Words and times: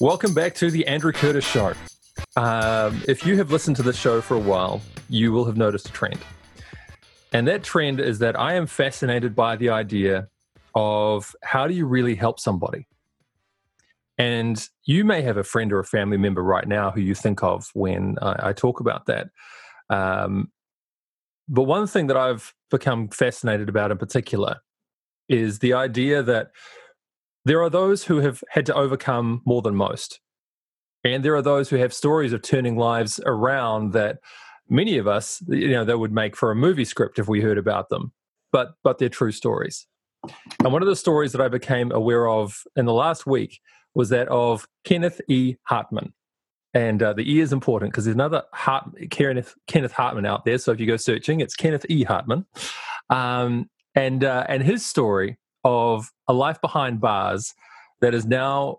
Welcome 0.00 0.32
back 0.32 0.54
to 0.54 0.70
the 0.70 0.86
Andrew 0.86 1.10
Curtis 1.10 1.44
Show. 1.44 1.72
Um, 2.36 3.02
if 3.08 3.26
you 3.26 3.36
have 3.38 3.50
listened 3.50 3.74
to 3.78 3.82
this 3.82 3.98
show 3.98 4.20
for 4.20 4.36
a 4.36 4.40
while, 4.40 4.80
you 5.08 5.32
will 5.32 5.44
have 5.44 5.56
noticed 5.56 5.88
a 5.88 5.92
trend. 5.92 6.20
And 7.32 7.48
that 7.48 7.64
trend 7.64 7.98
is 7.98 8.20
that 8.20 8.38
I 8.38 8.54
am 8.54 8.68
fascinated 8.68 9.34
by 9.34 9.56
the 9.56 9.70
idea 9.70 10.28
of 10.72 11.34
how 11.42 11.66
do 11.66 11.74
you 11.74 11.84
really 11.84 12.14
help 12.14 12.38
somebody? 12.38 12.86
And 14.16 14.64
you 14.84 15.04
may 15.04 15.20
have 15.22 15.36
a 15.36 15.42
friend 15.42 15.72
or 15.72 15.80
a 15.80 15.84
family 15.84 16.16
member 16.16 16.44
right 16.44 16.68
now 16.68 16.92
who 16.92 17.00
you 17.00 17.16
think 17.16 17.42
of 17.42 17.68
when 17.74 18.18
I, 18.22 18.50
I 18.50 18.52
talk 18.52 18.78
about 18.78 19.06
that. 19.06 19.30
Um, 19.90 20.52
but 21.48 21.64
one 21.64 21.88
thing 21.88 22.06
that 22.06 22.16
I've 22.16 22.54
become 22.70 23.08
fascinated 23.08 23.68
about 23.68 23.90
in 23.90 23.98
particular 23.98 24.58
is 25.28 25.58
the 25.58 25.72
idea 25.72 26.22
that 26.22 26.52
there 27.48 27.62
are 27.62 27.70
those 27.70 28.04
who 28.04 28.18
have 28.18 28.42
had 28.50 28.66
to 28.66 28.74
overcome 28.74 29.42
more 29.44 29.62
than 29.62 29.74
most. 29.74 30.20
And 31.04 31.24
there 31.24 31.34
are 31.34 31.42
those 31.42 31.70
who 31.70 31.76
have 31.76 31.94
stories 31.94 32.32
of 32.32 32.42
turning 32.42 32.76
lives 32.76 33.20
around 33.24 33.92
that 33.92 34.18
many 34.68 34.98
of 34.98 35.06
us, 35.06 35.42
you 35.48 35.70
know, 35.70 35.84
that 35.84 35.98
would 35.98 36.12
make 36.12 36.36
for 36.36 36.50
a 36.50 36.56
movie 36.56 36.84
script 36.84 37.18
if 37.18 37.28
we 37.28 37.40
heard 37.40 37.58
about 37.58 37.88
them. 37.88 38.12
But 38.52 38.72
but 38.82 38.98
they're 38.98 39.08
true 39.08 39.32
stories. 39.32 39.86
And 40.64 40.72
one 40.72 40.82
of 40.82 40.88
the 40.88 40.96
stories 40.96 41.32
that 41.32 41.40
I 41.40 41.48
became 41.48 41.92
aware 41.92 42.28
of 42.28 42.62
in 42.76 42.86
the 42.86 42.92
last 42.92 43.26
week 43.26 43.60
was 43.94 44.08
that 44.10 44.28
of 44.28 44.66
Kenneth 44.84 45.20
E. 45.28 45.56
Hartman. 45.64 46.12
And 46.74 47.02
uh, 47.02 47.12
the 47.14 47.30
E 47.30 47.40
is 47.40 47.52
important 47.52 47.92
because 47.92 48.04
there's 48.04 48.14
another 48.14 48.42
Hart, 48.52 48.84
Kenneth, 49.10 49.54
Kenneth 49.66 49.92
Hartman 49.92 50.26
out 50.26 50.44
there. 50.44 50.58
So 50.58 50.72
if 50.72 50.80
you 50.80 50.86
go 50.86 50.96
searching, 50.96 51.40
it's 51.40 51.54
Kenneth 51.54 51.86
E. 51.88 52.04
Hartman. 52.04 52.44
Um, 53.10 53.70
and, 53.94 54.22
uh, 54.22 54.44
and 54.48 54.62
his 54.62 54.84
story 54.84 55.38
of 55.64 56.10
a 56.26 56.32
life 56.32 56.60
behind 56.60 57.00
bars 57.00 57.54
that 58.00 58.14
is 58.14 58.26
now, 58.26 58.78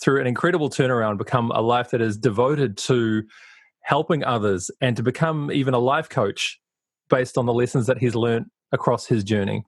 through 0.00 0.20
an 0.20 0.26
incredible 0.26 0.70
turnaround, 0.70 1.18
become 1.18 1.50
a 1.52 1.60
life 1.60 1.90
that 1.90 2.00
is 2.00 2.16
devoted 2.16 2.76
to 2.76 3.22
helping 3.82 4.24
others 4.24 4.70
and 4.80 4.96
to 4.96 5.02
become 5.02 5.50
even 5.52 5.74
a 5.74 5.78
life 5.78 6.08
coach 6.08 6.60
based 7.10 7.36
on 7.36 7.46
the 7.46 7.52
lessons 7.52 7.86
that 7.86 7.98
he's 7.98 8.14
learned 8.14 8.46
across 8.72 9.06
his 9.06 9.22
journey. 9.22 9.64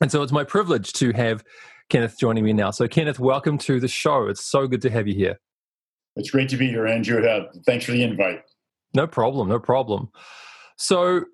And 0.00 0.10
so 0.10 0.22
it's 0.22 0.32
my 0.32 0.44
privilege 0.44 0.92
to 0.94 1.12
have 1.12 1.44
Kenneth 1.90 2.18
joining 2.18 2.44
me 2.44 2.52
now. 2.52 2.70
So, 2.70 2.88
Kenneth, 2.88 3.18
welcome 3.18 3.58
to 3.58 3.80
the 3.80 3.88
show. 3.88 4.28
It's 4.28 4.44
so 4.44 4.66
good 4.66 4.80
to 4.82 4.90
have 4.90 5.06
you 5.06 5.14
here. 5.14 5.40
It's 6.16 6.30
great 6.30 6.48
to 6.50 6.56
be 6.56 6.68
here, 6.68 6.86
Andrew. 6.86 7.26
Uh, 7.26 7.50
thanks 7.66 7.84
for 7.84 7.92
the 7.92 8.02
invite. 8.02 8.42
No 8.94 9.06
problem. 9.06 9.48
No 9.48 9.58
problem. 9.58 10.08
So, 10.76 11.24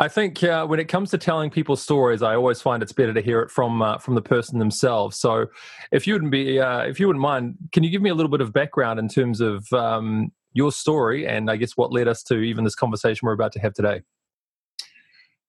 I 0.00 0.06
think 0.06 0.44
uh, 0.44 0.64
when 0.66 0.78
it 0.78 0.86
comes 0.86 1.10
to 1.10 1.18
telling 1.18 1.50
people 1.50 1.74
stories, 1.74 2.22
I 2.22 2.36
always 2.36 2.62
find 2.62 2.82
it's 2.82 2.92
better 2.92 3.12
to 3.12 3.20
hear 3.20 3.40
it 3.40 3.50
from 3.50 3.82
uh, 3.82 3.98
from 3.98 4.14
the 4.14 4.22
person 4.22 4.58
themselves. 4.58 5.18
So, 5.18 5.46
if 5.90 6.06
you 6.06 6.14
wouldn't 6.14 6.30
be, 6.30 6.60
uh, 6.60 6.82
if 6.82 7.00
you 7.00 7.08
wouldn't 7.08 7.22
mind, 7.22 7.56
can 7.72 7.82
you 7.82 7.90
give 7.90 8.02
me 8.02 8.10
a 8.10 8.14
little 8.14 8.30
bit 8.30 8.40
of 8.40 8.52
background 8.52 9.00
in 9.00 9.08
terms 9.08 9.40
of 9.40 9.70
um, 9.72 10.30
your 10.52 10.72
story 10.72 11.26
and 11.26 11.50
I 11.50 11.56
guess 11.56 11.76
what 11.76 11.92
led 11.92 12.08
us 12.08 12.22
to 12.24 12.40
even 12.40 12.64
this 12.64 12.74
conversation 12.74 13.26
we're 13.26 13.32
about 13.32 13.52
to 13.52 13.60
have 13.60 13.74
today? 13.74 14.02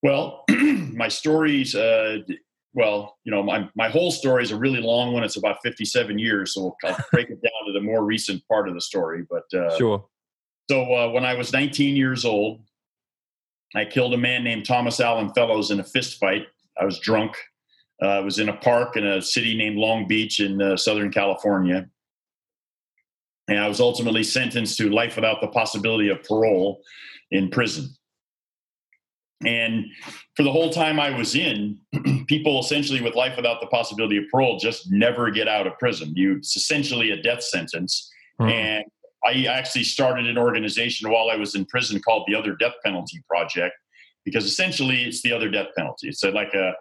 Well, 0.02 0.46
my 0.50 1.10
stories, 1.10 1.76
uh, 1.76 2.20
well, 2.74 3.18
you 3.24 3.32
know, 3.32 3.44
my, 3.44 3.70
my 3.76 3.90
whole 3.90 4.12
story 4.12 4.44
is 4.44 4.52
a 4.52 4.56
really 4.56 4.82
long 4.82 5.14
one. 5.14 5.24
It's 5.24 5.36
about 5.36 5.58
57 5.64 6.18
years. 6.18 6.54
So 6.54 6.76
I'll 6.86 6.98
break 7.12 7.30
it 7.30 7.42
down 7.42 7.68
to 7.68 7.74
the 7.74 7.82
more 7.82 8.06
recent 8.06 8.48
part 8.48 8.70
of 8.70 8.76
the 8.76 8.82
story. 8.82 9.26
But 9.30 9.58
uh, 9.58 9.78
sure. 9.78 10.06
So 10.70 10.94
uh, 10.94 11.10
when 11.12 11.26
I 11.26 11.34
was 11.34 11.52
19 11.52 11.96
years 11.96 12.24
old, 12.24 12.62
I 13.76 13.86
killed 13.86 14.14
a 14.14 14.18
man 14.18 14.44
named 14.44 14.66
Thomas 14.66 15.00
Allen 15.00 15.32
Fellows 15.34 15.72
in 15.72 15.80
a 15.80 15.84
fist 15.84 16.20
fight. 16.20 16.48
I 16.80 16.86
was 16.86 17.00
drunk. 17.00 17.36
Uh, 18.02 18.08
I 18.08 18.20
was 18.20 18.40
in 18.40 18.50
a 18.50 18.58
park 18.58 18.98
in 18.98 19.06
a 19.06 19.22
city 19.22 19.56
named 19.56 19.78
Long 19.78 20.08
Beach 20.08 20.40
in 20.40 20.62
uh, 20.62 20.78
Southern 20.78 21.12
California. 21.12 21.88
And 23.48 23.60
I 23.60 23.68
was 23.68 23.80
ultimately 23.80 24.24
sentenced 24.24 24.78
to 24.78 24.90
life 24.90 25.16
without 25.16 25.42
the 25.42 25.48
possibility 25.48 26.10
of 26.10 26.24
parole 26.24 26.82
in 27.32 27.50
prison. 27.50 27.90
And 29.46 29.86
for 30.36 30.44
the 30.44 30.52
whole 30.52 30.70
time 30.70 31.00
I 31.00 31.18
was 31.18 31.36
in, 31.36 31.80
people 32.28 32.60
essentially 32.60 33.02
with 33.02 33.16
life 33.16 33.36
without 33.36 33.62
the 33.62 33.68
possibility 33.68 34.18
of 34.18 34.26
parole 34.30 34.60
just 34.60 34.92
never 34.92 35.32
get 35.32 35.48
out 35.48 35.68
of 35.68 35.78
prison. 35.80 36.14
You, 36.16 36.38
it's 36.38 36.56
essentially 36.56 37.12
a 37.12 37.22
death 37.22 37.44
sentence. 37.44 38.12
Mm-hmm. 38.40 38.52
And 38.52 38.86
I 39.26 39.46
actually 39.46 39.84
started 39.84 40.28
an 40.28 40.38
organization 40.38 41.10
while 41.10 41.30
I 41.30 41.36
was 41.36 41.56
in 41.56 41.66
prison 41.66 42.02
called 42.02 42.24
the 42.28 42.36
Other 42.36 42.56
Death 42.56 42.76
Penalty 42.84 43.22
Project, 43.28 43.76
because 44.26 44.46
essentially 44.46 45.04
it's 45.04 45.22
the 45.22 45.32
other 45.32 45.50
death 45.50 45.68
penalty. 45.78 46.08
It's 46.08 46.24
like 46.24 46.54
a 46.54 46.74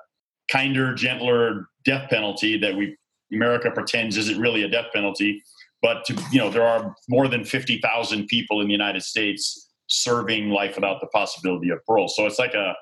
kinder, 0.51 0.95
gentler 0.95 1.69
death 1.85 2.11
penalty 2.11 2.59
that 2.59 2.77
we 2.77 2.97
America 3.33 3.71
pretends 3.71 4.17
isn't 4.17 4.41
really 4.41 4.63
a 4.63 4.69
death 4.69 4.87
penalty. 4.95 5.43
But 5.83 6.05
to, 6.07 6.15
you 6.33 6.39
know, 6.39 6.51
there 6.51 6.67
are 6.67 6.95
more 7.09 7.29
than 7.29 7.45
fifty 7.45 7.79
thousand 7.79 8.27
people 8.27 8.61
in 8.61 8.67
the 8.67 8.73
United 8.73 9.03
States 9.03 9.71
serving 9.87 10.51
life 10.51 10.75
without 10.75 11.01
the 11.01 11.07
possibility 11.09 11.71
of 11.71 11.79
parole. 11.87 12.09
So 12.09 12.27
it's 12.27 12.39
like 12.39 12.55
a 12.55 12.75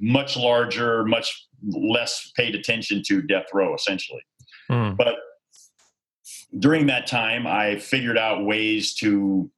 much 0.00 0.36
larger, 0.36 1.04
much 1.04 1.46
less 1.62 2.30
paid 2.36 2.54
attention 2.54 3.02
to 3.06 3.22
death 3.22 3.46
row, 3.52 3.74
essentially. 3.74 4.22
Mm. 4.70 4.96
But 4.96 5.16
during 6.58 6.86
that 6.86 7.06
time, 7.06 7.46
I 7.46 7.78
figured 7.78 8.18
out 8.18 8.44
ways 8.44 8.94
to, 8.94 9.50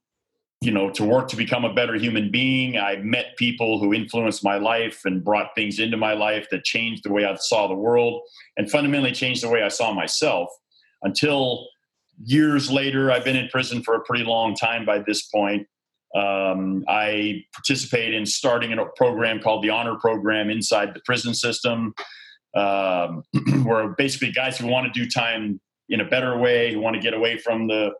you 0.61 0.71
know, 0.71 0.89
to 0.91 1.03
work 1.03 1.27
to 1.29 1.35
become 1.35 1.65
a 1.65 1.73
better 1.73 1.95
human 1.95 2.29
being. 2.29 2.77
I 2.77 2.97
met 2.97 3.35
people 3.37 3.79
who 3.79 3.93
influenced 3.93 4.43
my 4.43 4.57
life 4.57 5.01
and 5.05 5.23
brought 5.23 5.55
things 5.55 5.79
into 5.79 5.97
my 5.97 6.13
life 6.13 6.47
that 6.51 6.63
changed 6.63 7.03
the 7.03 7.11
way 7.11 7.25
I 7.25 7.35
saw 7.35 7.67
the 7.67 7.75
world 7.75 8.21
and 8.57 8.69
fundamentally 8.69 9.11
changed 9.11 9.43
the 9.43 9.49
way 9.49 9.63
I 9.63 9.69
saw 9.69 9.91
myself 9.93 10.49
until 11.01 11.67
years 12.23 12.71
later. 12.71 13.11
I've 13.11 13.25
been 13.25 13.35
in 13.35 13.49
prison 13.49 13.81
for 13.81 13.95
a 13.95 14.01
pretty 14.01 14.23
long 14.23 14.55
time 14.55 14.85
by 14.85 14.99
this 14.99 15.23
point. 15.23 15.67
Um, 16.15 16.83
I 16.87 17.43
participate 17.55 18.13
in 18.13 18.25
starting 18.27 18.71
a 18.71 18.85
program 18.95 19.41
called 19.41 19.63
the 19.63 19.71
Honor 19.71 19.95
Program 19.95 20.51
inside 20.51 20.93
the 20.93 21.01
prison 21.05 21.33
system, 21.33 21.95
um, 22.55 23.23
where 23.63 23.89
basically 23.97 24.31
guys 24.31 24.59
who 24.59 24.67
want 24.67 24.93
to 24.93 24.99
do 24.99 25.09
time 25.09 25.59
in 25.93 26.01
a 26.01 26.05
better 26.05 26.37
way, 26.37 26.73
who 26.73 26.79
want 26.79 26.95
to 26.95 27.01
get 27.01 27.13
away 27.13 27.37
from 27.37 27.67
the 27.67 27.91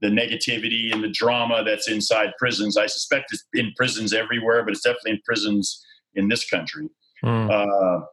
the 0.00 0.08
negativity 0.08 0.92
and 0.92 1.02
the 1.02 1.08
drama 1.08 1.64
that's 1.64 1.88
inside 1.88 2.32
prisons. 2.38 2.76
I 2.76 2.86
suspect 2.86 3.32
it's 3.32 3.44
in 3.54 3.72
prisons 3.76 4.12
everywhere, 4.12 4.62
but 4.62 4.72
it's 4.72 4.82
definitely 4.82 5.12
in 5.12 5.20
prisons 5.24 5.84
in 6.14 6.28
this 6.28 6.48
country. 6.48 6.88
Mm. 7.24 7.50
Uh, 7.50 8.06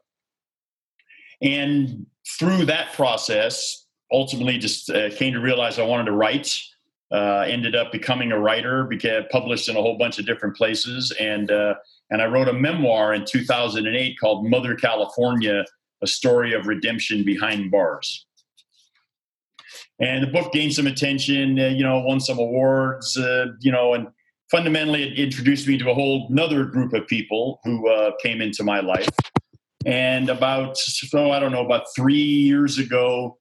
and 1.44 2.08
through 2.40 2.66
that 2.66 2.94
process, 2.94 3.86
ultimately, 4.12 4.58
just 4.58 4.90
uh, 4.90 5.12
came 5.12 5.34
to 5.34 5.40
realize 5.40 5.78
I 5.78 5.84
wanted 5.84 6.06
to 6.06 6.14
write 6.14 6.60
uh, 7.12 7.46
ended 7.48 7.76
up 7.76 7.92
becoming 7.92 8.32
a 8.32 8.40
writer, 8.40 8.86
became 8.86 9.24
published 9.32 9.70
in 9.70 9.78
a 9.78 9.82
whole 9.82 9.98
bunch 9.98 10.18
of 10.20 10.26
different 10.26 10.56
places, 10.56 11.12
and 11.20 11.52
uh, 11.52 11.76
and 12.10 12.22
I 12.22 12.26
wrote 12.26 12.48
a 12.48 12.54
memoir 12.54 13.14
in 13.14 13.26
2008 13.26 14.20
called 14.20 14.50
Mother 14.50 14.76
California: 14.76 15.64
A 16.02 16.08
Story 16.08 16.54
of 16.54 16.68
Redemption 16.68 17.24
Behind 17.24 17.70
Bars. 17.70 18.25
And 20.00 20.24
the 20.24 20.28
book 20.28 20.52
gained 20.52 20.74
some 20.74 20.88
attention, 20.88 21.60
uh, 21.60 21.68
you 21.68 21.84
know, 21.84 22.00
won 22.00 22.20
some 22.20 22.38
awards, 22.38 23.18
uh, 23.18 23.48
you 23.62 23.72
know, 23.72 23.94
and 23.94 24.08
fundamentally 24.52 25.04
it 25.04 25.18
introduced 25.18 25.68
me 25.68 25.78
to 25.78 25.90
a 25.90 25.94
whole 25.94 26.28
another 26.30 26.66
group 26.66 26.94
of 26.94 27.08
people 27.08 27.60
who 27.64 27.90
uh, 27.90 28.12
came 28.22 28.42
into 28.42 28.64
my 28.64 28.82
life. 28.82 29.10
And 29.86 30.30
about, 30.30 30.78
oh, 31.14 31.32
I 31.32 31.40
don't 31.40 31.52
know, 31.52 31.64
about 31.64 31.86
three 31.96 32.16
years 32.16 32.78
ago, 32.78 33.38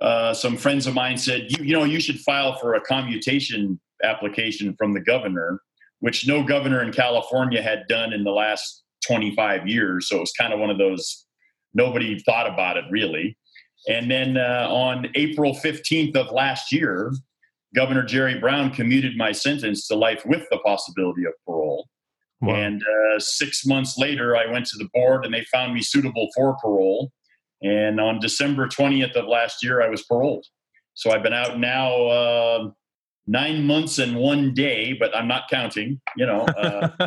uh, 0.00 0.34
some 0.34 0.56
friends 0.56 0.86
of 0.86 0.94
mine 0.94 1.16
said, 1.16 1.46
you, 1.48 1.64
you 1.64 1.72
know, 1.72 1.84
you 1.84 2.00
should 2.00 2.18
file 2.20 2.56
for 2.56 2.74
a 2.74 2.80
commutation 2.80 3.80
application 4.02 4.74
from 4.76 4.92
the 4.92 5.00
governor, 5.00 5.60
which 6.00 6.26
no 6.26 6.42
governor 6.42 6.82
in 6.82 6.92
California 6.92 7.62
had 7.62 7.86
done 7.88 8.12
in 8.12 8.24
the 8.24 8.32
last 8.32 8.82
25 9.06 9.66
years. 9.66 10.08
So 10.08 10.16
it 10.16 10.20
was 10.20 10.32
kind 10.32 10.52
of 10.52 10.60
one 10.60 10.70
of 10.70 10.78
those, 10.78 11.26
nobody 11.72 12.18
thought 12.18 12.46
about 12.46 12.76
it 12.76 12.84
really. 12.90 13.38
And 13.88 14.10
then 14.10 14.36
uh, 14.36 14.68
on 14.70 15.08
April 15.14 15.54
15th 15.54 16.16
of 16.16 16.32
last 16.32 16.72
year, 16.72 17.12
Governor 17.74 18.04
Jerry 18.04 18.38
Brown 18.38 18.70
commuted 18.70 19.16
my 19.16 19.32
sentence 19.32 19.86
to 19.88 19.94
life 19.94 20.24
with 20.24 20.46
the 20.50 20.58
possibility 20.58 21.24
of 21.24 21.32
parole. 21.46 21.88
Wow. 22.40 22.54
And 22.54 22.82
uh, 22.82 23.18
six 23.18 23.66
months 23.66 23.98
later, 23.98 24.36
I 24.36 24.50
went 24.50 24.66
to 24.66 24.78
the 24.78 24.88
board 24.94 25.24
and 25.24 25.34
they 25.34 25.44
found 25.44 25.74
me 25.74 25.82
suitable 25.82 26.28
for 26.34 26.56
parole. 26.62 27.10
And 27.62 28.00
on 28.00 28.20
December 28.20 28.68
20th 28.68 29.16
of 29.16 29.26
last 29.26 29.62
year, 29.62 29.82
I 29.82 29.88
was 29.88 30.04
paroled. 30.04 30.46
So 30.94 31.10
I've 31.10 31.22
been 31.22 31.32
out 31.32 31.58
now 31.58 32.06
uh, 32.06 32.70
nine 33.26 33.64
months 33.64 33.98
and 33.98 34.16
one 34.16 34.54
day, 34.54 34.92
but 34.98 35.16
I'm 35.16 35.26
not 35.26 35.48
counting, 35.50 36.00
you 36.16 36.26
know. 36.26 36.42
Uh, 36.42 36.88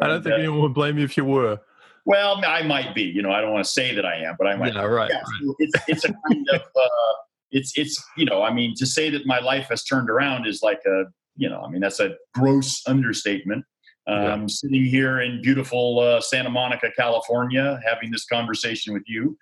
I 0.00 0.06
don't 0.06 0.22
think 0.22 0.34
uh, 0.34 0.38
anyone 0.38 0.60
would 0.62 0.74
blame 0.74 0.98
you 0.98 1.04
if 1.04 1.16
you 1.16 1.24
were. 1.24 1.60
Well, 2.06 2.42
I 2.46 2.62
might 2.62 2.94
be, 2.94 3.02
you 3.02 3.20
know, 3.20 3.30
I 3.30 3.42
don't 3.42 3.52
want 3.52 3.66
to 3.66 3.70
say 3.70 3.94
that 3.94 4.06
I 4.06 4.16
am, 4.22 4.36
but 4.38 4.46
I 4.46 4.56
might. 4.56 4.72
Yeah, 4.72 4.84
right. 4.84 5.10
Yeah, 5.10 5.18
right. 5.18 5.54
It's, 5.58 5.74
it's 5.88 6.04
a 6.04 6.14
kind 6.28 6.48
of, 6.54 6.60
uh, 6.62 7.14
it's, 7.50 7.76
it's, 7.76 8.02
you 8.16 8.24
know, 8.24 8.42
I 8.42 8.52
mean, 8.52 8.74
to 8.76 8.86
say 8.86 9.10
that 9.10 9.26
my 9.26 9.40
life 9.40 9.66
has 9.70 9.84
turned 9.84 10.08
around 10.08 10.46
is 10.46 10.62
like 10.62 10.80
a, 10.86 11.04
you 11.36 11.50
know, 11.50 11.60
I 11.60 11.68
mean, 11.68 11.82
that's 11.82 12.00
a 12.00 12.14
gross 12.32 12.82
understatement. 12.86 13.64
Um, 14.06 14.22
yeah. 14.22 14.46
Sitting 14.46 14.84
here 14.84 15.20
in 15.20 15.42
beautiful 15.42 15.98
uh, 15.98 16.20
Santa 16.20 16.48
Monica, 16.48 16.90
California, 16.96 17.78
having 17.84 18.10
this 18.12 18.24
conversation 18.24 18.94
with 18.94 19.02
you. 19.06 19.36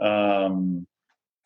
Um, 0.00 0.86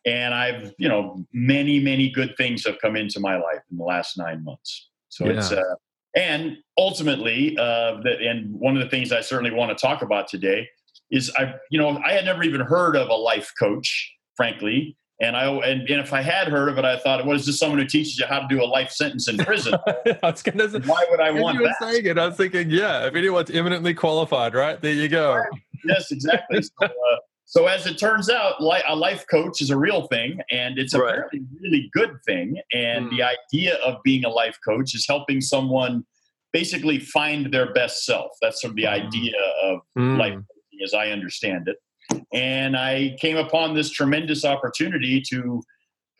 and 0.05 0.33
I've 0.33 0.73
you 0.77 0.89
know 0.89 1.25
many 1.31 1.79
many 1.79 2.09
good 2.09 2.35
things 2.37 2.65
have 2.65 2.79
come 2.79 2.95
into 2.95 3.19
my 3.19 3.35
life 3.35 3.61
in 3.69 3.77
the 3.77 3.83
last 3.83 4.17
nine 4.17 4.43
months. 4.43 4.89
So 5.09 5.25
yeah. 5.25 5.33
it's 5.33 5.51
uh, 5.51 5.75
and 6.15 6.57
ultimately, 6.77 7.57
uh, 7.57 8.01
the, 8.01 8.17
and 8.19 8.53
one 8.59 8.75
of 8.75 8.83
the 8.83 8.89
things 8.89 9.11
I 9.11 9.21
certainly 9.21 9.51
want 9.51 9.75
to 9.75 9.81
talk 9.81 10.01
about 10.01 10.27
today 10.27 10.67
is 11.09 11.31
I 11.37 11.55
you 11.69 11.79
know 11.79 12.01
I 12.05 12.13
had 12.13 12.25
never 12.25 12.43
even 12.43 12.61
heard 12.61 12.95
of 12.95 13.09
a 13.09 13.15
life 13.15 13.51
coach, 13.59 14.13
frankly. 14.35 14.97
And 15.21 15.37
I 15.37 15.45
and, 15.45 15.81
and 15.81 16.01
if 16.01 16.13
I 16.13 16.21
had 16.21 16.47
heard 16.47 16.67
of 16.67 16.79
it, 16.79 16.85
I 16.85 16.97
thought, 16.97 17.23
what 17.27 17.35
is 17.35 17.45
this 17.45 17.59
someone 17.59 17.77
who 17.77 17.85
teaches 17.85 18.17
you 18.17 18.25
how 18.25 18.39
to 18.39 18.47
do 18.47 18.61
a 18.61 18.65
life 18.65 18.89
sentence 18.89 19.27
in 19.27 19.37
prison? 19.37 19.75
I 19.87 20.17
was 20.23 20.41
gonna 20.41 20.67
Why 20.79 21.05
would 21.11 21.19
I 21.19 21.29
want 21.29 21.59
you 21.59 21.67
that? 21.67 21.75
Saying 21.79 22.07
it, 22.07 22.17
I 22.17 22.27
was 22.27 22.37
thinking, 22.37 22.71
yeah, 22.71 23.05
if 23.05 23.13
anyone's 23.13 23.51
eminently 23.51 23.93
qualified, 23.93 24.55
right 24.55 24.81
there, 24.81 24.93
you 24.93 25.07
go. 25.07 25.35
Right. 25.35 25.61
Yes, 25.85 26.11
exactly. 26.11 26.63
so, 26.63 26.71
uh, 26.81 26.87
so 27.51 27.67
as 27.67 27.85
it 27.85 27.99
turns 27.99 28.29
out, 28.29 28.61
a 28.61 28.95
life 28.95 29.25
coach 29.29 29.61
is 29.61 29.71
a 29.71 29.77
real 29.77 30.07
thing, 30.07 30.39
and 30.51 30.79
it's 30.79 30.93
a 30.93 31.01
right. 31.01 31.17
really, 31.33 31.45
really 31.59 31.89
good 31.91 32.17
thing. 32.25 32.55
And 32.71 33.07
mm. 33.07 33.17
the 33.17 33.23
idea 33.23 33.75
of 33.85 34.01
being 34.05 34.23
a 34.23 34.29
life 34.29 34.57
coach 34.65 34.95
is 34.95 35.05
helping 35.05 35.41
someone 35.41 36.05
basically 36.53 36.97
find 36.99 37.53
their 37.53 37.73
best 37.73 38.05
self. 38.05 38.31
That's 38.41 38.61
sort 38.61 38.71
of 38.71 38.75
the 38.77 38.83
mm. 38.83 39.05
idea 39.05 39.33
of 39.63 39.79
mm. 39.99 40.17
life 40.17 40.31
coaching, 40.31 40.79
as 40.81 40.93
I 40.93 41.07
understand 41.07 41.67
it. 41.67 42.23
And 42.31 42.77
I 42.77 43.17
came 43.19 43.35
upon 43.35 43.75
this 43.75 43.89
tremendous 43.89 44.45
opportunity 44.45 45.21
to 45.31 45.61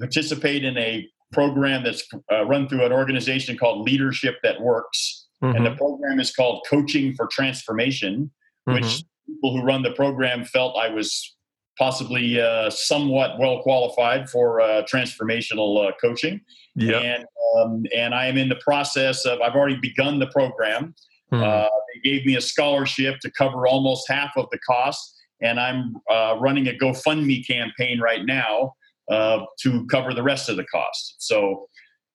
participate 0.02 0.66
in 0.66 0.78
a 0.78 1.08
program 1.32 1.86
that's 1.86 2.06
uh, 2.30 2.44
run 2.46 2.68
through 2.68 2.86
an 2.86 2.92
organization 2.92 3.58
called 3.58 3.88
Leadership 3.88 4.36
That 4.44 4.60
Works. 4.60 5.28
Mm-hmm. 5.42 5.56
And 5.56 5.66
the 5.66 5.70
mm-hmm. 5.70 5.78
program 5.78 6.20
is 6.20 6.36
called 6.36 6.66
Coaching 6.70 7.16
for 7.16 7.26
Transformation, 7.28 8.32
which 8.66 8.84
mm-hmm 8.84 9.08
people 9.28 9.56
who 9.56 9.64
run 9.64 9.82
the 9.82 9.92
program 9.92 10.46
felt 10.46 10.76
I 10.78 10.90
was 10.90 11.36
possibly 11.78 12.40
uh, 12.40 12.70
somewhat 12.70 13.40
well 13.40 13.62
qualified 13.64 14.30
for 14.30 14.62
uh, 14.62 14.84
transformational 14.84 15.88
uh, 15.88 15.92
coaching. 16.02 16.42
Yeah. 16.76 16.98
And, 16.98 17.26
um, 17.58 17.86
and 17.96 18.14
I 18.14 18.28
am 18.28 18.38
in 18.38 18.50
the 18.50 18.60
process 18.64 19.26
of, 19.26 19.42
I've 19.42 19.56
already 19.56 19.78
begun 19.78 20.20
the 20.20 20.28
program. 20.28 20.94
Hmm. 21.32 21.40
they 21.40 22.02
gave 22.04 22.26
me 22.26 22.36
a 22.36 22.42
scholarship 22.42 23.20
to 23.22 23.32
cover 23.32 23.66
almost 23.66 24.10
half 24.10 24.32
of 24.36 24.48
the 24.52 24.60
cost. 24.60 25.16
And 25.42 25.60
I'm 25.60 25.96
uh, 26.10 26.36
running 26.40 26.68
a 26.68 26.74
GoFundMe 26.74 27.48
campaign 27.48 28.00
right 28.00 28.26
now 28.26 28.74
uh, 29.10 29.46
to 29.62 29.86
cover 29.88 30.14
the 30.14 30.24
rest 30.24 30.50
of 30.50 30.58
the 30.58 30.66
cost. 30.66 31.16
So 31.20 31.68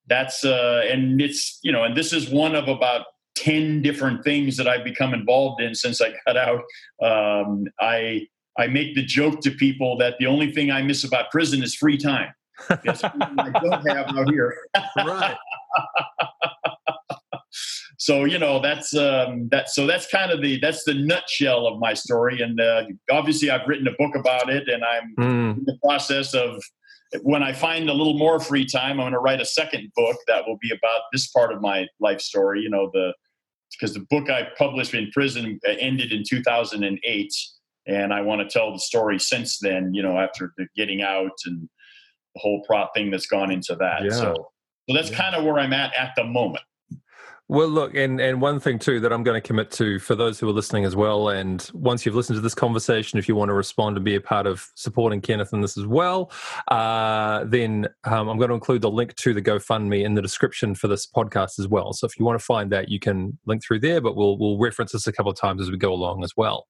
that's, 0.07 0.45
uh, 0.45 0.83
and 0.89 1.21
it's, 1.21 1.59
you 1.63 1.73
know, 1.73 1.85
and 1.85 1.97
this 1.97 2.13
is 2.13 2.31
one 2.31 2.55
of 2.55 2.69
about 2.69 3.07
10 3.37 3.83
different 3.83 4.25
things 4.25 4.57
that 4.57 4.67
I've 4.67 4.85
become 4.85 5.15
involved 5.15 5.61
in 5.61 5.75
since 5.75 6.01
I 6.01 6.15
got 6.27 6.37
out. 6.37 6.63
Um, 7.03 7.67
I, 7.81 8.27
I 8.59 8.67
make 8.67 8.95
the 8.95 9.05
joke 9.05 9.41
to 9.43 9.51
people 9.51 9.97
that 9.99 10.15
the 10.19 10.27
only 10.27 10.53
thing 10.53 10.71
I 10.71 10.83
miss 10.83 11.05
about 11.05 11.31
prison 11.31 11.63
is 11.63 11.75
free 11.75 11.99
time. 11.99 12.33
That's 12.69 13.05
I 13.05 13.51
don't 13.63 13.87
have 13.89 14.17
out 14.17 14.31
here. 14.31 14.57
right. 14.97 15.37
so 17.99 18.25
you 18.25 18.39
know 18.39 18.61
that's 18.61 18.97
um, 18.97 19.49
that. 19.51 19.69
So 19.69 19.87
that's 19.87 20.07
kind 20.07 20.33
of 20.33 20.41
the 20.41 20.59
that's 20.61 20.85
the 20.85 20.95
nutshell 20.95 21.67
of 21.67 21.79
my 21.79 21.93
story. 21.93 22.41
And 22.41 22.61
uh, 22.61 22.85
obviously, 23.11 23.51
I've 23.51 23.69
written 23.69 23.87
a 23.87 23.93
book 23.99 24.17
about 24.17 24.49
it, 24.49 24.69
and 24.69 24.83
I'm 24.85 25.15
mm. 25.19 25.59
in 25.59 25.65
the 25.65 25.79
process 25.85 26.35
of 26.35 26.63
when 27.23 27.43
I 27.43 27.53
find 27.53 27.89
a 27.89 27.95
little 27.95 28.19
more 28.19 28.41
free 28.41 28.67
time, 28.67 28.93
I'm 28.93 29.05
going 29.05 29.13
to 29.13 29.19
write 29.19 29.41
a 29.41 29.47
second 29.47 29.93
book 29.95 30.17
that 30.27 30.47
will 30.47 30.59
be 30.61 30.71
about 30.71 31.03
this 31.13 31.29
part 31.29 31.53
of 31.53 31.61
my 31.61 31.87
life 32.01 32.21
story. 32.21 32.63
You 32.63 32.71
know, 32.71 32.91
the 32.93 33.13
because 33.73 33.95
the 33.95 34.07
book 34.11 34.31
I 34.31 34.49
published 34.57 34.95
in 34.95 35.11
prison 35.13 35.59
uh, 35.67 35.73
ended 35.79 36.13
in 36.13 36.23
2008, 36.29 37.33
and 37.87 38.13
I 38.13 38.21
want 38.21 38.41
to 38.41 38.49
tell 38.49 38.73
the 38.73 38.79
story 38.79 39.19
since 39.19 39.59
then. 39.59 39.93
You 39.95 40.03
know, 40.03 40.19
after 40.19 40.53
the 40.57 40.67
getting 40.77 41.03
out 41.03 41.33
and 41.45 41.69
the 42.35 42.41
whole 42.41 42.63
prop 42.67 42.93
thing 42.95 43.11
that's 43.11 43.27
gone 43.27 43.51
into 43.51 43.75
that. 43.77 44.05
Yeah. 44.05 44.11
So, 44.11 44.35
so 44.89 44.95
that's 44.95 45.11
yeah. 45.11 45.17
kind 45.17 45.37
of 45.37 45.45
where 45.45 45.59
I'm 45.59 45.73
at 45.73 45.95
at 45.95 46.13
the 46.17 46.25
moment. 46.25 46.65
Well, 47.49 47.69
look, 47.69 47.95
and 47.95 48.21
and 48.21 48.41
one 48.41 48.59
thing 48.59 48.81
too 48.81 48.99
that 48.99 49.13
I'm 49.13 49.23
going 49.23 49.41
to 49.41 49.47
commit 49.47 49.71
to 49.73 50.01
for 50.01 50.17
those 50.17 50.41
who 50.41 50.49
are 50.49 50.53
listening 50.53 50.85
as 50.85 50.97
well, 50.97 51.29
and 51.29 51.71
once 51.75 52.05
you've 52.05 52.17
listened 52.17 52.35
to 52.37 52.41
this 52.41 52.57
conversation, 52.57 53.21
if 53.21 53.29
you 53.29 53.37
want 53.37 53.51
to 53.51 53.55
respond 53.55 53.97
and 53.97 54.05
be 54.05 54.17
a 54.17 54.21
part 54.21 54.49
of 54.49 54.67
supporting 54.75 55.21
Kenneth 55.21 55.53
in 55.53 55.61
this 55.61 55.79
as 55.79 55.87
well, 55.87 56.33
uh, 56.73 57.45
then 57.45 57.87
um, 58.03 58.29
I'm 58.29 58.39
going 58.39 58.49
to 58.49 58.55
include 58.55 58.83
the 58.83 58.91
link 58.91 59.15
to 59.15 59.33
the 59.33 59.41
GoFundMe 59.41 60.05
in 60.05 60.15
the 60.15 60.23
description 60.23 60.75
for 60.75 60.89
this 60.89 61.07
podcast 61.07 61.61
as 61.61 61.69
well. 61.69 61.93
So 61.93 62.05
if 62.05 62.19
you 62.19 62.25
want 62.25 62.37
to 62.37 62.45
find 62.45 62.73
that, 62.73 62.89
you 62.89 62.99
can 62.99 63.39
link 63.47 63.63
through 63.65 63.79
there, 63.79 64.01
but 64.01 64.17
we'll 64.17 64.37
we'll 64.39 64.59
reference 64.59 64.91
this 64.91 65.07
a 65.07 65.13
couple 65.13 65.31
of 65.31 65.39
times 65.39 65.63
as 65.63 65.71
we 65.71 65.77
go 65.77 65.93
along 65.93 66.25
as 66.25 66.33
well. 66.37 66.67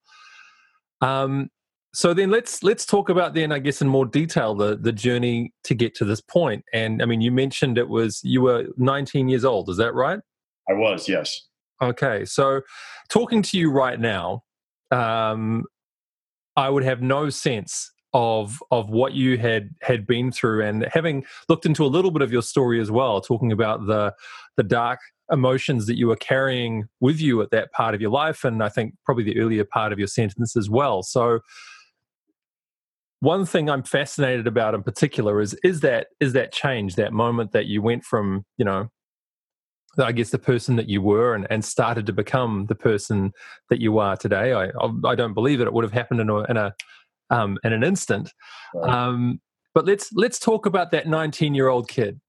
Um, 1.00 1.48
so 1.94 2.12
then 2.12 2.30
let's 2.30 2.62
let's 2.62 2.84
talk 2.84 3.08
about 3.08 3.32
then 3.32 3.50
I 3.50 3.60
guess 3.60 3.80
in 3.80 3.88
more 3.88 4.04
detail 4.04 4.54
the 4.54 4.76
the 4.76 4.92
journey 4.92 5.54
to 5.64 5.74
get 5.74 5.94
to 5.94 6.04
this 6.04 6.20
point. 6.20 6.66
And 6.74 7.00
I 7.00 7.06
mean, 7.06 7.22
you 7.22 7.32
mentioned 7.32 7.78
it 7.78 7.88
was 7.88 8.20
you 8.22 8.42
were 8.42 8.66
19 8.76 9.30
years 9.30 9.46
old, 9.46 9.70
is 9.70 9.78
that 9.78 9.94
right? 9.94 10.20
I 10.68 10.74
was, 10.74 11.08
yes. 11.08 11.40
Okay, 11.82 12.24
so 12.24 12.62
talking 13.08 13.42
to 13.42 13.58
you 13.58 13.70
right 13.70 14.00
now, 14.00 14.42
um, 14.90 15.64
I 16.56 16.70
would 16.70 16.84
have 16.84 17.02
no 17.02 17.28
sense 17.28 17.92
of 18.14 18.62
of 18.70 18.88
what 18.88 19.12
you 19.12 19.36
had 19.36 19.70
had 19.82 20.06
been 20.06 20.32
through, 20.32 20.64
and 20.64 20.88
having 20.92 21.24
looked 21.48 21.66
into 21.66 21.84
a 21.84 21.88
little 21.88 22.10
bit 22.10 22.22
of 22.22 22.32
your 22.32 22.42
story 22.42 22.80
as 22.80 22.90
well, 22.90 23.20
talking 23.20 23.52
about 23.52 23.86
the 23.86 24.14
the 24.56 24.62
dark 24.62 25.00
emotions 25.30 25.86
that 25.86 25.98
you 25.98 26.06
were 26.06 26.16
carrying 26.16 26.84
with 27.00 27.20
you 27.20 27.42
at 27.42 27.50
that 27.50 27.72
part 27.72 27.94
of 27.94 28.00
your 28.00 28.10
life, 28.10 28.42
and 28.44 28.62
I 28.62 28.70
think 28.70 28.94
probably 29.04 29.24
the 29.24 29.38
earlier 29.38 29.64
part 29.64 29.92
of 29.92 29.98
your 29.98 30.08
sentence 30.08 30.56
as 30.56 30.70
well. 30.70 31.02
So, 31.02 31.40
one 33.20 33.44
thing 33.44 33.68
I'm 33.68 33.82
fascinated 33.82 34.46
about 34.46 34.74
in 34.74 34.82
particular 34.82 35.42
is 35.42 35.54
is 35.62 35.80
that 35.80 36.06
is 36.20 36.32
that 36.32 36.52
change, 36.52 36.94
that 36.94 37.12
moment 37.12 37.52
that 37.52 37.66
you 37.66 37.82
went 37.82 38.02
from 38.02 38.46
you 38.56 38.64
know 38.64 38.88
I 39.98 40.12
guess 40.12 40.30
the 40.30 40.38
person 40.38 40.76
that 40.76 40.88
you 40.88 41.00
were 41.02 41.34
and, 41.34 41.46
and 41.50 41.64
started 41.64 42.06
to 42.06 42.12
become 42.12 42.66
the 42.66 42.74
person 42.74 43.32
that 43.70 43.80
you 43.80 43.98
are 43.98 44.16
today. 44.16 44.52
I 44.52 44.70
I 45.04 45.14
don't 45.14 45.34
believe 45.34 45.58
that 45.58 45.66
it 45.66 45.72
would 45.72 45.84
have 45.84 45.92
happened 45.92 46.20
in 46.20 46.30
a 46.30 46.42
in 46.44 46.56
a 46.56 46.74
um, 47.30 47.58
in 47.64 47.72
an 47.72 47.82
instant. 47.82 48.32
Right. 48.74 48.88
Um, 48.88 49.40
but 49.74 49.84
let's 49.84 50.10
let's 50.14 50.38
talk 50.38 50.66
about 50.66 50.90
that 50.92 51.06
19 51.06 51.54
year 51.54 51.68
old 51.68 51.88
kid 51.88 52.20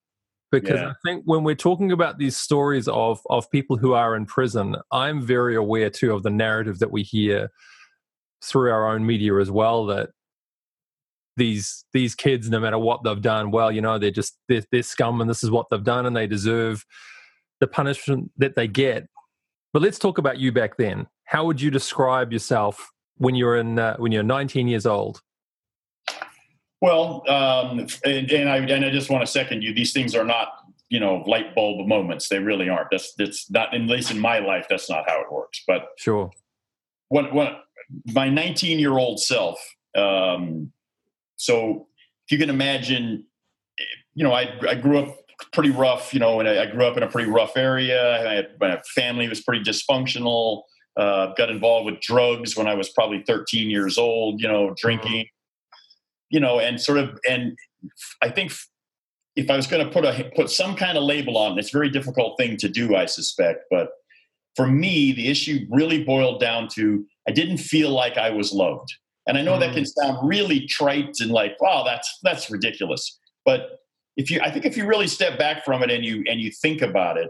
because 0.52 0.80
yeah. 0.80 0.90
I 0.90 0.94
think 1.06 1.24
when 1.26 1.44
we're 1.44 1.56
talking 1.56 1.92
about 1.92 2.18
these 2.18 2.38
stories 2.38 2.88
of 2.88 3.22
of 3.30 3.50
people 3.52 3.78
who 3.78 3.94
are 3.94 4.16
in 4.16 4.26
prison, 4.26 4.76
I'm 4.92 5.22
very 5.22 5.56
aware 5.56 5.90
too 5.90 6.14
of 6.14 6.24
the 6.24 6.30
narrative 6.30 6.80
that 6.80 6.92
we 6.92 7.04
hear 7.04 7.50
through 8.44 8.72
our 8.72 8.88
own 8.88 9.06
media 9.06 9.36
as 9.38 9.50
well 9.50 9.86
that 9.88 10.10
these 11.38 11.86
these 11.94 12.16
kids, 12.16 12.50
no 12.50 12.60
matter 12.60 12.78
what 12.78 13.04
they've 13.04 13.22
done, 13.22 13.52
well, 13.52 13.72
you 13.72 13.82
know, 13.82 13.98
they're 13.98 14.12
just 14.12 14.38
they're, 14.50 14.64
they're 14.72 14.84
scum 14.84 15.22
and 15.22 15.30
this 15.30 15.44
is 15.44 15.52
what 15.52 15.68
they've 15.70 15.84
done 15.84 16.06
and 16.06 16.16
they 16.16 16.28
deserve 16.28 16.84
the 17.60 17.68
punishment 17.68 18.32
that 18.38 18.56
they 18.56 18.68
get. 18.68 19.08
But 19.74 19.82
let's 19.82 20.00
talk 20.00 20.18
about 20.18 20.38
you 20.40 20.52
back 20.52 20.78
then. 20.78 21.08
How 21.26 21.46
would 21.46 21.62
you 21.62 21.72
describe 21.72 22.32
yourself 22.32 22.90
when 23.18 23.36
you're 23.36 23.58
in 23.58 23.80
uh, 23.80 23.98
when 23.98 24.12
you're 24.12 24.24
19 24.24 24.68
years 24.68 24.86
old? 24.86 25.22
Well, 26.80 27.24
um, 27.28 27.88
and, 28.06 28.32
and, 28.32 28.50
I 28.50 28.58
and 28.58 28.86
I 28.86 28.92
just 28.92 29.10
want 29.10 29.24
to 29.24 29.28
second 29.28 29.64
you. 29.64 29.74
These 29.74 29.94
things 29.94 30.16
are 30.16 30.24
not 30.24 30.50
you 30.90 31.00
know 31.00 31.24
light 31.26 31.54
bulb 31.56 31.88
moments. 31.88 32.30
They 32.30 32.40
really 32.40 32.70
aren't. 32.70 32.90
That's 32.92 33.14
that's 33.18 33.50
not 33.50 33.74
at 33.74 33.82
least 33.82 34.12
in 34.12 34.20
my 34.20 34.40
life. 34.40 34.68
That's 34.70 34.90
not 34.90 35.10
how 35.10 35.22
it 35.22 35.32
works. 35.32 35.64
But 35.68 35.90
sure. 35.98 36.32
What 37.10 37.34
what 37.34 37.64
my 38.14 38.30
19 38.30 38.80
year 38.80 38.98
old 38.98 39.20
self. 39.20 39.60
Um, 39.96 40.72
so 41.36 41.88
if 42.26 42.32
you 42.32 42.38
can 42.38 42.50
imagine, 42.50 43.26
you 44.14 44.24
know, 44.24 44.34
I 44.34 44.58
I 44.68 44.76
grew 44.76 45.00
up 45.00 45.18
pretty 45.54 45.70
rough, 45.70 46.14
you 46.14 46.20
know, 46.20 46.40
and 46.40 46.50
I, 46.50 46.64
I, 46.64 46.66
grew 46.66 46.86
up 46.86 46.98
in 46.98 47.04
a 47.04 47.08
pretty 47.08 47.30
rough 47.30 47.56
area. 47.56 48.20
Had, 48.24 48.48
my 48.60 48.82
family 48.96 49.28
was 49.28 49.42
pretty 49.42 49.64
dysfunctional. 49.64 50.64
Uh, 50.96 51.34
got 51.36 51.52
involved 51.52 51.86
with 51.86 52.02
drugs 52.02 52.58
when 52.58 52.68
I 52.68 52.74
was 52.74 52.90
probably 52.90 53.24
13 53.28 53.70
years 53.70 54.00
old, 54.00 54.42
you 54.42 54.48
know, 54.48 54.74
drinking, 54.76 55.26
mm-hmm. 55.26 55.76
you 56.32 56.40
know, 56.40 56.60
and 56.60 56.82
sort 56.82 56.98
of, 56.98 57.20
and 57.30 57.56
I 58.24 58.30
think 58.30 58.52
if 59.36 59.52
I 59.52 59.56
was 59.56 59.68
going 59.68 59.86
to 59.86 59.92
put 59.92 60.06
a, 60.06 60.32
put 60.36 60.50
some 60.50 60.76
kind 60.76 60.98
of 60.98 61.04
label 61.04 61.38
on 61.38 61.52
it, 61.52 61.60
it's 61.60 61.72
a 61.72 61.78
very 61.78 61.92
difficult 61.92 62.36
thing 62.40 62.58
to 62.58 62.68
do, 62.68 62.96
I 62.96 63.06
suspect. 63.06 63.66
But 63.70 63.90
for 64.56 64.66
me, 64.66 65.12
the 65.12 65.28
issue 65.28 65.68
really 65.70 66.04
boiled 66.04 66.42
down 66.42 66.68
to, 66.70 67.06
I 67.28 67.32
didn't 67.32 67.58
feel 67.58 67.92
like 67.92 68.18
I 68.18 68.32
was 68.32 68.52
loved. 68.52 68.92
And 69.28 69.38
I 69.38 69.44
know 69.44 69.52
mm-hmm. 69.52 69.62
that 69.62 69.74
can 69.76 69.86
sound 69.86 70.28
really 70.28 70.66
trite 70.66 71.18
and 71.20 71.30
like, 71.30 71.62
wow, 71.62 71.84
that's, 71.86 72.18
that's 72.24 72.50
ridiculous. 72.50 73.20
But 73.46 73.77
if 74.18 74.30
you 74.30 74.42
i 74.42 74.52
think 74.52 74.66
if 74.66 74.76
you 74.76 74.86
really 74.86 75.08
step 75.08 75.40
back 75.40 75.64
from 75.64 75.82
it 75.82 75.90
and 75.90 76.04
you 76.04 76.24
and 76.28 76.42
you 76.42 76.52
think 76.52 76.82
about 76.82 77.18
it 77.18 77.30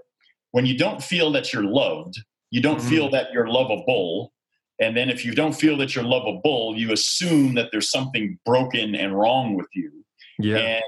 when 0.51 0.65
you 0.65 0.77
don't 0.77 1.03
feel 1.03 1.31
that 1.31 1.53
you're 1.53 1.63
loved 1.63 2.17
you 2.51 2.61
don't 2.61 2.79
mm-hmm. 2.79 2.89
feel 2.89 3.09
that 3.09 3.31
you're 3.33 3.47
lovable. 3.47 4.33
And 4.79 4.95
then 4.95 5.09
if 5.09 5.25
you 5.25 5.33
don't 5.33 5.53
feel 5.53 5.77
that 5.77 5.95
you're 5.95 6.03
lovable 6.03 6.75
you 6.77 6.91
assume 6.91 7.55
that 7.55 7.69
there's 7.71 7.91
something 7.91 8.37
broken 8.45 8.95
and 8.95 9.17
wrong 9.17 9.55
with 9.55 9.67
you. 9.73 9.91
Yeah. 10.39 10.57
And 10.57 10.83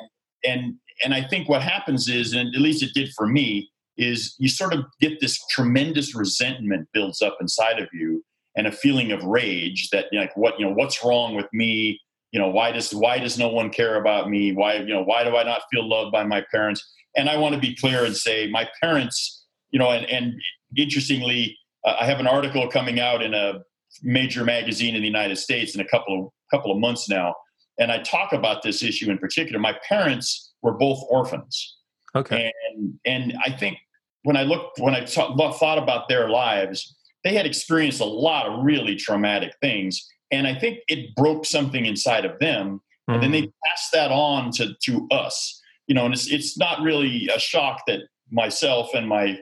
and 0.46 0.76
and 1.04 1.14
i 1.14 1.22
think 1.22 1.50
what 1.50 1.62
happens 1.62 2.08
is 2.08 2.34
and 2.34 2.56
at 2.56 2.62
least 2.62 2.84
it 2.84 2.94
did 2.94 3.10
for 3.16 3.28
me 3.28 3.70
is 3.98 4.36
you 4.38 4.48
sort 4.48 4.74
of 4.74 4.86
get 5.02 5.20
this 5.20 5.38
tremendous 5.50 6.16
resentment 6.16 6.88
builds 6.94 7.22
up 7.22 7.38
inside 7.42 7.80
of 7.80 7.90
you 7.92 8.24
and 8.56 8.68
a 8.68 8.72
feeling 8.72 9.12
of 9.12 9.22
rage 9.24 9.90
that 9.90 10.06
like 10.14 10.36
what 10.38 10.58
you 10.60 10.66
know 10.66 10.74
what's 10.74 11.04
wrong 11.04 11.36
with 11.36 11.48
me 11.52 12.00
you 12.32 12.40
know 12.40 12.50
why 12.50 12.72
does 12.72 12.94
why 12.94 13.20
does 13.20 13.38
no 13.38 13.50
one 13.50 13.70
care 13.70 13.96
about 13.96 14.30
me? 14.30 14.52
Why 14.52 14.76
you 14.76 14.94
know 14.94 15.04
why 15.04 15.24
do 15.24 15.36
i 15.36 15.44
not 15.44 15.62
feel 15.72 15.88
loved 15.88 16.12
by 16.12 16.24
my 16.24 16.44
parents? 16.52 16.84
And 17.16 17.30
i 17.30 17.38
want 17.38 17.56
to 17.56 17.62
be 17.62 17.76
clear 17.76 18.06
and 18.06 18.16
say 18.16 18.48
my 18.52 18.68
parents 18.82 19.40
you 19.72 19.80
know 19.80 19.92
and, 19.92 20.06
and 20.06 20.34
interestingly 20.78 21.58
uh, 21.86 21.96
i 22.00 22.06
have 22.06 22.20
an 22.20 22.28
article 22.28 22.68
coming 22.70 23.00
out 23.00 23.22
in 23.22 23.34
a 23.34 23.60
major 24.04 24.44
magazine 24.44 24.96
in 24.96 25.02
the 25.02 25.08
united 25.08 25.38
states 25.38 25.76
in 25.76 25.82
a 25.82 25.88
couple 25.88 26.20
of 26.20 26.32
couple 26.52 26.72
of 26.72 26.78
months 26.78 27.10
now 27.10 27.34
and 27.80 27.92
i 27.92 28.00
talk 28.00 28.34
about 28.34 28.62
this 28.62 28.84
issue 28.84 29.10
in 29.10 29.18
particular. 29.18 29.60
My 29.60 29.78
parents 29.88 30.54
were 30.62 30.74
both 30.74 31.04
orphans. 31.10 31.78
Okay. 32.16 32.52
And 32.72 33.00
and 33.06 33.38
i 33.46 33.52
think 33.52 33.78
when 34.24 34.36
i 34.36 34.44
looked 34.44 34.80
when 34.80 34.96
i 34.96 35.06
thought 35.06 35.78
about 35.78 36.10
their 36.10 36.30
lives 36.30 36.96
they 37.24 37.34
had 37.34 37.46
experienced 37.46 38.02
a 38.02 38.06
lot 38.06 38.46
of 38.48 38.64
really 38.64 38.96
traumatic 38.96 39.54
things 39.62 40.08
and 40.32 40.48
i 40.48 40.54
think 40.54 40.80
it 40.88 41.16
broke 41.16 41.46
something 41.46 41.86
inside 41.86 42.26
of 42.26 42.38
them 42.40 42.82
mm. 43.10 43.14
and 43.14 43.24
then 43.24 43.32
they 43.32 43.44
mm. 43.44 43.54
passed 43.66 43.92
that 43.92 44.12
on 44.12 44.52
to 44.52 44.74
to 44.82 45.08
us 45.12 45.62
you 45.88 45.96
know 45.96 46.06
and 46.06 46.14
it's 46.14 46.32
it's 46.32 46.58
not 46.58 46.82
really 46.82 47.30
a 47.34 47.40
shock 47.40 47.82
that 47.88 48.02
myself 48.32 48.94
and 48.94 49.08
my 49.08 49.40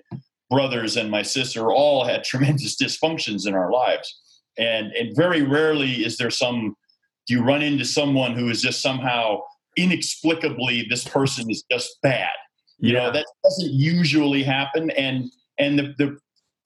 brothers 0.50 0.96
and 0.96 1.12
my 1.12 1.22
sister 1.22 1.72
all 1.72 2.06
had 2.06 2.24
tremendous 2.24 2.75
dysfunctions 2.82 3.48
in 3.48 3.53
our 3.53 3.72
lives 3.72 4.41
and 4.58 4.91
and 4.94 5.15
very 5.15 5.44
rarely 5.44 6.06
is 6.06 6.17
there 6.17 6.32
some 6.32 6.75
do 7.27 7.34
you 7.34 7.44
run 7.44 7.62
into 7.62 7.86
someone 7.86 8.34
who 8.34 8.50
is 8.50 8.62
just 8.62 8.82
somehow 8.82 9.39
inexplicably 9.75 10.88
this 10.89 11.03
person 11.03 11.50
is 11.51 11.63
just 11.70 11.98
bad 12.01 12.32
you 12.79 12.94
yeah. 12.94 13.03
know 13.03 13.12
that 13.12 13.25
doesn't 13.44 13.74
usually 13.74 14.44
happen 14.44 14.89
and 14.91 15.29
and 15.60 15.77
the, 15.77 15.94
the 15.98 16.17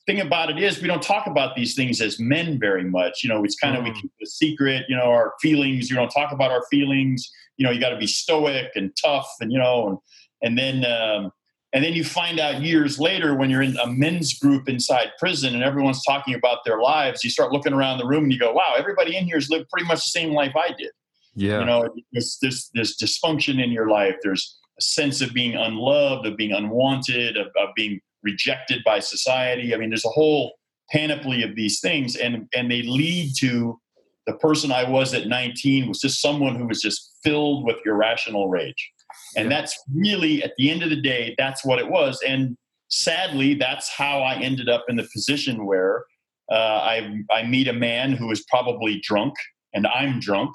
thing 0.05 0.19
about 0.19 0.49
it 0.49 0.61
is 0.61 0.81
we 0.81 0.87
don't 0.87 1.01
talk 1.01 1.27
about 1.27 1.55
these 1.55 1.75
things 1.75 2.01
as 2.01 2.19
men 2.19 2.59
very 2.59 2.83
much. 2.83 3.23
You 3.23 3.29
know, 3.29 3.43
it's 3.43 3.55
kind 3.55 3.75
of 3.75 3.83
we 3.83 3.91
mm. 3.91 4.01
keep 4.01 4.11
a 4.21 4.25
secret. 4.25 4.85
You 4.89 4.95
know, 4.95 5.05
our 5.05 5.33
feelings. 5.41 5.89
You 5.89 5.95
don't 5.95 6.09
talk 6.09 6.31
about 6.31 6.51
our 6.51 6.63
feelings. 6.69 7.29
You 7.57 7.65
know, 7.65 7.71
you 7.71 7.79
got 7.79 7.89
to 7.89 7.97
be 7.97 8.07
stoic 8.07 8.71
and 8.75 8.91
tough, 9.01 9.27
and 9.39 9.51
you 9.51 9.59
know, 9.59 9.87
and 9.87 9.97
and 10.41 10.57
then 10.57 10.85
um, 10.85 11.31
and 11.73 11.83
then 11.83 11.93
you 11.93 12.03
find 12.03 12.39
out 12.39 12.61
years 12.61 12.99
later 12.99 13.35
when 13.35 13.49
you're 13.49 13.61
in 13.61 13.77
a 13.77 13.87
men's 13.87 14.37
group 14.37 14.67
inside 14.67 15.11
prison 15.19 15.53
and 15.53 15.63
everyone's 15.63 16.03
talking 16.03 16.33
about 16.35 16.59
their 16.65 16.79
lives. 16.79 17.23
You 17.23 17.29
start 17.29 17.51
looking 17.51 17.73
around 17.73 17.99
the 17.99 18.07
room 18.07 18.23
and 18.23 18.33
you 18.33 18.39
go, 18.39 18.51
"Wow, 18.51 18.73
everybody 18.77 19.15
in 19.15 19.25
here 19.25 19.37
has 19.37 19.49
lived 19.49 19.69
pretty 19.69 19.87
much 19.87 19.99
the 19.99 20.19
same 20.19 20.33
life 20.33 20.53
I 20.55 20.73
did." 20.77 20.91
Yeah, 21.35 21.59
you 21.59 21.65
know, 21.65 21.89
there's 22.11 22.37
this 22.41 22.69
this 22.73 23.01
dysfunction 23.01 23.63
in 23.63 23.71
your 23.71 23.87
life. 23.87 24.15
There's 24.21 24.57
a 24.77 24.81
sense 24.81 25.21
of 25.21 25.33
being 25.33 25.55
unloved, 25.55 26.25
of 26.25 26.35
being 26.35 26.51
unwanted, 26.51 27.37
of, 27.37 27.47
of 27.57 27.69
being 27.75 28.01
rejected 28.23 28.83
by 28.83 28.99
society. 28.99 29.73
I 29.73 29.77
mean, 29.77 29.89
there's 29.89 30.05
a 30.05 30.09
whole 30.09 30.53
panoply 30.91 31.43
of 31.43 31.55
these 31.55 31.79
things, 31.79 32.15
and 32.15 32.47
and 32.55 32.69
they 32.69 32.81
lead 32.83 33.33
to 33.39 33.79
the 34.27 34.33
person 34.33 34.71
I 34.71 34.87
was 34.87 35.13
at 35.13 35.27
19 35.27 35.87
was 35.87 35.99
just 35.99 36.21
someone 36.21 36.55
who 36.55 36.67
was 36.67 36.81
just 36.81 37.17
filled 37.23 37.65
with 37.65 37.77
irrational 37.85 38.49
rage, 38.49 38.91
and 39.35 39.49
yeah. 39.49 39.57
that's 39.57 39.77
really 39.93 40.43
at 40.43 40.53
the 40.57 40.69
end 40.69 40.83
of 40.83 40.89
the 40.89 41.01
day, 41.01 41.35
that's 41.37 41.65
what 41.65 41.79
it 41.79 41.89
was. 41.89 42.19
And 42.27 42.55
sadly, 42.89 43.55
that's 43.55 43.89
how 43.89 44.19
I 44.19 44.35
ended 44.35 44.69
up 44.69 44.85
in 44.89 44.95
the 44.95 45.07
position 45.13 45.65
where 45.65 46.05
uh, 46.51 46.55
I 46.55 47.19
I 47.31 47.43
meet 47.43 47.67
a 47.67 47.73
man 47.73 48.13
who 48.13 48.31
is 48.31 48.43
probably 48.49 49.01
drunk, 49.03 49.33
and 49.73 49.87
I'm 49.87 50.19
drunk, 50.19 50.51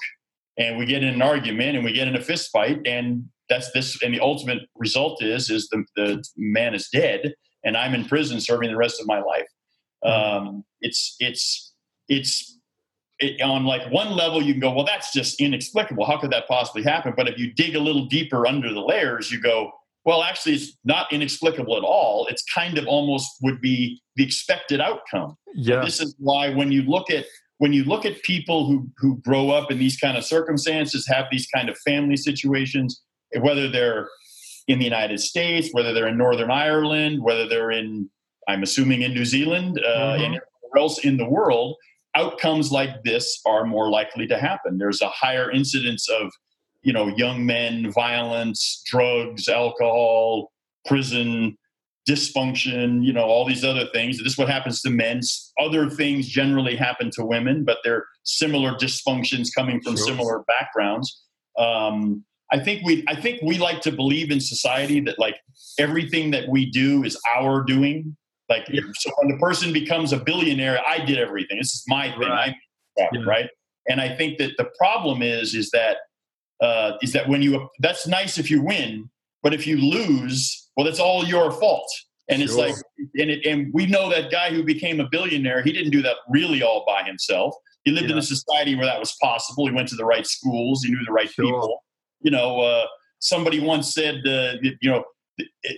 and 0.58 0.78
we 0.78 0.86
get 0.86 1.02
in 1.02 1.14
an 1.14 1.22
argument, 1.22 1.76
and 1.76 1.84
we 1.84 1.92
get 1.92 2.08
in 2.08 2.16
a 2.16 2.22
fist 2.22 2.50
fight, 2.52 2.80
and 2.86 3.24
that's 3.48 3.70
this 3.72 4.02
and 4.02 4.14
the 4.14 4.20
ultimate 4.20 4.62
result 4.74 5.22
is 5.22 5.50
is 5.50 5.68
the, 5.68 5.84
the 5.96 6.24
man 6.36 6.74
is 6.74 6.88
dead 6.92 7.34
and 7.66 7.76
I'm 7.76 7.94
in 7.94 8.06
prison 8.06 8.40
serving 8.40 8.70
the 8.70 8.76
rest 8.76 9.00
of 9.00 9.06
my 9.06 9.20
life. 9.20 9.48
Mm-hmm. 10.02 10.46
Um, 10.46 10.64
it's 10.80 11.16
it's 11.18 11.74
it's 12.08 12.58
it, 13.18 13.42
on 13.42 13.64
like 13.64 13.90
one 13.90 14.12
level 14.12 14.42
you 14.42 14.52
can 14.52 14.60
go, 14.60 14.72
well, 14.72 14.84
that's 14.84 15.12
just 15.12 15.40
inexplicable. 15.40 16.06
How 16.06 16.18
could 16.18 16.30
that 16.30 16.46
possibly 16.48 16.82
happen? 16.82 17.12
But 17.16 17.28
if 17.28 17.38
you 17.38 17.52
dig 17.52 17.74
a 17.74 17.80
little 17.80 18.06
deeper 18.06 18.46
under 18.46 18.72
the 18.72 18.80
layers, 18.80 19.30
you 19.30 19.40
go, 19.40 19.72
well, 20.04 20.22
actually, 20.22 20.54
it's 20.54 20.76
not 20.84 21.12
inexplicable 21.12 21.76
at 21.76 21.82
all. 21.82 22.26
It's 22.28 22.44
kind 22.44 22.78
of 22.78 22.86
almost 22.86 23.28
would 23.42 23.60
be 23.60 24.00
the 24.14 24.22
expected 24.22 24.80
outcome. 24.80 25.36
Yeah. 25.54 25.84
This 25.84 26.00
is 26.00 26.14
why 26.18 26.54
when 26.54 26.70
you 26.70 26.82
look 26.82 27.10
at 27.10 27.26
when 27.58 27.72
you 27.72 27.84
look 27.84 28.04
at 28.04 28.22
people 28.22 28.66
who 28.66 28.88
who 28.98 29.18
grow 29.18 29.50
up 29.50 29.70
in 29.70 29.78
these 29.78 29.96
kind 29.96 30.16
of 30.16 30.24
circumstances, 30.24 31.08
have 31.08 31.26
these 31.32 31.48
kind 31.52 31.68
of 31.68 31.76
family 31.78 32.16
situations, 32.16 33.02
whether 33.40 33.68
they're 33.68 34.08
in 34.68 34.78
the 34.78 34.84
United 34.84 35.20
States, 35.20 35.70
whether 35.72 35.92
they're 35.92 36.08
in 36.08 36.18
Northern 36.18 36.50
Ireland, 36.50 37.22
whether 37.22 37.48
they're 37.48 37.70
in, 37.70 38.10
I'm 38.48 38.62
assuming, 38.62 39.02
in 39.02 39.14
New 39.14 39.24
Zealand, 39.24 39.80
uh, 39.84 39.88
mm-hmm. 39.88 40.14
and 40.14 40.24
anywhere 40.24 40.78
else 40.78 41.04
in 41.04 41.16
the 41.16 41.28
world, 41.28 41.76
outcomes 42.14 42.72
like 42.72 43.04
this 43.04 43.40
are 43.46 43.64
more 43.64 43.90
likely 43.90 44.26
to 44.26 44.38
happen. 44.38 44.78
There's 44.78 45.02
a 45.02 45.08
higher 45.08 45.50
incidence 45.50 46.08
of, 46.08 46.32
you 46.82 46.92
know, 46.92 47.08
young 47.08 47.44
men, 47.46 47.92
violence, 47.92 48.82
drugs, 48.86 49.48
alcohol, 49.48 50.52
prison, 50.84 51.56
dysfunction, 52.08 53.04
you 53.04 53.12
know, 53.12 53.24
all 53.24 53.44
these 53.44 53.64
other 53.64 53.86
things. 53.92 54.18
This 54.18 54.32
is 54.32 54.38
what 54.38 54.48
happens 54.48 54.80
to 54.82 54.90
men. 54.90 55.20
Other 55.58 55.90
things 55.90 56.28
generally 56.28 56.76
happen 56.76 57.10
to 57.14 57.24
women, 57.24 57.64
but 57.64 57.78
they're 57.82 58.06
similar 58.22 58.72
dysfunctions 58.72 59.48
coming 59.54 59.80
from 59.80 59.96
sure. 59.96 60.06
similar 60.06 60.44
backgrounds. 60.46 61.22
Um, 61.58 62.24
I 62.52 62.60
think 62.60 62.84
we 62.84 63.04
I 63.08 63.20
think 63.20 63.42
we 63.42 63.58
like 63.58 63.80
to 63.82 63.92
believe 63.92 64.30
in 64.30 64.40
society 64.40 65.00
that 65.00 65.18
like 65.18 65.36
everything 65.78 66.30
that 66.30 66.48
we 66.48 66.70
do 66.70 67.02
is 67.04 67.18
our 67.36 67.62
doing. 67.64 68.16
Like 68.48 68.66
so 68.94 69.10
when 69.18 69.28
the 69.32 69.38
person 69.38 69.72
becomes 69.72 70.12
a 70.12 70.18
billionaire, 70.18 70.80
I 70.86 71.04
did 71.04 71.18
everything. 71.18 71.58
This 71.58 71.74
is 71.74 71.84
my 71.88 72.10
thing. 72.10 72.28
Right. 72.28 72.54
I 72.98 73.08
yeah. 73.12 73.20
right. 73.26 73.50
And 73.88 74.00
I 74.00 74.16
think 74.16 74.38
that 74.38 74.52
the 74.58 74.68
problem 74.78 75.22
is 75.22 75.54
is 75.54 75.70
that 75.70 75.98
uh, 76.60 76.92
is 77.02 77.12
that 77.12 77.28
when 77.28 77.42
you 77.42 77.68
that's 77.80 78.06
nice 78.06 78.38
if 78.38 78.50
you 78.50 78.62
win, 78.62 79.10
but 79.42 79.52
if 79.52 79.66
you 79.66 79.76
lose, 79.76 80.70
well, 80.76 80.86
that's 80.86 81.00
all 81.00 81.24
your 81.24 81.50
fault. 81.50 81.90
And 82.28 82.40
sure. 82.40 82.44
it's 82.44 82.56
like, 82.56 82.74
and 83.18 83.30
it, 83.30 83.46
and 83.46 83.72
we 83.72 83.86
know 83.86 84.10
that 84.10 84.32
guy 84.32 84.50
who 84.50 84.64
became 84.64 84.98
a 84.98 85.08
billionaire, 85.08 85.62
he 85.62 85.72
didn't 85.72 85.92
do 85.92 86.02
that 86.02 86.16
really 86.28 86.62
all 86.62 86.84
by 86.86 87.04
himself. 87.04 87.54
He 87.84 87.92
lived 87.92 88.06
yeah. 88.06 88.14
in 88.14 88.18
a 88.18 88.22
society 88.22 88.74
where 88.74 88.86
that 88.86 88.98
was 88.98 89.16
possible. 89.22 89.66
He 89.68 89.72
went 89.72 89.88
to 89.88 89.96
the 89.96 90.04
right 90.04 90.26
schools. 90.26 90.82
He 90.82 90.90
knew 90.90 91.04
the 91.04 91.12
right 91.12 91.30
sure. 91.30 91.44
people 91.44 91.84
you 92.26 92.32
know, 92.32 92.60
uh, 92.60 92.84
somebody 93.20 93.60
once 93.60 93.94
said, 93.94 94.16
uh, 94.26 94.54
you 94.60 94.90
know, 94.90 95.04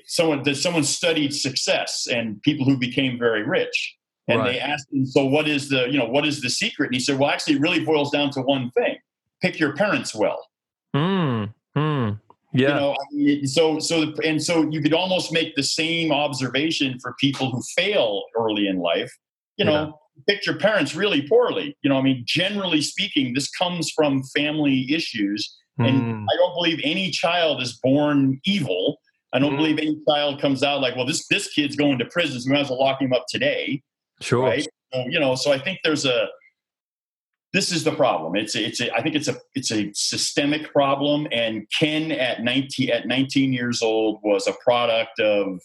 someone 0.07 0.43
that 0.45 0.57
someone 0.57 0.83
studied 0.83 1.35
success 1.35 2.09
and 2.11 2.41
people 2.43 2.65
who 2.65 2.79
became 2.79 3.19
very 3.19 3.43
rich, 3.43 3.97
and 4.29 4.39
right. 4.39 4.53
they 4.53 4.59
asked 4.59 4.91
him, 4.91 5.05
so 5.05 5.27
what 5.27 5.47
is 5.47 5.69
the, 5.69 5.91
you 5.91 5.99
know, 5.99 6.07
what 6.07 6.27
is 6.27 6.41
the 6.41 6.49
secret? 6.49 6.87
And 6.87 6.95
he 6.95 7.01
said, 7.01 7.19
well, 7.19 7.29
actually, 7.29 7.57
it 7.57 7.61
really 7.61 7.85
boils 7.85 8.11
down 8.11 8.31
to 8.31 8.41
one 8.41 8.71
thing: 8.71 8.97
pick 9.43 9.61
your 9.61 9.75
parents 9.77 10.15
well. 10.15 10.43
Hmm. 10.95 11.45
Hmm. 11.77 12.13
Yeah. 12.55 12.69
You 12.69 12.75
know, 12.75 12.93
I 12.93 13.05
mean, 13.13 13.47
so 13.47 13.79
so 13.79 14.15
and 14.25 14.43
so 14.43 14.71
you 14.71 14.81
could 14.81 14.95
almost 14.95 15.35
make 15.35 15.55
the 15.55 15.63
same 15.63 16.11
observation 16.11 16.99
for 16.99 17.15
people 17.21 17.51
who 17.51 17.61
fail 17.77 18.23
early 18.35 18.69
in 18.69 18.79
life. 18.79 19.13
You 19.59 19.67
know, 19.67 19.85
yeah. 19.85 20.35
pick 20.35 20.47
your 20.47 20.57
parents 20.57 20.95
really 20.95 21.29
poorly. 21.29 21.77
You 21.83 21.91
know, 21.91 21.99
I 21.99 22.03
mean, 22.03 22.23
generally 22.27 22.81
speaking, 22.81 23.35
this 23.35 23.51
comes 23.51 23.91
from 23.91 24.23
family 24.35 24.87
issues 24.91 25.58
and 25.79 26.03
mm. 26.03 26.25
I 26.31 26.37
don't 26.37 26.55
believe 26.55 26.81
any 26.83 27.11
child 27.11 27.63
is 27.63 27.75
born 27.83 28.41
evil. 28.45 28.99
I 29.33 29.39
don't 29.39 29.55
mm. 29.55 29.59
believe 29.59 29.79
any 29.79 29.99
child 30.09 30.41
comes 30.41 30.63
out 30.63 30.81
like, 30.81 30.97
well, 30.97 31.07
this 31.07 31.27
this 31.29 31.49
kid's 31.53 31.77
going 31.77 31.99
to 31.99 32.05
prison, 32.07 32.41
so 32.41 32.49
we 32.49 32.55
might 32.55 32.63
as 32.63 32.71
well 32.71 32.81
lock 32.81 33.01
him 33.01 33.13
up 33.13 33.25
today. 33.29 33.83
Sure. 34.21 34.45
Right? 34.45 34.67
So, 34.93 35.05
you 35.09 35.21
know, 35.21 35.35
so 35.35 35.53
I 35.53 35.59
think 35.59 35.81
there's 35.85 36.05
a 36.05 36.29
this 37.53 37.73
is 37.73 37.83
the 37.83 37.93
problem. 37.93 38.37
It's 38.37 38.55
a, 38.55 38.65
it's 38.65 38.81
a, 38.81 38.95
I 38.95 39.03
think 39.03 39.15
it's 39.15 39.29
a 39.29 39.37
it's 39.55 39.71
a 39.71 39.91
systemic 39.95 40.73
problem. 40.73 41.27
And 41.33 41.67
Ken 41.77 42.13
at 42.13 42.43
19 42.43 42.91
at 42.91 43.07
19 43.07 43.53
years 43.53 43.83
old 43.83 44.21
was 44.23 44.47
a 44.47 44.55
product 44.65 45.19
of 45.21 45.61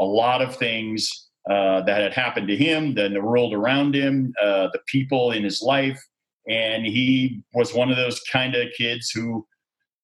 a 0.00 0.04
lot 0.04 0.42
of 0.42 0.56
things 0.56 1.30
uh, 1.50 1.82
that 1.82 2.00
had 2.00 2.14
happened 2.14 2.48
to 2.48 2.56
him, 2.56 2.94
then 2.94 3.12
the 3.12 3.20
world 3.20 3.52
around 3.52 3.94
him, 3.94 4.32
uh, 4.42 4.68
the 4.72 4.80
people 4.86 5.32
in 5.32 5.44
his 5.44 5.60
life, 5.60 6.02
and 6.48 6.86
he 6.86 7.42
was 7.52 7.74
one 7.74 7.90
of 7.90 7.96
those 7.96 8.20
kind 8.32 8.54
of 8.54 8.68
kids 8.76 9.10
who 9.10 9.46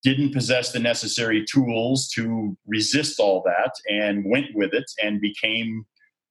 didn't 0.03 0.33
possess 0.33 0.73
the 0.73 0.79
necessary 0.79 1.45
tools 1.45 2.09
to 2.09 2.57
resist 2.67 3.21
all 3.21 3.43
that 3.45 3.73
and 3.91 4.25
went 4.27 4.47
with 4.55 4.73
it 4.73 4.91
and 5.03 5.21
became 5.21 5.85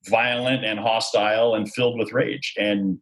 violent 0.08 0.66
and 0.66 0.80
hostile 0.80 1.56
and 1.56 1.72
filled 1.74 2.00
with 2.00 2.14
rage 2.14 2.54
and 2.58 2.98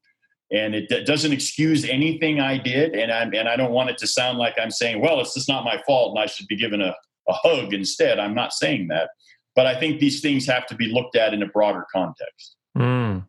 and 0.50 0.74
it, 0.74 0.90
it 0.90 1.06
doesn't 1.06 1.34
excuse 1.34 1.84
anything 1.86 2.40
I 2.40 2.58
did 2.58 2.96
and 2.96 3.12
I 3.12 3.24
and 3.24 3.48
I 3.48 3.56
don't 3.56 3.72
want 3.72 3.92
it 3.92 3.98
to 4.00 4.08
sound 4.08 4.38
like 4.38 4.56
I'm 4.60 4.72
saying 4.72 5.02
well 5.02 5.20
it's 5.20 5.34
just 5.34 5.48
not 5.48 5.64
my 5.64 5.82
fault 5.86 6.16
and 6.16 6.24
I 6.24 6.26
should 6.26 6.48
be 6.48 6.58
given 6.58 6.82
a, 6.82 6.96
a 7.30 7.34
hug 7.34 7.74
instead 7.74 8.20
I'm 8.20 8.34
not 8.34 8.52
saying 8.52 8.88
that 8.88 9.10
but 9.58 9.66
I 9.66 9.78
think 9.78 10.00
these 10.00 10.22
things 10.22 10.46
have 10.46 10.68
to 10.68 10.76
be 10.76 10.86
looked 10.86 11.18
at 11.18 11.34
in 11.34 11.42
a 11.42 11.48
broader 11.48 11.84
context. 11.92 12.56
Mm. 12.78 13.26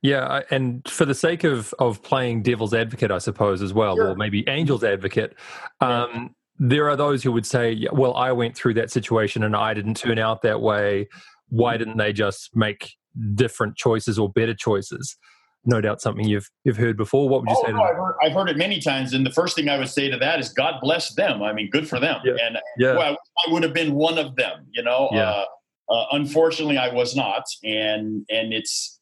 Yeah, 0.00 0.40
and 0.50 0.88
for 0.88 1.04
the 1.04 1.14
sake 1.14 1.44
of 1.44 1.72
of 1.78 2.02
playing 2.02 2.42
devil's 2.42 2.74
advocate, 2.74 3.12
I 3.12 3.18
suppose 3.18 3.62
as 3.62 3.72
well, 3.72 3.94
sure. 3.94 4.08
or 4.08 4.14
maybe 4.16 4.48
angel's 4.48 4.82
advocate, 4.82 5.36
um, 5.80 6.34
there 6.60 6.88
are 6.88 6.96
those 6.96 7.22
who 7.22 7.32
would 7.32 7.46
say, 7.46 7.88
well, 7.90 8.14
I 8.14 8.30
went 8.30 8.54
through 8.54 8.74
that 8.74 8.90
situation 8.90 9.42
and 9.42 9.56
I 9.56 9.74
didn't 9.74 9.96
turn 9.96 10.18
out 10.18 10.42
that 10.42 10.60
way. 10.60 11.08
Why 11.48 11.76
didn't 11.76 11.96
they 11.96 12.12
just 12.12 12.54
make 12.54 12.94
different 13.34 13.76
choices 13.76 14.18
or 14.18 14.30
better 14.30 14.54
choices? 14.54 15.16
no 15.64 15.80
doubt 15.80 16.00
something 16.00 16.26
you've 16.26 16.50
you've 16.64 16.76
heard 16.76 16.96
before. 16.96 17.28
What 17.28 17.42
would 17.42 17.50
you 17.50 17.56
oh, 17.58 17.66
say? 17.66 17.72
No, 17.72 17.82
I've, 17.82 17.96
heard, 17.96 18.14
I've, 18.22 18.32
heard, 18.32 18.48
it 18.48 18.56
many 18.56 18.80
times, 18.80 19.12
and 19.12 19.24
the 19.26 19.30
first 19.30 19.56
thing 19.56 19.68
I 19.68 19.76
would 19.78 19.88
say 19.88 20.10
to 20.10 20.16
that 20.16 20.40
is, 20.40 20.50
God 20.50 20.80
bless 20.80 21.14
them. 21.14 21.42
I 21.42 21.52
mean, 21.52 21.68
good 21.70 21.88
for 21.88 22.00
them. 22.00 22.20
Yeah. 22.24 22.36
And 22.42 22.58
yeah. 22.78 22.96
well, 22.96 23.16
I 23.46 23.52
would 23.52 23.62
have 23.62 23.74
been 23.74 23.94
one 23.94 24.18
of 24.18 24.36
them. 24.36 24.66
You 24.72 24.82
know, 24.82 25.08
yeah. 25.12 25.44
Uh, 25.88 25.92
uh, 25.92 26.06
unfortunately, 26.12 26.78
I 26.78 26.92
was 26.92 27.14
not, 27.14 27.44
and 27.62 28.24
and 28.30 28.52
it's. 28.52 28.98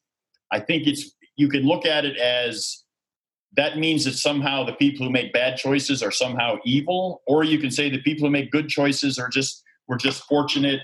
I 0.50 0.60
think 0.60 0.86
it's 0.86 1.14
you 1.36 1.48
can 1.48 1.62
look 1.62 1.86
at 1.86 2.04
it 2.04 2.16
as 2.16 2.84
that 3.56 3.78
means 3.78 4.04
that 4.04 4.12
somehow 4.12 4.64
the 4.64 4.74
people 4.74 5.06
who 5.06 5.12
make 5.12 5.32
bad 5.32 5.56
choices 5.56 6.02
are 6.02 6.10
somehow 6.10 6.56
evil, 6.64 7.22
or 7.26 7.44
you 7.44 7.58
can 7.58 7.70
say 7.70 7.90
the 7.90 8.02
people 8.02 8.26
who 8.26 8.30
make 8.30 8.50
good 8.50 8.68
choices 8.68 9.18
are 9.18 9.28
just 9.28 9.62
were 9.86 9.96
just 9.96 10.24
fortunate, 10.24 10.80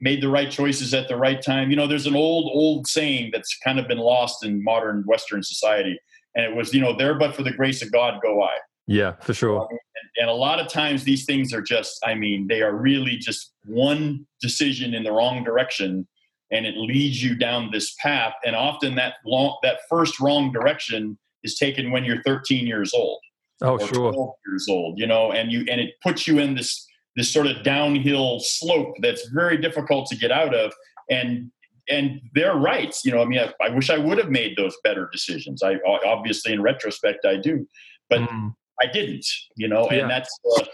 made 0.00 0.22
the 0.22 0.28
right 0.28 0.50
choices 0.50 0.94
at 0.94 1.08
the 1.08 1.16
right 1.16 1.42
time. 1.42 1.70
You 1.70 1.76
know, 1.76 1.86
there's 1.86 2.06
an 2.06 2.16
old 2.16 2.50
old 2.52 2.86
saying 2.86 3.30
that's 3.32 3.56
kind 3.62 3.78
of 3.78 3.86
been 3.86 3.98
lost 3.98 4.44
in 4.44 4.64
modern 4.64 5.04
Western 5.06 5.42
society, 5.42 5.98
and 6.34 6.44
it 6.44 6.56
was, 6.56 6.72
you 6.72 6.80
know, 6.80 6.96
there 6.96 7.14
but 7.14 7.34
for 7.34 7.42
the 7.42 7.52
grace 7.52 7.82
of 7.82 7.92
God 7.92 8.20
go 8.22 8.42
I. 8.42 8.56
Yeah, 8.86 9.12
for 9.20 9.34
sure. 9.34 9.66
And, 9.68 9.78
and 10.18 10.30
a 10.30 10.34
lot 10.34 10.60
of 10.60 10.68
times 10.68 11.04
these 11.04 11.24
things 11.24 11.52
are 11.52 11.60
just, 11.60 11.98
I 12.06 12.14
mean, 12.14 12.46
they 12.46 12.62
are 12.62 12.74
really 12.74 13.16
just 13.16 13.52
one 13.64 14.26
decision 14.40 14.94
in 14.94 15.02
the 15.02 15.10
wrong 15.10 15.42
direction 15.42 16.06
and 16.52 16.64
it 16.64 16.76
leads 16.76 17.22
you 17.22 17.34
down 17.34 17.70
this 17.72 17.94
path. 18.00 18.34
And 18.44 18.54
often 18.54 18.94
that 18.96 19.14
long, 19.24 19.58
that 19.62 19.80
first 19.90 20.20
wrong 20.20 20.52
direction 20.52 21.18
is 21.46 21.56
taken 21.56 21.90
when 21.90 22.04
you're 22.04 22.22
13 22.24 22.66
years 22.66 22.92
old. 22.92 23.20
Oh, 23.62 23.78
sure. 23.78 24.12
12 24.12 24.30
years 24.46 24.66
old, 24.68 24.98
you 24.98 25.06
know, 25.06 25.32
and 25.32 25.50
you, 25.50 25.60
and 25.70 25.80
it 25.80 25.94
puts 26.02 26.26
you 26.26 26.38
in 26.38 26.54
this, 26.54 26.86
this 27.16 27.32
sort 27.32 27.46
of 27.46 27.62
downhill 27.62 28.40
slope 28.40 28.94
that's 29.00 29.28
very 29.28 29.56
difficult 29.56 30.06
to 30.08 30.16
get 30.16 30.30
out 30.30 30.54
of. 30.54 30.72
And, 31.10 31.50
and 31.88 32.20
they're 32.34 32.56
right. 32.56 32.94
You 33.04 33.12
know, 33.12 33.22
I 33.22 33.24
mean, 33.24 33.38
I, 33.38 33.52
I 33.64 33.68
wish 33.70 33.88
I 33.88 33.96
would 33.96 34.18
have 34.18 34.30
made 34.30 34.56
those 34.56 34.76
better 34.84 35.08
decisions. 35.10 35.62
I 35.62 35.76
obviously, 36.04 36.52
in 36.52 36.60
retrospect, 36.60 37.24
I 37.24 37.36
do, 37.36 37.66
but 38.10 38.20
mm. 38.20 38.52
I 38.82 38.86
didn't, 38.92 39.24
you 39.56 39.68
know, 39.68 39.86
and 39.86 40.00
yeah. 40.00 40.08
that's, 40.08 40.38
uh, 40.58 40.64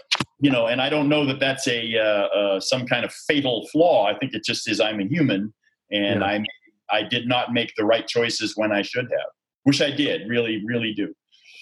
you 0.41 0.51
know, 0.51 0.67
and 0.67 0.81
I 0.81 0.89
don't 0.89 1.07
know 1.07 1.25
that 1.25 1.39
that's 1.39 1.67
a 1.67 1.97
uh, 1.97 2.27
uh, 2.37 2.59
some 2.59 2.85
kind 2.85 3.05
of 3.05 3.13
fatal 3.13 3.67
flaw. 3.71 4.07
I 4.07 4.17
think 4.17 4.33
it 4.33 4.43
just 4.43 4.69
is 4.69 4.81
I'm 4.81 4.99
a 4.99 5.05
human, 5.05 5.53
and 5.91 6.19
yeah. 6.19 6.25
I 6.25 6.43
I 6.91 7.03
did 7.03 7.27
not 7.27 7.53
make 7.53 7.71
the 7.77 7.85
right 7.85 8.05
choices 8.05 8.57
when 8.57 8.71
I 8.71 8.81
should 8.81 9.05
have. 9.09 9.31
Which 9.63 9.81
I 9.81 9.91
did, 9.91 10.27
really, 10.27 10.61
really 10.65 10.93
do. 10.93 11.13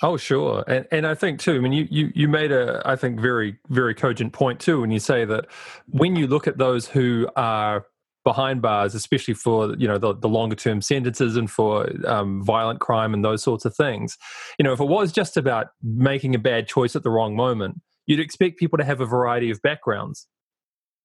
Oh, 0.03 0.17
sure, 0.17 0.63
and 0.67 0.88
and 0.91 1.05
I 1.05 1.13
think 1.13 1.39
too. 1.39 1.55
I 1.55 1.60
mean, 1.60 1.74
you 1.74 1.88
you 1.91 2.12
you 2.15 2.27
made 2.27 2.51
a 2.51 2.81
I 2.86 2.96
think 2.96 3.20
very 3.20 3.58
very 3.70 3.93
cogent 3.93 4.34
point 4.34 4.60
too 4.60 4.81
when 4.81 4.89
you 4.89 5.00
say 5.00 5.25
that 5.25 5.46
when 5.89 6.15
you 6.15 6.25
look 6.25 6.48
at 6.48 6.58
those 6.58 6.88
who 6.88 7.27
are 7.36 7.86
behind 8.24 8.62
bars, 8.62 8.96
especially 8.96 9.34
for 9.34 9.75
you 9.75 9.88
know 9.88 9.98
the, 9.98 10.15
the 10.15 10.29
longer 10.29 10.55
term 10.55 10.81
sentences 10.81 11.36
and 11.36 11.50
for 11.50 11.89
um, 12.05 12.43
violent 12.43 12.79
crime 12.79 13.13
and 13.13 13.24
those 13.24 13.43
sorts 13.43 13.65
of 13.65 13.75
things. 13.75 14.17
You 14.58 14.63
know, 14.63 14.74
if 14.74 14.79
it 14.79 14.88
was 14.88 15.12
just 15.12 15.38
about 15.38 15.67
making 15.84 16.36
a 16.36 16.39
bad 16.39 16.67
choice 16.67 16.96
at 16.96 17.03
the 17.03 17.10
wrong 17.10 17.36
moment, 17.36 17.79
you'd 18.05 18.20
expect 18.20 18.58
people 18.58 18.77
to 18.77 18.84
have 18.84 19.01
a 19.01 19.05
variety 19.05 19.51
of 19.51 19.62
backgrounds. 19.62 20.27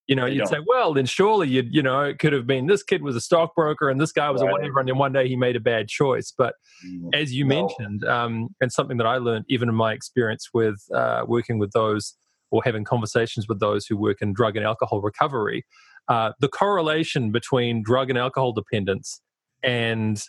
You 0.07 0.15
know, 0.15 0.27
you'd 0.27 0.47
say, 0.47 0.59
well, 0.65 0.95
then 0.95 1.07
surely 1.07 1.49
you'd, 1.49 1.75
you 1.75 1.83
know, 1.83 2.03
it 2.03 2.21
could 2.21 2.33
have 2.33 2.47
been 2.47 2.67
this 2.67 2.85
kid 2.85 3.03
was 3.03 3.17
a 3.17 3.21
stockbroker 3.21 3.91
and 3.91 4.01
this 4.01 4.13
guy 4.13 4.31
was 4.31 4.41
right. 4.41 4.49
a 4.49 4.53
whatever, 4.53 4.79
and 4.79 4.89
then 4.89 4.99
one 4.99 5.13
day 5.13 5.27
he 5.27 5.35
made 5.35 5.57
a 5.57 5.61
bad 5.61 5.89
choice. 5.89 6.33
But 6.37 6.55
mm, 6.87 7.11
as 7.13 7.33
you 7.35 7.45
no. 7.45 7.63
mentioned, 7.63 8.05
um, 8.05 8.49
and 8.61 8.71
something 8.73 8.99
that 8.99 9.07
I 9.07 9.17
learned 9.17 9.47
even 9.49 9.69
in 9.69 9.75
my 9.75 9.93
experience 9.93 10.51
with 10.55 10.81
uh, 10.95 11.25
working 11.27 11.59
with 11.59 11.73
those 11.73 12.15
or 12.53 12.63
having 12.65 12.85
conversations 12.85 13.49
with 13.49 13.59
those 13.59 13.87
who 13.87 13.97
work 13.97 14.19
in 14.21 14.33
drug 14.33 14.57
and 14.57 14.65
alcohol 14.65 15.01
recovery, 15.01 15.65
uh, 16.09 16.33
the 16.41 16.49
correlation 16.49 17.33
between 17.33 17.83
drug 17.83 18.09
and 18.09 18.19
alcohol 18.19 18.53
dependence 18.53 19.21
and 19.63 20.23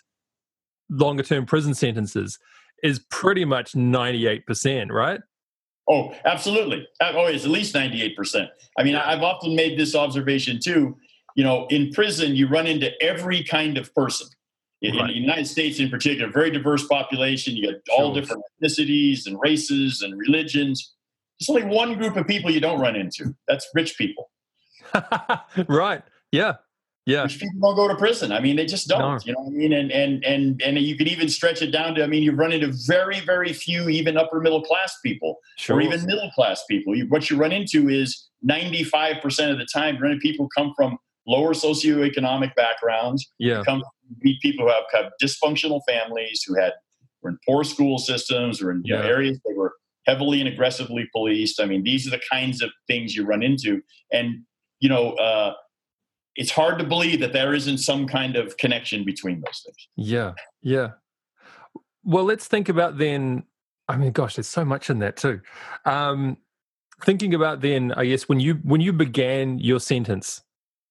longer 0.90 1.22
term 1.22 1.46
prison 1.46 1.74
sentences 1.74 2.38
is 2.82 3.00
pretty 3.10 3.44
much 3.44 3.72
98%, 3.72 4.90
right? 4.90 5.20
Oh, 5.88 6.14
absolutely. 6.24 6.86
Uh, 7.00 7.12
oh, 7.14 7.26
it's 7.26 7.44
at 7.44 7.50
least 7.50 7.74
98%. 7.74 8.48
I 8.78 8.82
mean, 8.82 8.94
I've 8.94 9.22
often 9.22 9.56
made 9.56 9.78
this 9.78 9.94
observation 9.94 10.60
too. 10.62 10.96
You 11.34 11.44
know, 11.44 11.66
in 11.70 11.90
prison, 11.92 12.36
you 12.36 12.46
run 12.48 12.66
into 12.66 12.90
every 13.02 13.42
kind 13.42 13.78
of 13.78 13.94
person. 13.94 14.28
In, 14.80 14.94
right. 14.96 15.08
in 15.10 15.16
the 15.16 15.20
United 15.20 15.46
States, 15.46 15.80
in 15.80 15.88
particular, 15.88 16.30
very 16.30 16.50
diverse 16.50 16.86
population. 16.86 17.56
You 17.56 17.72
got 17.72 17.80
all 17.96 18.12
sure. 18.12 18.20
different 18.20 18.42
ethnicities 18.62 19.26
and 19.26 19.38
races 19.40 20.02
and 20.02 20.16
religions. 20.16 20.94
There's 21.40 21.48
only 21.48 21.74
one 21.74 21.96
group 21.98 22.16
of 22.16 22.26
people 22.26 22.50
you 22.50 22.60
don't 22.60 22.80
run 22.80 22.94
into. 22.94 23.34
That's 23.48 23.68
rich 23.74 23.96
people. 23.96 24.30
right. 25.68 26.02
Yeah. 26.30 26.54
Yeah. 27.08 27.22
Which 27.22 27.40
people 27.40 27.58
don't 27.62 27.74
go 27.74 27.88
to 27.88 27.96
prison. 27.96 28.32
I 28.32 28.40
mean, 28.40 28.56
they 28.56 28.66
just 28.66 28.86
don't. 28.86 29.00
No. 29.00 29.18
You 29.24 29.32
know 29.32 29.40
what 29.40 29.52
I 29.52 29.56
mean? 29.56 29.72
And 29.72 29.90
and 29.90 30.22
and 30.26 30.60
and 30.62 30.78
you 30.78 30.94
can 30.94 31.08
even 31.08 31.30
stretch 31.30 31.62
it 31.62 31.70
down 31.70 31.94
to. 31.94 32.04
I 32.04 32.06
mean, 32.06 32.22
you 32.22 32.32
run 32.32 32.52
into 32.52 32.70
very 32.86 33.20
very 33.20 33.54
few 33.54 33.88
even 33.88 34.18
upper 34.18 34.40
middle 34.40 34.62
class 34.62 34.94
people 35.02 35.38
sure. 35.56 35.76
or 35.76 35.80
even 35.80 36.04
middle 36.04 36.30
class 36.34 36.62
people. 36.68 36.94
You, 36.94 37.06
what 37.06 37.30
you 37.30 37.38
run 37.38 37.50
into 37.50 37.88
is 37.88 38.28
ninety 38.42 38.84
five 38.84 39.22
percent 39.22 39.50
of 39.50 39.56
the 39.56 39.64
time, 39.64 39.94
you 39.94 40.02
run 40.02 40.12
into 40.12 40.20
people 40.20 40.50
come 40.54 40.74
from 40.76 40.98
lower 41.26 41.54
socioeconomic 41.54 42.54
backgrounds. 42.54 43.26
Yeah. 43.38 43.62
come 43.64 43.82
meet 44.20 44.38
people 44.42 44.66
who 44.66 44.72
have, 44.72 44.84
have 44.92 45.12
dysfunctional 45.22 45.80
families, 45.88 46.42
who 46.46 46.60
had 46.60 46.74
were 47.22 47.30
in 47.30 47.38
poor 47.48 47.64
school 47.64 47.96
systems, 47.96 48.60
or 48.60 48.70
in 48.70 48.82
yeah. 48.84 48.96
know, 48.96 49.02
areas 49.02 49.40
that 49.46 49.54
were 49.56 49.72
heavily 50.06 50.40
and 50.40 50.48
aggressively 50.48 51.08
policed. 51.14 51.58
I 51.58 51.64
mean, 51.64 51.84
these 51.84 52.06
are 52.06 52.10
the 52.10 52.20
kinds 52.30 52.60
of 52.60 52.68
things 52.86 53.16
you 53.16 53.24
run 53.24 53.42
into, 53.42 53.80
and 54.12 54.44
you 54.80 54.90
know. 54.90 55.12
Uh, 55.12 55.54
it's 56.38 56.52
hard 56.52 56.78
to 56.78 56.84
believe 56.84 57.18
that 57.18 57.32
there 57.32 57.52
isn't 57.52 57.78
some 57.78 58.06
kind 58.06 58.36
of 58.36 58.56
connection 58.56 59.04
between 59.04 59.40
those 59.40 59.60
things. 59.66 59.88
Yeah, 59.96 60.34
yeah. 60.62 60.90
Well, 62.04 62.24
let's 62.24 62.46
think 62.46 62.68
about 62.68 62.96
then. 62.96 63.42
I 63.88 63.96
mean, 63.96 64.12
gosh, 64.12 64.36
there's 64.36 64.46
so 64.46 64.64
much 64.64 64.88
in 64.88 65.00
that 65.00 65.16
too. 65.16 65.40
Um, 65.84 66.36
thinking 67.02 67.34
about 67.34 67.60
then, 67.60 67.92
I 67.92 68.04
guess 68.04 68.28
when 68.28 68.38
you 68.38 68.54
when 68.62 68.80
you 68.80 68.92
began 68.92 69.58
your 69.58 69.80
sentence, 69.80 70.40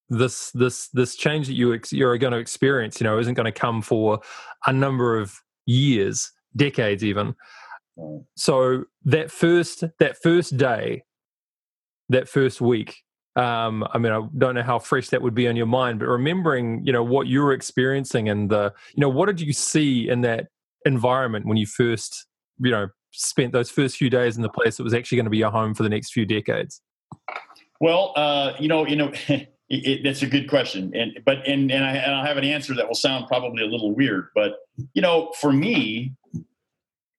this 0.10 0.52
this 0.52 0.90
this 0.90 1.16
change 1.16 1.48
that 1.48 1.54
you 1.54 1.74
ex- 1.74 1.94
you're 1.94 2.18
going 2.18 2.34
to 2.34 2.40
experience, 2.40 3.00
you 3.00 3.06
know, 3.06 3.18
isn't 3.18 3.36
going 3.36 3.46
to 3.46 3.52
come 3.58 3.82
for 3.82 4.20
a 4.66 4.74
number 4.74 5.18
of 5.18 5.40
years, 5.66 6.30
decades, 6.58 7.06
even. 7.06 7.36
So 8.36 8.84
that 9.06 9.32
first 9.32 9.86
that 10.00 10.22
first 10.22 10.58
day, 10.58 11.04
that 12.10 12.28
first 12.28 12.60
week, 12.60 12.98
um, 13.38 13.88
I 13.94 14.00
mean, 14.00 14.12
I 14.12 14.28
don't 14.38 14.56
know 14.56 14.64
how 14.64 14.80
fresh 14.80 15.10
that 15.10 15.22
would 15.22 15.36
be 15.36 15.48
on 15.48 15.56
your 15.56 15.68
mind, 15.68 16.00
but 16.00 16.08
remembering, 16.08 16.82
you 16.84 16.92
know, 16.92 17.04
what 17.04 17.28
you 17.28 17.44
were 17.44 17.54
experiencing 17.54 18.30
and 18.30 18.50
the, 18.50 18.74
you 18.96 19.02
know, 19.02 19.10
what 19.10 19.28
did 19.28 19.40
you 19.40 19.54
see 19.54 20.10
in 20.10 20.22
that 20.22 20.48
environment 20.86 21.46
when 21.46 21.56
you 21.56 21.68
first, 21.68 22.26
you 22.60 22.72
know, 22.72 22.88
spent 23.12 23.54
those 23.54 23.70
first 23.70 23.98
few 23.98 24.10
days 24.10 24.38
in 24.38 24.42
the 24.42 24.50
place 24.50 24.78
that 24.78 24.84
was 24.84 24.94
actually 24.94 25.18
going 25.18 25.26
to 25.26 25.30
be 25.30 25.38
your 25.38 25.52
home 25.52 25.76
for 25.76 25.84
the 25.84 25.90
next 25.90 26.14
few 26.14 26.26
decades? 26.26 26.82
Well, 27.80 28.14
uh, 28.16 28.54
you 28.60 28.68
know, 28.68 28.88
you 28.88 28.96
know, 28.96 29.12
it, 29.28 29.50
it, 29.70 30.04
that's 30.04 30.24
a 30.24 30.28
good 30.28 30.50
question, 30.50 30.92
and 30.96 31.20
but 31.24 31.46
and 31.46 31.72
and 31.72 31.86
I, 31.86 31.92
and 31.92 32.16
I 32.16 32.26
have 32.26 32.38
an 32.38 32.44
answer 32.44 32.74
that 32.74 32.88
will 32.88 32.96
sound 32.96 33.28
probably 33.28 33.64
a 33.64 33.68
little 33.68 33.94
weird, 33.94 34.30
but 34.34 34.56
you 34.94 35.02
know, 35.02 35.32
for 35.40 35.52
me, 35.54 36.16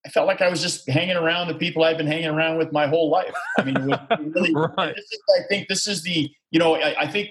I 0.06 0.10
felt 0.10 0.26
like 0.26 0.40
I 0.40 0.48
was 0.48 0.62
just 0.62 0.88
hanging 0.88 1.16
around 1.16 1.48
the 1.48 1.54
people 1.54 1.82
I've 1.82 1.98
been 1.98 2.06
hanging 2.06 2.28
around 2.28 2.58
with 2.58 2.72
my 2.72 2.86
whole 2.86 3.10
life. 3.10 3.34
I 3.58 3.64
mean, 3.64 3.74
really, 4.34 4.54
right. 4.54 4.96
is, 4.96 5.18
I 5.38 5.42
think 5.48 5.68
this 5.68 5.86
is 5.86 6.02
the, 6.02 6.30
you 6.50 6.58
know, 6.58 6.76
I, 6.76 7.00
I, 7.00 7.08
think, 7.08 7.30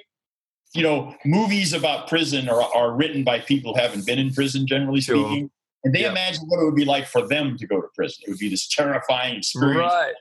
you 0.74 0.84
know, 0.84 1.16
movies 1.26 1.74
about 1.74 2.08
prison 2.08 2.50
are, 2.50 2.62
are 2.62 2.92
written 2.92 3.24
by 3.24 3.40
people 3.40 3.74
who 3.74 3.82
haven't 3.82 4.06
been 4.06 4.20
in 4.20 4.34
prison, 4.34 4.68
generally 4.68 5.02
sure. 5.02 5.26
speaking. 5.26 5.50
And 5.84 5.96
they 5.96 6.02
yeah. 6.02 6.12
imagine 6.12 6.44
what 6.48 6.62
it 6.62 6.66
would 6.66 6.76
be 6.76 6.86
like 6.86 7.08
for 7.08 7.26
them 7.26 7.58
to 7.58 7.66
go 7.66 7.80
to 7.80 7.88
prison. 7.96 8.24
It 8.28 8.32
would 8.32 8.40
be 8.40 8.50
this 8.50 8.68
terrifying 8.68 9.38
experience. 9.38 9.80
Right. 9.80 10.14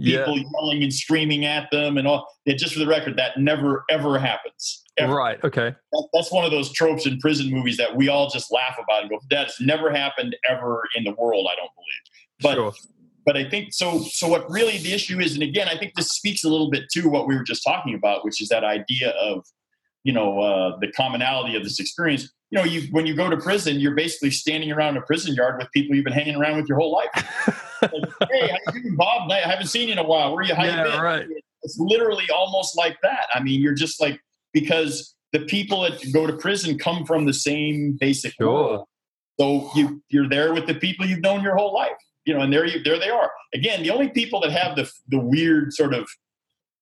People 0.00 0.38
yeah. 0.38 0.44
yelling 0.54 0.82
and 0.82 0.92
screaming 0.92 1.44
at 1.44 1.70
them 1.70 1.98
and 1.98 2.08
all. 2.08 2.26
And 2.46 2.58
just 2.58 2.72
for 2.72 2.78
the 2.78 2.86
record, 2.86 3.16
that 3.18 3.38
never, 3.38 3.84
ever 3.90 4.18
happens. 4.18 4.82
Ever. 4.96 5.14
Right. 5.14 5.42
Okay. 5.42 5.74
That, 5.92 6.08
that's 6.12 6.30
one 6.30 6.44
of 6.44 6.50
those 6.50 6.72
tropes 6.72 7.06
in 7.06 7.18
prison 7.18 7.50
movies 7.50 7.76
that 7.78 7.96
we 7.96 8.08
all 8.08 8.28
just 8.28 8.52
laugh 8.52 8.76
about 8.82 9.02
and 9.02 9.10
go, 9.10 9.18
"That 9.30 9.46
has 9.46 9.56
never 9.58 9.90
happened 9.90 10.36
ever 10.48 10.82
in 10.94 11.04
the 11.04 11.12
world." 11.12 11.48
I 11.50 11.56
don't 11.56 11.70
believe. 11.74 12.02
But 12.42 12.54
sure. 12.56 12.72
but 13.24 13.36
I 13.36 13.48
think 13.48 13.72
so. 13.72 14.00
So 14.00 14.28
what 14.28 14.50
really 14.50 14.76
the 14.78 14.92
issue 14.92 15.18
is, 15.18 15.32
and 15.32 15.42
again, 15.42 15.66
I 15.68 15.78
think 15.78 15.94
this 15.94 16.08
speaks 16.08 16.44
a 16.44 16.48
little 16.50 16.70
bit 16.70 16.90
to 16.92 17.08
what 17.08 17.26
we 17.26 17.34
were 17.34 17.42
just 17.42 17.64
talking 17.64 17.94
about, 17.94 18.22
which 18.22 18.42
is 18.42 18.48
that 18.48 18.64
idea 18.64 19.10
of 19.10 19.46
you 20.04 20.12
know 20.12 20.40
uh, 20.40 20.78
the 20.80 20.92
commonality 20.92 21.56
of 21.56 21.64
this 21.64 21.80
experience. 21.80 22.30
You 22.50 22.58
know, 22.58 22.64
you 22.64 22.82
when 22.90 23.06
you 23.06 23.16
go 23.16 23.30
to 23.30 23.36
prison, 23.38 23.80
you're 23.80 23.94
basically 23.94 24.30
standing 24.30 24.70
around 24.72 24.98
a 24.98 25.00
prison 25.02 25.34
yard 25.34 25.56
with 25.58 25.72
people 25.72 25.96
you've 25.96 26.04
been 26.04 26.12
hanging 26.12 26.36
around 26.36 26.58
with 26.58 26.68
your 26.68 26.78
whole 26.78 26.92
life. 26.92 27.62
like, 27.82 28.30
hey, 28.30 28.48
how 28.48 28.72
you 28.74 28.82
doing, 28.82 28.96
Bob? 28.96 29.30
I 29.30 29.38
haven't 29.38 29.66
seen 29.66 29.88
you 29.88 29.92
in 29.92 29.98
a 29.98 30.04
while. 30.04 30.32
Where 30.32 30.40
are 30.40 30.44
you? 30.44 30.54
How 30.54 30.64
yeah, 30.64 30.84
you 30.84 30.90
been? 30.90 31.00
Right. 31.00 31.26
It's 31.62 31.78
literally 31.78 32.28
almost 32.34 32.76
like 32.76 32.96
that. 33.02 33.26
I 33.34 33.42
mean, 33.42 33.60
you're 33.60 33.74
just 33.74 34.00
like 34.00 34.20
because 34.52 35.14
the 35.32 35.40
people 35.40 35.82
that 35.82 36.00
go 36.12 36.26
to 36.26 36.32
prison 36.34 36.78
come 36.78 37.04
from 37.04 37.24
the 37.24 37.32
same 37.32 37.96
basic 38.00 38.34
sure. 38.34 38.48
world. 38.48 38.86
So 39.40 39.70
you 39.74 40.02
you're 40.08 40.28
there 40.28 40.52
with 40.52 40.66
the 40.66 40.74
people 40.74 41.06
you've 41.06 41.20
known 41.20 41.42
your 41.42 41.56
whole 41.56 41.72
life, 41.72 41.92
you 42.24 42.34
know, 42.34 42.40
and 42.40 42.52
there 42.52 42.66
you 42.66 42.82
there 42.82 42.98
they 42.98 43.10
are. 43.10 43.30
Again, 43.54 43.82
the 43.82 43.90
only 43.90 44.08
people 44.08 44.40
that 44.40 44.52
have 44.52 44.76
the 44.76 44.90
the 45.08 45.18
weird 45.18 45.72
sort 45.72 45.94
of 45.94 46.08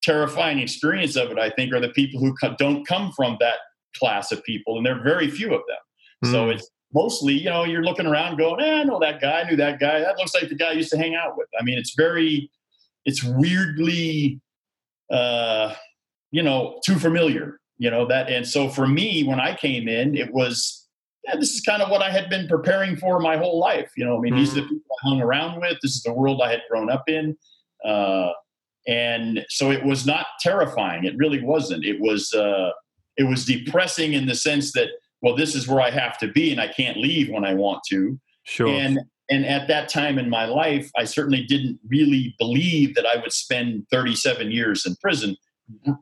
terrifying 0.03 0.59
experience 0.59 1.17
of 1.17 1.31
it, 1.31 1.39
I 1.39 1.51
think, 1.51 1.73
are 1.73 1.81
the 1.81 1.91
people 1.91 2.21
who 2.21 2.35
co- 2.35 2.57
don't 2.59 2.87
come 2.87 3.13
from 3.13 3.37
that 3.41 3.57
class 3.97 4.33
of 4.33 4.43
people, 4.45 4.77
and 4.77 4.85
there 4.85 4.99
are 4.99 5.03
very 5.03 5.31
few 5.31 5.55
of 5.55 5.63
them. 5.69 5.79
Mm. 6.25 6.33
So 6.33 6.45
hmm. 6.45 6.51
it's 6.51 6.71
mostly, 6.93 7.35
you 7.35 7.51
know, 7.51 7.65
you're 7.65 7.85
looking 7.85 8.07
around 8.07 8.37
going, 8.37 8.61
eh, 8.61 8.81
I 8.81 8.85
know 8.85 8.99
that 8.99 9.21
guy, 9.21 9.41
I 9.41 9.49
knew 9.49 9.57
that 9.57 9.79
guy. 9.79 10.01
That 10.01 10.19
looks 10.19 10.35
like 10.35 10.49
the 10.49 10.55
guy 10.55 10.71
I 10.71 10.73
used 10.73 10.91
to 10.91 10.99
hang 10.99 11.15
out 11.15 11.37
with. 11.37 11.49
I 11.59 11.63
mean, 11.63 11.79
it's 11.79 11.95
very, 11.95 12.51
it's 13.05 13.23
weirdly, 13.23 14.41
uh, 15.11 15.75
you 16.31 16.43
know, 16.43 16.81
too 16.85 16.99
familiar, 16.99 17.61
you 17.79 17.91
know, 17.91 18.07
that. 18.07 18.29
And 18.31 18.47
so 18.47 18.69
for 18.69 18.87
me, 18.87 19.25
when 19.25 19.41
I 19.41 19.55
came 19.55 19.89
in, 19.89 20.17
it 20.17 20.33
was, 20.33 20.89
yeah, 21.25 21.37
this 21.37 21.55
is 21.55 21.61
kind 21.61 21.83
of 21.83 21.91
what 21.91 22.03
I 22.03 22.11
had 22.11 22.31
been 22.31 22.49
preparing 22.49 22.97
for 22.97 23.21
my 23.21 23.37
whole 23.37 23.59
life. 23.59 23.93
You 23.97 24.05
know, 24.05 24.17
I 24.17 24.21
mean, 24.21 24.33
mm-hmm. 24.33 24.41
these 24.41 24.53
are 24.53 24.57
the 24.57 24.61
mm-hmm. 24.63 24.75
people 24.75 24.97
I 25.03 25.09
hung 25.09 25.21
around 25.21 25.61
with. 25.61 25.79
This 25.83 25.95
is 25.95 26.03
the 26.03 26.13
world 26.13 26.41
I 26.43 26.51
had 26.51 26.63
grown 26.71 26.91
up 26.91 27.09
in. 27.09 27.37
Uh, 27.85 28.31
and 28.87 29.45
so 29.49 29.71
it 29.71 29.85
was 29.85 30.07
not 30.07 30.27
terrifying. 30.41 31.05
It 31.05 31.17
really 31.17 31.43
wasn't. 31.43 31.85
It 31.85 32.01
was, 32.01 32.33
uh, 32.33 32.71
it 33.17 33.25
was 33.25 33.45
depressing 33.45 34.15
in 34.15 34.27
the 34.27 34.35
sense 34.35 34.73
that 34.73 34.89
well, 35.23 35.37
this 35.37 35.55
is 35.55 35.69
where 35.69 35.81
I 35.81 35.91
have 35.91 36.19
to 36.19 36.29
be 36.29 36.51
and 36.51 36.61
I 36.61 36.69
can't 36.69 36.97
leave 36.97 37.31
when 37.31 37.45
I 37.45 37.55
want 37.55 37.83
to. 37.91 38.19
Sure. 38.45 38.69
And 38.69 39.01
and 39.31 39.47
at 39.47 39.69
that 39.69 39.89
time 39.89 40.19
in 40.19 40.29
my 40.29 40.45
life, 40.45 40.91
I 40.97 41.05
certainly 41.05 41.45
didn't 41.45 41.79
really 41.89 42.35
believe 42.39 42.97
that 42.97 43.07
I 43.07 43.21
would 43.21 43.33
spend 43.33 43.87
37 43.93 44.51
years 44.51 44.85
in 44.85 44.97
prison. 44.97 45.37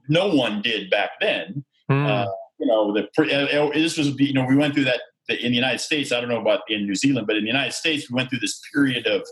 No 0.09 0.35
one 0.35 0.63
did 0.63 0.89
back 0.89 1.11
then. 1.21 1.63
Mm. 1.91 2.07
Uh, 2.07 2.31
you 2.59 2.67
know, 2.67 2.93
the 2.95 3.07
uh, 3.19 3.67
uh, 3.67 3.73
this 3.73 3.99
was 3.99 4.19
you 4.19 4.33
know 4.33 4.45
we 4.45 4.57
went 4.57 4.75
through 4.75 4.85
that 4.85 5.01
in 5.29 5.51
the 5.51 5.57
United 5.57 5.81
States. 5.81 6.11
I 6.11 6.21
don't 6.21 6.31
know 6.31 6.41
about 6.41 6.63
in 6.69 6.87
New 6.87 6.95
Zealand, 6.95 7.27
but 7.27 7.37
in 7.37 7.43
the 7.43 7.49
United 7.49 7.73
States, 7.73 8.11
we 8.11 8.17
went 8.17 8.31
through 8.31 8.41
this 8.41 8.61
period 8.73 9.07
of 9.07 9.27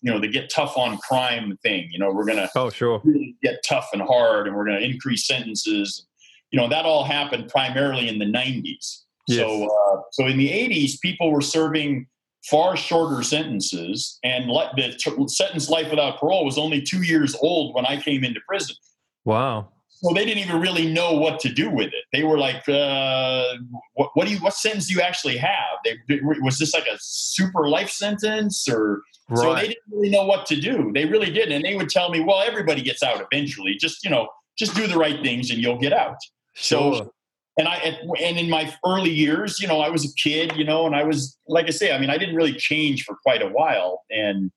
you 0.00 0.10
know 0.10 0.18
the 0.18 0.28
get 0.28 0.50
tough 0.50 0.76
on 0.76 0.96
crime 0.98 1.56
thing. 1.62 1.88
You 1.92 1.98
know, 1.98 2.10
we're 2.10 2.24
gonna 2.24 2.50
oh 2.56 2.70
sure 2.70 3.00
really 3.04 3.36
get 3.42 3.62
tough 3.66 3.90
and 3.92 4.02
hard, 4.02 4.46
and 4.46 4.56
we're 4.56 4.64
gonna 4.64 4.80
increase 4.80 5.26
sentences. 5.26 6.06
You 6.50 6.60
know, 6.60 6.68
that 6.68 6.86
all 6.86 7.04
happened 7.04 7.48
primarily 7.48 8.08
in 8.08 8.18
the 8.18 8.26
90s. 8.26 9.03
Yes. 9.26 9.38
So, 9.38 9.64
uh, 9.64 10.00
so 10.12 10.26
in 10.26 10.36
the 10.36 10.48
80s, 10.48 11.00
people 11.00 11.32
were 11.32 11.40
serving 11.40 12.06
far 12.50 12.76
shorter 12.76 13.22
sentences, 13.22 14.18
and 14.22 14.50
le- 14.50 14.70
the 14.76 14.92
t- 14.92 15.28
sentence 15.28 15.70
life 15.70 15.90
without 15.90 16.18
parole 16.18 16.44
was 16.44 16.58
only 16.58 16.82
two 16.82 17.02
years 17.02 17.34
old 17.40 17.74
when 17.74 17.86
I 17.86 18.00
came 18.00 18.22
into 18.22 18.40
prison. 18.46 18.76
Wow. 19.24 19.68
So 19.88 20.12
they 20.12 20.26
didn't 20.26 20.44
even 20.44 20.60
really 20.60 20.92
know 20.92 21.14
what 21.14 21.40
to 21.40 21.48
do 21.48 21.70
with 21.70 21.86
it. 21.86 22.04
They 22.12 22.24
were 22.24 22.38
like, 22.38 22.68
uh, 22.68 23.54
what, 23.94 24.10
what, 24.12 24.26
do 24.26 24.34
you, 24.34 24.38
what 24.40 24.52
sentence 24.52 24.88
do 24.88 24.94
you 24.94 25.00
actually 25.00 25.38
have? 25.38 25.78
They, 25.84 26.20
was 26.42 26.58
this 26.58 26.74
like 26.74 26.86
a 26.86 26.98
super 27.00 27.68
life 27.68 27.88
sentence 27.88 28.68
or? 28.68 29.00
Right. 29.30 29.38
So 29.38 29.54
they 29.54 29.68
didn't 29.68 29.84
really 29.90 30.10
know 30.10 30.26
what 30.26 30.44
to 30.46 30.60
do. 30.60 30.90
They 30.92 31.06
really 31.06 31.30
didn't. 31.30 31.52
And 31.52 31.64
they 31.64 31.76
would 31.76 31.88
tell 31.88 32.10
me, 32.10 32.20
well, 32.20 32.42
everybody 32.42 32.82
gets 32.82 33.02
out 33.02 33.24
eventually. 33.32 33.76
Just, 33.80 34.04
you 34.04 34.10
know, 34.10 34.28
just 34.58 34.74
do 34.74 34.86
the 34.86 34.98
right 34.98 35.22
things 35.22 35.50
and 35.50 35.60
you'll 35.60 35.78
get 35.78 35.94
out. 35.94 36.18
Sure. 36.52 36.96
So 36.96 37.12
and 37.58 37.68
I 37.68 37.76
and 38.20 38.38
in 38.38 38.50
my 38.50 38.72
early 38.84 39.10
years, 39.10 39.60
you 39.60 39.68
know, 39.68 39.80
I 39.80 39.88
was 39.88 40.04
a 40.04 40.14
kid, 40.14 40.52
you 40.56 40.64
know, 40.64 40.86
and 40.86 40.94
I 40.94 41.04
was 41.04 41.38
like 41.46 41.66
I 41.66 41.70
say, 41.70 41.92
I 41.92 41.98
mean, 41.98 42.10
I 42.10 42.18
didn't 42.18 42.34
really 42.34 42.54
change 42.54 43.04
for 43.04 43.16
quite 43.22 43.42
a 43.42 43.48
while, 43.48 44.02
and 44.10 44.50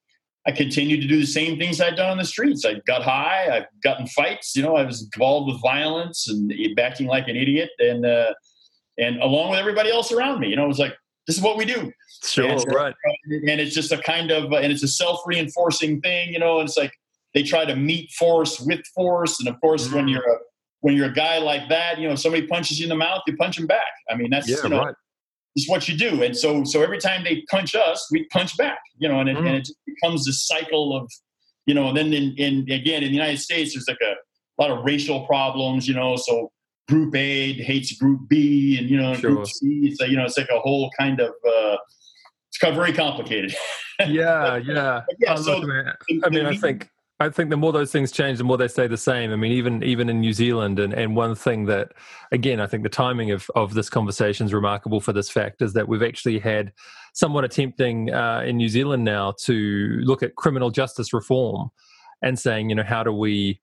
I 0.47 0.51
continued 0.51 1.01
to 1.01 1.07
do 1.07 1.19
the 1.19 1.27
same 1.27 1.57
things 1.57 1.81
I'd 1.81 1.95
done 1.95 2.09
on 2.09 2.17
the 2.17 2.25
streets. 2.25 2.65
I 2.65 2.75
got 2.87 3.03
high, 3.03 3.49
I've 3.55 3.65
gotten 3.83 4.07
fights, 4.07 4.55
you 4.55 4.63
know, 4.63 4.75
I 4.75 4.83
was 4.83 5.09
involved 5.13 5.51
with 5.51 5.61
violence 5.61 6.27
and 6.29 6.53
acting 6.79 7.07
like 7.07 7.27
an 7.27 7.35
idiot, 7.35 7.69
and 7.79 8.05
uh, 8.05 8.33
and 8.97 9.21
along 9.21 9.51
with 9.51 9.59
everybody 9.59 9.91
else 9.91 10.11
around 10.11 10.39
me, 10.39 10.49
you 10.49 10.55
know, 10.55 10.65
it 10.65 10.69
was 10.69 10.79
like 10.79 10.95
this 11.27 11.37
is 11.37 11.43
what 11.43 11.57
we 11.57 11.65
do. 11.65 11.91
Sure, 12.23 12.49
and 12.49 12.65
right. 12.73 12.95
And 13.29 13.61
it's 13.61 13.75
just 13.75 13.91
a 13.91 13.97
kind 13.97 14.31
of, 14.31 14.51
and 14.53 14.71
it's 14.71 14.81
a 14.81 14.87
self-reinforcing 14.87 16.01
thing, 16.01 16.33
you 16.33 16.39
know. 16.39 16.59
And 16.59 16.69
it's 16.69 16.77
like 16.77 16.93
they 17.33 17.43
try 17.43 17.65
to 17.65 17.75
meet 17.75 18.09
force 18.11 18.59
with 18.61 18.79
force, 18.95 19.39
and 19.39 19.49
of 19.49 19.59
course, 19.59 19.85
mm-hmm. 19.85 19.95
when 19.97 20.07
you're 20.07 20.23
a 20.23 20.37
when 20.87 20.95
you're 20.95 21.07
a 21.07 21.13
guy 21.13 21.37
like 21.37 21.67
that, 21.67 21.99
you 21.99 22.07
know, 22.07 22.15
somebody 22.15 22.47
punches 22.47 22.79
you 22.79 22.85
in 22.85 22.89
the 22.89 22.95
mouth, 22.95 23.21
you 23.27 23.35
punch 23.35 23.57
them 23.57 23.67
back. 23.67 23.91
I 24.09 24.15
mean, 24.15 24.29
that's 24.29 24.47
yeah, 24.47 24.55
you 24.63 24.69
know, 24.69 24.85
right. 24.85 24.95
it's 25.53 25.67
what 25.67 25.89
you 25.89 25.97
do. 25.97 26.23
And 26.23 26.35
so, 26.35 26.63
so 26.63 26.81
every 26.81 26.97
time 26.97 27.25
they 27.25 27.43
punch 27.51 27.75
us, 27.75 28.07
we 28.09 28.23
punch 28.29 28.55
back. 28.55 28.79
You 28.97 29.09
know, 29.09 29.19
and 29.19 29.27
it, 29.27 29.35
mm. 29.35 29.45
and 29.45 29.57
it 29.57 29.67
becomes 29.85 30.25
this 30.25 30.47
cycle 30.47 30.95
of, 30.95 31.11
you 31.65 31.73
know. 31.73 31.89
And 31.89 31.97
then 31.97 32.13
in, 32.13 32.33
in 32.37 32.71
again 32.71 33.03
in 33.03 33.09
the 33.09 33.17
United 33.17 33.39
States, 33.39 33.73
there's 33.73 33.85
like 33.89 33.97
a 34.01 34.15
lot 34.61 34.71
of 34.71 34.85
racial 34.85 35.27
problems. 35.27 35.89
You 35.89 35.95
know, 35.95 36.15
so 36.15 36.53
Group 36.87 37.13
A 37.15 37.51
hates 37.51 37.91
Group 37.97 38.21
B, 38.29 38.77
and 38.79 38.89
you 38.89 38.95
know, 38.95 39.13
sure. 39.15 39.31
Group 39.31 39.47
C. 39.47 39.89
It's 39.91 40.01
a, 40.01 40.09
you 40.09 40.15
know, 40.15 40.23
it's 40.23 40.37
like 40.37 40.47
a 40.49 40.59
whole 40.61 40.89
kind 40.97 41.19
of. 41.19 41.33
Uh, 41.45 41.75
it's 42.47 42.59
kind 42.59 42.71
of 42.71 42.77
very 42.77 42.93
complicated. 42.93 43.53
yeah, 44.07 44.55
yeah. 44.55 45.01
yeah, 45.19 45.35
so 45.35 45.61
I 46.23 46.29
mean, 46.29 46.45
I 46.45 46.55
think 46.55 46.87
I 47.19 47.29
think 47.29 47.49
the 47.49 47.57
more 47.57 47.71
those 47.71 47.91
things 47.91 48.11
change, 48.11 48.37
the 48.37 48.43
more 48.43 48.57
they 48.57 48.67
stay 48.67 48.85
the 48.85 48.95
same. 48.95 49.31
I 49.31 49.35
mean, 49.37 49.51
even 49.51 49.83
even 49.83 50.07
in 50.07 50.19
New 50.19 50.33
Zealand, 50.33 50.77
and, 50.77 50.93
and 50.93 51.15
one 51.15 51.33
thing 51.33 51.65
that, 51.65 51.93
again, 52.31 52.59
I 52.59 52.67
think 52.67 52.83
the 52.83 52.89
timing 52.89 53.31
of, 53.31 53.49
of 53.55 53.73
this 53.73 53.89
conversation 53.89 54.45
is 54.45 54.53
remarkable 54.53 55.01
for 55.01 55.13
this 55.13 55.29
fact 55.29 55.63
is 55.63 55.73
that 55.73 55.87
we've 55.87 56.03
actually 56.03 56.37
had 56.37 56.73
someone 57.13 57.43
attempting 57.43 58.13
uh, 58.13 58.43
in 58.45 58.57
New 58.57 58.69
Zealand 58.69 59.03
now 59.03 59.33
to 59.45 59.99
look 60.03 60.21
at 60.21 60.35
criminal 60.35 60.69
justice 60.69 61.11
reform 61.11 61.69
and 62.21 62.37
saying, 62.37 62.69
you 62.69 62.75
know, 62.75 62.83
how 62.83 63.03
do 63.03 63.11
we 63.11 63.61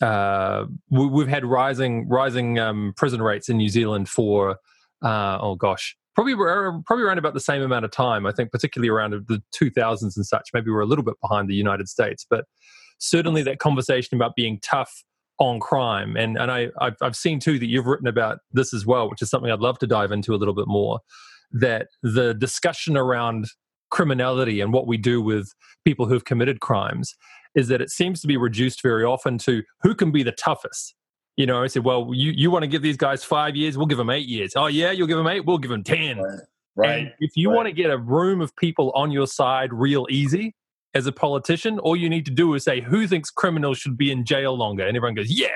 uh, 0.00 0.66
we, 0.88 1.20
have 1.20 1.28
had 1.28 1.44
rising 1.44 2.08
rising 2.08 2.60
um, 2.60 2.92
prison 2.96 3.20
rates 3.20 3.48
in 3.48 3.56
New 3.56 3.68
Zealand 3.68 4.08
for 4.08 4.58
uh, 5.02 5.38
oh 5.40 5.56
gosh 5.56 5.96
probably 6.18 6.34
er, 6.34 6.80
probably 6.84 7.04
around 7.04 7.18
about 7.18 7.32
the 7.32 7.40
same 7.40 7.62
amount 7.62 7.84
of 7.84 7.92
time. 7.92 8.26
I 8.26 8.32
think, 8.32 8.50
particularly 8.50 8.88
around 8.88 9.12
the 9.28 9.40
2000s 9.54 10.16
and 10.16 10.26
such. 10.26 10.48
Maybe 10.52 10.68
we're 10.68 10.80
a 10.80 10.86
little 10.86 11.04
bit 11.04 11.14
behind 11.22 11.48
the 11.48 11.54
United 11.54 11.88
States, 11.88 12.26
but 12.28 12.44
certainly 12.98 13.44
that 13.44 13.60
conversation 13.60 14.16
about 14.16 14.34
being 14.34 14.58
tough 14.60 15.04
on 15.38 15.60
crime, 15.60 16.16
and 16.16 16.36
and 16.36 16.50
I 16.50 16.70
I've, 16.80 16.96
I've 17.00 17.14
seen 17.14 17.38
too 17.38 17.60
that 17.60 17.66
you've 17.66 17.86
written 17.86 18.08
about 18.08 18.40
this 18.50 18.74
as 18.74 18.84
well, 18.84 19.08
which 19.08 19.22
is 19.22 19.30
something 19.30 19.48
I'd 19.48 19.60
love 19.60 19.78
to 19.78 19.86
dive 19.86 20.10
into 20.10 20.34
a 20.34 20.38
little 20.38 20.54
bit 20.54 20.66
more. 20.66 20.98
That 21.52 21.86
the 22.02 22.34
discussion 22.34 22.96
around 22.96 23.46
criminality 23.90 24.60
and 24.60 24.72
what 24.72 24.88
we 24.88 24.96
do 24.96 25.22
with 25.22 25.54
people 25.84 26.06
who've 26.06 26.24
committed 26.24 26.58
crimes 26.58 27.14
is 27.54 27.68
that 27.68 27.80
it 27.80 27.90
seems 27.90 28.20
to 28.20 28.26
be 28.26 28.36
reduced 28.36 28.82
very 28.82 29.04
often 29.04 29.38
to 29.38 29.62
who 29.82 29.94
can 29.94 30.10
be 30.10 30.24
the 30.24 30.32
toughest 30.32 30.94
you 31.38 31.46
know, 31.46 31.62
I 31.62 31.68
said, 31.68 31.84
well, 31.84 32.10
you, 32.12 32.32
you 32.32 32.50
want 32.50 32.64
to 32.64 32.66
give 32.66 32.82
these 32.82 32.96
guys 32.96 33.22
five 33.22 33.54
years? 33.54 33.78
We'll 33.78 33.86
give 33.86 33.96
them 33.96 34.10
eight 34.10 34.26
years. 34.26 34.54
Oh, 34.56 34.66
yeah, 34.66 34.90
you'll 34.90 35.06
give 35.06 35.16
them 35.16 35.28
eight? 35.28 35.46
We'll 35.46 35.58
give 35.58 35.70
them 35.70 35.84
10. 35.84 36.18
Right. 36.18 36.40
right. 36.74 37.12
if 37.20 37.36
you 37.36 37.48
right. 37.48 37.56
want 37.56 37.66
to 37.68 37.72
get 37.72 37.90
a 37.90 37.96
room 37.96 38.40
of 38.40 38.54
people 38.56 38.90
on 38.96 39.12
your 39.12 39.28
side 39.28 39.72
real 39.72 40.04
easy 40.10 40.56
as 40.94 41.06
a 41.06 41.12
politician, 41.12 41.78
all 41.78 41.94
you 41.94 42.08
need 42.08 42.24
to 42.24 42.32
do 42.32 42.54
is 42.54 42.64
say, 42.64 42.80
who 42.80 43.06
thinks 43.06 43.30
criminals 43.30 43.78
should 43.78 43.96
be 43.96 44.10
in 44.10 44.24
jail 44.24 44.56
longer? 44.58 44.84
And 44.84 44.96
everyone 44.96 45.14
goes, 45.14 45.30
yeah. 45.30 45.48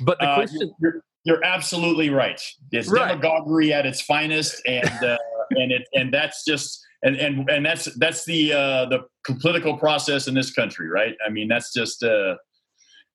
But 0.00 0.18
the 0.18 0.26
uh, 0.26 0.34
question. 0.34 0.74
You're, 0.80 1.04
you're, 1.22 1.44
absolutely 1.44 2.10
right. 2.10 2.40
It's 2.72 2.88
right. 2.88 3.10
demagoguery 3.10 3.72
at 3.72 3.86
its 3.86 4.00
finest. 4.00 4.60
And, 4.66 5.04
uh, 5.04 5.18
and, 5.50 5.70
it, 5.70 5.82
and 5.94 6.12
that's 6.12 6.44
just. 6.44 6.84
And, 7.04 7.16
and 7.16 7.50
and 7.50 7.66
that's 7.66 7.92
that's 7.96 8.24
the 8.26 8.52
uh, 8.52 8.86
the 8.86 9.00
political 9.40 9.76
process 9.76 10.28
in 10.28 10.34
this 10.34 10.52
country, 10.52 10.88
right? 10.88 11.16
I 11.26 11.30
mean, 11.30 11.48
that's 11.48 11.72
just 11.72 12.04
uh, 12.04 12.36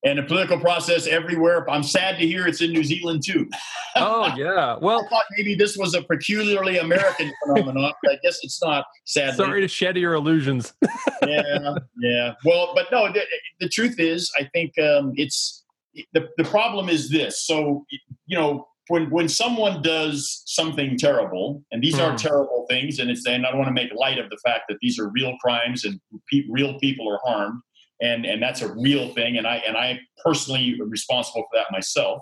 and 0.03 0.19
the 0.19 0.23
political 0.23 0.59
process 0.59 1.07
everywhere. 1.07 1.69
I'm 1.69 1.83
sad 1.83 2.17
to 2.19 2.27
hear 2.27 2.47
it's 2.47 2.61
in 2.61 2.71
New 2.71 2.83
Zealand 2.83 3.23
too. 3.25 3.49
oh 3.95 4.33
yeah, 4.37 4.77
well, 4.79 5.03
I 5.05 5.09
thought 5.09 5.23
maybe 5.37 5.55
this 5.55 5.77
was 5.77 5.95
a 5.95 6.01
peculiarly 6.01 6.77
American 6.77 7.31
phenomenon. 7.45 7.93
I 8.05 8.17
guess 8.23 8.39
it's 8.43 8.61
not. 8.61 8.85
Sadly, 9.05 9.35
sorry 9.35 9.61
to 9.61 9.67
shatter 9.67 9.99
your 9.99 10.13
illusions. 10.13 10.73
yeah, 11.27 11.75
yeah. 11.99 12.33
Well, 12.45 12.73
but 12.75 12.87
no. 12.91 13.11
The, 13.11 13.21
the 13.59 13.69
truth 13.69 13.99
is, 13.99 14.31
I 14.37 14.49
think 14.53 14.73
um, 14.79 15.13
it's 15.15 15.65
the 16.13 16.29
the 16.37 16.43
problem 16.43 16.89
is 16.89 17.09
this. 17.09 17.45
So 17.45 17.85
you 18.25 18.37
know. 18.37 18.67
When, 18.89 19.09
when 19.09 19.27
someone 19.27 19.81
does 19.81 20.43
something 20.45 20.97
terrible, 20.97 21.61
and 21.73 21.83
these 21.83 21.95
mm. 21.95 22.07
are 22.07 22.17
terrible 22.17 22.65
things, 22.69 22.99
and 22.99 23.11
it's 23.11 23.27
and 23.27 23.45
I 23.45 23.49
don't 23.49 23.59
want 23.59 23.67
to 23.67 23.73
make 23.73 23.93
light 23.93 24.17
of 24.17 24.29
the 24.29 24.37
fact 24.45 24.61
that 24.69 24.77
these 24.81 24.97
are 24.97 25.09
real 25.09 25.35
crimes 25.43 25.83
and 25.83 25.99
pe- 26.31 26.45
real 26.49 26.79
people 26.79 27.11
are 27.11 27.19
harmed, 27.25 27.61
and 28.01 28.25
and 28.25 28.41
that's 28.41 28.61
a 28.61 28.73
real 28.73 29.13
thing 29.13 29.37
and 29.37 29.47
i 29.47 29.57
and 29.67 29.75
i 29.75 29.99
personally 30.23 30.77
am 30.79 30.89
responsible 30.89 31.43
for 31.43 31.57
that 31.57 31.67
myself. 31.71 32.21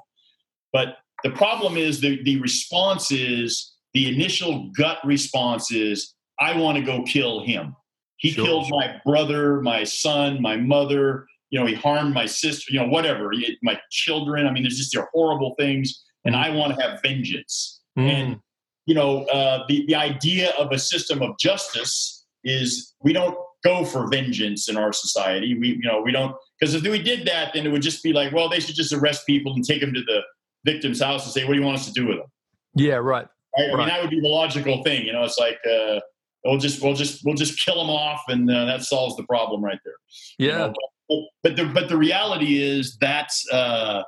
But 0.71 0.97
the 1.23 1.31
problem 1.31 1.77
is 1.77 2.01
the 2.01 2.21
the 2.23 2.39
response 2.41 3.11
is 3.11 3.73
the 3.93 4.13
initial 4.13 4.71
gut 4.77 4.99
response 5.05 5.71
is 5.71 6.13
i 6.39 6.57
want 6.57 6.77
to 6.77 6.83
go 6.83 7.03
kill 7.03 7.43
him. 7.43 7.75
He 8.17 8.31
sure, 8.31 8.45
killed 8.45 8.69
my 8.69 8.95
brother 9.05 9.61
my 9.61 9.83
son 9.83 10.41
my 10.41 10.57
mother 10.57 11.27
you 11.49 11.59
know 11.59 11.65
he 11.65 11.75
harmed 11.75 12.13
my 12.13 12.25
sister 12.25 12.71
you 12.71 12.79
know 12.79 12.88
whatever 12.88 13.31
my 13.63 13.79
children 13.91 14.47
i 14.47 14.51
mean 14.51 14.63
there's 14.63 14.77
just 14.77 14.93
they're 14.93 15.09
horrible 15.13 15.55
things 15.57 16.03
and 16.25 16.35
i 16.35 16.49
want 16.49 16.75
to 16.75 16.81
have 16.81 17.01
vengeance. 17.01 17.81
Mm. 17.97 18.09
and 18.09 18.39
you 18.85 18.95
know 18.95 19.23
uh, 19.25 19.63
the, 19.67 19.85
the 19.88 19.95
idea 19.95 20.51
of 20.59 20.71
a 20.71 20.79
system 20.79 21.21
of 21.21 21.38
justice 21.39 22.25
is 22.43 22.93
we 23.01 23.13
don't 23.13 23.38
go 23.65 23.84
for 23.84 24.08
vengeance 24.08 24.69
in 24.69 24.78
our 24.78 24.93
society. 24.93 25.58
We, 25.60 25.69
you 25.69 25.89
know, 25.89 26.01
we 26.01 26.12
don't 26.12 26.36
because 26.60 26.75
if 26.75 26.84
we 26.84 27.01
did 27.01 27.28
that, 27.28 27.54
then 27.54 27.65
it 27.65 27.71
would 27.71 27.82
just 27.82 28.04
be 28.04 28.13
like, 28.13 28.32
well, 28.32 28.47
they 28.47 28.60
should 28.60 28.75
just 28.75 28.93
arrest 28.93 29.25
people 29.25 29.54
and 29.54 29.65
take 29.65 29.82
them 29.82 29.93
to 29.93 30.01
the 30.01 30.21
victim's 30.63 31.01
house 31.01 31.25
and 31.25 31.34
say, 31.34 31.43
what 31.43 31.54
do 31.54 31.60
you 31.60 31.65
want 31.65 31.78
us 31.78 31.86
to 31.88 31.91
do 31.91 32.06
with 32.08 32.17
them? 32.17 32.28
Yeah, 32.75 32.95
right. 32.95 33.28
right? 33.58 33.73
I 33.73 33.75
mean, 33.75 33.88
that 33.88 34.01
would 34.01 34.12
be 34.12 34.21
the 34.21 34.28
logical 34.28 34.84
thing. 34.84 35.06
You 35.06 35.13
know, 35.13 35.23
it's 35.23 35.38
like 35.38 35.60
uh, 35.69 35.99
we'll 36.45 36.60
just 36.60 36.82
we'll 36.82 36.93
just 36.93 37.25
we'll 37.25 37.36
just 37.36 37.63
kill 37.65 37.75
them 37.75 37.89
off, 37.89 38.21
and 38.28 38.49
uh, 38.49 38.65
that 38.65 38.84
solves 38.84 39.17
the 39.17 39.23
problem 39.23 39.63
right 39.63 39.80
there. 39.84 39.95
Yeah. 40.38 40.51
You 40.51 40.58
know, 40.58 40.73
but, 41.10 41.17
but 41.43 41.56
the 41.56 41.65
but 41.65 41.89
the 41.89 41.97
reality 41.97 42.62
is 42.62 42.97
that's. 43.01 43.45
Uh, 43.51 44.04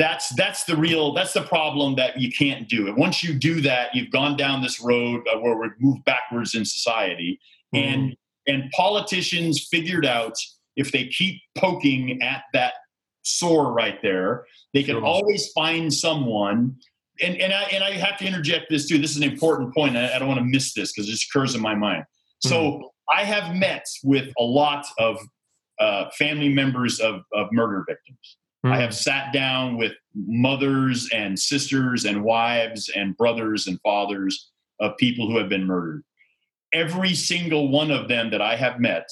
that's 0.00 0.30
that's 0.30 0.64
the 0.64 0.74
real 0.74 1.12
that's 1.12 1.34
the 1.34 1.42
problem 1.42 1.94
that 1.94 2.18
you 2.18 2.32
can't 2.32 2.68
do 2.70 2.88
it. 2.88 2.96
Once 2.96 3.22
you 3.22 3.34
do 3.34 3.60
that 3.60 3.94
you've 3.94 4.10
gone 4.10 4.34
down 4.34 4.62
this 4.62 4.80
road 4.80 5.22
where 5.40 5.56
we 5.56 5.68
move 5.78 6.02
backwards 6.06 6.54
in 6.54 6.64
society. 6.64 7.38
Mm-hmm. 7.74 7.92
and 7.92 8.16
and 8.48 8.70
politicians 8.72 9.68
figured 9.70 10.06
out 10.06 10.34
if 10.74 10.90
they 10.90 11.06
keep 11.06 11.40
poking 11.56 12.20
at 12.22 12.42
that 12.52 12.72
sore 13.22 13.72
right 13.72 14.00
there 14.02 14.44
they 14.72 14.82
can 14.82 14.96
always 14.96 15.52
find 15.52 15.92
someone. 15.92 16.76
And 17.22 17.36
and 17.36 17.52
I, 17.52 17.62
and 17.64 17.84
I 17.84 17.90
have 17.92 18.16
to 18.18 18.24
interject 18.24 18.70
this 18.70 18.88
too. 18.88 18.96
This 18.96 19.10
is 19.10 19.18
an 19.18 19.24
important 19.24 19.74
point 19.74 19.98
i, 19.98 20.14
I 20.14 20.18
don't 20.18 20.28
want 20.28 20.40
to 20.40 20.46
miss 20.46 20.72
this 20.72 20.92
because 20.92 21.08
it 21.08 21.12
just 21.12 21.28
occurs 21.30 21.54
in 21.54 21.60
my 21.60 21.74
mind. 21.74 22.04
So 22.38 22.56
mm-hmm. 22.56 23.18
i 23.20 23.22
have 23.22 23.54
met 23.54 23.84
with 24.02 24.32
a 24.38 24.42
lot 24.42 24.86
of 24.98 25.18
uh, 25.78 26.08
family 26.18 26.48
members 26.48 27.00
of, 27.00 27.22
of 27.34 27.48
murder 27.52 27.84
victims 27.86 28.36
Mm. 28.64 28.72
I 28.72 28.80
have 28.80 28.94
sat 28.94 29.32
down 29.32 29.76
with 29.76 29.92
mothers 30.14 31.08
and 31.12 31.38
sisters 31.38 32.04
and 32.04 32.22
wives 32.22 32.90
and 32.94 33.16
brothers 33.16 33.66
and 33.66 33.80
fathers 33.82 34.50
of 34.80 34.96
people 34.96 35.30
who 35.30 35.38
have 35.38 35.48
been 35.48 35.66
murdered. 35.66 36.02
Every 36.72 37.14
single 37.14 37.70
one 37.70 37.90
of 37.90 38.08
them 38.08 38.30
that 38.30 38.42
I 38.42 38.56
have 38.56 38.80
met 38.80 39.08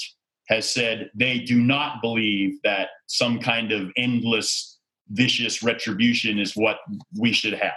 has 0.48 0.70
said 0.70 1.10
they 1.14 1.38
do 1.40 1.60
not 1.60 2.00
believe 2.00 2.58
that 2.62 2.88
some 3.06 3.38
kind 3.38 3.72
of 3.72 3.90
endless, 3.96 4.78
vicious 5.10 5.62
retribution 5.62 6.38
is 6.38 6.56
what 6.56 6.78
we 7.18 7.32
should 7.32 7.54
have. 7.54 7.72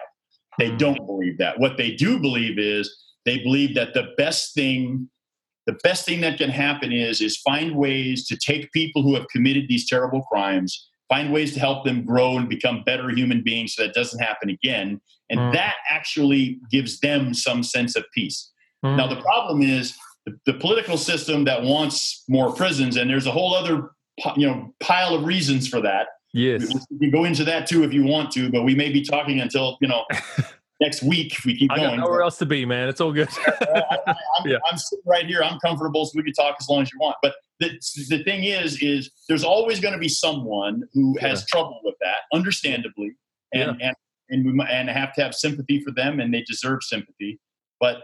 They 0.58 0.72
mm. 0.72 0.78
don't 0.78 1.06
believe 1.06 1.38
that. 1.38 1.60
What 1.60 1.78
they 1.78 1.92
do 1.92 2.20
believe 2.20 2.60
is 2.60 2.96
they 3.26 3.40
believe 3.40 3.76
that 3.76 3.94
the 3.94 4.10
best 4.18 4.54
thing 4.54 5.10
the 5.68 5.78
best 5.84 6.06
thing 6.06 6.22
that 6.22 6.40
can 6.40 6.50
happen 6.50 6.92
is 6.92 7.22
is 7.22 7.38
find 7.38 7.76
ways 7.76 8.28
to 8.28 8.36
take 8.36 8.72
people 8.72 9.04
who 9.04 9.14
have 9.14 9.28
committed 9.28 9.66
these 9.68 9.88
terrible 9.88 10.24
crimes 10.24 10.90
find 11.12 11.34
ways 11.34 11.54
to 11.54 11.60
help 11.60 11.84
them 11.84 12.06
grow 12.06 12.38
and 12.38 12.48
become 12.48 12.84
better 12.86 13.10
human 13.10 13.44
beings 13.44 13.76
so 13.76 13.84
that 13.84 13.94
doesn't 13.94 14.20
happen 14.20 14.50
again. 14.50 15.02
And 15.30 15.40
mm. 15.40 15.54
that 15.54 15.76
actually 15.90 16.62
gives 16.72 17.02
them 17.02 17.34
some 17.34 17.64
sense 17.64 17.98
of 17.98 18.06
peace. 18.16 18.50
Mm. 18.86 18.96
Now, 18.96 19.08
the 19.08 19.20
problem 19.22 19.62
is 19.62 19.94
the, 20.26 20.40
the, 20.46 20.54
political 20.54 20.98
system 20.98 21.44
that 21.46 21.62
wants 21.64 22.24
more 22.30 22.54
prisons, 22.54 22.96
and 22.96 23.10
there's 23.10 23.28
a 23.28 23.32
whole 23.32 23.54
other 23.54 23.92
you 24.38 24.48
know 24.48 24.74
pile 24.80 25.16
of 25.16 25.26
reasons 25.26 25.68
for 25.68 25.82
that. 25.82 26.08
Yes, 26.34 26.74
we, 26.90 27.00
can 27.00 27.12
go 27.12 27.26
into 27.26 27.44
that 27.44 27.68
too 27.68 27.84
if 27.84 27.94
you 27.94 28.04
want 28.04 28.32
to, 28.32 28.50
but 28.50 28.64
we 28.64 28.74
may 28.74 28.90
be 28.92 29.02
talking 29.02 29.42
until 29.42 29.78
you 29.82 29.88
know 29.88 30.06
next 30.80 31.04
week 31.04 31.34
if 31.38 31.46
we 31.46 31.58
keep 31.58 31.70
going. 31.70 31.82
I 31.82 31.96
got 31.96 32.00
nowhere 32.00 32.22
else 32.22 32.38
to 32.38 32.46
be, 32.46 32.66
man. 32.66 32.88
It's 32.90 33.02
all 33.02 33.12
good. 33.12 33.30
I, 33.48 33.84
am 34.08 34.16
yeah. 34.46 34.58
sitting 34.76 35.04
right 35.06 35.26
here. 35.26 35.44
I'm 35.44 35.60
comfortable, 35.60 36.06
so 36.06 36.14
we 36.16 36.24
can 36.24 36.34
talk 36.34 36.56
as 36.60 36.70
long 36.70 36.82
as 36.82 36.92
you 36.92 37.00
want. 37.00 37.18
But 37.22 37.36
the, 37.62 38.16
the 38.18 38.24
thing 38.24 38.44
is, 38.44 38.82
is 38.82 39.12
there's 39.30 39.44
always 39.44 39.80
going 39.80 39.94
to 39.94 40.00
be 40.00 40.10
someone 40.10 40.84
who 40.94 41.16
has 41.20 41.46
trouble 41.46 41.80
with 41.84 41.96
that, 42.02 42.18
understandably, 42.34 43.12
and 43.54 43.78
yeah. 43.80 43.88
and 43.88 43.96
and 44.30 44.46
we 44.46 44.66
and 44.68 44.90
have 44.90 45.14
to 45.14 45.22
have 45.22 45.36
sympathy 45.36 45.80
for 45.82 45.92
them, 45.92 46.20
and 46.20 46.34
they 46.34 46.42
deserve 46.42 46.80
sympathy. 46.82 47.40
But 47.80 48.04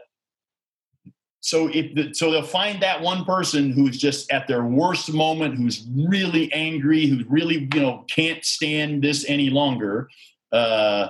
so 1.39 1.69
if 1.73 1.95
the, 1.95 2.13
so 2.13 2.31
they'll 2.31 2.43
find 2.43 2.81
that 2.83 3.01
one 3.01 3.25
person 3.25 3.71
who's 3.71 3.97
just 3.97 4.31
at 4.31 4.47
their 4.47 4.63
worst 4.63 5.11
moment, 5.11 5.55
who's 5.55 5.87
really 6.07 6.53
angry, 6.53 7.07
who 7.07 7.23
really 7.27 7.67
you 7.73 7.81
know 7.81 8.05
can't 8.09 8.45
stand 8.45 9.03
this 9.03 9.25
any 9.27 9.49
longer. 9.49 10.09
Uh, 10.51 11.09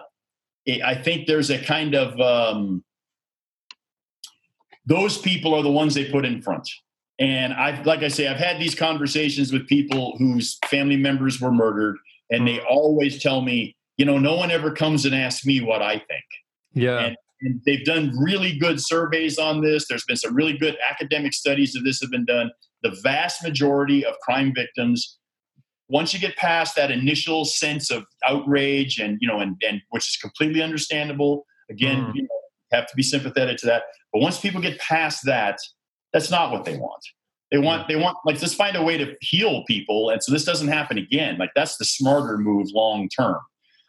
I 0.84 0.96
think 0.96 1.28
there's 1.28 1.50
a 1.50 1.62
kind 1.62 1.96
of 1.96 2.20
um, 2.22 2.84
those 4.86 5.18
people 5.18 5.54
are 5.54 5.64
the 5.64 5.72
ones 5.72 5.94
they 5.94 6.10
put 6.10 6.26
in 6.26 6.42
front. 6.42 6.70
And 7.20 7.54
I, 7.54 7.82
like 7.84 8.04
I 8.04 8.10
say, 8.10 8.28
I've 8.28 8.38
had 8.38 8.60
these 8.60 8.76
conversations 8.76 9.52
with 9.52 9.68
people 9.68 10.16
whose 10.18 10.58
family 10.66 10.98
members 10.98 11.42
were 11.42 11.52
murdered, 11.52 11.98
and 12.30 12.48
they 12.48 12.60
always 12.62 13.22
tell 13.22 13.42
me, 13.42 13.76
you 13.98 14.06
know, 14.06 14.20
no 14.20 14.36
one 14.36 14.52
ever 14.52 14.72
comes 14.72 15.06
and 15.06 15.16
asks 15.16 15.46
me 15.46 15.60
what 15.62 15.82
I 15.82 15.94
think. 15.94 16.26
Yeah. 16.74 17.00
And, 17.00 17.18
and 17.42 17.62
they've 17.66 17.86
done 17.86 18.12
really 18.18 18.58
good 18.58 18.80
surveys 18.80 19.40
on 19.40 19.62
this. 19.62 19.88
There's 19.88 20.06
been 20.06 20.18
some 20.18 20.36
really 20.36 20.58
good 20.58 20.78
academic 20.88 21.34
studies 21.34 21.76
of 21.76 21.84
this 21.84 22.02
have 22.02 22.12
been 22.12 22.26
done. 22.26 22.52
The 22.84 22.96
vast 23.02 23.44
majority 23.44 24.06
of 24.06 24.14
crime 24.20 24.54
victims, 24.56 25.18
once 25.90 26.14
you 26.14 26.20
get 26.20 26.36
past 26.36 26.76
that 26.76 26.92
initial 26.92 27.46
sense 27.46 27.90
of 27.90 28.04
outrage 28.26 29.00
and 29.00 29.18
you 29.22 29.28
know, 29.28 29.40
and, 29.40 29.56
and 29.68 29.82
which 29.90 30.08
is 30.08 30.18
completely 30.18 30.62
understandable. 30.62 31.46
Again, 31.70 31.98
mm. 31.98 32.12
you 32.16 32.22
know, 32.24 32.30
have 32.72 32.88
to 32.88 32.96
be 32.96 33.04
sympathetic 33.04 33.58
to 33.58 33.66
that. 33.66 33.84
But 34.14 34.22
once 34.22 34.40
people 34.40 34.62
get 34.62 34.80
past 34.80 35.22
that, 35.26 35.58
that's 36.18 36.32
not 36.32 36.52
what 36.52 36.66
they 36.66 36.76
want. 36.78 37.04
They 37.52 37.60
want 37.60 37.88
they 37.88 37.96
want 37.96 38.18
like 38.26 38.40
just 38.40 38.56
find 38.56 38.76
a 38.76 38.84
way 38.84 38.98
to 38.98 39.16
heal 39.22 39.64
people, 39.68 40.10
and 40.10 40.22
so 40.22 40.32
this 40.32 40.44
doesn't 40.44 40.68
happen 40.68 40.98
again. 40.98 41.38
Like 41.38 41.52
that's 41.56 41.78
the 41.78 41.86
smarter 41.86 42.38
move 42.38 42.68
long 42.74 43.08
term. 43.08 43.38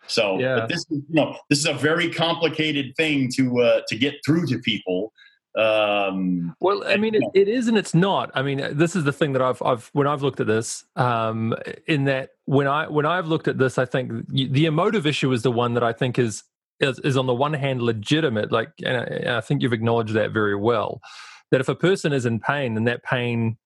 So, 0.06 0.38
yeah. 0.38 0.60
but 0.60 0.68
this 0.68 0.80
is 0.90 1.02
you 1.08 1.14
know 1.14 1.36
this 1.48 1.58
is 1.58 1.66
a 1.66 1.72
very 1.72 2.10
complicated 2.10 2.94
thing 2.96 3.30
to 3.36 3.60
uh, 3.60 3.80
to 3.88 3.96
get 3.96 4.16
through 4.24 4.46
to 4.48 4.58
people. 4.58 5.12
Um, 5.58 6.54
well, 6.60 6.84
I 6.86 6.98
mean, 6.98 7.14
it, 7.16 7.24
it 7.34 7.48
is 7.48 7.66
and 7.66 7.76
it's 7.76 7.94
not. 7.94 8.30
I 8.34 8.42
mean, 8.42 8.76
this 8.76 8.94
is 8.94 9.04
the 9.04 9.12
thing 9.12 9.32
that 9.32 9.42
I've 9.42 9.60
I've 9.62 9.88
when 9.92 10.06
I've 10.06 10.22
looked 10.22 10.40
at 10.40 10.46
this. 10.46 10.84
Um, 10.96 11.56
in 11.86 12.04
that 12.04 12.30
when 12.44 12.66
I 12.68 12.86
when 12.88 13.06
I've 13.06 13.26
looked 13.26 13.48
at 13.48 13.56
this, 13.58 13.78
I 13.78 13.86
think 13.86 14.28
the 14.28 14.66
emotive 14.66 15.06
issue 15.06 15.32
is 15.32 15.42
the 15.42 15.50
one 15.50 15.72
that 15.74 15.82
I 15.82 15.94
think 15.94 16.18
is 16.18 16.44
is, 16.78 17.00
is 17.00 17.16
on 17.16 17.26
the 17.26 17.34
one 17.34 17.54
hand 17.54 17.82
legitimate. 17.82 18.52
Like, 18.52 18.68
and 18.84 18.98
I, 18.98 19.00
and 19.00 19.30
I 19.30 19.40
think 19.40 19.62
you've 19.62 19.72
acknowledged 19.72 20.12
that 20.12 20.30
very 20.30 20.54
well 20.54 21.00
that 21.50 21.60
if 21.60 21.68
a 21.68 21.74
person 21.74 22.12
is 22.12 22.26
in 22.26 22.40
pain 22.40 22.76
and 22.76 22.86
that 22.86 23.02
pain 23.02 23.56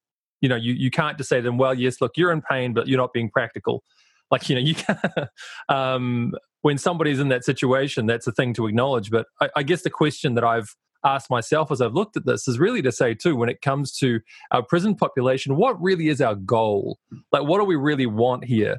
you 0.40 0.48
know 0.48 0.56
you, 0.56 0.74
you 0.74 0.90
can't 0.90 1.16
just 1.16 1.28
say 1.28 1.36
to 1.36 1.42
them 1.42 1.56
well 1.56 1.72
yes 1.74 2.00
look 2.00 2.12
you're 2.16 2.32
in 2.32 2.42
pain 2.42 2.74
but 2.74 2.86
you're 2.86 2.98
not 2.98 3.12
being 3.12 3.30
practical. 3.30 3.82
Like 4.30 4.48
you 4.48 4.54
know 4.54 4.60
you 4.60 4.74
can 4.74 4.98
um, 5.68 6.34
when 6.62 6.78
somebody's 6.78 7.20
in 7.20 7.28
that 7.28 7.44
situation 7.44 8.06
that's 8.06 8.26
a 8.26 8.32
thing 8.32 8.54
to 8.54 8.66
acknowledge. 8.66 9.10
But 9.10 9.26
I, 9.40 9.50
I 9.56 9.62
guess 9.62 9.82
the 9.82 9.90
question 9.90 10.34
that 10.34 10.44
i've 10.44 10.74
asked 11.04 11.30
myself 11.30 11.72
as 11.72 11.80
i've 11.80 11.94
looked 11.94 12.16
at 12.16 12.26
this 12.26 12.46
is 12.46 12.60
really 12.60 12.80
to 12.80 12.92
say 12.92 13.12
too 13.12 13.34
when 13.34 13.48
it 13.48 13.60
comes 13.60 13.90
to 13.90 14.20
our 14.52 14.62
prison 14.62 14.94
population 14.94 15.56
what 15.56 15.80
really 15.82 16.08
is 16.08 16.20
our 16.20 16.34
goal? 16.34 16.98
Like 17.30 17.44
what 17.44 17.58
do 17.58 17.64
we 17.64 17.76
really 17.76 18.06
want 18.06 18.44
here? 18.44 18.78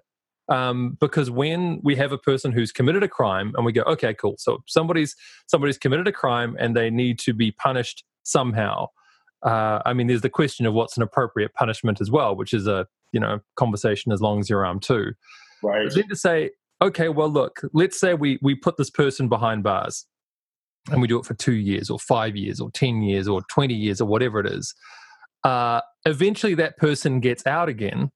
Um, 0.50 0.98
because 1.00 1.32
when 1.32 1.80
we 1.84 1.96
have 1.96 2.12
a 2.12 2.18
person 2.18 2.52
who's 2.52 2.72
committed 2.72 3.04
a 3.04 3.08
crime 3.08 3.54
and 3.56 3.66
we 3.66 3.72
go 3.72 3.84
okay 3.84 4.14
cool. 4.14 4.36
So 4.38 4.64
somebody's 4.68 5.16
somebody's 5.48 5.78
committed 5.78 6.08
a 6.08 6.12
crime 6.12 6.58
and 6.60 6.76
they 6.76 6.90
need 6.90 7.20
to 7.20 7.34
be 7.34 7.52
punished 7.52 8.04
somehow. 8.24 8.88
Uh, 9.44 9.80
I 9.86 9.94
mean, 9.94 10.08
there's 10.08 10.22
the 10.22 10.30
question 10.30 10.66
of 10.66 10.74
what's 10.74 10.96
an 10.98 11.04
appropriate 11.04 11.54
punishment 11.54 12.00
as 12.00 12.10
well, 12.10 12.36
which 12.36 12.54
is 12.54 12.68
a 12.68 12.88
you 13.12 13.20
know 13.20 13.40
conversation 13.56 14.12
as 14.12 14.22
long 14.22 14.40
as 14.40 14.50
your 14.50 14.66
arm 14.66 14.80
too. 14.80 15.12
Right. 15.62 15.86
But 15.86 15.96
then 15.96 16.10
to 16.10 16.16
say, 16.16 16.52
okay, 16.82 17.10
well, 17.10 17.30
look, 17.30 17.62
let's 17.74 18.00
say 18.00 18.14
we 18.14 18.40
we 18.42 18.56
put 18.56 18.78
this 18.78 18.90
person 18.90 19.30
behind 19.30 19.64
bars, 19.64 20.06
and 20.92 21.02
we 21.02 21.08
do 21.08 21.20
it 21.20 21.26
for 21.26 21.34
two 21.34 21.54
years, 21.54 21.90
or 21.90 22.00
five 22.00 22.36
years, 22.36 22.60
or 22.60 22.72
ten 22.72 23.02
years, 23.02 23.28
or 23.28 23.42
twenty 23.50 23.76
years, 23.76 24.02
or 24.02 24.08
whatever 24.08 24.40
it 24.40 24.48
is. 24.48 24.74
Uh, 25.44 25.82
eventually, 26.06 26.56
that 26.56 26.78
person 26.78 27.20
gets 27.20 27.46
out 27.46 27.70
again. 27.70 28.12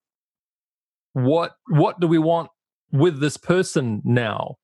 What 1.14 1.54
what 1.70 2.00
do 2.00 2.08
we 2.08 2.20
want 2.20 2.50
with 2.92 3.20
this 3.20 3.38
person 3.38 4.02
now? 4.06 4.56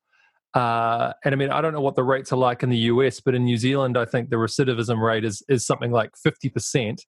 Uh, 0.54 1.12
and 1.24 1.34
I 1.34 1.36
mean, 1.36 1.50
I 1.50 1.60
don't 1.60 1.72
know 1.72 1.80
what 1.80 1.96
the 1.96 2.04
rates 2.04 2.32
are 2.32 2.36
like 2.38 2.62
in 2.62 2.70
the 2.70 2.78
US, 2.78 3.20
but 3.20 3.34
in 3.34 3.44
New 3.44 3.56
Zealand, 3.56 3.98
I 3.98 4.04
think 4.04 4.30
the 4.30 4.36
recidivism 4.36 5.02
rate 5.02 5.24
is 5.24 5.42
is 5.48 5.66
something 5.66 5.90
like 5.90 6.10
fifty 6.16 6.48
percent 6.48 7.04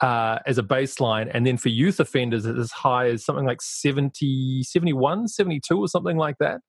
uh, 0.00 0.38
as 0.46 0.56
a 0.58 0.62
baseline, 0.62 1.30
and 1.32 1.46
then 1.46 1.58
for 1.58 1.68
youth 1.68 2.00
offenders, 2.00 2.46
it's 2.46 2.58
as 2.58 2.70
high 2.70 3.08
as 3.08 3.24
something 3.24 3.44
like 3.44 3.60
70, 3.60 4.62
71, 4.62 5.28
72 5.28 5.78
or 5.78 5.88
something 5.88 6.16
like 6.16 6.36
that. 6.40 6.60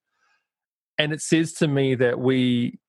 And 0.98 1.14
it 1.14 1.22
says 1.22 1.54
to 1.54 1.68
me 1.68 1.96
that 1.96 2.20
we 2.20 2.80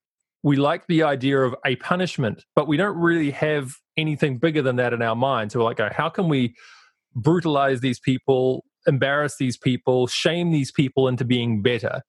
we 0.43 0.57
like 0.57 0.87
the 0.89 1.05
idea 1.05 1.39
of 1.39 1.55
a 1.65 1.77
punishment, 1.77 2.45
but 2.57 2.67
we 2.67 2.77
don't 2.77 2.97
really 2.97 3.31
have 3.31 3.75
anything 3.97 4.39
bigger 4.39 4.61
than 4.61 4.77
that 4.77 4.93
in 4.93 5.01
our 5.01 5.15
minds. 5.15 5.53
So 5.53 5.61
we're 5.61 5.67
like, 5.67 5.93
how 5.93 6.09
can 6.09 6.29
we 6.29 6.57
brutalize 7.15 7.81
these 7.81 8.01
people, 8.01 8.65
embarrass 8.89 9.37
these 9.39 9.57
people, 9.57 10.09
shame 10.09 10.51
these 10.51 10.73
people 10.73 11.07
into 11.07 11.25
being 11.25 11.63
better? 11.63 12.03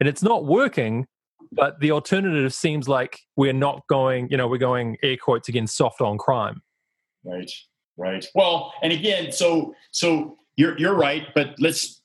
And 0.00 0.08
it's 0.08 0.22
not 0.22 0.44
working 0.44 1.06
but 1.52 1.80
the 1.80 1.90
alternative 1.90 2.52
seems 2.52 2.88
like 2.88 3.18
we're 3.36 3.52
not 3.52 3.82
going 3.88 4.28
you 4.30 4.36
know 4.36 4.48
we're 4.48 4.58
going 4.58 4.96
air 5.02 5.16
quotes 5.16 5.48
again 5.48 5.66
soft 5.66 6.00
on 6.00 6.18
crime. 6.18 6.62
Right 7.24 7.50
right. 7.96 8.24
Well 8.34 8.72
and 8.82 8.92
again 8.92 9.32
so 9.32 9.74
so 9.90 10.38
you're 10.56 10.78
you're 10.78 10.94
right 10.94 11.26
but 11.34 11.54
let's 11.58 12.00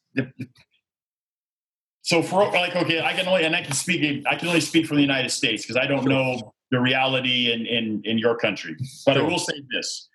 so 2.02 2.22
for 2.22 2.46
like 2.52 2.76
okay 2.76 3.02
i 3.02 3.14
can 3.14 3.28
only 3.28 3.44
and 3.44 3.56
i 3.56 3.64
can 3.64 3.74
speak 3.74 4.24
i 4.30 4.36
can 4.36 4.48
only 4.48 4.62
speak 4.62 4.86
from 4.86 4.98
the 4.98 5.02
united 5.02 5.30
states 5.30 5.64
because 5.64 5.76
i 5.76 5.88
don't 5.88 6.06
know 6.06 6.54
the 6.70 6.80
reality 6.80 7.52
in 7.52 7.66
in 7.66 8.02
in 8.04 8.18
your 8.18 8.36
country. 8.36 8.76
But 9.06 9.18
i 9.18 9.22
will 9.22 9.40
say 9.40 9.62
this. 9.72 10.10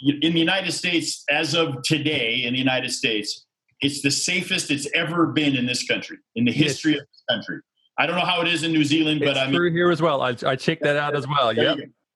In 0.00 0.32
the 0.32 0.40
united 0.40 0.72
states 0.72 1.24
as 1.30 1.54
of 1.54 1.82
today 1.82 2.44
in 2.44 2.52
the 2.52 2.58
united 2.58 2.90
states 2.90 3.46
it's 3.82 4.00
the 4.00 4.10
safest 4.10 4.70
it's 4.70 4.88
ever 4.94 5.26
been 5.26 5.56
in 5.56 5.66
this 5.66 5.84
country, 5.84 6.16
in 6.36 6.44
the 6.44 6.52
history 6.52 6.94
of 6.94 7.00
this 7.00 7.24
country. 7.28 7.60
I 7.98 8.06
don't 8.06 8.16
know 8.16 8.24
how 8.24 8.40
it 8.40 8.48
is 8.48 8.62
in 8.62 8.72
New 8.72 8.84
Zealand, 8.84 9.20
but 9.22 9.36
I 9.36 9.44
mean, 9.44 9.54
through 9.54 9.72
here 9.72 9.90
as 9.90 10.00
well. 10.00 10.22
I, 10.22 10.34
I 10.46 10.56
checked 10.56 10.82
that 10.84 10.96
out 10.96 11.14
as 11.14 11.26
well. 11.28 11.52
Yeah. 11.52 11.74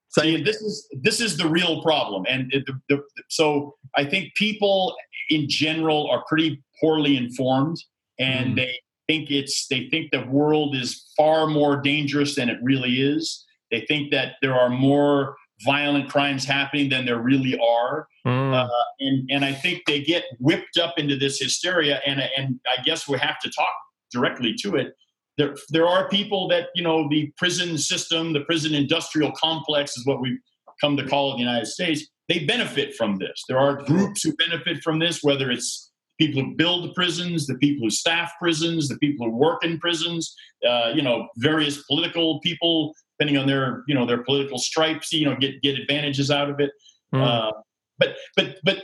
So 0.09 0.23
this 0.23 0.63
is 0.63 0.89
this 1.03 1.21
is 1.21 1.37
the 1.37 1.47
real 1.47 1.83
problem, 1.83 2.25
and 2.29 2.51
the, 2.51 2.81
the, 2.89 3.03
so 3.29 3.75
I 3.97 4.05
think 4.05 4.35
people 4.35 4.97
in 5.29 5.47
general 5.49 6.09
are 6.11 6.25
pretty 6.27 6.63
poorly 6.81 7.17
informed, 7.19 7.77
and 8.19 8.53
mm. 8.53 8.57
they 8.57 8.79
think 9.09 9.31
it's 9.31 9.67
they 9.69 9.89
think 9.91 10.13
the 10.13 10.25
world 10.27 10.75
is 10.75 11.13
far 11.17 11.47
more 11.47 11.77
dangerous 11.83 12.37
than 12.37 12.49
it 12.49 12.59
really 12.63 13.03
is. 13.03 13.45
They 13.71 13.85
think 13.87 14.11
that 14.13 14.37
there 14.41 14.55
are 14.55 14.71
more 14.71 15.37
violent 15.65 16.11
crimes 16.11 16.45
happening 16.45 16.89
than 16.89 17.07
there 17.07 17.21
really 17.21 17.59
are. 17.59 18.09
Mm. 18.27 18.55
Uh, 18.55 18.69
and, 19.01 19.29
and 19.31 19.45
I 19.45 19.53
think 19.53 19.83
they 19.87 20.01
get 20.01 20.25
whipped 20.39 20.79
up 20.79 20.95
into 20.99 21.17
this 21.17 21.39
hysteria. 21.39 22.01
And, 22.07 22.21
and 22.37 22.61
I 22.67 22.83
guess 22.83 23.09
we 23.09 23.19
have 23.19 23.39
to 23.41 23.51
talk 23.51 23.75
directly 24.13 24.55
to 24.63 24.77
it. 24.77 24.95
There, 25.39 25.55
there 25.71 25.87
are 25.87 26.09
people 26.09 26.49
that, 26.49 26.69
you 26.75 26.83
know, 26.83 27.09
the 27.09 27.33
prison 27.37 27.79
system, 27.79 28.33
the 28.33 28.41
prison 28.41 28.75
industrial 28.75 29.33
complex 29.33 29.97
is 29.97 30.07
what 30.07 30.21
we've 30.21 30.39
come 30.81 30.97
to 30.97 31.07
call 31.07 31.31
it 31.31 31.33
in 31.33 31.37
the 31.39 31.45
United 31.45 31.67
States. 31.67 32.07
They 32.29 32.41
benefit 32.41 32.95
from 32.95 33.19
this. 33.19 33.45
There 33.49 33.59
are 33.59 33.83
groups 33.83 34.23
who 34.23 34.35
benefit 34.37 34.83
from 34.83 34.99
this, 34.99 35.23
whether 35.23 35.51
it's 35.51 35.93
people 36.19 36.43
who 36.43 36.55
build 36.57 36.85
the 36.85 36.93
prisons, 36.95 37.47
the 37.47 37.57
people 37.57 37.87
who 37.87 37.91
staff 37.91 38.33
prisons, 38.41 38.89
the 38.89 38.99
people 38.99 39.27
who 39.27 39.37
work 39.37 39.65
in 39.65 39.79
prisons, 39.79 40.35
uh, 40.69 40.93
you 40.95 41.03
know, 41.03 41.29
various 41.37 41.83
political 41.85 42.41
people 42.41 42.95
depending 43.19 43.41
on 43.41 43.47
their 43.47 43.83
you 43.87 43.95
know 43.95 44.07
their 44.07 44.23
political 44.23 44.59
stripes, 44.59 45.13
you 45.13 45.25
know, 45.25 45.37
get 45.37 45.61
get 45.63 45.79
advantages 45.79 46.31
out 46.31 46.51
of 46.51 46.61
it. 46.61 46.71
Mm. 47.15 47.23
Uh, 47.23 47.53
but 47.99 48.17
but 48.37 48.57
but 48.65 48.83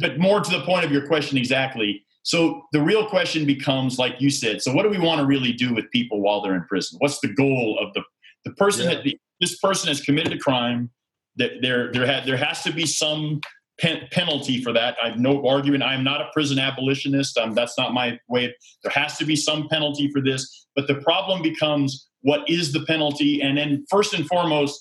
but 0.00 0.18
more 0.18 0.40
to 0.40 0.50
the 0.50 0.62
point 0.64 0.84
of 0.84 0.92
your 0.92 1.06
question 1.06 1.38
exactly. 1.38 2.04
So 2.22 2.62
the 2.72 2.82
real 2.82 3.06
question 3.08 3.46
becomes, 3.46 3.98
like 3.98 4.20
you 4.20 4.28
said, 4.28 4.60
so 4.60 4.72
what 4.72 4.82
do 4.82 4.90
we 4.90 4.98
want 4.98 5.20
to 5.20 5.26
really 5.26 5.52
do 5.52 5.72
with 5.72 5.90
people 5.90 6.20
while 6.20 6.42
they're 6.42 6.54
in 6.54 6.64
prison? 6.64 6.98
What's 7.00 7.20
the 7.20 7.32
goal 7.32 7.78
of 7.80 7.94
the 7.94 8.02
the 8.44 8.52
person 8.52 8.88
yeah. 8.88 8.96
that 9.02 9.14
this 9.40 9.58
person 9.58 9.88
has 9.88 10.00
committed 10.00 10.32
a 10.32 10.38
crime? 10.38 10.90
That 11.36 11.62
there 11.62 11.92
there 11.92 12.06
had 12.06 12.26
there 12.26 12.36
has 12.36 12.62
to 12.64 12.72
be 12.72 12.84
some 12.84 13.40
pen, 13.80 14.08
penalty 14.10 14.62
for 14.62 14.72
that. 14.72 14.96
I've 15.02 15.18
no 15.18 15.46
argument. 15.46 15.84
I'm 15.84 16.04
not 16.04 16.20
a 16.20 16.28
prison 16.32 16.58
abolitionist. 16.58 17.38
Um, 17.38 17.54
that's 17.54 17.78
not 17.78 17.94
my 17.94 18.18
way. 18.28 18.54
There 18.82 18.92
has 18.92 19.16
to 19.18 19.24
be 19.24 19.36
some 19.36 19.68
penalty 19.68 20.10
for 20.10 20.20
this. 20.20 20.66
But 20.74 20.86
the 20.86 20.96
problem 20.96 21.42
becomes 21.42 22.07
what 22.22 22.48
is 22.48 22.72
the 22.72 22.84
penalty? 22.84 23.40
And 23.42 23.56
then, 23.58 23.84
first 23.90 24.14
and 24.14 24.26
foremost, 24.26 24.80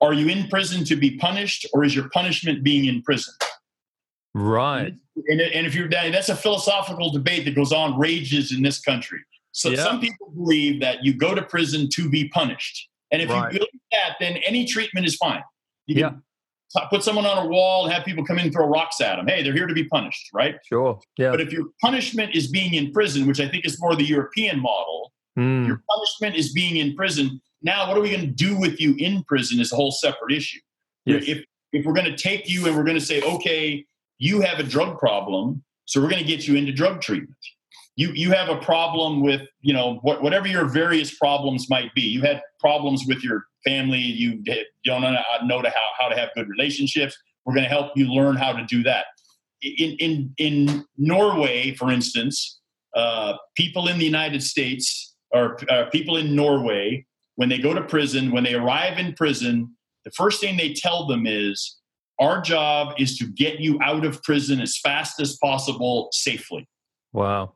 are 0.00 0.12
you 0.12 0.28
in 0.28 0.48
prison 0.48 0.84
to 0.84 0.96
be 0.96 1.16
punished 1.16 1.66
or 1.72 1.84
is 1.84 1.94
your 1.94 2.08
punishment 2.10 2.62
being 2.62 2.86
in 2.86 3.02
prison? 3.02 3.34
Right. 4.34 4.94
And, 5.28 5.40
and 5.40 5.66
if 5.66 5.74
you're 5.74 5.88
that's 5.88 6.28
a 6.28 6.36
philosophical 6.36 7.10
debate 7.10 7.44
that 7.44 7.54
goes 7.54 7.72
on, 7.72 7.98
rages 7.98 8.52
in 8.52 8.62
this 8.62 8.80
country. 8.80 9.20
So 9.52 9.70
yeah. 9.70 9.84
some 9.84 10.00
people 10.00 10.30
believe 10.30 10.80
that 10.80 11.04
you 11.04 11.14
go 11.14 11.34
to 11.34 11.42
prison 11.42 11.88
to 11.90 12.10
be 12.10 12.28
punished. 12.28 12.88
And 13.12 13.22
if 13.22 13.30
right. 13.30 13.52
you 13.52 13.60
believe 13.60 13.80
that, 13.92 14.16
then 14.18 14.38
any 14.44 14.66
treatment 14.66 15.06
is 15.06 15.14
fine. 15.14 15.42
You 15.86 15.96
yeah 15.96 16.10
put 16.90 17.02
someone 17.02 17.26
on 17.26 17.46
a 17.46 17.48
wall 17.48 17.84
and 17.84 17.92
have 17.92 18.04
people 18.04 18.24
come 18.24 18.38
in 18.38 18.46
and 18.46 18.52
throw 18.52 18.66
rocks 18.66 19.00
at 19.00 19.16
them. 19.16 19.26
Hey, 19.26 19.42
they're 19.42 19.52
here 19.52 19.66
to 19.66 19.74
be 19.74 19.84
punished, 19.84 20.28
right? 20.32 20.56
Sure. 20.68 20.98
Yeah. 21.16 21.30
But 21.30 21.40
if 21.40 21.52
your 21.52 21.66
punishment 21.80 22.34
is 22.34 22.48
being 22.48 22.74
in 22.74 22.92
prison, 22.92 23.26
which 23.26 23.40
I 23.40 23.48
think 23.48 23.64
is 23.64 23.80
more 23.80 23.94
the 23.94 24.04
European 24.04 24.60
model, 24.60 25.12
mm. 25.38 25.66
your 25.66 25.82
punishment 25.90 26.36
is 26.36 26.52
being 26.52 26.76
in 26.76 26.94
prison. 26.94 27.40
Now, 27.62 27.88
what 27.88 27.96
are 27.96 28.00
we 28.00 28.10
going 28.10 28.22
to 28.22 28.26
do 28.26 28.58
with 28.58 28.80
you 28.80 28.94
in 28.98 29.24
prison 29.24 29.60
is 29.60 29.72
a 29.72 29.76
whole 29.76 29.92
separate 29.92 30.32
issue. 30.32 30.60
Yes. 31.04 31.24
If 31.26 31.44
if 31.72 31.84
we're 31.84 31.94
going 31.94 32.10
to 32.10 32.16
take 32.16 32.48
you 32.48 32.66
and 32.66 32.76
we're 32.76 32.84
going 32.84 32.98
to 32.98 33.04
say, 33.04 33.20
okay, 33.22 33.84
you 34.18 34.40
have 34.40 34.60
a 34.60 34.62
drug 34.62 34.98
problem, 34.98 35.64
so 35.86 36.00
we're 36.00 36.08
going 36.08 36.22
to 36.22 36.28
get 36.28 36.46
you 36.46 36.56
into 36.56 36.72
drug 36.72 37.00
treatment. 37.00 37.36
You 37.96 38.10
you 38.12 38.32
have 38.32 38.48
a 38.48 38.56
problem 38.56 39.22
with 39.22 39.42
you 39.60 39.72
know 39.72 39.98
what, 40.02 40.22
whatever 40.22 40.48
your 40.48 40.66
various 40.66 41.16
problems 41.16 41.68
might 41.70 41.94
be. 41.94 42.02
You 42.02 42.22
had 42.22 42.42
problems 42.60 43.04
with 43.06 43.22
your 43.22 43.44
family, 43.64 43.98
you 43.98 44.42
don't 44.84 45.02
know 45.02 45.62
to 45.62 45.70
how, 45.70 45.88
how 45.98 46.08
to 46.08 46.16
have 46.16 46.30
good 46.34 46.48
relationships. 46.48 47.16
We're 47.44 47.54
going 47.54 47.64
to 47.64 47.70
help 47.70 47.92
you 47.96 48.06
learn 48.06 48.36
how 48.36 48.52
to 48.52 48.64
do 48.66 48.82
that. 48.84 49.06
In, 49.62 49.96
in, 49.98 50.34
in 50.38 50.84
Norway, 50.98 51.74
for 51.74 51.90
instance, 51.90 52.60
uh, 52.94 53.34
people 53.56 53.88
in 53.88 53.98
the 53.98 54.04
United 54.04 54.42
States 54.42 55.13
or 55.34 55.58
uh, 55.70 55.86
people 55.90 56.16
in 56.16 56.34
Norway, 56.34 57.04
when 57.36 57.48
they 57.48 57.58
go 57.58 57.74
to 57.74 57.82
prison, 57.82 58.30
when 58.30 58.44
they 58.44 58.54
arrive 58.54 58.98
in 58.98 59.14
prison, 59.14 59.74
the 60.04 60.10
first 60.12 60.40
thing 60.40 60.56
they 60.56 60.72
tell 60.72 61.06
them 61.06 61.26
is, 61.26 61.78
Our 62.20 62.40
job 62.40 62.94
is 62.98 63.18
to 63.18 63.26
get 63.26 63.60
you 63.60 63.78
out 63.82 64.04
of 64.04 64.22
prison 64.22 64.60
as 64.60 64.78
fast 64.78 65.20
as 65.20 65.36
possible 65.42 66.08
safely. 66.12 66.68
Wow. 67.12 67.54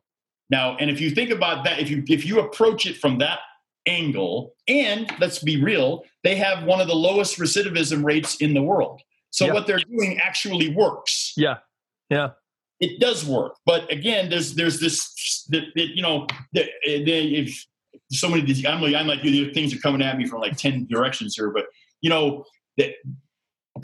Now, 0.50 0.76
and 0.78 0.90
if 0.90 1.00
you 1.00 1.10
think 1.10 1.30
about 1.30 1.64
that, 1.64 1.78
if 1.78 1.90
you 1.90 2.02
if 2.08 2.26
you 2.26 2.40
approach 2.40 2.86
it 2.86 2.96
from 2.96 3.18
that 3.18 3.40
angle. 3.88 4.54
And 4.68 5.10
let's 5.18 5.40
be 5.40 5.62
real, 5.62 6.04
they 6.22 6.36
have 6.36 6.64
one 6.64 6.80
of 6.80 6.86
the 6.86 6.94
lowest 6.94 7.38
recidivism 7.38 8.04
rates 8.04 8.36
in 8.36 8.54
the 8.54 8.62
world. 8.62 9.00
So 9.30 9.46
yeah. 9.46 9.52
what 9.54 9.66
they're 9.66 9.78
doing 9.78 10.18
actually 10.22 10.74
works. 10.74 11.32
Yeah. 11.36 11.58
Yeah. 12.10 12.30
It 12.80 13.00
does 13.00 13.26
work. 13.26 13.56
But 13.66 13.90
again, 13.90 14.30
there's 14.30 14.54
there's 14.54 14.78
this 14.78 15.46
that, 15.48 15.64
you 15.74 16.00
know 16.00 16.26
the, 16.52 16.68
the, 16.84 17.40
if 17.40 17.66
so 18.10 18.28
many 18.28 18.42
these 18.42 18.64
I'm 18.64 18.80
like 18.80 18.94
I'm 18.94 19.06
like 19.06 19.22
you 19.24 19.52
things 19.52 19.74
are 19.74 19.78
coming 19.78 20.02
at 20.02 20.16
me 20.16 20.26
from 20.26 20.40
like 20.40 20.56
10 20.56 20.86
directions 20.86 21.34
here, 21.36 21.50
but 21.50 21.66
you 22.00 22.10
know 22.10 22.44
that 22.76 22.94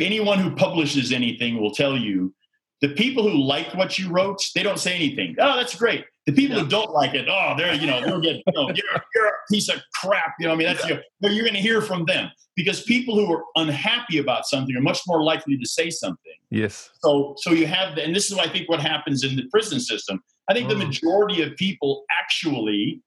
anyone 0.01 0.39
who 0.39 0.55
publishes 0.55 1.13
anything 1.13 1.61
will 1.61 1.73
tell 1.73 1.97
you 1.97 2.35
the 2.81 2.89
people 2.91 3.29
who 3.29 3.43
like 3.43 3.75
what 3.75 3.99
you 3.99 4.11
wrote, 4.11 4.43
they 4.55 4.63
don't 4.63 4.79
say 4.79 4.95
anything. 4.95 5.35
Oh, 5.39 5.57
that's 5.57 5.75
great. 5.75 6.05
The 6.27 6.33
people 6.33 6.57
yeah. 6.57 6.65
who 6.65 6.69
don't 6.69 6.91
like 6.91 7.15
it, 7.15 7.29
oh, 7.29 7.55
they're 7.57 7.75
you 7.75 7.87
know 7.87 8.01
they'll 8.05 8.21
get 8.21 8.37
you 8.37 8.53
know, 8.55 8.69
you're, 8.75 9.03
you're, 9.15 9.27
a 9.27 9.33
piece 9.51 9.69
of 9.69 9.81
crap. 9.95 10.35
You 10.39 10.47
know, 10.47 10.53
I 10.53 10.57
mean 10.57 10.67
that's 10.67 10.87
yeah. 10.89 10.99
you 11.21 11.31
you're 11.31 11.45
going 11.45 11.55
to 11.55 11.61
hear 11.61 11.81
from 11.81 12.05
them 12.05 12.31
because 12.57 12.83
people 12.83 13.15
who 13.15 13.33
are 13.33 13.45
unhappy 13.57 14.19
about 14.19 14.47
something 14.47 14.77
are 14.77 14.81
much 14.81 15.01
more 15.07 15.23
likely 15.23 15.57
to 15.57 15.67
say 15.67 15.91
something. 15.91 16.33
Yes. 16.51 16.91
So 17.03 17.35
so 17.39 17.51
you 17.51 17.67
have, 17.67 17.97
and 17.99 18.15
this 18.15 18.31
is 18.31 18.39
I 18.39 18.49
think 18.49 18.69
what 18.69 18.81
happens 18.81 19.25
in 19.25 19.37
the 19.37 19.45
prison 19.51 19.81
system. 19.81 20.23
I 20.49 20.55
think 20.55 20.67
mm. 20.67 20.79
the 20.79 20.87
majority 20.87 21.43
of 21.43 21.57
people 21.57 22.05
actually, 22.23 23.01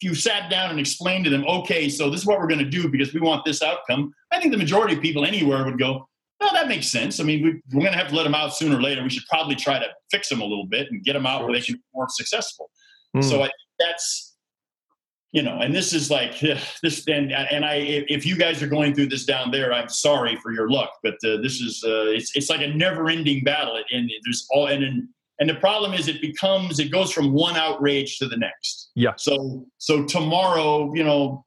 if 0.00 0.08
you 0.08 0.14
sat 0.14 0.50
down 0.50 0.70
and 0.70 0.80
explained 0.80 1.24
to 1.24 1.30
them, 1.30 1.44
okay, 1.46 1.88
so 1.88 2.08
this 2.08 2.20
is 2.20 2.26
what 2.26 2.38
we're 2.38 2.46
going 2.46 2.58
to 2.58 2.64
do 2.64 2.88
because 2.88 3.12
we 3.12 3.20
want 3.20 3.44
this 3.44 3.62
outcome. 3.62 4.12
I 4.32 4.40
think 4.40 4.50
the 4.50 4.58
majority 4.58 4.94
of 4.94 5.02
people 5.02 5.26
anywhere 5.26 5.64
would 5.64 5.78
go, 5.78 6.08
well, 6.40 6.52
that 6.54 6.68
makes 6.68 6.88
sense. 6.88 7.20
I 7.20 7.24
mean, 7.24 7.42
we, 7.42 7.50
are 7.50 7.80
going 7.80 7.92
to 7.92 7.98
have 7.98 8.08
to 8.08 8.14
let 8.14 8.22
them 8.22 8.34
out 8.34 8.56
sooner 8.56 8.78
or 8.78 8.82
later. 8.82 9.02
We 9.02 9.10
should 9.10 9.26
probably 9.28 9.56
try 9.56 9.78
to 9.78 9.86
fix 10.10 10.30
them 10.30 10.40
a 10.40 10.44
little 10.44 10.64
bit 10.64 10.90
and 10.90 11.04
get 11.04 11.12
them 11.12 11.26
out 11.26 11.44
where 11.44 11.52
they 11.52 11.60
can 11.60 11.74
be 11.74 11.82
more 11.94 12.06
successful. 12.08 12.70
Mm. 13.14 13.24
So 13.24 13.42
I 13.42 13.50
that's, 13.78 14.36
you 15.32 15.42
know, 15.42 15.58
and 15.58 15.74
this 15.74 15.92
is 15.92 16.10
like 16.10 16.40
this, 16.40 17.06
and 17.06 17.32
and 17.32 17.64
I, 17.64 17.74
if 18.08 18.24
you 18.24 18.36
guys 18.36 18.62
are 18.62 18.66
going 18.66 18.94
through 18.94 19.08
this 19.08 19.26
down 19.26 19.50
there, 19.50 19.72
I'm 19.72 19.90
sorry 19.90 20.36
for 20.42 20.52
your 20.52 20.70
luck, 20.70 20.92
but 21.02 21.14
uh, 21.24 21.42
this 21.42 21.60
is, 21.60 21.84
uh, 21.84 22.06
it's 22.06 22.34
it's 22.34 22.48
like 22.48 22.62
a 22.62 22.68
never-ending 22.68 23.44
battle, 23.44 23.78
and 23.90 24.10
there's 24.24 24.46
all, 24.50 24.68
and 24.68 24.82
and 24.82 25.08
the 25.48 25.54
problem 25.54 25.94
is 25.94 26.08
it 26.08 26.20
becomes, 26.20 26.78
it 26.78 26.90
goes 26.90 27.12
from 27.12 27.32
one 27.32 27.56
outrage 27.56 28.18
to 28.18 28.28
the 28.28 28.36
next. 28.36 28.90
Yeah. 28.94 29.12
So 29.16 29.66
so 29.78 30.04
tomorrow, 30.04 30.92
you 30.94 31.04
know, 31.04 31.44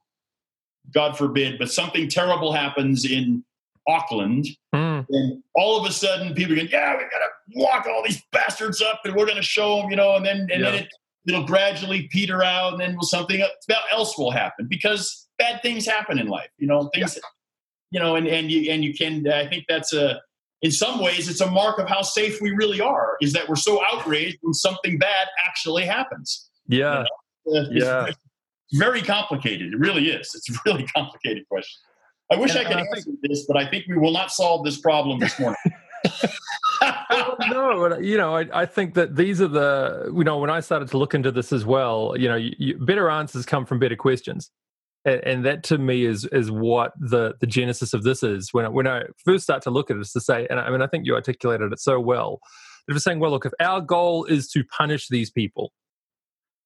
God 0.92 1.16
forbid, 1.16 1.58
but 1.58 1.70
something 1.70 2.08
terrible 2.08 2.52
happens 2.52 3.04
in 3.04 3.44
Auckland. 3.86 4.46
Mm. 4.74 5.06
And 5.08 5.42
all 5.54 5.78
of 5.78 5.86
a 5.88 5.92
sudden, 5.92 6.34
people 6.34 6.54
are 6.54 6.56
going, 6.56 6.68
yeah, 6.68 6.96
we 6.96 7.02
got 7.04 7.18
to 7.18 7.60
lock 7.60 7.86
all 7.86 8.02
these 8.04 8.22
bastards 8.32 8.82
up 8.82 9.00
and 9.04 9.14
we're 9.14 9.26
going 9.26 9.36
to 9.36 9.42
show 9.42 9.80
them, 9.80 9.90
you 9.90 9.96
know, 9.96 10.16
and 10.16 10.26
then, 10.26 10.40
and 10.40 10.62
yeah. 10.62 10.70
then 10.70 10.74
it, 10.74 10.88
it'll 11.28 11.46
gradually 11.46 12.08
peter 12.10 12.42
out 12.42 12.72
and 12.72 12.80
then 12.80 13.00
something 13.02 13.44
else 13.92 14.18
will 14.18 14.30
happen 14.30 14.66
because 14.68 15.28
bad 15.38 15.62
things 15.62 15.86
happen 15.86 16.18
in 16.18 16.26
life, 16.26 16.50
you 16.58 16.66
know, 16.66 16.90
things, 16.94 17.14
yeah. 17.16 17.20
you 17.90 18.00
know, 18.00 18.16
and, 18.16 18.26
and 18.26 18.50
you, 18.50 18.70
and 18.70 18.84
you 18.84 18.92
can, 18.94 19.26
I 19.28 19.46
think 19.48 19.64
that's 19.68 19.92
a, 19.92 20.20
in 20.62 20.70
some 20.70 21.02
ways, 21.02 21.28
it's 21.28 21.40
a 21.40 21.50
mark 21.50 21.78
of 21.78 21.88
how 21.88 22.02
safe 22.02 22.40
we 22.40 22.52
really 22.52 22.80
are 22.80 23.16
is 23.20 23.32
that 23.34 23.48
we're 23.48 23.56
so 23.56 23.82
outraged 23.92 24.38
when 24.40 24.54
something 24.54 24.98
bad 24.98 25.28
actually 25.46 25.84
happens. 25.84 26.48
Yeah. 26.68 27.04
You 27.46 27.52
know? 27.52 27.68
yeah. 27.70 28.10
Very 28.72 29.02
complicated. 29.02 29.74
It 29.74 29.78
really 29.78 30.08
is. 30.08 30.34
It's 30.34 30.50
a 30.50 30.58
really 30.64 30.84
complicated 30.96 31.46
question. 31.48 31.80
I 32.32 32.36
wish 32.36 32.54
and, 32.54 32.60
I 32.60 32.64
could 32.64 32.78
answer 32.78 33.02
think, 33.02 33.18
this, 33.22 33.44
but 33.46 33.56
I 33.56 33.68
think 33.68 33.84
we 33.88 33.98
will 33.98 34.12
not 34.12 34.32
solve 34.32 34.64
this 34.64 34.80
problem 34.80 35.20
this 35.20 35.38
morning. 35.38 35.58
no, 37.50 37.88
but, 37.88 38.02
you 38.02 38.16
know, 38.16 38.34
I, 38.34 38.46
I, 38.52 38.66
think 38.66 38.94
that 38.94 39.16
these 39.16 39.40
are 39.40 39.48
the, 39.48 40.10
you 40.14 40.24
know, 40.24 40.38
when 40.38 40.50
I 40.50 40.60
started 40.60 40.88
to 40.88 40.98
look 40.98 41.14
into 41.14 41.30
this 41.30 41.52
as 41.52 41.64
well, 41.64 42.14
you 42.16 42.28
know, 42.28 42.36
you, 42.36 42.54
you, 42.58 42.78
better 42.78 43.10
answers 43.10 43.44
come 43.44 43.66
from 43.66 43.78
better 43.78 43.96
questions. 43.96 44.50
And, 45.04 45.20
and, 45.24 45.44
that 45.44 45.62
to 45.64 45.78
me 45.78 46.06
is 46.06 46.24
is 46.26 46.50
what 46.50 46.92
the 46.98 47.34
the 47.40 47.46
genesis 47.46 47.92
of 47.92 48.04
this 48.04 48.22
is. 48.22 48.52
When 48.52 48.64
I, 48.64 48.68
when 48.68 48.86
I 48.86 49.02
first 49.24 49.44
start 49.44 49.62
to 49.62 49.70
look 49.70 49.90
at 49.90 49.96
it, 49.96 50.00
is 50.00 50.12
to 50.12 50.20
say, 50.20 50.46
and 50.48 50.58
I 50.58 50.70
mean, 50.70 50.80
I 50.80 50.86
think 50.86 51.06
you 51.06 51.14
articulated 51.14 51.72
it 51.72 51.80
so 51.80 52.00
well. 52.00 52.40
They're 52.88 52.98
saying, 52.98 53.20
well, 53.20 53.30
look, 53.30 53.46
if 53.46 53.52
our 53.60 53.80
goal 53.80 54.24
is 54.24 54.48
to 54.50 54.64
punish 54.64 55.08
these 55.08 55.30
people, 55.30 55.72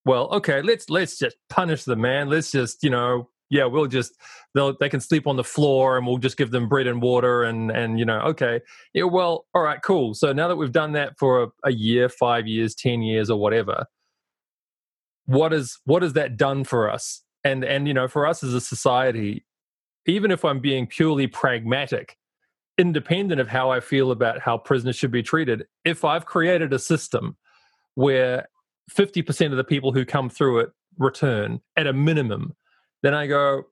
well, 0.05 0.29
okay, 0.31 0.63
let's 0.63 0.89
let's 0.89 1.19
just 1.19 1.37
punish 1.51 1.85
the 1.85 1.97
man. 1.97 2.29
Let's 2.29 2.53
just 2.53 2.83
you 2.83 2.91
know 2.91 3.29
yeah, 3.51 3.65
we'll 3.65 3.87
just 3.87 4.15
they'll 4.55 4.77
they 4.79 4.89
can 4.89 5.01
sleep 5.01 5.27
on 5.27 5.37
the 5.37 5.45
floor 5.45 5.97
and 5.97 6.07
we'll 6.07 6.19
just 6.19 6.37
give 6.37 6.51
them 6.51 6.69
bread 6.69 6.87
and 6.87 7.01
water 7.01 7.45
and 7.45 7.71
and 7.71 7.99
you 7.99 8.05
know 8.05 8.21
okay 8.21 8.61
yeah 8.93 9.05
well 9.05 9.47
all 9.55 9.63
right 9.63 9.81
cool 9.83 10.15
so 10.15 10.33
now 10.33 10.49
that 10.49 10.57
we've 10.57 10.73
done 10.73 10.93
that 10.93 11.19
for 11.19 11.45
a, 11.45 11.49
a 11.65 11.73
year 11.73 12.09
five 12.09 12.47
years 12.47 12.75
ten 12.75 13.03
years 13.03 13.31
or 13.31 13.39
whatever 13.39 13.85
what 15.27 15.53
is 15.53 15.79
what 15.85 16.03
has 16.03 16.15
that 16.15 16.37
done 16.37 16.65
for 16.65 16.91
us 16.91 17.23
and 17.49 17.65
and 17.65 17.89
you 17.89 17.95
know 17.95 18.09
for 18.09 18.27
us 18.27 18.43
as 18.43 18.55
a 18.55 18.61
society 18.61 19.45
even 20.07 20.31
if 20.31 20.45
i'm 20.45 20.61
being 20.61 20.87
purely 20.87 21.27
pragmatic 21.27 22.17
independent 22.79 23.41
of 23.41 23.49
how 23.49 23.71
i 23.71 23.81
feel 23.81 24.11
about 24.11 24.41
how 24.41 24.57
prisoners 24.57 24.97
should 24.97 25.11
be 25.11 25.23
treated 25.23 25.65
if 25.85 26.05
i've 26.05 26.27
created 26.27 26.73
a 26.73 26.79
system 26.79 27.37
where 27.95 28.47
50% 28.91 29.51
of 29.51 29.57
the 29.57 29.65
people 29.65 29.93
who 29.93 30.05
come 30.05 30.31
through 30.31 30.61
it 30.61 30.71
return 30.99 31.61
at 31.77 31.87
a 31.87 31.93
minimum, 31.93 32.55
then 33.03 33.15
I 33.15 33.27
go, 33.27 33.65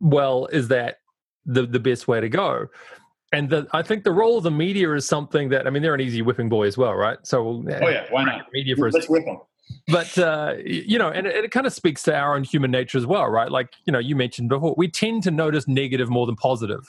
well, 0.00 0.46
is 0.46 0.68
that 0.68 0.98
the 1.44 1.66
the 1.66 1.80
best 1.80 2.08
way 2.08 2.20
to 2.20 2.28
go? 2.28 2.66
And 3.32 3.48
the, 3.48 3.66
I 3.72 3.82
think 3.82 4.04
the 4.04 4.12
role 4.12 4.38
of 4.38 4.44
the 4.44 4.50
media 4.50 4.92
is 4.94 5.06
something 5.06 5.50
that 5.50 5.66
I 5.66 5.70
mean 5.70 5.82
they're 5.82 5.94
an 5.94 6.00
easy 6.00 6.22
whipping 6.22 6.48
boy 6.48 6.66
as 6.66 6.78
well, 6.78 6.94
right? 6.94 7.18
So 7.22 7.46
oh 7.46 7.64
eh, 7.68 7.90
yeah, 7.90 8.06
why 8.10 8.24
not 8.24 8.46
media 8.52 8.76
for 8.76 8.90
let's 8.90 9.08
whip 9.08 9.24
them. 9.24 9.38
But 9.88 10.16
uh, 10.18 10.54
you 10.64 10.98
know, 10.98 11.08
and 11.08 11.26
it, 11.26 11.44
it 11.44 11.50
kind 11.50 11.66
of 11.66 11.72
speaks 11.72 12.02
to 12.04 12.14
our 12.14 12.34
own 12.34 12.44
human 12.44 12.70
nature 12.70 12.98
as 12.98 13.06
well, 13.06 13.28
right? 13.28 13.50
Like 13.50 13.74
you 13.86 13.92
know, 13.92 13.98
you 13.98 14.16
mentioned 14.16 14.48
before, 14.48 14.74
we 14.76 14.88
tend 14.88 15.22
to 15.24 15.30
notice 15.30 15.66
negative 15.66 16.08
more 16.08 16.26
than 16.26 16.36
positive, 16.36 16.88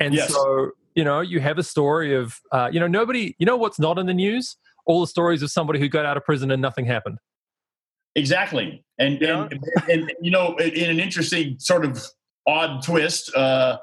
and 0.00 0.14
yes. 0.14 0.32
so 0.32 0.72
you 0.94 1.04
know, 1.04 1.20
you 1.20 1.40
have 1.40 1.58
a 1.58 1.62
story 1.62 2.14
of 2.14 2.40
uh, 2.52 2.70
you 2.72 2.80
know 2.80 2.86
nobody, 2.86 3.34
you 3.38 3.46
know 3.46 3.56
what's 3.56 3.78
not 3.78 3.98
in 3.98 4.06
the 4.06 4.14
news? 4.14 4.56
All 4.86 5.00
the 5.00 5.06
stories 5.06 5.42
of 5.42 5.50
somebody 5.50 5.78
who 5.78 5.88
got 5.88 6.04
out 6.04 6.16
of 6.16 6.24
prison 6.24 6.50
and 6.50 6.60
nothing 6.60 6.84
happened. 6.84 7.18
Exactly, 8.14 8.84
and 8.98 9.20
and, 9.22 9.52
and, 9.52 9.64
and 9.88 10.12
you 10.20 10.30
know, 10.30 10.56
in 10.56 10.90
an 10.90 11.00
interesting 11.00 11.56
sort 11.58 11.84
of 11.84 12.02
odd 12.46 12.82
twist. 12.82 13.34
Uh, 13.34 13.78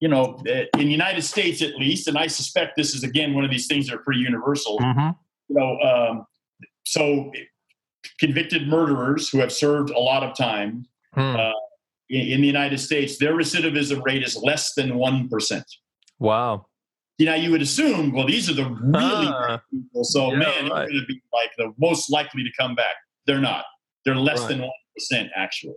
you 0.00 0.08
know, 0.08 0.42
in 0.46 0.68
the 0.78 0.84
United 0.84 1.22
States 1.22 1.60
at 1.60 1.76
least, 1.76 2.08
and 2.08 2.16
I 2.16 2.26
suspect 2.26 2.76
this 2.76 2.94
is 2.94 3.04
again 3.04 3.34
one 3.34 3.44
of 3.44 3.50
these 3.50 3.66
things 3.66 3.86
that 3.86 3.94
are 3.94 4.02
pretty 4.02 4.20
universal. 4.20 4.78
Mm-hmm. 4.78 5.10
You 5.48 5.56
know, 5.56 5.78
um, 5.80 6.26
so 6.90 7.30
convicted 8.18 8.66
murderers 8.66 9.28
who 9.28 9.38
have 9.38 9.52
served 9.52 9.90
a 9.90 9.98
lot 9.98 10.24
of 10.24 10.36
time 10.36 10.84
hmm. 11.14 11.20
uh, 11.20 11.52
in, 12.08 12.28
in, 12.28 12.40
the 12.40 12.46
United 12.46 12.78
States, 12.78 13.18
their 13.18 13.34
recidivism 13.34 14.04
rate 14.04 14.22
is 14.22 14.36
less 14.36 14.74
than 14.74 14.96
one 14.96 15.28
percent. 15.28 15.64
Wow. 16.18 16.66
You 17.18 17.26
know, 17.26 17.34
you 17.34 17.50
would 17.50 17.62
assume, 17.62 18.12
well, 18.12 18.26
these 18.26 18.50
are 18.50 18.54
the 18.54 18.64
really 18.64 19.26
uh, 19.26 19.58
people, 19.70 20.04
so 20.04 20.32
yeah, 20.32 20.38
man, 20.38 20.70
right. 20.70 20.88
going 20.88 21.00
to 21.00 21.06
be 21.06 21.22
like 21.32 21.50
the 21.58 21.72
most 21.78 22.10
likely 22.10 22.42
to 22.42 22.50
come 22.58 22.74
back. 22.74 22.96
They're 23.26 23.40
not. 23.40 23.64
They're 24.04 24.16
less 24.16 24.40
right. 24.40 24.48
than 24.48 24.60
one 24.62 24.70
percent 24.96 25.30
actually, 25.36 25.74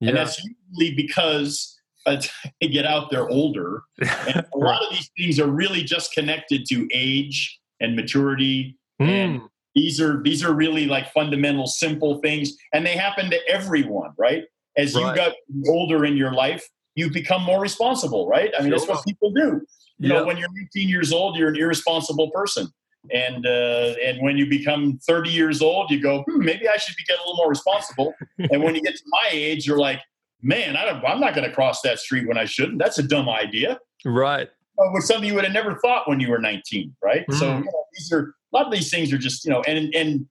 yeah. 0.00 0.10
and 0.10 0.18
that's 0.18 0.38
usually 0.44 0.94
because 0.94 1.80
they 2.06 2.68
get 2.68 2.84
out, 2.84 3.10
they're 3.10 3.28
older. 3.28 3.82
And 4.00 4.44
a 4.54 4.58
lot 4.58 4.82
of 4.82 4.90
these 4.90 5.10
things 5.16 5.40
are 5.40 5.50
really 5.50 5.82
just 5.82 6.12
connected 6.12 6.66
to 6.66 6.88
age 6.92 7.58
and 7.80 7.96
maturity. 7.96 8.78
Mm. 9.00 9.08
And 9.08 9.40
these 9.74 10.00
are 10.00 10.22
these 10.22 10.44
are 10.44 10.52
really 10.52 10.86
like 10.86 11.12
fundamental, 11.12 11.66
simple 11.66 12.20
things, 12.20 12.56
and 12.72 12.84
they 12.84 12.96
happen 12.96 13.30
to 13.30 13.38
everyone, 13.48 14.12
right? 14.18 14.44
As 14.76 14.94
right. 14.94 15.08
you 15.08 15.16
got 15.16 15.34
older 15.68 16.04
in 16.04 16.16
your 16.16 16.32
life, 16.32 16.66
you 16.94 17.10
become 17.10 17.42
more 17.42 17.60
responsible, 17.60 18.28
right? 18.28 18.50
I 18.56 18.62
mean, 18.62 18.70
sure. 18.70 18.78
that's 18.78 18.88
what 18.88 19.04
people 19.04 19.32
do. 19.32 19.60
You 19.98 20.08
know, 20.08 20.24
when 20.24 20.36
you're 20.36 20.48
18 20.74 20.88
years 20.88 21.12
old, 21.12 21.36
you're 21.36 21.50
an 21.50 21.56
irresponsible 21.56 22.30
person, 22.30 22.66
and 23.12 23.46
uh, 23.46 23.94
and 24.04 24.20
when 24.20 24.36
you 24.36 24.46
become 24.46 24.98
30 25.06 25.30
years 25.30 25.62
old, 25.62 25.90
you 25.90 26.00
go, 26.00 26.22
hmm, 26.22 26.44
maybe 26.44 26.68
I 26.68 26.76
should 26.76 26.96
be 26.96 27.04
getting 27.04 27.20
a 27.24 27.28
little 27.28 27.36
more 27.36 27.48
responsible. 27.48 28.14
and 28.38 28.62
when 28.62 28.74
you 28.74 28.82
get 28.82 28.96
to 28.96 29.04
my 29.06 29.28
age, 29.30 29.66
you're 29.66 29.78
like, 29.78 30.00
man, 30.42 30.76
I 30.76 30.88
am 30.88 31.20
not 31.20 31.34
going 31.34 31.48
to 31.48 31.54
cross 31.54 31.80
that 31.82 31.98
street 31.98 32.26
when 32.26 32.36
I 32.36 32.44
shouldn't. 32.44 32.78
That's 32.78 32.98
a 32.98 33.02
dumb 33.02 33.28
idea. 33.28 33.78
Right. 34.04 34.50
Was 34.76 35.06
something 35.06 35.28
you 35.28 35.34
would 35.34 35.44
have 35.44 35.52
never 35.52 35.76
thought 35.76 36.08
when 36.08 36.18
you 36.18 36.30
were 36.30 36.38
19, 36.38 36.94
right? 37.02 37.26
Mm. 37.28 37.38
So 37.38 37.46
you 37.58 37.64
know, 37.64 37.84
these 37.92 38.12
are 38.12 38.34
a 38.52 38.56
lot 38.56 38.66
of 38.66 38.72
these 38.72 38.90
things 38.90 39.12
are 39.12 39.18
just 39.18 39.44
you 39.44 39.50
know, 39.50 39.62
and 39.62 39.94
and 39.94 40.26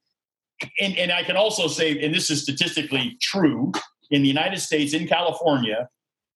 and 0.79 0.97
and 0.97 1.11
I 1.11 1.23
can 1.23 1.37
also 1.37 1.67
say, 1.67 2.03
and 2.03 2.13
this 2.13 2.29
is 2.29 2.43
statistically 2.43 3.17
true 3.21 3.71
in 4.09 4.21
the 4.21 4.27
United 4.27 4.59
States, 4.59 4.93
in 4.93 5.07
California, 5.07 5.87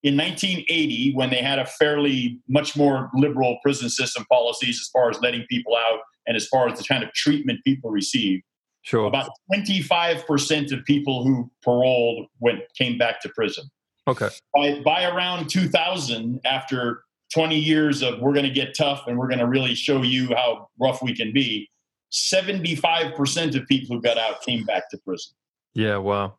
in 0.03 0.16
1980, 0.16 1.14
when 1.14 1.30
they 1.30 1.41
had 1.41 1.60
a 1.60 1.66
fairly 1.66 2.39
much 2.47 2.78
more 2.78 3.10
liberal 3.14 3.58
prison 3.62 3.89
system 3.89 4.26
policies 4.32 4.80
as 4.80 4.89
far 4.89 5.10
as 5.10 5.20
letting 5.20 5.45
people 5.49 5.76
out 5.76 5.99
and 6.28 6.38
as 6.38 6.47
far 6.47 6.70
as 6.70 6.78
the 6.78 6.86
kind 6.86 7.03
of 7.03 7.12
treatment 7.14 7.60
people 7.66 7.91
receive, 7.91 8.41
Sure. 8.86 9.08
About 9.08 9.32
25% 9.51 10.72
of 10.72 10.86
people 10.86 11.24
who 11.24 11.49
paroled 11.64 12.28
went 12.39 12.60
came 12.78 12.99
back 12.99 13.20
to 13.22 13.30
prison. 13.30 13.66
Okay. 14.08 14.30
By, 14.53 14.80
by 14.86 15.06
around 15.06 15.49
2000, 15.49 16.39
after 16.45 17.03
20 17.36 17.59
years 17.59 18.01
of 18.01 18.19
we're 18.21 18.31
going 18.31 18.45
to 18.45 18.51
get 18.51 18.73
tough 18.73 19.07
and 19.07 19.17
we're 19.17 19.27
going 19.27 19.39
to 19.39 19.47
really 19.47 19.75
show 19.75 20.01
you 20.01 20.33
how 20.33 20.69
rough 20.79 21.03
we 21.03 21.13
can 21.13 21.33
be, 21.33 21.69
75% 22.13 23.55
of 23.55 23.67
people 23.67 23.93
who 23.93 24.01
got 24.01 24.17
out 24.17 24.41
came 24.41 24.63
back 24.63 24.89
to 24.89 24.97
prison. 24.99 25.33
Yeah, 25.73 25.97
wow. 25.97 26.38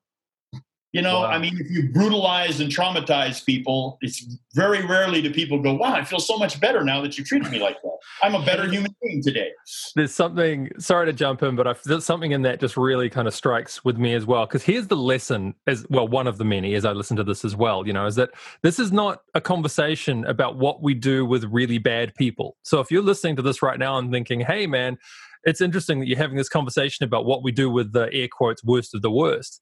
You 0.97 1.03
know, 1.03 1.21
wow. 1.21 1.27
I 1.27 1.39
mean, 1.39 1.59
if 1.61 1.71
you 1.71 1.91
brutalize 1.91 2.59
and 2.59 2.73
traumatize 2.73 3.45
people, 3.45 3.99
it's 4.01 4.39
very 4.55 4.83
rarely 4.87 5.21
do 5.21 5.31
people 5.31 5.61
go, 5.61 5.75
wow, 5.75 5.93
I 5.93 6.03
feel 6.03 6.21
so 6.21 6.39
much 6.39 6.59
better 6.59 6.83
now 6.83 7.03
that 7.03 7.19
you 7.19 7.25
treated 7.25 7.53
me 7.53 7.59
like 7.59 7.77
that. 7.83 7.99
I'm 8.23 8.35
a 8.35 8.43
better 8.47 8.67
human 8.67 8.97
being 9.03 9.23
today. 9.23 9.51
There's 9.95 10.15
something, 10.15 10.71
sorry 10.79 11.05
to 11.05 11.13
jump 11.13 11.43
in, 11.43 11.55
but 11.55 11.67
I, 11.67 11.75
there's 11.85 12.07
something 12.07 12.33
in 12.33 12.41
that 12.43 12.61
just 12.61 12.79
really 12.79 13.11
kind 13.11 13.29
of 13.29 13.35
strikes 13.35 13.85
with 13.85 13.99
me 13.99 14.15
as 14.15 14.25
well. 14.25 14.47
Because 14.47 14.63
here's 14.63 14.87
the 14.87 14.97
lesson, 14.97 15.55
as 15.67 15.85
well, 15.91 16.09
one 16.09 16.27
of 16.27 16.39
the 16.39 16.47
many 16.47 16.75
as 16.75 16.87
I 16.87 16.93
listen 16.93 17.19
to 17.19 17.25
this 17.25 17.45
as 17.45 17.55
well, 17.55 17.87
you 17.87 17.93
know, 17.93 18.07
is 18.07 18.15
that 18.15 18.31
this 18.63 18.79
is 18.79 18.91
not 18.91 19.21
a 19.35 19.41
conversation 19.43 20.25
about 20.25 20.57
what 20.57 20.83
we 20.83 20.95
do 20.95 21.27
with 21.27 21.45
really 21.45 21.77
bad 21.77 22.15
people. 22.15 22.57
So 22.63 22.81
if 22.81 22.91
you're 22.91 23.03
listening 23.03 23.37
to 23.37 23.43
this 23.43 23.61
right 23.61 23.79
now 23.79 23.99
and 23.99 24.11
thinking, 24.11 24.41
hey, 24.41 24.67
man, 24.67 24.97
it's 25.45 25.61
interesting 25.61 26.01
that 26.01 26.09
you're 26.09 26.17
having 26.17 26.39
this 26.39 26.49
conversation 26.49 27.05
about 27.05 27.27
what 27.27 27.43
we 27.43 27.53
do 27.53 27.69
with 27.69 27.93
the 27.93 28.09
air 28.15 28.29
quotes 28.33 28.65
worst 28.65 28.95
of 28.95 29.03
the 29.03 29.11
worst 29.11 29.61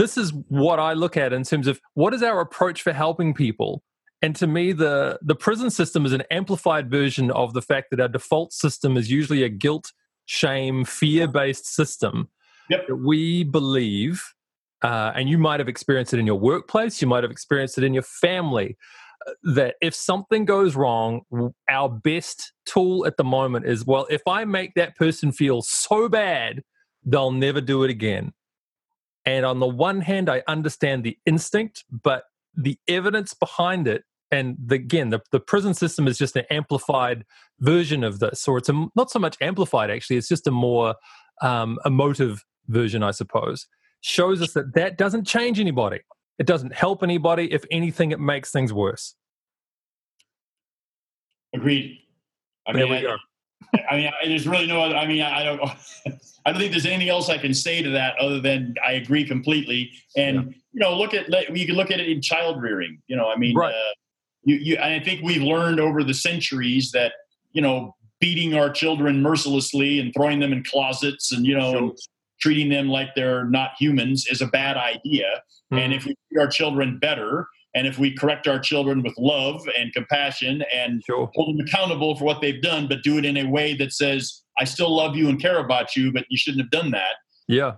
this 0.00 0.16
is 0.16 0.32
what 0.48 0.78
I 0.78 0.94
look 0.94 1.16
at 1.16 1.32
in 1.32 1.42
terms 1.44 1.66
of 1.66 1.80
what 1.94 2.14
is 2.14 2.22
our 2.22 2.40
approach 2.40 2.80
for 2.80 2.92
helping 2.92 3.34
people. 3.34 3.82
And 4.22 4.34
to 4.36 4.46
me, 4.46 4.72
the 4.72 5.18
the 5.22 5.34
prison 5.34 5.70
system 5.70 6.06
is 6.06 6.12
an 6.12 6.22
amplified 6.30 6.90
version 6.90 7.30
of 7.30 7.52
the 7.52 7.62
fact 7.62 7.88
that 7.90 8.00
our 8.00 8.08
default 8.08 8.52
system 8.52 8.96
is 8.96 9.10
usually 9.10 9.42
a 9.42 9.48
guilt, 9.48 9.92
shame, 10.26 10.84
fear 10.84 11.26
based 11.26 11.66
system 11.66 12.28
yep. 12.68 12.86
that 12.88 12.96
we 12.96 13.44
believe. 13.44 14.22
Uh, 14.82 15.12
and 15.14 15.28
you 15.28 15.36
might 15.36 15.60
have 15.60 15.68
experienced 15.68 16.14
it 16.14 16.18
in 16.18 16.26
your 16.26 16.38
workplace, 16.38 17.02
you 17.02 17.08
might 17.08 17.22
have 17.22 17.30
experienced 17.30 17.76
it 17.76 17.84
in 17.84 17.92
your 17.92 18.02
family. 18.02 18.78
Uh, 19.26 19.32
that 19.42 19.74
if 19.82 19.94
something 19.94 20.46
goes 20.46 20.74
wrong, 20.74 21.20
our 21.68 21.90
best 21.90 22.54
tool 22.64 23.04
at 23.06 23.18
the 23.18 23.24
moment 23.24 23.66
is 23.66 23.84
well, 23.84 24.06
if 24.08 24.22
I 24.26 24.46
make 24.46 24.72
that 24.74 24.96
person 24.96 25.32
feel 25.32 25.60
so 25.60 26.08
bad, 26.08 26.62
they'll 27.04 27.32
never 27.32 27.60
do 27.60 27.84
it 27.84 27.90
again. 27.90 28.32
And 29.26 29.44
on 29.44 29.60
the 29.60 29.66
one 29.66 30.00
hand, 30.00 30.28
I 30.30 30.42
understand 30.48 31.04
the 31.04 31.18
instinct, 31.26 31.84
but 31.90 32.24
the 32.54 32.78
evidence 32.88 33.34
behind 33.34 33.86
it, 33.86 34.04
and 34.30 34.56
the, 34.64 34.76
again, 34.76 35.10
the, 35.10 35.20
the 35.32 35.40
prison 35.40 35.74
system 35.74 36.06
is 36.06 36.16
just 36.16 36.36
an 36.36 36.44
amplified 36.50 37.24
version 37.58 38.04
of 38.04 38.20
this, 38.20 38.46
or 38.48 38.58
it's 38.58 38.68
a, 38.68 38.86
not 38.94 39.10
so 39.10 39.18
much 39.18 39.36
amplified, 39.40 39.90
actually, 39.90 40.16
it's 40.16 40.28
just 40.28 40.46
a 40.46 40.50
more 40.50 40.94
um, 41.42 41.78
emotive 41.84 42.44
version, 42.68 43.02
I 43.02 43.10
suppose, 43.10 43.66
shows 44.00 44.40
us 44.40 44.52
that 44.52 44.74
that 44.74 44.96
doesn't 44.96 45.26
change 45.26 45.60
anybody. 45.60 46.00
It 46.38 46.46
doesn't 46.46 46.74
help 46.74 47.02
anybody. 47.02 47.52
If 47.52 47.64
anything, 47.70 48.12
it 48.12 48.20
makes 48.20 48.50
things 48.50 48.72
worse. 48.72 49.14
Agreed. 51.54 51.98
I 52.66 52.72
mean, 52.72 52.78
there 52.80 52.88
we 52.88 52.96
I, 52.96 53.02
go. 53.02 53.16
I 53.90 53.96
mean, 53.96 54.08
I, 54.08 54.28
there's 54.28 54.48
really 54.48 54.66
no 54.66 54.80
other. 54.82 54.96
I 54.96 55.06
mean, 55.06 55.22
I 55.22 55.44
don't. 55.44 55.60
I 56.46 56.52
don't 56.52 56.60
think 56.60 56.72
there's 56.72 56.86
anything 56.86 57.10
else 57.10 57.28
I 57.28 57.36
can 57.36 57.52
say 57.52 57.82
to 57.82 57.90
that 57.90 58.16
other 58.18 58.40
than 58.40 58.74
I 58.86 58.92
agree 58.92 59.26
completely. 59.26 59.92
And 60.16 60.36
yeah. 60.36 60.42
you 60.72 60.80
know, 60.80 60.96
look 60.96 61.12
at 61.12 61.28
you 61.54 61.66
can 61.66 61.76
look 61.76 61.90
at 61.90 62.00
it 62.00 62.08
in 62.08 62.22
child 62.22 62.62
rearing. 62.62 63.00
You 63.08 63.16
know, 63.16 63.30
I 63.30 63.36
mean, 63.36 63.54
right. 63.54 63.74
uh, 63.74 63.92
you, 64.44 64.56
you, 64.56 64.78
I 64.78 65.00
think 65.00 65.22
we've 65.22 65.42
learned 65.42 65.80
over 65.80 66.02
the 66.02 66.14
centuries 66.14 66.92
that 66.92 67.12
you 67.52 67.62
know 67.62 67.94
beating 68.20 68.54
our 68.54 68.70
children 68.70 69.22
mercilessly 69.22 70.00
and 70.00 70.12
throwing 70.14 70.40
them 70.40 70.52
in 70.52 70.64
closets 70.64 71.32
and 71.32 71.44
you 71.46 71.56
know 71.56 71.72
sure. 71.72 71.78
and 71.78 71.98
treating 72.40 72.70
them 72.70 72.88
like 72.88 73.08
they're 73.14 73.44
not 73.44 73.72
humans 73.78 74.26
is 74.30 74.40
a 74.40 74.46
bad 74.46 74.76
idea. 74.76 75.42
Mm-hmm. 75.72 75.78
And 75.78 75.92
if 75.92 76.06
we 76.06 76.16
treat 76.28 76.40
our 76.40 76.48
children 76.48 76.98
better 76.98 77.46
and 77.74 77.86
if 77.86 77.98
we 77.98 78.14
correct 78.14 78.48
our 78.48 78.58
children 78.58 79.02
with 79.02 79.14
love 79.16 79.60
and 79.78 79.92
compassion 79.92 80.64
and 80.74 81.02
sure. 81.06 81.30
hold 81.34 81.56
them 81.56 81.66
accountable 81.66 82.16
for 82.16 82.24
what 82.24 82.40
they've 82.40 82.60
done, 82.62 82.88
but 82.88 83.02
do 83.02 83.16
it 83.18 83.24
in 83.24 83.36
a 83.36 83.48
way 83.48 83.76
that 83.76 83.92
says, 83.92 84.42
I 84.58 84.64
still 84.64 84.94
love 84.94 85.16
you 85.16 85.28
and 85.28 85.40
care 85.40 85.58
about 85.58 85.94
you, 85.94 86.12
but 86.12 86.24
you 86.28 86.36
shouldn't 86.36 86.62
have 86.62 86.70
done 86.70 86.90
that. 86.90 87.14
Yeah. 87.48 87.74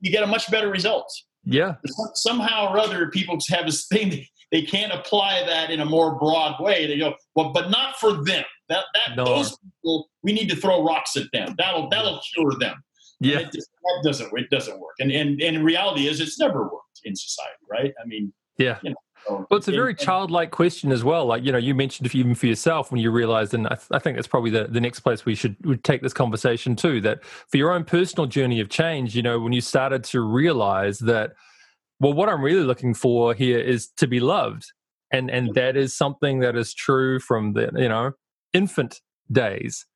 You 0.00 0.12
get 0.12 0.22
a 0.22 0.26
much 0.26 0.50
better 0.50 0.68
result. 0.68 1.12
Yeah. 1.44 1.74
Somehow 2.14 2.72
or 2.72 2.78
other, 2.78 3.10
people 3.10 3.36
have 3.50 3.66
this 3.66 3.86
thing, 3.86 4.24
they 4.52 4.62
can't 4.62 4.92
apply 4.92 5.44
that 5.46 5.70
in 5.70 5.80
a 5.80 5.84
more 5.84 6.18
broad 6.18 6.62
way. 6.62 6.86
They 6.86 6.98
go, 6.98 7.14
well, 7.34 7.52
but 7.52 7.70
not 7.70 7.96
for 7.96 8.12
them. 8.12 8.44
That, 8.68 8.84
that 8.94 9.16
no. 9.16 9.24
those 9.24 9.56
people, 9.58 10.08
we 10.22 10.32
need 10.32 10.48
to 10.50 10.56
throw 10.56 10.84
rocks 10.84 11.16
at 11.16 11.26
them. 11.32 11.54
That'll, 11.58 11.88
that'll 11.88 12.20
cure 12.32 12.52
them. 12.60 12.76
Yeah. 13.20 13.40
It 13.40 13.52
just, 13.52 13.68
that 13.82 14.02
doesn't, 14.04 14.30
it 14.34 14.50
doesn't 14.50 14.78
work. 14.78 14.94
And, 15.00 15.10
and, 15.10 15.42
and 15.42 15.64
reality 15.64 16.06
is 16.06 16.20
it's 16.20 16.38
never 16.38 16.62
worked 16.62 17.00
in 17.04 17.16
society, 17.16 17.58
right? 17.68 17.92
I 18.00 18.06
mean, 18.06 18.32
yeah. 18.58 18.78
You 18.82 18.90
know, 18.90 18.96
Oh, 19.28 19.46
well, 19.48 19.58
it's 19.58 19.68
a 19.68 19.72
very 19.72 19.94
childlike 19.94 20.50
question 20.50 20.90
as 20.90 21.04
well. 21.04 21.26
Like, 21.26 21.44
you 21.44 21.52
know, 21.52 21.58
you 21.58 21.74
mentioned 21.74 22.12
even 22.14 22.34
for 22.34 22.46
yourself 22.46 22.90
when 22.90 23.00
you 23.00 23.10
realized, 23.10 23.54
and 23.54 23.66
I, 23.68 23.76
th- 23.76 23.88
I 23.92 23.98
think 23.98 24.16
that's 24.16 24.26
probably 24.26 24.50
the, 24.50 24.64
the 24.64 24.80
next 24.80 25.00
place 25.00 25.24
we 25.24 25.34
should 25.34 25.56
would 25.64 25.84
take 25.84 26.02
this 26.02 26.12
conversation 26.12 26.74
too, 26.74 27.00
that 27.02 27.24
for 27.24 27.56
your 27.56 27.72
own 27.72 27.84
personal 27.84 28.26
journey 28.26 28.60
of 28.60 28.68
change, 28.68 29.14
you 29.14 29.22
know, 29.22 29.38
when 29.38 29.52
you 29.52 29.60
started 29.60 30.02
to 30.04 30.20
realize 30.20 30.98
that, 31.00 31.34
well, 32.00 32.12
what 32.12 32.28
I'm 32.28 32.42
really 32.42 32.64
looking 32.64 32.94
for 32.94 33.32
here 33.32 33.60
is 33.60 33.88
to 33.98 34.08
be 34.08 34.18
loved. 34.18 34.72
And, 35.12 35.30
and 35.30 35.54
that 35.54 35.76
is 35.76 35.94
something 35.94 36.40
that 36.40 36.56
is 36.56 36.74
true 36.74 37.20
from 37.20 37.52
the, 37.52 37.70
you 37.76 37.88
know, 37.88 38.12
infant 38.52 39.00
days. 39.30 39.86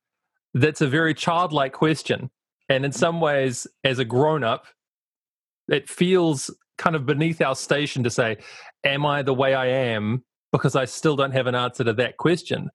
That's 0.53 0.79
a 0.79 0.87
very 0.87 1.13
childlike 1.13 1.73
question. 1.73 2.29
And 2.69 2.85
in 2.85 2.91
some 2.91 3.19
ways, 3.19 3.67
as 3.83 3.99
a 3.99 4.05
grown 4.05 4.43
up, 4.43 4.67
it 5.67 5.89
feels 5.89 6.49
kind 6.77 6.95
of 6.95 7.05
beneath 7.05 7.41
our 7.41 7.55
station 7.55 8.03
to 8.03 8.09
say, 8.09 8.37
Am 8.87 9.05
I 9.05 9.21
the 9.21 9.33
way 9.33 9.53
I 9.53 9.67
am? 9.67 10.23
Because 10.51 10.75
I 10.75 10.85
still 10.85 11.15
don't 11.15 11.31
have 11.31 11.47
an 11.47 11.55
answer 11.55 11.83
to 11.83 11.93
that 11.93 12.17
question. 12.17 12.69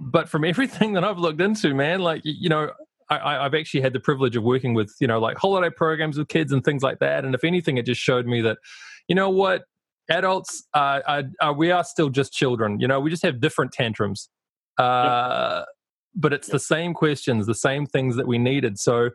But 0.00 0.28
from 0.28 0.44
everything 0.52 0.92
that 0.94 1.04
I've 1.04 1.18
looked 1.18 1.40
into, 1.40 1.74
man, 1.74 2.00
like, 2.00 2.22
you 2.24 2.48
know, 2.48 2.70
I, 3.10 3.42
have 3.42 3.54
actually 3.54 3.80
had 3.80 3.94
the 3.94 4.00
privilege 4.00 4.36
of 4.36 4.42
working 4.42 4.74
with, 4.74 4.94
you 5.00 5.06
know, 5.06 5.18
like 5.18 5.38
holiday 5.38 5.74
programs 5.74 6.18
with 6.18 6.28
kids 6.28 6.52
and 6.52 6.62
things 6.62 6.82
like 6.82 6.98
that. 6.98 7.24
And 7.24 7.34
if 7.34 7.42
anything, 7.42 7.78
it 7.78 7.86
just 7.86 8.00
showed 8.00 8.26
me 8.26 8.42
that, 8.42 8.58
you 9.08 9.14
know 9.14 9.30
what, 9.30 9.62
adults, 10.10 10.66
uh, 10.74 11.00
are, 11.06 11.22
are, 11.40 11.52
we 11.54 11.70
are 11.70 11.84
still 11.84 12.10
just 12.10 12.34
children. 12.34 12.80
You 12.80 12.86
know, 12.86 13.00
we 13.00 13.10
just 13.10 13.22
have 13.22 13.40
different 13.40 13.72
tantrums. 13.72 14.28
Uh, 14.78 15.60
yep. 15.60 15.66
But 16.14 16.32
it's 16.34 16.48
yep. 16.48 16.52
the 16.52 16.58
same 16.58 16.92
questions, 16.92 17.46
the 17.46 17.54
same 17.54 17.86
things 17.86 18.16
that 18.16 18.26
we 18.26 18.36
needed. 18.36 18.78
So 18.78 19.10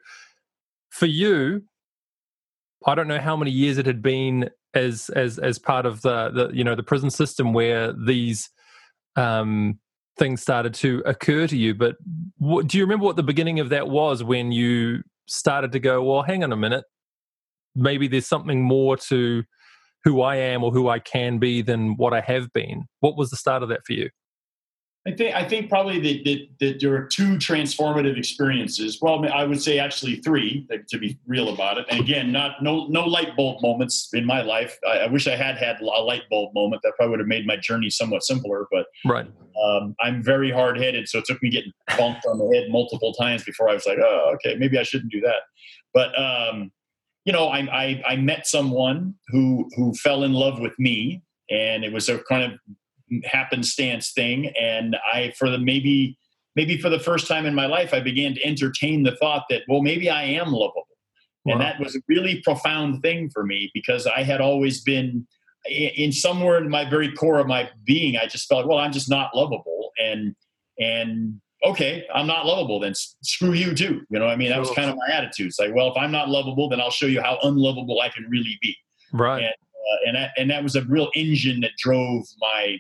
for 0.89 1.05
you, 1.05 1.63
I 2.85 2.95
don't 2.95 3.07
know 3.07 3.19
how 3.19 3.35
many 3.35 3.51
years 3.51 3.77
it 3.77 3.85
had 3.85 4.01
been 4.01 4.49
as 4.73 5.09
as 5.09 5.39
as 5.39 5.59
part 5.59 5.85
of 5.85 6.01
the 6.01 6.29
the 6.29 6.49
you 6.53 6.63
know 6.63 6.75
the 6.75 6.83
prison 6.83 7.09
system 7.09 7.53
where 7.53 7.93
these 7.93 8.49
um, 9.15 9.79
things 10.17 10.41
started 10.41 10.73
to 10.75 11.01
occur 11.05 11.47
to 11.47 11.57
you. 11.57 11.73
But 11.73 11.95
what, 12.37 12.67
do 12.67 12.77
you 12.77 12.83
remember 12.83 13.05
what 13.05 13.15
the 13.15 13.23
beginning 13.23 13.59
of 13.59 13.69
that 13.69 13.87
was 13.87 14.23
when 14.23 14.51
you 14.51 15.03
started 15.27 15.71
to 15.71 15.79
go, 15.79 16.03
well, 16.03 16.23
hang 16.23 16.43
on 16.43 16.51
a 16.51 16.57
minute, 16.57 16.85
maybe 17.75 18.07
there's 18.07 18.27
something 18.27 18.61
more 18.61 18.97
to 18.97 19.43
who 20.03 20.21
I 20.21 20.35
am 20.35 20.63
or 20.63 20.71
who 20.71 20.89
I 20.89 20.99
can 20.99 21.39
be 21.39 21.61
than 21.61 21.95
what 21.95 22.13
I 22.13 22.21
have 22.21 22.51
been. 22.53 22.85
What 22.99 23.17
was 23.17 23.29
the 23.29 23.37
start 23.37 23.63
of 23.63 23.69
that 23.69 23.85
for 23.85 23.93
you? 23.93 24.09
I 25.05 25.11
think 25.11 25.35
I 25.35 25.43
think 25.43 25.69
probably 25.69 25.99
that, 25.99 26.23
that, 26.23 26.47
that 26.61 26.79
there 26.79 26.95
are 26.95 27.05
two 27.05 27.35
transformative 27.35 28.17
experiences. 28.17 28.99
Well, 29.01 29.25
I 29.33 29.43
would 29.43 29.61
say 29.61 29.77
actually 29.77 30.15
three, 30.17 30.65
to 30.89 30.97
be 30.97 31.19
real 31.27 31.53
about 31.53 31.77
it. 31.77 31.85
And 31.89 31.99
again, 31.99 32.31
not 32.31 32.63
no 32.63 32.87
no 32.87 33.03
light 33.03 33.35
bulb 33.35 33.61
moments 33.61 34.09
in 34.13 34.25
my 34.25 34.41
life. 34.41 34.79
I, 34.87 34.99
I 34.99 35.07
wish 35.07 35.27
I 35.27 35.35
had 35.35 35.57
had 35.57 35.81
a 35.81 35.85
light 35.85 36.23
bulb 36.29 36.53
moment. 36.55 36.83
That 36.83 36.93
probably 36.95 37.11
would 37.11 37.19
have 37.19 37.27
made 37.27 37.45
my 37.45 37.57
journey 37.57 37.89
somewhat 37.89 38.23
simpler. 38.23 38.65
But 38.71 38.85
right, 39.05 39.29
um, 39.61 39.93
I'm 39.99 40.23
very 40.23 40.51
hard 40.51 40.77
headed, 40.77 41.09
so 41.09 41.19
it 41.19 41.25
took 41.25 41.43
me 41.43 41.49
getting 41.49 41.73
bumped 41.97 42.25
on 42.25 42.37
the 42.37 42.49
head 42.55 42.71
multiple 42.71 43.13
times 43.13 43.43
before 43.43 43.67
I 43.67 43.73
was 43.73 43.85
like, 43.85 43.97
oh, 44.01 44.35
okay, 44.35 44.55
maybe 44.57 44.77
I 44.77 44.83
shouldn't 44.83 45.11
do 45.11 45.19
that. 45.19 45.41
But 45.93 46.17
um, 46.17 46.71
you 47.25 47.33
know, 47.33 47.47
I, 47.47 47.59
I 47.59 48.03
I 48.07 48.15
met 48.15 48.47
someone 48.47 49.15
who 49.27 49.69
who 49.75 49.93
fell 49.95 50.23
in 50.23 50.31
love 50.31 50.61
with 50.61 50.79
me, 50.79 51.23
and 51.49 51.83
it 51.83 51.91
was 51.91 52.07
a 52.07 52.19
kind 52.19 52.53
of 52.53 52.57
happenstance 53.25 54.11
thing. 54.11 54.53
And 54.59 54.95
I, 55.11 55.33
for 55.37 55.49
the 55.49 55.57
maybe, 55.57 56.17
maybe 56.55 56.77
for 56.77 56.89
the 56.89 56.99
first 56.99 57.27
time 57.27 57.45
in 57.45 57.55
my 57.55 57.65
life, 57.65 57.93
I 57.93 57.99
began 57.99 58.35
to 58.35 58.43
entertain 58.45 59.03
the 59.03 59.15
thought 59.15 59.45
that, 59.49 59.63
well, 59.67 59.81
maybe 59.81 60.09
I 60.09 60.23
am 60.23 60.51
lovable. 60.51 60.87
Wow. 61.45 61.53
And 61.53 61.61
that 61.61 61.79
was 61.79 61.95
a 61.95 61.99
really 62.07 62.41
profound 62.41 63.01
thing 63.01 63.29
for 63.29 63.43
me 63.45 63.69
because 63.73 64.07
I 64.07 64.23
had 64.23 64.39
always 64.41 64.81
been 64.81 65.27
in 65.69 66.11
somewhere 66.11 66.57
in 66.57 66.69
my 66.69 66.89
very 66.89 67.11
core 67.13 67.39
of 67.39 67.47
my 67.47 67.69
being, 67.85 68.17
I 68.17 68.25
just 68.27 68.47
felt, 68.47 68.67
well, 68.67 68.77
I'm 68.77 68.91
just 68.91 69.09
not 69.09 69.35
lovable. 69.35 69.91
And, 69.97 70.35
and 70.79 71.39
okay, 71.65 72.05
I'm 72.13 72.27
not 72.27 72.45
lovable, 72.45 72.79
then 72.79 72.93
screw 72.95 73.53
you 73.53 73.73
too. 73.73 74.01
You 74.09 74.19
know, 74.19 74.27
I 74.27 74.35
mean, 74.35 74.49
that 74.49 74.59
was 74.59 74.71
kind 74.71 74.89
of 74.89 74.97
my 74.97 75.13
attitude. 75.13 75.47
It's 75.47 75.59
like, 75.59 75.73
well, 75.73 75.89
if 75.89 75.97
I'm 75.97 76.11
not 76.11 76.29
lovable, 76.29 76.67
then 76.69 76.81
I'll 76.81 76.91
show 76.91 77.05
you 77.05 77.21
how 77.21 77.37
unlovable 77.43 78.01
I 78.01 78.09
can 78.09 78.25
really 78.29 78.57
be. 78.61 78.75
Right. 79.13 79.43
And, 79.43 79.53
uh, 79.53 80.07
and 80.07 80.15
that, 80.15 80.31
and 80.37 80.51
that 80.51 80.63
was 80.63 80.75
a 80.75 80.83
real 80.83 81.09
engine 81.15 81.61
that 81.61 81.71
drove 81.77 82.25
my 82.39 82.77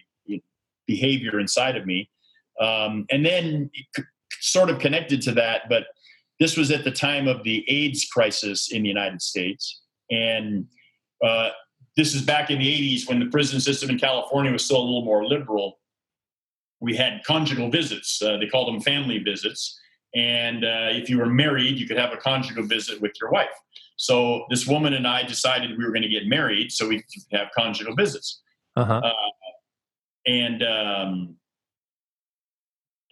behavior 0.95 1.39
inside 1.39 1.75
of 1.75 1.85
me. 1.85 2.09
Um, 2.59 3.05
and 3.09 3.25
then 3.25 3.69
sort 4.39 4.69
of 4.69 4.79
connected 4.79 5.21
to 5.23 5.31
that, 5.33 5.61
but 5.69 5.83
this 6.39 6.57
was 6.57 6.71
at 6.71 6.83
the 6.83 6.91
time 6.91 7.27
of 7.27 7.43
the 7.43 7.63
AIDS 7.67 8.05
crisis 8.05 8.71
in 8.71 8.83
the 8.83 8.89
United 8.89 9.21
States. 9.21 9.81
And 10.11 10.65
uh, 11.25 11.49
this 11.95 12.13
is 12.13 12.21
back 12.21 12.51
in 12.51 12.59
the 12.59 12.67
80s 12.67 13.07
when 13.07 13.19
the 13.19 13.27
prison 13.27 13.59
system 13.59 13.89
in 13.89 13.97
California 13.97 14.51
was 14.51 14.65
still 14.65 14.77
a 14.77 14.85
little 14.85 15.05
more 15.05 15.25
liberal. 15.25 15.79
We 16.79 16.95
had 16.95 17.21
conjugal 17.25 17.69
visits, 17.71 18.21
uh, 18.21 18.37
they 18.37 18.47
called 18.47 18.67
them 18.73 18.81
family 18.81 19.19
visits. 19.19 19.79
And 20.15 20.63
uh, 20.63 20.89
if 20.91 21.09
you 21.09 21.17
were 21.17 21.25
married, 21.43 21.79
you 21.79 21.87
could 21.87 21.97
have 21.97 22.13
a 22.13 22.17
conjugal 22.17 22.65
visit 22.65 23.01
with 23.01 23.13
your 23.19 23.31
wife. 23.31 23.55
So 23.95 24.45
this 24.49 24.67
woman 24.67 24.93
and 24.93 25.07
I 25.07 25.23
decided 25.23 25.77
we 25.77 25.85
were 25.85 25.91
going 25.91 26.03
to 26.03 26.09
get 26.09 26.27
married 26.27 26.71
so 26.71 26.87
we 26.87 26.97
could 26.97 27.39
have 27.39 27.47
conjugal 27.55 27.95
visits. 27.95 28.41
Uh-huh. 28.75 29.01
Uh, 29.03 29.11
and 30.25 30.63
um, 30.63 31.35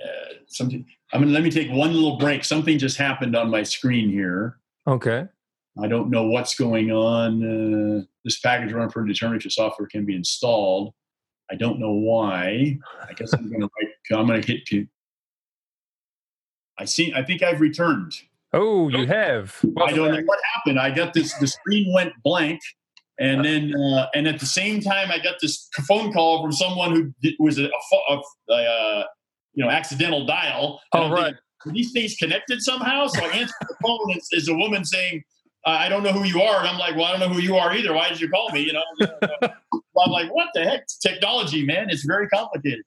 uh, 0.04 0.34
something. 0.48 0.86
I 1.14 1.18
mean, 1.18 1.34
let 1.34 1.44
me 1.44 1.52
take 1.52 1.70
one 1.70 1.94
little 1.94 2.18
break. 2.18 2.44
Something 2.44 2.78
just 2.78 2.98
happened 2.98 3.36
on 3.36 3.50
my 3.50 3.64
screen 3.64 4.10
here. 4.10 4.58
Okay. 4.88 5.28
I 5.82 5.88
don't 5.88 6.10
know 6.10 6.24
what's 6.24 6.56
going 6.56 6.92
on. 6.92 7.44
Uh, 7.44 8.04
this 8.24 8.40
package 8.40 8.74
run 8.74 8.90
for 8.90 9.06
determination 9.06 9.52
software 9.52 9.88
can 9.88 10.06
be 10.06 10.16
installed. 10.16 10.94
I 11.50 11.56
don't 11.56 11.80
know 11.80 11.92
why. 11.92 12.78
I 13.08 13.14
guess 13.14 13.34
I'm 13.34 13.50
going 13.50 13.62
to 13.62 13.70
write. 13.80 14.20
I'm 14.20 14.28
going 14.28 14.42
to 14.42 14.48
hit. 14.52 14.66
To, 14.68 14.88
I 16.78 16.86
see. 16.86 17.14
I 17.14 17.24
think 17.24 17.44
I've 17.44 17.62
returned. 17.62 18.14
Oh, 18.54 18.90
you 18.90 19.06
have. 19.06 19.58
Welcome 19.64 19.94
I 19.94 19.96
don't 19.96 20.12
know 20.14 20.24
what 20.26 20.40
happened. 20.56 20.80
I 20.80 20.92
got 20.92 21.14
this. 21.14 21.34
The 21.36 21.48
screen 21.48 21.94
went 21.94 22.14
blank, 22.24 22.62
and 23.20 23.46
then, 23.46 23.74
uh, 23.76 24.08
and 24.16 24.28
at 24.28 24.40
the 24.40 24.46
same 24.46 24.82
time, 24.82 25.12
I 25.12 25.20
got 25.20 25.36
this 25.42 25.68
phone 25.88 26.12
call 26.12 26.42
from 26.42 26.52
someone 26.52 26.92
who 26.96 27.14
did, 27.22 27.36
was 27.40 27.60
a, 27.60 27.66
a, 28.10 28.22
a, 28.50 28.54
uh, 28.54 29.04
you 29.54 29.64
know, 29.64 29.70
accidental 29.70 30.26
dial. 30.26 30.82
Oh, 30.94 31.12
right. 31.12 31.26
Thinking, 31.26 31.38
Are 31.68 31.74
these 31.74 31.92
things 31.92 32.16
connected 32.16 32.62
somehow? 32.62 33.08
So 33.08 33.24
I 33.24 33.28
answered 33.28 33.56
the 33.62 33.76
phone, 33.82 34.00
and 34.08 34.18
it's, 34.18 34.30
it's 34.32 34.50
a 34.50 34.56
woman 34.56 34.86
saying, 34.86 35.24
I 35.66 35.90
don't 35.90 36.04
know 36.04 36.12
who 36.12 36.24
you 36.24 36.42
are. 36.42 36.60
And 36.60 36.68
I'm 36.68 36.80
like, 36.80 36.96
well, 36.96 37.06
I 37.06 37.12
don't 37.12 37.20
know 37.20 37.36
who 37.36 37.42
you 37.42 37.56
are 37.56 37.76
either. 37.76 37.94
Why 37.94 38.10
did 38.10 38.20
you 38.20 38.30
call 38.30 38.52
me? 38.52 38.62
You 38.62 38.74
know, 38.74 38.84
I'm 39.42 40.12
like, 40.12 40.34
what 40.34 40.48
the 40.54 40.64
heck? 40.64 40.88
Technology, 41.02 41.64
man. 41.64 41.90
It's 41.90 42.04
very 42.04 42.28
complicated. 42.30 42.82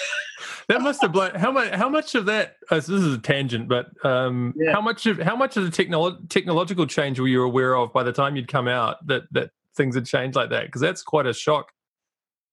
that 0.68 0.80
must 0.80 1.00
have 1.02 1.12
blown. 1.12 1.34
How 1.34 1.52
much? 1.52 1.70
How 1.72 1.88
much 1.88 2.14
of 2.14 2.26
that? 2.26 2.56
Uh, 2.70 2.76
this 2.76 2.88
is 2.88 3.14
a 3.14 3.18
tangent, 3.18 3.68
but 3.68 3.90
um, 4.04 4.54
yeah. 4.56 4.72
how 4.72 4.80
much 4.80 5.06
of 5.06 5.18
how 5.18 5.36
much 5.36 5.56
of 5.56 5.64
the 5.64 5.70
technolo- 5.70 6.28
technological 6.28 6.86
change 6.86 7.20
were 7.20 7.28
you 7.28 7.42
aware 7.42 7.76
of 7.76 7.92
by 7.92 8.02
the 8.02 8.12
time 8.12 8.34
you'd 8.34 8.48
come 8.48 8.66
out 8.66 9.06
that 9.06 9.32
that 9.32 9.50
things 9.78 9.94
had 9.94 10.04
changed 10.04 10.36
like 10.36 10.50
that? 10.50 10.66
Because 10.66 10.82
that's 10.82 11.02
quite 11.02 11.24
a 11.24 11.32
shock. 11.32 11.72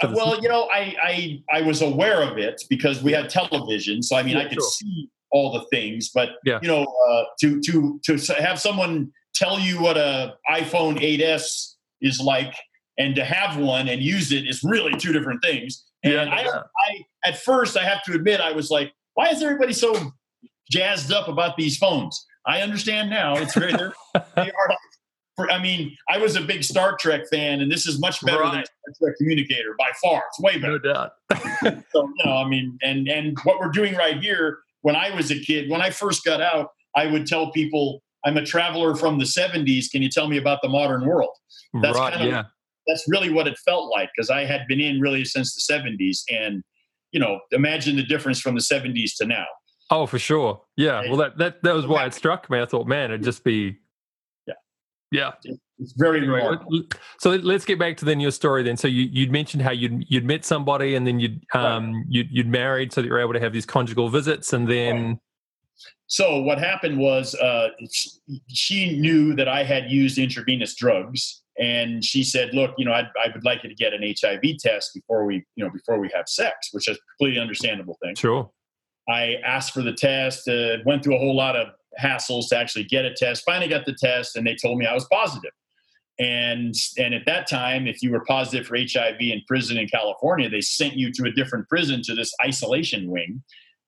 Uh, 0.01 0.13
well, 0.15 0.41
you 0.41 0.47
know, 0.47 0.69
I, 0.73 0.95
I 1.01 1.43
I 1.59 1.61
was 1.61 1.81
aware 1.81 2.21
of 2.21 2.37
it 2.37 2.61
because 2.69 3.03
we 3.03 3.11
had 3.11 3.29
television, 3.29 4.01
so 4.01 4.15
I 4.15 4.23
mean, 4.23 4.37
yeah, 4.37 4.43
I 4.43 4.45
could 4.45 4.55
sure. 4.55 4.69
see 4.69 5.09
all 5.31 5.51
the 5.51 5.65
things. 5.71 6.09
But 6.13 6.29
yeah. 6.45 6.59
you 6.61 6.67
know, 6.67 6.83
uh, 6.83 7.23
to 7.41 7.61
to 7.61 7.99
to 8.03 8.33
have 8.41 8.59
someone 8.59 9.11
tell 9.33 9.59
you 9.59 9.81
what 9.81 9.97
a 9.97 10.35
iPhone 10.49 10.99
8s 10.99 11.75
is 12.01 12.19
like, 12.19 12.55
and 12.97 13.15
to 13.15 13.25
have 13.25 13.57
one 13.57 13.87
and 13.89 14.01
use 14.01 14.31
it 14.31 14.47
is 14.47 14.63
really 14.63 14.97
two 14.97 15.11
different 15.11 15.41
things. 15.43 15.83
And 16.03 16.13
yeah, 16.13 16.29
I, 16.29 16.47
I, 16.47 17.05
at 17.25 17.39
first, 17.39 17.77
I 17.77 17.83
have 17.83 18.03
to 18.03 18.13
admit, 18.13 18.39
I 18.39 18.51
was 18.51 18.69
like, 18.69 18.93
why 19.15 19.29
is 19.29 19.41
everybody 19.41 19.73
so 19.73 20.11
jazzed 20.69 21.11
up 21.11 21.27
about 21.27 21.57
these 21.57 21.77
phones? 21.77 22.25
I 22.45 22.61
understand 22.61 23.09
now. 23.09 23.35
It's 23.37 23.55
very 23.55 23.71
they 23.73 24.51
are 24.51 24.77
I 25.37 25.59
mean, 25.59 25.95
I 26.09 26.17
was 26.17 26.35
a 26.35 26.41
big 26.41 26.63
Star 26.63 26.95
Trek 26.97 27.27
fan, 27.29 27.61
and 27.61 27.71
this 27.71 27.85
is 27.85 27.99
much 27.99 28.23
better 28.23 28.39
right. 28.39 28.65
than 28.85 28.93
Star 28.93 29.09
Trek 29.09 29.17
Communicator 29.17 29.75
by 29.77 29.89
far. 30.01 30.23
It's 30.29 30.39
way 30.39 30.57
better. 30.57 30.79
No 30.83 30.93
doubt. 30.93 31.11
so, 31.91 32.07
you 32.17 32.25
know, 32.25 32.37
I 32.37 32.47
mean, 32.47 32.77
and 32.81 33.07
and 33.07 33.37
what 33.43 33.59
we're 33.59 33.69
doing 33.69 33.95
right 33.95 34.19
here. 34.19 34.59
When 34.81 34.95
I 34.95 35.13
was 35.15 35.31
a 35.31 35.39
kid, 35.39 35.69
when 35.69 35.81
I 35.81 35.89
first 35.89 36.23
got 36.23 36.41
out, 36.41 36.69
I 36.95 37.07
would 37.07 37.25
tell 37.25 37.51
people, 37.51 38.03
"I'm 38.23 38.37
a 38.37 38.45
traveler 38.45 38.95
from 38.95 39.17
the 39.17 39.25
'70s. 39.25 39.89
Can 39.89 40.01
you 40.03 40.09
tell 40.09 40.27
me 40.27 40.37
about 40.37 40.59
the 40.61 40.69
modern 40.69 41.05
world?" 41.05 41.35
That's 41.81 41.97
right, 41.97 42.13
kind 42.13 42.27
of, 42.27 42.31
yeah. 42.31 42.43
That's 42.87 43.03
really 43.07 43.31
what 43.31 43.47
it 43.47 43.57
felt 43.57 43.91
like 43.91 44.11
because 44.15 44.29
I 44.29 44.45
had 44.45 44.67
been 44.67 44.79
in 44.79 45.01
really 45.01 45.25
since 45.25 45.55
the 45.55 45.73
'70s, 45.73 46.19
and 46.29 46.63
you 47.11 47.19
know, 47.19 47.39
imagine 47.51 47.95
the 47.95 48.03
difference 48.03 48.39
from 48.39 48.53
the 48.53 48.61
'70s 48.61 49.15
to 49.17 49.25
now. 49.25 49.45
Oh, 49.89 50.05
for 50.05 50.19
sure. 50.19 50.61
Yeah. 50.77 51.01
Well, 51.01 51.17
that 51.17 51.37
that 51.39 51.63
that 51.63 51.73
was 51.73 51.87
why 51.87 52.05
it 52.05 52.13
struck 52.13 52.49
me. 52.49 52.61
I 52.61 52.65
thought, 52.65 52.87
man, 52.87 53.11
it'd 53.11 53.23
just 53.23 53.43
be 53.43 53.77
yeah. 55.11 55.31
It's 55.77 55.93
very 55.97 56.19
anyway, 56.19 56.57
So 57.19 57.31
let's 57.31 57.65
get 57.65 57.77
back 57.77 57.97
to 57.97 58.05
then 58.05 58.19
your 58.19 58.31
story 58.31 58.63
then. 58.63 58.77
So 58.77 58.87
you 58.87 59.09
you'd 59.11 59.31
mentioned 59.31 59.61
how 59.61 59.71
you'd 59.71 60.05
you'd 60.07 60.25
met 60.25 60.45
somebody 60.45 60.95
and 60.95 61.05
then 61.05 61.19
you'd 61.19 61.43
um 61.53 61.93
right. 61.93 62.05
you'd, 62.07 62.27
you'd 62.31 62.47
married 62.47 62.93
so 62.93 63.01
that 63.01 63.07
you're 63.07 63.19
able 63.19 63.33
to 63.33 63.39
have 63.39 63.51
these 63.51 63.65
conjugal 63.65 64.09
visits 64.09 64.53
and 64.53 64.69
then 64.69 65.05
right. 65.07 65.17
So 66.07 66.41
what 66.41 66.59
happened 66.59 66.99
was 66.99 67.33
uh, 67.35 67.69
she 68.47 68.99
knew 68.99 69.35
that 69.35 69.47
I 69.47 69.63
had 69.63 69.89
used 69.89 70.17
intravenous 70.17 70.75
drugs, 70.75 71.41
and 71.59 72.03
she 72.03 72.23
said, 72.23 72.53
"Look, 72.53 72.75
you 72.77 72.85
know, 72.85 72.93
I'd, 72.93 73.09
I 73.23 73.29
would 73.33 73.43
like 73.43 73.63
you 73.63 73.69
to 73.69 73.75
get 73.75 73.93
an 73.93 74.01
HIV 74.03 74.57
test 74.59 74.91
before 74.93 75.25
we, 75.25 75.43
you 75.55 75.63
know, 75.63 75.71
before 75.71 75.99
we 75.99 76.09
have 76.13 76.27
sex," 76.27 76.69
which 76.71 76.87
is 76.87 76.97
a 76.97 76.99
completely 77.17 77.41
understandable 77.41 77.97
thing. 78.03 78.15
Sure. 78.15 78.49
I 79.09 79.35
asked 79.45 79.73
for 79.73 79.81
the 79.81 79.93
test, 79.93 80.47
uh, 80.47 80.77
went 80.85 81.03
through 81.03 81.15
a 81.15 81.19
whole 81.19 81.35
lot 81.35 81.55
of 81.55 81.67
hassles 81.99 82.49
to 82.49 82.57
actually 82.57 82.83
get 82.83 83.05
a 83.05 83.13
test. 83.13 83.43
Finally 83.45 83.69
got 83.69 83.85
the 83.85 83.95
test, 83.99 84.35
and 84.35 84.45
they 84.45 84.55
told 84.55 84.77
me 84.77 84.85
I 84.85 84.93
was 84.93 85.05
positive. 85.05 85.51
And 86.17 86.73
and 86.97 87.13
at 87.13 87.25
that 87.25 87.49
time, 87.49 87.87
if 87.87 88.01
you 88.01 88.11
were 88.11 88.23
positive 88.23 88.67
for 88.67 88.77
HIV 88.77 89.19
in 89.19 89.41
prison 89.47 89.77
in 89.77 89.87
California, 89.87 90.49
they 90.49 90.61
sent 90.61 90.95
you 90.95 91.11
to 91.11 91.25
a 91.25 91.31
different 91.31 91.67
prison 91.67 92.01
to 92.03 92.15
this 92.15 92.33
isolation 92.43 93.09
wing. 93.09 93.43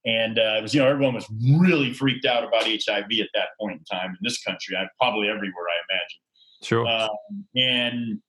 And 0.06 0.40
uh, 0.40 0.56
it 0.58 0.62
was, 0.62 0.74
you 0.74 0.82
know, 0.82 0.88
everyone 0.88 1.16
was 1.16 1.28
really 1.60 1.94
freaked 1.94 2.26
out 2.26 2.44
about 2.44 2.64
HIV 2.64 3.12
at 3.20 3.30
that 3.34 3.50
point 3.60 3.80
in 3.80 3.84
time 3.86 4.12
in 4.12 4.18
this 4.22 4.42
country. 4.42 4.76
I 4.78 4.88
probably 5.00 5.28
everywhere, 5.28 5.66
I 5.70 5.94
imagine. 5.94 6.20
Sure. 6.64 6.88
Um, 6.88 7.46
and 7.56 8.22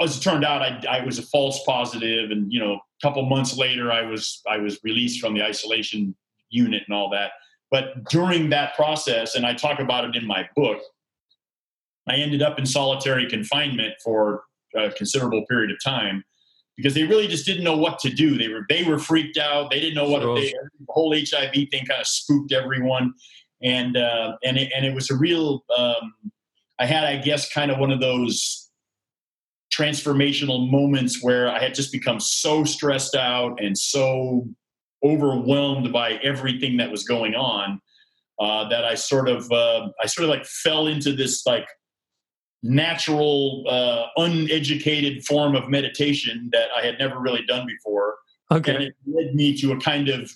as 0.00 0.16
it 0.16 0.20
turned 0.20 0.44
out, 0.44 0.62
I, 0.62 0.82
I 0.88 1.04
was 1.04 1.18
a 1.18 1.22
false 1.22 1.62
positive, 1.64 2.30
and 2.30 2.52
you 2.52 2.60
know, 2.60 2.74
a 2.74 2.80
couple 3.02 3.24
months 3.26 3.56
later, 3.56 3.90
I 3.90 4.02
was 4.02 4.42
I 4.48 4.58
was 4.58 4.78
released 4.84 5.20
from 5.20 5.34
the 5.34 5.42
isolation 5.42 6.14
unit 6.50 6.82
and 6.86 6.96
all 6.96 7.10
that. 7.10 7.32
But 7.70 8.08
during 8.08 8.50
that 8.50 8.74
process, 8.74 9.34
and 9.34 9.44
I 9.44 9.54
talk 9.54 9.78
about 9.78 10.04
it 10.04 10.16
in 10.16 10.26
my 10.26 10.48
book, 10.56 10.80
I 12.08 12.16
ended 12.16 12.42
up 12.42 12.58
in 12.58 12.66
solitary 12.66 13.28
confinement 13.28 13.94
for 14.02 14.44
a 14.74 14.90
considerable 14.90 15.44
period 15.46 15.70
of 15.70 15.76
time 15.84 16.24
because 16.76 16.94
they 16.94 17.02
really 17.02 17.26
just 17.26 17.44
didn't 17.44 17.64
know 17.64 17.76
what 17.76 17.98
to 17.98 18.10
do. 18.10 18.38
They 18.38 18.48
were 18.48 18.64
they 18.68 18.84
were 18.84 18.98
freaked 18.98 19.36
out. 19.36 19.70
They 19.70 19.80
didn't 19.80 19.96
know 19.96 20.08
what 20.08 20.20
they, 20.36 20.50
the 20.50 20.86
whole 20.88 21.14
HIV 21.14 21.52
thing 21.52 21.84
kind 21.84 22.00
of 22.00 22.06
spooked 22.06 22.52
everyone, 22.52 23.12
and 23.62 23.96
uh, 23.96 24.36
and 24.44 24.56
it, 24.56 24.72
and 24.74 24.86
it 24.86 24.94
was 24.94 25.10
a 25.10 25.16
real. 25.16 25.64
Um, 25.76 26.14
I 26.78 26.86
had, 26.86 27.04
I 27.04 27.16
guess, 27.16 27.52
kind 27.52 27.72
of 27.72 27.78
one 27.78 27.90
of 27.90 28.00
those 28.00 28.70
transformational 29.72 30.70
moments 30.70 31.22
where 31.22 31.50
I 31.50 31.60
had 31.60 31.74
just 31.74 31.92
become 31.92 32.20
so 32.20 32.64
stressed 32.64 33.16
out 33.16 33.60
and 33.60 33.76
so 33.76 34.46
overwhelmed 35.04 35.92
by 35.92 36.12
everything 36.22 36.76
that 36.78 36.90
was 36.90 37.04
going 37.04 37.34
on 37.34 37.80
uh, 38.38 38.68
that 38.68 38.84
I 38.84 38.94
sort 38.94 39.28
of 39.28 39.50
uh, 39.50 39.88
I 40.02 40.06
sort 40.06 40.24
of 40.24 40.30
like 40.30 40.46
fell 40.46 40.86
into 40.86 41.12
this 41.12 41.44
like 41.46 41.66
natural 42.62 43.64
uh, 43.68 44.06
uneducated 44.16 45.24
form 45.24 45.54
of 45.54 45.68
meditation 45.68 46.48
that 46.52 46.68
I 46.76 46.84
had 46.84 46.98
never 46.98 47.18
really 47.18 47.44
done 47.46 47.66
before. 47.66 48.16
Okay. 48.50 48.74
And 48.74 48.84
it 48.84 48.94
led 49.06 49.34
me 49.34 49.56
to 49.58 49.72
a 49.72 49.80
kind 49.80 50.08
of, 50.08 50.30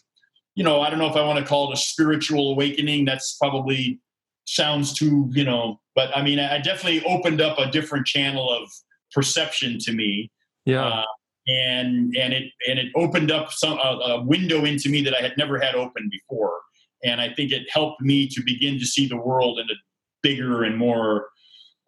you 0.54 0.62
know, 0.62 0.80
I 0.80 0.90
don't 0.90 0.98
know 0.98 1.08
if 1.08 1.16
I 1.16 1.24
want 1.24 1.38
to 1.38 1.44
call 1.44 1.70
it 1.70 1.74
a 1.74 1.80
spiritual 1.80 2.52
awakening. 2.52 3.04
That's 3.04 3.36
probably 3.38 4.00
sounds 4.44 4.92
too, 4.92 5.30
you 5.32 5.44
know, 5.44 5.80
but 5.94 6.16
I 6.16 6.22
mean, 6.22 6.38
I 6.38 6.58
definitely 6.58 7.04
opened 7.04 7.40
up 7.40 7.58
a 7.58 7.70
different 7.70 8.06
channel 8.06 8.50
of 8.50 8.68
perception 9.12 9.78
to 9.80 9.92
me. 9.92 10.30
Yeah. 10.64 11.02
And 11.47 12.14
and 12.16 12.32
it 12.32 12.53
and 12.68 12.78
it 12.78 12.93
opened 12.95 13.32
up 13.32 13.51
some 13.53 13.78
a, 13.78 13.99
a 14.16 14.22
window 14.22 14.64
into 14.64 14.88
me 14.88 15.03
that 15.03 15.14
I 15.14 15.20
had 15.20 15.36
never 15.36 15.59
had 15.59 15.74
open 15.74 16.09
before, 16.11 16.61
and 17.03 17.20
I 17.20 17.34
think 17.34 17.51
it 17.51 17.62
helped 17.68 18.01
me 18.01 18.28
to 18.28 18.43
begin 18.45 18.78
to 18.78 18.86
see 18.86 19.09
the 19.09 19.16
world 19.16 19.59
in 19.59 19.66
a 19.66 19.74
bigger 20.22 20.62
and 20.62 20.78
more. 20.78 21.30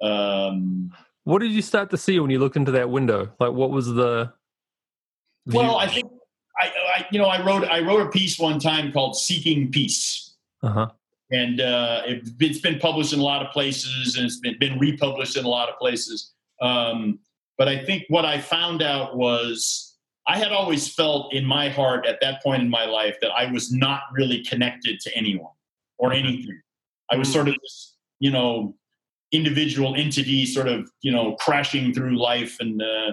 Um, 0.02 0.90
what 1.22 1.38
did 1.38 1.52
you 1.52 1.62
start 1.62 1.90
to 1.90 1.96
see 1.96 2.18
when 2.18 2.30
you 2.30 2.40
looked 2.40 2.56
into 2.56 2.72
that 2.72 2.90
window? 2.90 3.32
Like, 3.38 3.52
what 3.52 3.70
was 3.70 3.86
the? 3.86 4.32
View? 5.46 5.60
Well, 5.60 5.76
I 5.76 5.86
think 5.86 6.10
I, 6.60 6.66
I, 6.96 7.06
you 7.10 7.18
know 7.18 7.26
I 7.26 7.44
wrote 7.44 7.64
I 7.64 7.80
wrote 7.80 8.06
a 8.06 8.10
piece 8.10 8.38
one 8.38 8.58
time 8.58 8.92
called 8.92 9.16
"Seeking 9.16 9.70
Peace," 9.70 10.36
uh-huh. 10.62 10.88
and 11.30 11.60
uh, 11.60 12.02
it, 12.06 12.26
has 12.40 12.60
been 12.60 12.78
published 12.78 13.12
in 13.12 13.20
a 13.20 13.22
lot 13.22 13.44
of 13.44 13.52
places 13.52 14.16
and 14.16 14.26
it's 14.26 14.38
been, 14.38 14.58
been 14.58 14.78
republished 14.78 15.36
in 15.36 15.44
a 15.44 15.48
lot 15.48 15.68
of 15.68 15.78
places. 15.78 16.32
Um, 16.60 17.18
but 17.58 17.68
I 17.68 17.84
think 17.84 18.04
what 18.08 18.24
I 18.24 18.40
found 18.40 18.82
out 18.82 19.16
was 19.16 19.96
I 20.26 20.38
had 20.38 20.52
always 20.52 20.92
felt 20.92 21.34
in 21.34 21.44
my 21.44 21.68
heart 21.68 22.06
at 22.06 22.18
that 22.20 22.42
point 22.42 22.62
in 22.62 22.70
my 22.70 22.86
life 22.86 23.16
that 23.20 23.30
I 23.30 23.50
was 23.50 23.72
not 23.72 24.02
really 24.12 24.42
connected 24.42 25.00
to 25.00 25.16
anyone 25.16 25.52
or 25.98 26.12
anything. 26.12 26.60
I 27.10 27.16
was 27.16 27.28
mm. 27.28 27.32
sort 27.32 27.48
of 27.48 27.54
this, 27.62 27.96
you 28.20 28.30
know, 28.30 28.74
individual 29.32 29.94
entity 29.96 30.46
sort 30.46 30.68
of, 30.68 30.90
you 31.02 31.12
know, 31.12 31.34
crashing 31.36 31.92
through 31.92 32.18
life 32.18 32.56
and 32.60 32.80
uh, 32.80 33.12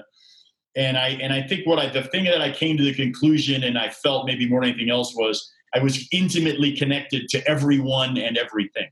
and 0.75 0.97
I 0.97 1.09
and 1.21 1.33
I 1.33 1.41
think 1.41 1.67
what 1.67 1.79
I 1.79 1.89
the 1.89 2.03
thing 2.03 2.23
that 2.25 2.41
I 2.41 2.51
came 2.51 2.77
to 2.77 2.83
the 2.83 2.93
conclusion 2.93 3.63
and 3.63 3.77
I 3.77 3.89
felt 3.89 4.25
maybe 4.25 4.47
more 4.47 4.61
than 4.61 4.69
anything 4.69 4.89
else 4.89 5.13
was 5.15 5.51
I 5.73 5.79
was 5.79 6.07
intimately 6.11 6.75
connected 6.75 7.27
to 7.29 7.47
everyone 7.47 8.17
and 8.17 8.37
everything. 8.37 8.89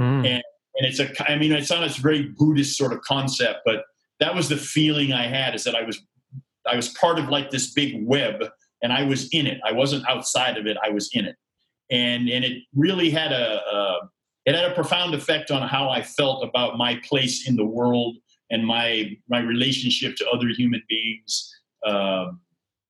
Mm. 0.00 0.26
And 0.26 0.42
and 0.76 0.86
it's 0.86 0.98
a 0.98 1.30
I 1.30 1.36
mean 1.36 1.52
it's 1.52 1.70
not 1.70 1.84
a 1.84 2.00
very 2.00 2.34
Buddhist 2.36 2.76
sort 2.76 2.92
of 2.92 3.00
concept, 3.02 3.60
but 3.64 3.84
that 4.20 4.34
was 4.34 4.48
the 4.48 4.56
feeling 4.56 5.12
I 5.12 5.26
had 5.26 5.54
is 5.54 5.64
that 5.64 5.74
I 5.74 5.82
was 5.82 6.00
I 6.70 6.76
was 6.76 6.88
part 6.90 7.18
of 7.18 7.28
like 7.28 7.50
this 7.50 7.72
big 7.72 8.06
web 8.06 8.44
and 8.82 8.92
I 8.92 9.02
was 9.02 9.28
in 9.32 9.46
it. 9.46 9.60
I 9.64 9.72
wasn't 9.72 10.08
outside 10.08 10.56
of 10.56 10.66
it. 10.66 10.76
I 10.84 10.90
was 10.90 11.10
in 11.12 11.24
it. 11.24 11.36
And 11.90 12.28
and 12.28 12.44
it 12.44 12.62
really 12.74 13.10
had 13.10 13.32
a, 13.32 13.60
it 14.46 14.54
had 14.54 14.70
a 14.70 14.74
profound 14.74 15.14
effect 15.14 15.50
on 15.50 15.66
how 15.66 15.88
I 15.88 16.02
felt 16.02 16.44
about 16.44 16.78
my 16.78 17.00
place 17.08 17.48
in 17.48 17.56
the 17.56 17.64
world 17.64 18.16
and 18.50 18.66
my 18.66 19.16
my 19.28 19.40
relationship 19.40 20.16
to 20.16 20.28
other 20.30 20.48
human 20.48 20.82
beings. 20.88 21.52
Um, 21.86 22.40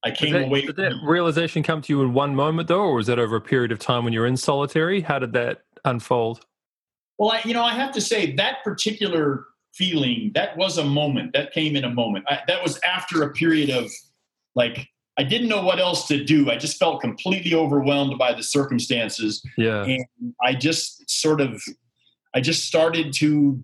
I 0.02 0.10
came 0.10 0.32
did 0.32 0.42
that, 0.42 0.46
away. 0.46 0.66
Did 0.66 0.76
that 0.76 0.94
realization 1.04 1.62
come 1.62 1.82
to 1.82 1.92
you 1.92 2.02
in 2.02 2.14
one 2.14 2.34
moment, 2.34 2.68
though, 2.68 2.80
or 2.80 2.94
was 2.94 3.06
that 3.08 3.18
over 3.18 3.36
a 3.36 3.40
period 3.40 3.70
of 3.72 3.78
time 3.78 4.04
when 4.04 4.12
you're 4.12 4.26
in 4.26 4.36
solitary? 4.36 5.00
How 5.02 5.18
did 5.18 5.32
that 5.34 5.62
unfold? 5.84 6.40
Well, 7.18 7.32
I, 7.32 7.42
you 7.44 7.52
know, 7.52 7.62
I 7.62 7.74
have 7.74 7.92
to 7.92 8.00
say 8.00 8.34
that 8.36 8.64
particular 8.64 9.44
feeling 9.74 10.32
that 10.34 10.56
was 10.56 10.78
a 10.78 10.84
moment 10.84 11.32
that 11.32 11.52
came 11.52 11.76
in 11.76 11.84
a 11.84 11.90
moment. 11.90 12.24
I, 12.28 12.40
that 12.46 12.62
was 12.62 12.78
after 12.84 13.22
a 13.22 13.32
period 13.32 13.70
of 13.70 13.90
like 14.54 14.88
i 15.18 15.22
didn't 15.22 15.48
know 15.48 15.62
what 15.62 15.78
else 15.78 16.06
to 16.08 16.24
do. 16.24 16.50
I 16.50 16.56
just 16.56 16.78
felt 16.78 17.00
completely 17.00 17.54
overwhelmed 17.54 18.18
by 18.18 18.32
the 18.32 18.42
circumstances. 18.42 19.42
Yeah. 19.56 19.84
And 19.84 20.04
i 20.42 20.54
just 20.54 21.08
sort 21.10 21.40
of 21.40 21.62
i 22.34 22.40
just 22.40 22.66
started 22.66 23.12
to 23.14 23.62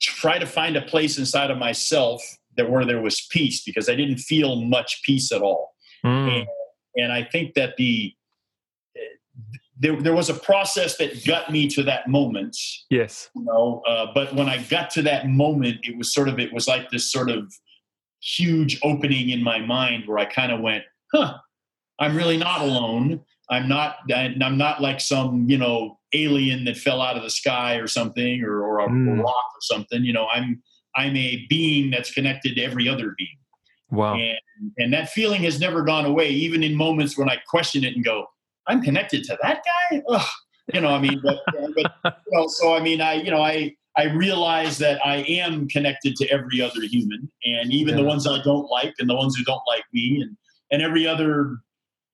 try 0.00 0.38
to 0.38 0.46
find 0.46 0.76
a 0.76 0.82
place 0.82 1.18
inside 1.18 1.50
of 1.50 1.58
myself 1.58 2.22
that 2.56 2.70
where 2.70 2.84
there 2.84 3.00
was 3.00 3.26
peace 3.30 3.62
because 3.62 3.88
i 3.88 3.94
didn't 3.94 4.18
feel 4.18 4.56
much 4.56 5.02
peace 5.04 5.32
at 5.32 5.42
all. 5.42 5.74
Mm. 6.04 6.40
and, 6.40 6.46
and 6.96 7.12
i 7.12 7.24
think 7.24 7.54
that 7.54 7.76
the 7.76 8.14
there, 9.78 10.00
there 10.00 10.14
was 10.14 10.30
a 10.30 10.34
process 10.34 10.96
that 10.96 11.24
got 11.24 11.50
me 11.50 11.68
to 11.68 11.82
that 11.82 12.08
moment. 12.08 12.56
Yes. 12.90 13.28
You 13.34 13.44
know, 13.44 13.82
uh, 13.86 14.06
but 14.14 14.34
when 14.34 14.48
I 14.48 14.62
got 14.62 14.90
to 14.90 15.02
that 15.02 15.28
moment, 15.28 15.78
it 15.82 15.96
was 15.96 16.12
sort 16.14 16.28
of 16.28 16.38
it 16.38 16.52
was 16.52 16.66
like 16.66 16.90
this 16.90 17.10
sort 17.10 17.30
of 17.30 17.52
huge 18.22 18.78
opening 18.82 19.30
in 19.30 19.42
my 19.42 19.58
mind 19.58 20.04
where 20.06 20.18
I 20.18 20.24
kind 20.24 20.50
of 20.50 20.60
went, 20.60 20.84
"Huh, 21.12 21.34
I'm 21.98 22.16
really 22.16 22.38
not 22.38 22.62
alone. 22.62 23.20
I'm 23.50 23.68
not. 23.68 23.96
I'm 24.12 24.56
not 24.56 24.80
like 24.80 25.00
some 25.00 25.48
you 25.48 25.58
know 25.58 25.98
alien 26.12 26.64
that 26.64 26.78
fell 26.78 27.02
out 27.02 27.16
of 27.16 27.22
the 27.22 27.30
sky 27.30 27.76
or 27.76 27.86
something, 27.86 28.42
or, 28.42 28.62
or 28.62 28.80
a 28.80 28.88
mm. 28.88 29.22
rock 29.22 29.34
or 29.34 29.60
something. 29.60 30.04
You 30.04 30.14
know, 30.14 30.26
I'm 30.32 30.62
I'm 30.96 31.16
a 31.16 31.46
being 31.48 31.90
that's 31.90 32.10
connected 32.12 32.54
to 32.56 32.62
every 32.62 32.88
other 32.88 33.14
being. 33.18 33.38
Wow. 33.90 34.14
And 34.14 34.72
and 34.78 34.92
that 34.94 35.10
feeling 35.10 35.42
has 35.42 35.60
never 35.60 35.82
gone 35.82 36.06
away, 36.06 36.30
even 36.30 36.62
in 36.62 36.74
moments 36.74 37.18
when 37.18 37.28
I 37.28 37.36
question 37.46 37.84
it 37.84 37.94
and 37.94 38.04
go, 38.04 38.26
I'm 38.68 38.82
connected 38.82 39.24
to 39.24 39.38
that 39.42 39.62
guy. 39.64 40.02
Ugh. 40.08 40.26
You 40.74 40.80
know, 40.80 40.88
I 40.88 40.98
mean, 40.98 41.20
but, 41.22 41.38
but 41.52 42.18
you 42.26 42.32
know, 42.32 42.46
so 42.48 42.74
I 42.74 42.80
mean, 42.80 43.00
I 43.00 43.14
you 43.14 43.30
know, 43.30 43.40
I 43.40 43.74
I 43.96 44.04
realize 44.04 44.78
that 44.78 45.04
I 45.04 45.18
am 45.18 45.68
connected 45.68 46.16
to 46.16 46.28
every 46.28 46.60
other 46.60 46.82
human, 46.82 47.30
and 47.44 47.72
even 47.72 47.96
yeah. 47.96 48.02
the 48.02 48.06
ones 48.06 48.26
I 48.26 48.42
don't 48.42 48.68
like, 48.68 48.94
and 48.98 49.08
the 49.08 49.14
ones 49.14 49.36
who 49.36 49.44
don't 49.44 49.62
like 49.68 49.84
me, 49.92 50.20
and 50.20 50.36
and 50.72 50.82
every 50.82 51.06
other 51.06 51.58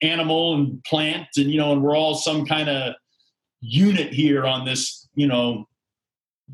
animal 0.03 0.55
and 0.55 0.83
plant, 0.85 1.29
and 1.37 1.51
you 1.51 1.59
know, 1.59 1.73
and 1.73 1.83
we're 1.83 1.97
all 1.97 2.15
some 2.15 2.45
kind 2.45 2.69
of 2.69 2.95
unit 3.61 4.13
here 4.13 4.45
on 4.45 4.67
this, 4.67 5.09
you 5.15 5.27
know, 5.27 5.65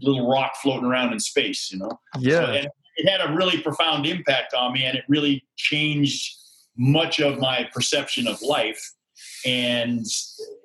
little 0.00 0.30
rock 0.30 0.52
floating 0.62 0.84
around 0.84 1.12
in 1.12 1.18
space. 1.18 1.68
You 1.72 1.78
know, 1.78 1.98
yeah. 2.20 2.62
So, 2.62 2.68
it 3.00 3.08
had 3.08 3.20
a 3.20 3.32
really 3.34 3.60
profound 3.60 4.06
impact 4.06 4.54
on 4.54 4.72
me, 4.72 4.84
and 4.84 4.96
it 4.96 5.04
really 5.08 5.44
changed 5.56 6.36
much 6.76 7.18
of 7.18 7.38
my 7.40 7.68
perception 7.72 8.28
of 8.28 8.40
life 8.40 8.80
and 9.46 10.04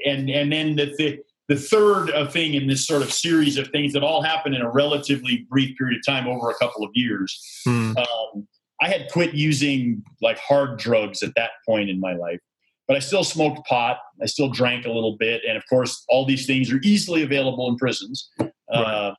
and 0.06 0.30
and 0.30 0.52
then 0.52 0.76
the 0.76 0.94
the, 0.98 1.20
the 1.50 1.56
third 1.56 2.12
uh, 2.12 2.28
thing 2.28 2.54
in 2.54 2.68
this 2.68 2.86
sort 2.86 3.02
of 3.02 3.12
series 3.12 3.58
of 3.58 3.68
things 3.70 3.94
that 3.94 4.04
all 4.04 4.22
happened 4.22 4.56
in 4.56 4.62
a 4.62 4.70
relatively 4.70 5.46
brief 5.50 5.78
period 5.78 5.98
of 5.98 6.06
time 6.06 6.28
over 6.28 6.50
a 6.50 6.56
couple 6.56 6.84
of 6.84 6.92
years. 6.94 7.40
Hmm. 7.66 7.94
Um, 7.98 8.48
I 8.82 8.88
had 8.88 9.10
quit 9.12 9.34
using 9.34 10.04
like 10.22 10.38
hard 10.40 10.78
drugs 10.78 11.24
at 11.24 11.34
that 11.36 11.52
point 11.66 11.90
in 11.90 12.00
my 12.00 12.14
life, 12.14 12.40
but 12.88 12.98
I 12.98 13.00
still 13.00 13.24
smoked 13.24 13.66
pot. 13.68 13.98
I 14.22 14.26
still 14.26 14.50
drank 14.50 14.86
a 14.86 14.92
little 14.92 15.18
bit, 15.18 15.42
and 15.48 15.58
of 15.58 15.64
course, 15.70 16.04
all 16.10 16.26
these 16.26 16.46
things 16.46 16.72
are 16.72 16.80
easily 16.84 17.24
available 17.24 17.70
in 17.70 17.78
prisons. 17.78 18.30
Right. 18.40 18.52
Uh, 18.74 19.16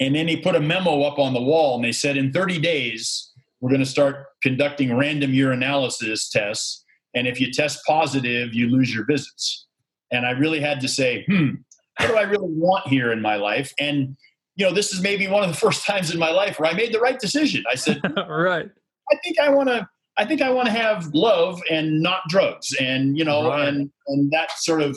and 0.00 0.14
then 0.14 0.26
they 0.26 0.36
put 0.36 0.56
a 0.56 0.60
memo 0.60 1.02
up 1.02 1.18
on 1.18 1.34
the 1.34 1.42
wall, 1.42 1.76
and 1.76 1.84
they 1.84 1.92
said, 1.92 2.16
in 2.16 2.32
30 2.32 2.58
days, 2.58 3.30
we're 3.60 3.68
going 3.68 3.80
to 3.80 3.86
start 3.86 4.26
conducting 4.42 4.96
random 4.96 5.32
urinalysis 5.32 6.30
tests 6.30 6.84
and 7.14 7.26
if 7.26 7.40
you 7.40 7.50
test 7.50 7.80
positive, 7.86 8.54
you 8.54 8.68
lose 8.68 8.94
your 8.94 9.04
visits. 9.04 9.66
And 10.12 10.26
I 10.26 10.30
really 10.32 10.60
had 10.60 10.80
to 10.80 10.88
say, 10.88 11.24
hmm, 11.26 11.54
what 11.98 12.08
do 12.08 12.16
I 12.16 12.22
really 12.22 12.48
want 12.48 12.86
here 12.88 13.12
in 13.12 13.20
my 13.20 13.36
life? 13.36 13.72
And, 13.78 14.16
you 14.56 14.66
know, 14.66 14.72
this 14.72 14.92
is 14.92 15.00
maybe 15.00 15.26
one 15.28 15.42
of 15.42 15.50
the 15.50 15.56
first 15.66 15.86
times 15.86 16.12
in 16.12 16.18
my 16.18 16.30
life 16.30 16.58
where 16.58 16.70
I 16.70 16.74
made 16.74 16.92
the 16.92 17.00
right 17.00 17.18
decision. 17.18 17.64
I 17.70 17.74
said, 17.74 18.00
right. 18.28 18.68
I 19.12 19.16
think 19.24 19.38
I 19.40 19.50
want 19.50 19.68
to, 19.68 19.88
I 20.16 20.24
think 20.24 20.42
I 20.42 20.50
want 20.50 20.66
to 20.66 20.72
have 20.72 21.08
love 21.14 21.60
and 21.70 22.00
not 22.00 22.22
drugs. 22.28 22.74
And, 22.80 23.16
you 23.16 23.24
know, 23.24 23.48
right. 23.48 23.68
and, 23.68 23.90
and 24.08 24.30
that 24.32 24.52
sort 24.58 24.82
of, 24.82 24.96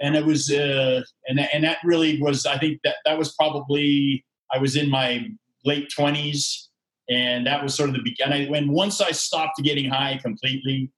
and 0.00 0.16
it 0.16 0.24
was, 0.24 0.50
uh, 0.50 1.02
and, 1.28 1.40
and 1.52 1.64
that 1.64 1.78
really 1.84 2.20
was, 2.20 2.46
I 2.46 2.58
think 2.58 2.80
that 2.84 2.96
that 3.04 3.18
was 3.18 3.34
probably, 3.34 4.24
I 4.52 4.58
was 4.58 4.76
in 4.76 4.90
my 4.90 5.26
late 5.64 5.88
twenties 5.90 6.68
and 7.08 7.46
that 7.46 7.62
was 7.62 7.74
sort 7.74 7.90
of 7.90 7.96
the 7.96 8.02
beginning. 8.02 8.50
When 8.50 8.68
once 8.68 9.00
I 9.00 9.10
stopped 9.10 9.62
getting 9.62 9.90
high 9.90 10.18
completely, 10.22 10.90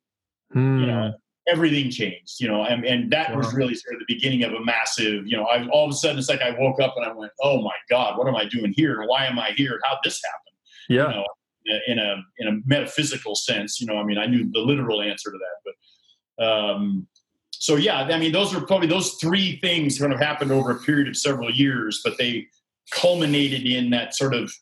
Mm. 0.54 0.80
You 0.80 0.86
know, 0.86 1.12
everything 1.48 1.90
changed, 1.90 2.40
you 2.40 2.48
know, 2.48 2.64
and, 2.64 2.84
and 2.84 3.10
that 3.12 3.30
wow. 3.30 3.38
was 3.38 3.54
really 3.54 3.74
sort 3.74 3.94
of 3.94 4.00
the 4.00 4.14
beginning 4.14 4.42
of 4.42 4.52
a 4.52 4.64
massive, 4.64 5.26
you 5.26 5.36
know, 5.36 5.44
I, 5.44 5.66
all 5.68 5.84
of 5.84 5.90
a 5.90 5.94
sudden 5.94 6.18
it's 6.18 6.28
like 6.28 6.42
I 6.42 6.56
woke 6.58 6.80
up 6.80 6.94
and 6.96 7.06
I 7.06 7.12
went, 7.12 7.32
oh 7.40 7.62
my 7.62 7.74
God, 7.88 8.18
what 8.18 8.26
am 8.26 8.34
I 8.34 8.46
doing 8.46 8.72
here? 8.76 9.04
Why 9.06 9.26
am 9.26 9.38
I 9.38 9.50
here? 9.56 9.78
How'd 9.84 9.98
this 10.02 10.20
happen? 10.24 10.52
Yeah. 10.88 11.08
You 11.08 11.16
know, 11.16 11.26
in 11.86 11.98
a, 11.98 12.16
in 12.38 12.48
a 12.48 12.60
metaphysical 12.66 13.34
sense, 13.34 13.80
you 13.80 13.86
know, 13.86 13.96
I 13.96 14.04
mean, 14.04 14.18
I 14.18 14.26
knew 14.26 14.50
the 14.52 14.60
literal 14.60 15.02
answer 15.02 15.30
to 15.30 15.38
that, 15.38 15.74
but, 16.38 16.44
um, 16.44 17.06
so 17.50 17.76
yeah, 17.76 18.02
I 18.02 18.18
mean, 18.18 18.32
those 18.32 18.54
are 18.54 18.60
probably 18.60 18.86
those 18.86 19.14
three 19.14 19.58
things 19.60 19.98
kind 19.98 20.12
of 20.12 20.20
happened 20.20 20.52
over 20.52 20.70
a 20.72 20.78
period 20.80 21.08
of 21.08 21.16
several 21.16 21.50
years, 21.50 22.00
but 22.04 22.18
they 22.18 22.46
culminated 22.90 23.66
in 23.66 23.90
that 23.90 24.14
sort 24.14 24.34
of, 24.34 24.52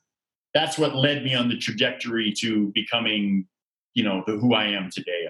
that's 0.55 0.78
what 0.78 0.95
led 0.95 1.24
me 1.24 1.35
on 1.35 1.49
the 1.49 1.57
trajectory 1.57 2.32
to 2.39 2.70
becoming, 2.74 3.47
you 3.95 4.05
know, 4.05 4.22
the, 4.26 4.35
who 4.35 4.55
I 4.55 4.66
am 4.66 4.91
today. 4.91 5.28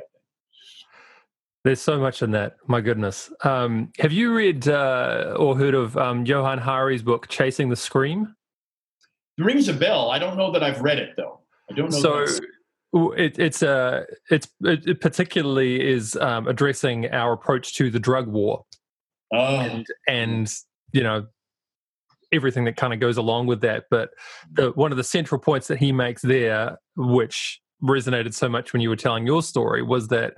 There's 1.64 1.80
so 1.80 1.98
much 1.98 2.22
in 2.22 2.32
that. 2.32 2.56
My 2.66 2.82
goodness. 2.82 3.32
Um, 3.42 3.90
have 3.98 4.12
you 4.12 4.34
read 4.34 4.68
uh, 4.68 5.34
or 5.38 5.56
heard 5.56 5.74
of 5.74 5.96
um, 5.96 6.26
Johann 6.26 6.58
Hari's 6.58 7.02
book, 7.02 7.28
Chasing 7.28 7.70
the 7.70 7.76
Scream? 7.76 8.36
It 9.38 9.44
rings 9.44 9.68
a 9.68 9.72
bell. 9.72 10.10
I 10.10 10.18
don't 10.18 10.36
know 10.36 10.52
that 10.52 10.62
I've 10.62 10.82
read 10.82 10.98
it 10.98 11.14
though. 11.16 11.40
I 11.70 11.74
don't 11.74 11.90
know. 11.90 12.26
So 12.26 12.26
it, 13.16 13.38
it's 13.38 13.62
a 13.62 13.70
uh, 13.70 14.02
it's 14.30 14.46
it 14.60 15.00
particularly 15.00 15.84
is 15.84 16.16
um, 16.16 16.46
addressing 16.46 17.10
our 17.10 17.32
approach 17.32 17.74
to 17.76 17.90
the 17.90 17.98
drug 17.98 18.28
war, 18.28 18.64
oh. 19.32 19.56
and 19.56 19.86
and 20.06 20.52
you 20.92 21.02
know 21.02 21.26
everything 22.32 22.64
that 22.64 22.76
kind 22.76 22.92
of 22.92 23.00
goes 23.00 23.16
along 23.16 23.46
with 23.46 23.62
that. 23.62 23.84
But 23.90 24.10
the, 24.52 24.70
one 24.72 24.90
of 24.90 24.96
the 24.96 25.04
central 25.04 25.40
points 25.40 25.66
that 25.68 25.78
he 25.78 25.92
makes 25.92 26.20
there, 26.22 26.78
which 26.96 27.60
resonated 27.82 28.34
so 28.34 28.48
much 28.48 28.72
when 28.72 28.82
you 28.82 28.88
were 28.88 28.96
telling 28.96 29.26
your 29.26 29.42
story, 29.42 29.82
was 29.82 30.08
that 30.08 30.34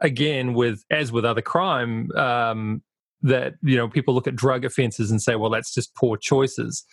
again 0.00 0.54
with 0.54 0.84
as 0.90 1.12
with 1.12 1.24
other 1.24 1.42
crime 1.42 2.10
um, 2.12 2.82
that 3.22 3.54
you 3.62 3.76
know 3.76 3.88
people 3.88 4.14
look 4.14 4.26
at 4.26 4.36
drug 4.36 4.64
offenses 4.64 5.10
and 5.10 5.20
say 5.20 5.34
well 5.34 5.50
that's 5.50 5.72
just 5.72 5.94
poor 5.94 6.16
choices. 6.16 6.84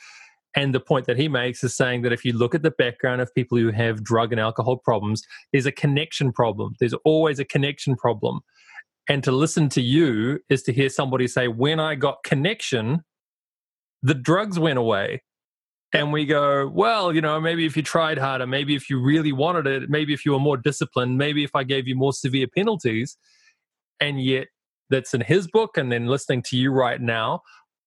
And 0.58 0.74
the 0.74 0.80
point 0.80 1.06
that 1.08 1.18
he 1.18 1.28
makes 1.28 1.66
is 1.66 1.76
saying 1.76 2.04
that 2.04 2.14
if 2.14 2.24
you 2.24 2.32
look 2.32 2.56
at 2.56 2.64
the 2.64 2.72
background 2.72 3.20
of 3.20 3.34
people 3.36 3.58
who 3.58 3.72
have 3.72 4.06
drug 4.06 4.32
and 4.32 4.40
alcohol 4.40 4.78
problems 4.78 5.22
there's 5.52 5.66
a 5.66 5.72
connection 5.72 6.32
problem. 6.32 6.76
There's 6.80 6.96
always 7.06 7.40
a 7.40 7.46
connection 7.46 7.96
problem. 7.96 8.42
And 9.08 9.24
to 9.24 9.32
listen 9.32 9.70
to 9.70 9.82
you 9.82 10.40
is 10.50 10.64
to 10.64 10.74
hear 10.74 10.90
somebody 10.90 11.28
say 11.28 11.48
when 11.48 11.80
i 11.80 11.96
got 11.96 12.24
connection 12.24 13.04
the 14.02 14.14
drugs 14.14 14.60
went 14.60 14.78
away 14.78 15.22
and 15.96 16.12
we 16.12 16.26
go, 16.26 16.68
well, 16.68 17.14
you 17.14 17.22
know, 17.22 17.40
maybe 17.40 17.66
if 17.66 17.78
you 17.78 17.84
tried 17.84 18.18
harder, 18.18 18.46
maybe 18.46 18.76
if 18.76 18.90
you 18.90 19.02
really 19.02 19.32
wanted 19.32 19.66
it, 19.66 19.90
maybe 19.90 20.14
if 20.14 20.26
you 20.26 20.34
were 20.34 20.40
more 20.40 20.58
disciplined, 20.58 21.18
maybe 21.18 21.44
if 21.44 21.56
I 21.56 21.64
gave 21.64 21.88
you 21.88 21.96
more 21.96 22.14
severe 22.14 22.48
penalties. 22.48 23.18
And 24.00 24.22
yet, 24.22 24.48
that's 24.90 25.14
in 25.14 25.22
his 25.22 25.48
book. 25.48 25.78
And 25.78 25.92
then 25.92 26.08
listening 26.08 26.44
to 26.44 26.58
you 26.58 26.72
right 26.72 27.02
now, 27.02 27.42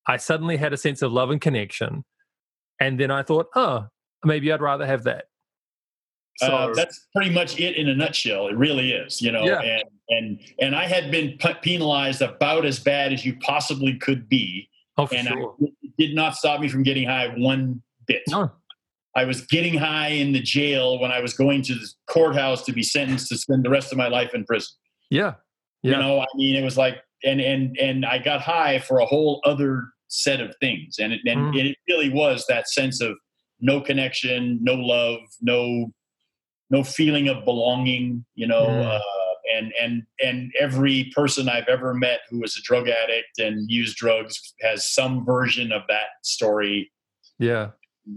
I 0.06 0.16
suddenly 0.16 0.56
had 0.56 0.72
a 0.72 0.76
sense 0.76 1.02
of 1.02 1.12
love 1.12 1.30
and 1.30 1.40
connection. 1.40 2.04
And 2.80 2.98
then 2.98 3.11
I 3.11 3.22
thought, 3.22 3.48
oh, 3.54 3.86
maybe 4.24 4.50
I'd 4.50 4.62
rather 4.62 4.86
have 4.86 5.04
that. 5.04 5.26
Uh, 6.40 6.46
so, 6.46 6.52
uh, 6.54 6.74
that's 6.74 7.06
pretty 7.14 7.30
much 7.30 7.61
it 7.61 7.76
in 7.76 7.88
a 7.88 7.94
nutshell. 7.94 8.48
It 8.48 8.56
really 8.56 8.92
is, 8.92 9.20
you 9.20 9.32
know. 9.32 9.44
Yeah. 9.44 9.61
And 9.61 9.82
and 10.09 10.40
and 10.61 10.76
I 10.76 10.86
had 10.86 11.11
been 11.11 11.38
penalized 11.62 12.22
about 12.22 12.64
as 12.64 12.78
bad 12.78 13.12
as 13.12 13.24
you 13.24 13.36
possibly 13.40 13.98
could 13.98 14.28
be. 14.28 14.68
Oh, 14.96 15.09
and 15.12 15.28
sure. 15.28 15.54
I, 15.61 15.66
it 15.82 15.92
did 15.98 16.14
not 16.14 16.36
stop 16.36 16.61
me 16.61 16.68
from 16.68 16.82
getting 16.84 17.06
high 17.06 17.28
one 17.36 17.82
bit. 18.09 18.22
No. 18.28 18.50
I 19.18 19.24
was 19.24 19.40
getting 19.42 19.76
high 19.76 20.09
in 20.09 20.32
the 20.32 20.40
jail 20.40 21.00
when 21.00 21.11
I 21.11 21.20
was 21.20 21.34
going 21.34 21.62
to 21.62 21.74
the 21.74 21.88
courthouse 22.09 22.64
to 22.66 22.72
be 22.72 22.82
sentenced 22.84 23.28
to 23.28 23.38
spend 23.38 23.64
the 23.64 23.70
rest 23.70 23.90
of 23.90 23.98
my 23.98 24.09
life 24.09 24.32
in 24.32 24.44
prison. 24.44 24.76
Yeah. 25.11 25.34
yeah. 25.82 25.92
You 25.92 26.02
know, 26.02 26.20
I 26.20 26.26
mean, 26.36 26.54
it 26.56 26.62
was 26.62 26.76
like, 26.76 26.98
and 27.24 27.40
and 27.40 27.76
and 27.78 28.06
I 28.06 28.18
got 28.18 28.40
high 28.40 28.78
for 28.78 29.00
a 29.00 29.06
whole 29.06 29.40
other 29.44 29.88
set 30.06 30.40
of 30.40 30.54
things, 30.61 30.98
and 31.00 31.12
it 31.12 31.20
and, 31.26 31.52
mm. 31.52 31.70
it 31.70 31.76
really 31.88 32.11
was 32.11 32.44
that 32.48 32.68
sense 32.68 33.00
of 33.00 33.16
no 33.61 33.80
connection, 33.80 34.61
no 34.62 34.74
love, 34.74 35.18
no 35.40 35.92
no 36.70 36.84
feeling 36.84 37.28
of 37.28 37.44
belonging. 37.44 38.24
You 38.36 38.46
know, 38.46 38.66
mm. 38.66 38.86
uh, 38.86 39.00
and 39.56 39.72
and 39.82 40.02
and 40.22 40.52
every 40.61 41.11
person 41.12 41.48
I've 41.48 41.66
ever 41.66 41.92
met 41.92 42.20
who 42.30 42.38
was 42.38 42.56
a 42.56 42.62
drug 42.62 42.88
addict 42.88 43.38
and 43.38 43.68
used 43.68 43.96
drugs 43.96 44.54
has 44.61 44.88
some 44.92 45.24
version 45.24 45.72
of 45.72 45.82
that 45.88 46.06
story. 46.22 46.92
Yeah 47.40 47.70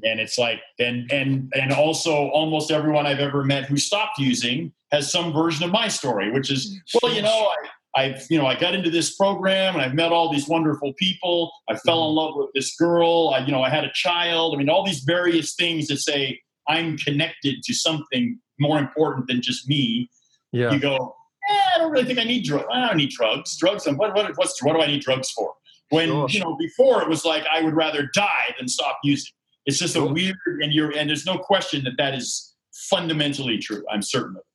and 0.04 0.20
it's 0.20 0.38
like 0.38 0.62
and 0.80 1.12
and 1.12 1.52
and 1.56 1.72
also 1.72 2.30
almost 2.30 2.72
everyone 2.72 3.06
i've 3.06 3.20
ever 3.20 3.44
met 3.44 3.66
who 3.66 3.78
stopped 3.78 4.18
using 4.18 4.72
has 4.92 5.12
some 5.12 5.34
version 5.34 5.64
of 5.64 5.72
my 5.72 5.88
story 5.88 6.32
which 6.32 6.52
is 6.52 6.80
well 7.02 7.14
you 7.14 7.22
know 7.22 7.50
i 7.96 8.02
i 8.02 8.20
you 8.30 8.38
know 8.38 8.46
i 8.46 8.58
got 8.58 8.74
into 8.74 8.90
this 8.90 9.16
program 9.16 9.76
and 9.76 9.84
i've 9.84 9.94
met 9.94 10.12
all 10.12 10.32
these 10.32 10.48
wonderful 10.48 10.94
people. 10.94 11.52
I 11.70 11.76
fell 11.76 12.04
in 12.04 12.10
mm-hmm. 12.10 12.18
love 12.18 12.34
with 12.36 12.50
this 12.54 12.76
girl. 12.76 13.34
I 13.36 13.46
you 13.46 13.52
know 13.52 13.62
i 13.62 13.70
had 13.70 13.84
a 13.84 13.92
child. 13.94 14.56
I 14.56 14.58
mean 14.58 14.70
all 14.70 14.86
these 14.86 15.02
various 15.02 15.56
things 15.56 15.88
that 15.88 15.98
say 15.98 16.40
i'm 16.68 16.98
connected 16.98 17.64
to 17.64 17.74
something 17.74 18.40
more 18.60 18.80
important 18.80 19.28
than 19.28 19.42
just 19.42 19.68
me. 19.68 20.10
Yeah. 20.52 20.72
You 20.72 20.80
go 20.80 21.16
eh, 21.50 21.62
i 21.76 21.78
don't 21.80 21.92
really 21.92 22.06
think 22.06 22.20
i 22.20 22.24
need 22.24 22.46
drugs 22.46 22.68
i 22.72 22.88
don't 22.88 22.98
need 22.98 23.12
drugs. 23.12 23.58
Drugs 23.58 23.88
and 23.88 23.98
what, 23.98 24.16
what, 24.16 24.32
what's, 24.38 24.62
what 24.64 24.74
do 24.74 24.82
i 24.82 24.88
need 24.88 25.02
drugs 25.02 25.32
for? 25.32 25.54
When 25.90 26.08
sure. 26.08 26.28
you 26.30 26.40
know 26.40 26.56
before 26.58 27.02
it 27.02 27.10
was 27.10 27.26
like 27.26 27.44
i 27.54 27.62
would 27.62 27.76
rather 27.76 28.10
die 28.14 28.56
than 28.58 28.68
stop 28.68 29.00
using 29.04 29.32
it's 29.72 29.80
just 29.80 29.96
a 29.96 30.06
weird, 30.06 30.36
and 30.62 30.74
you're, 30.74 30.92
and 30.92 31.10
there's 31.10 31.26
no 31.26 31.38
question 31.38 31.84
that 31.86 31.98
that 31.98 32.14
is 32.14 32.54
fundamentally 32.90 33.58
true. 33.58 33.84
I'm 33.92 34.02
certain 34.02 34.36
of 34.36 34.42
it. 34.42 34.46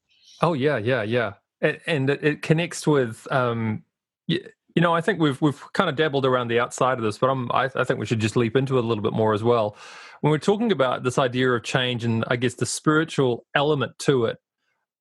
Oh 0.43 0.53
yeah, 0.53 0.77
yeah, 0.77 1.03
yeah, 1.03 1.33
and, 1.61 1.79
and 1.87 2.11
it 2.11 2.43
connects 2.43 2.87
with, 2.87 3.27
um, 3.33 3.83
you, 4.27 4.41
you 4.75 4.83
know, 4.83 4.95
I 4.95 5.01
think 5.01 5.19
we've 5.19 5.41
we've 5.41 5.61
kind 5.73 5.89
of 5.89 5.97
dabbled 5.97 6.27
around 6.27 6.49
the 6.49 6.61
outside 6.61 6.99
of 6.99 7.05
this, 7.05 7.17
but 7.17 7.31
I'm, 7.31 7.51
I, 7.51 7.71
I 7.75 7.85
think 7.85 7.99
we 7.99 8.05
should 8.05 8.21
just 8.21 8.37
leap 8.37 8.57
into 8.57 8.77
it 8.77 8.85
a 8.85 8.87
little 8.87 9.03
bit 9.03 9.15
more 9.15 9.33
as 9.33 9.43
well. 9.43 9.75
When 10.21 10.31
we're 10.31 10.39
talking 10.39 10.71
about 10.71 11.03
this 11.03 11.19
idea 11.19 11.51
of 11.51 11.63
change 11.63 12.05
and 12.05 12.25
I 12.29 12.37
guess 12.37 12.55
the 12.55 12.67
spiritual 12.67 13.47
element 13.55 13.99
to 14.01 14.27
it, 14.27 14.37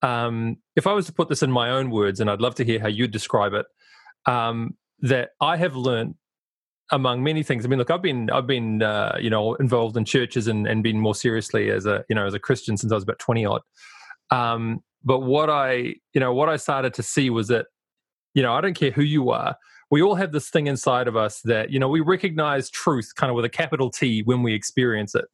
um, 0.02 0.58
if 0.78 0.88
I 0.88 0.94
was 0.94 1.06
to 1.08 1.14
put 1.14 1.28
this 1.28 1.44
in 1.44 1.52
my 1.52 1.70
own 1.72 1.90
words, 1.90 2.22
and 2.22 2.30
I'd 2.30 2.42
love 2.42 2.56
to 2.56 2.64
hear 2.64 2.80
how 2.80 2.88
you'd 2.88 3.12
describe 3.12 3.54
it, 3.54 3.66
um, 4.26 4.78
that 5.00 5.32
I 5.42 5.58
have 5.58 5.76
learned 5.76 6.16
among 6.92 7.24
many 7.24 7.44
things. 7.44 7.66
I 7.66 7.68
mean, 7.68 7.80
look, 7.80 7.90
I've 7.90 8.02
been 8.02 8.30
I've 8.30 8.48
been 8.48 8.82
uh, 8.82 9.18
you 9.20 9.30
know 9.30 9.56
involved 9.56 9.98
in 9.98 10.06
churches 10.06 10.48
and 10.48 10.68
and 10.68 10.84
been 10.84 11.00
more 11.00 11.16
seriously 11.16 11.72
as 11.72 11.86
a 11.86 12.06
you 12.10 12.16
know 12.16 12.26
as 12.26 12.34
a 12.34 12.40
Christian 12.40 12.78
since 12.78 12.92
I 12.92 12.96
was 12.96 13.04
about 13.04 13.20
twenty 13.20 13.46
odd. 13.46 13.62
Um, 14.32 14.84
but 15.04 15.20
what 15.20 15.50
I 15.50 15.96
you 16.14 16.20
know 16.20 16.34
what 16.34 16.50
I 16.50 16.58
started 16.58 16.94
to 16.96 17.04
see 17.04 17.30
was 17.30 17.48
that 17.48 17.68
you 18.34 18.44
know 18.44 18.54
I 18.54 18.62
don't 18.62 18.76
care 18.76 18.92
who 18.92 19.04
you 19.04 19.32
are. 19.32 19.56
We 19.92 20.02
all 20.02 20.16
have 20.16 20.32
this 20.32 20.50
thing 20.50 20.68
inside 20.68 21.08
of 21.08 21.16
us 21.16 21.42
that 21.42 21.72
you 21.72 21.80
know 21.80 21.90
we 21.90 22.02
recognize 22.02 22.70
truth 22.70 23.14
kind 23.16 23.30
of 23.30 23.36
with 23.36 23.46
a 23.46 23.50
capital 23.50 23.90
T 23.90 24.22
when 24.24 24.44
we 24.44 24.54
experience 24.54 25.16
it, 25.16 25.26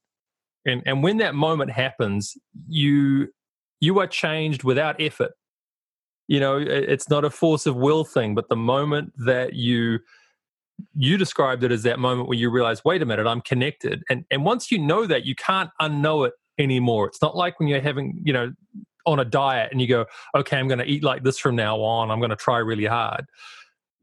and 0.66 0.82
and 0.86 1.04
when 1.04 1.18
that 1.18 1.36
moment 1.36 1.72
happens, 1.72 2.38
you 2.68 3.30
you 3.80 4.00
are 4.00 4.08
changed 4.08 4.64
without 4.64 5.02
effort. 5.02 5.32
You 6.28 6.40
know, 6.40 6.58
it's 6.58 7.10
not 7.10 7.26
a 7.26 7.30
force 7.30 7.66
of 7.66 7.76
will 7.76 8.06
thing, 8.06 8.36
but 8.36 8.48
the 8.48 8.56
moment 8.56 9.12
that 9.18 9.54
you 9.54 10.00
you 10.96 11.18
described 11.18 11.64
it 11.64 11.72
as 11.72 11.84
that 11.84 12.00
moment 12.00 12.28
where 12.28 12.38
you 12.38 12.50
realize, 12.50 12.84
wait 12.84 13.02
a 13.02 13.06
minute, 13.06 13.28
I'm 13.28 13.42
connected. 13.42 14.04
And 14.10 14.26
and 14.32 14.46
once 14.46 14.72
you 14.72 14.78
know 14.78 15.06
that, 15.08 15.26
you 15.26 15.36
can't 15.36 15.70
unknow 15.82 16.28
it 16.28 16.34
anymore. 16.58 17.08
It's 17.08 17.22
not 17.22 17.36
like 17.36 17.60
when 17.60 17.68
you're 17.68 17.82
having, 17.82 18.22
you 18.24 18.34
know, 18.34 18.52
on 19.06 19.20
a 19.20 19.26
diet 19.26 19.72
and 19.72 19.82
you 19.82 19.88
go, 19.88 20.06
okay, 20.36 20.58
I'm 20.58 20.68
going 20.68 20.80
to 20.80 20.86
eat 20.86 21.04
like 21.04 21.24
this 21.24 21.38
from 21.38 21.56
now 21.56 21.82
on. 21.82 22.12
I'm 22.12 22.20
going 22.20 22.30
to 22.30 22.36
try 22.36 22.58
really 22.58 22.86
hard. 22.86 23.26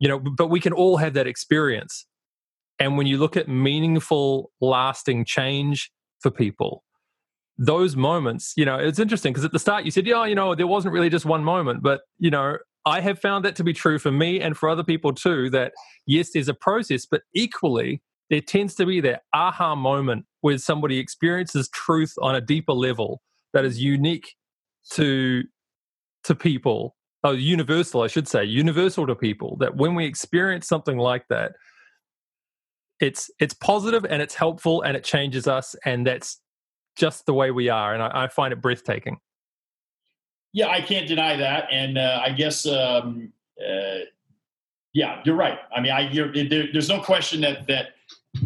You 0.00 0.08
know, 0.08 0.18
but 0.18 0.48
we 0.48 0.60
can 0.60 0.72
all 0.72 0.96
have 0.96 1.14
that 1.14 1.26
experience. 1.26 2.06
And 2.78 2.96
when 2.96 3.06
you 3.06 3.18
look 3.18 3.36
at 3.36 3.48
meaningful, 3.48 4.50
lasting 4.60 5.24
change 5.24 5.90
for 6.20 6.30
people, 6.30 6.84
those 7.56 7.96
moments, 7.96 8.52
you 8.56 8.64
know, 8.64 8.76
it's 8.76 9.00
interesting 9.00 9.32
because 9.32 9.44
at 9.44 9.50
the 9.50 9.58
start 9.58 9.84
you 9.84 9.90
said, 9.90 10.06
yeah, 10.06 10.24
you 10.24 10.36
know, 10.36 10.54
there 10.54 10.68
wasn't 10.68 10.94
really 10.94 11.10
just 11.10 11.24
one 11.24 11.42
moment, 11.42 11.82
but, 11.82 12.02
you 12.18 12.30
know, 12.30 12.58
I 12.88 13.00
have 13.00 13.18
found 13.18 13.44
that 13.44 13.54
to 13.56 13.64
be 13.64 13.72
true 13.72 13.98
for 13.98 14.10
me 14.10 14.40
and 14.40 14.56
for 14.56 14.68
other 14.68 14.82
people 14.82 15.12
too. 15.12 15.50
That 15.50 15.72
yes, 16.06 16.30
there's 16.32 16.48
a 16.48 16.54
process, 16.54 17.06
but 17.06 17.22
equally, 17.34 18.02
there 18.30 18.40
tends 18.40 18.74
to 18.76 18.86
be 18.86 19.00
that 19.02 19.22
aha 19.34 19.74
moment 19.74 20.24
where 20.40 20.58
somebody 20.58 20.98
experiences 20.98 21.68
truth 21.68 22.14
on 22.22 22.34
a 22.34 22.40
deeper 22.40 22.72
level 22.72 23.20
that 23.52 23.64
is 23.64 23.80
unique 23.80 24.34
to 24.92 25.44
to 26.24 26.34
people. 26.34 26.96
Oh, 27.24 27.32
universal, 27.32 28.02
I 28.02 28.06
should 28.06 28.28
say, 28.28 28.44
universal 28.44 29.06
to 29.06 29.14
people. 29.14 29.56
That 29.58 29.76
when 29.76 29.94
we 29.94 30.06
experience 30.06 30.66
something 30.66 30.96
like 30.96 31.26
that, 31.28 31.52
it's 33.00 33.30
it's 33.38 33.54
positive 33.54 34.06
and 34.08 34.22
it's 34.22 34.34
helpful 34.34 34.82
and 34.82 34.96
it 34.96 35.04
changes 35.04 35.46
us, 35.46 35.76
and 35.84 36.06
that's 36.06 36.40
just 36.96 37.26
the 37.26 37.34
way 37.34 37.50
we 37.50 37.68
are. 37.68 37.92
And 37.92 38.02
I, 38.02 38.24
I 38.24 38.28
find 38.28 38.52
it 38.52 38.62
breathtaking. 38.62 39.18
Yeah, 40.52 40.68
I 40.68 40.80
can't 40.80 41.06
deny 41.06 41.36
that, 41.36 41.68
and 41.70 41.98
uh, 41.98 42.20
I 42.24 42.30
guess 42.30 42.66
um, 42.66 43.32
uh, 43.60 43.98
yeah, 44.94 45.20
you're 45.24 45.36
right. 45.36 45.58
I 45.74 45.80
mean, 45.80 45.92
I 45.92 46.12
there, 46.12 46.66
there's 46.72 46.88
no 46.88 47.00
question 47.00 47.40
that 47.42 47.66
that 47.68 47.90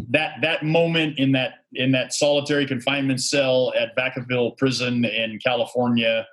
that 0.09 0.35
that 0.41 0.63
moment 0.63 1.17
in 1.17 1.31
that 1.31 1.65
in 1.73 1.91
that 1.91 2.13
solitary 2.13 2.65
confinement 2.65 3.21
cell 3.21 3.73
at 3.79 3.95
Vacaville 3.95 4.57
Prison 4.57 5.05
in 5.05 5.39
California, 5.39 6.27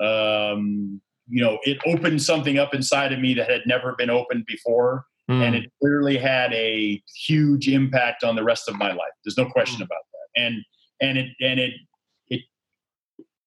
um, 0.00 1.00
you 1.28 1.42
know, 1.42 1.58
it 1.64 1.78
opened 1.86 2.22
something 2.22 2.58
up 2.58 2.74
inside 2.74 3.12
of 3.12 3.20
me 3.20 3.34
that 3.34 3.50
had 3.50 3.62
never 3.66 3.94
been 3.98 4.10
opened 4.10 4.46
before. 4.46 5.04
Mm. 5.30 5.42
And 5.42 5.54
it 5.56 5.72
clearly 5.82 6.16
had 6.16 6.52
a 6.52 7.02
huge 7.26 7.68
impact 7.68 8.22
on 8.22 8.36
the 8.36 8.44
rest 8.44 8.68
of 8.68 8.76
my 8.76 8.92
life. 8.92 9.10
There's 9.24 9.36
no 9.36 9.46
question 9.46 9.82
about 9.82 10.02
that. 10.12 10.42
And, 10.42 10.62
and 11.00 11.18
it, 11.18 11.26
and 11.40 11.58
it, 11.58 11.72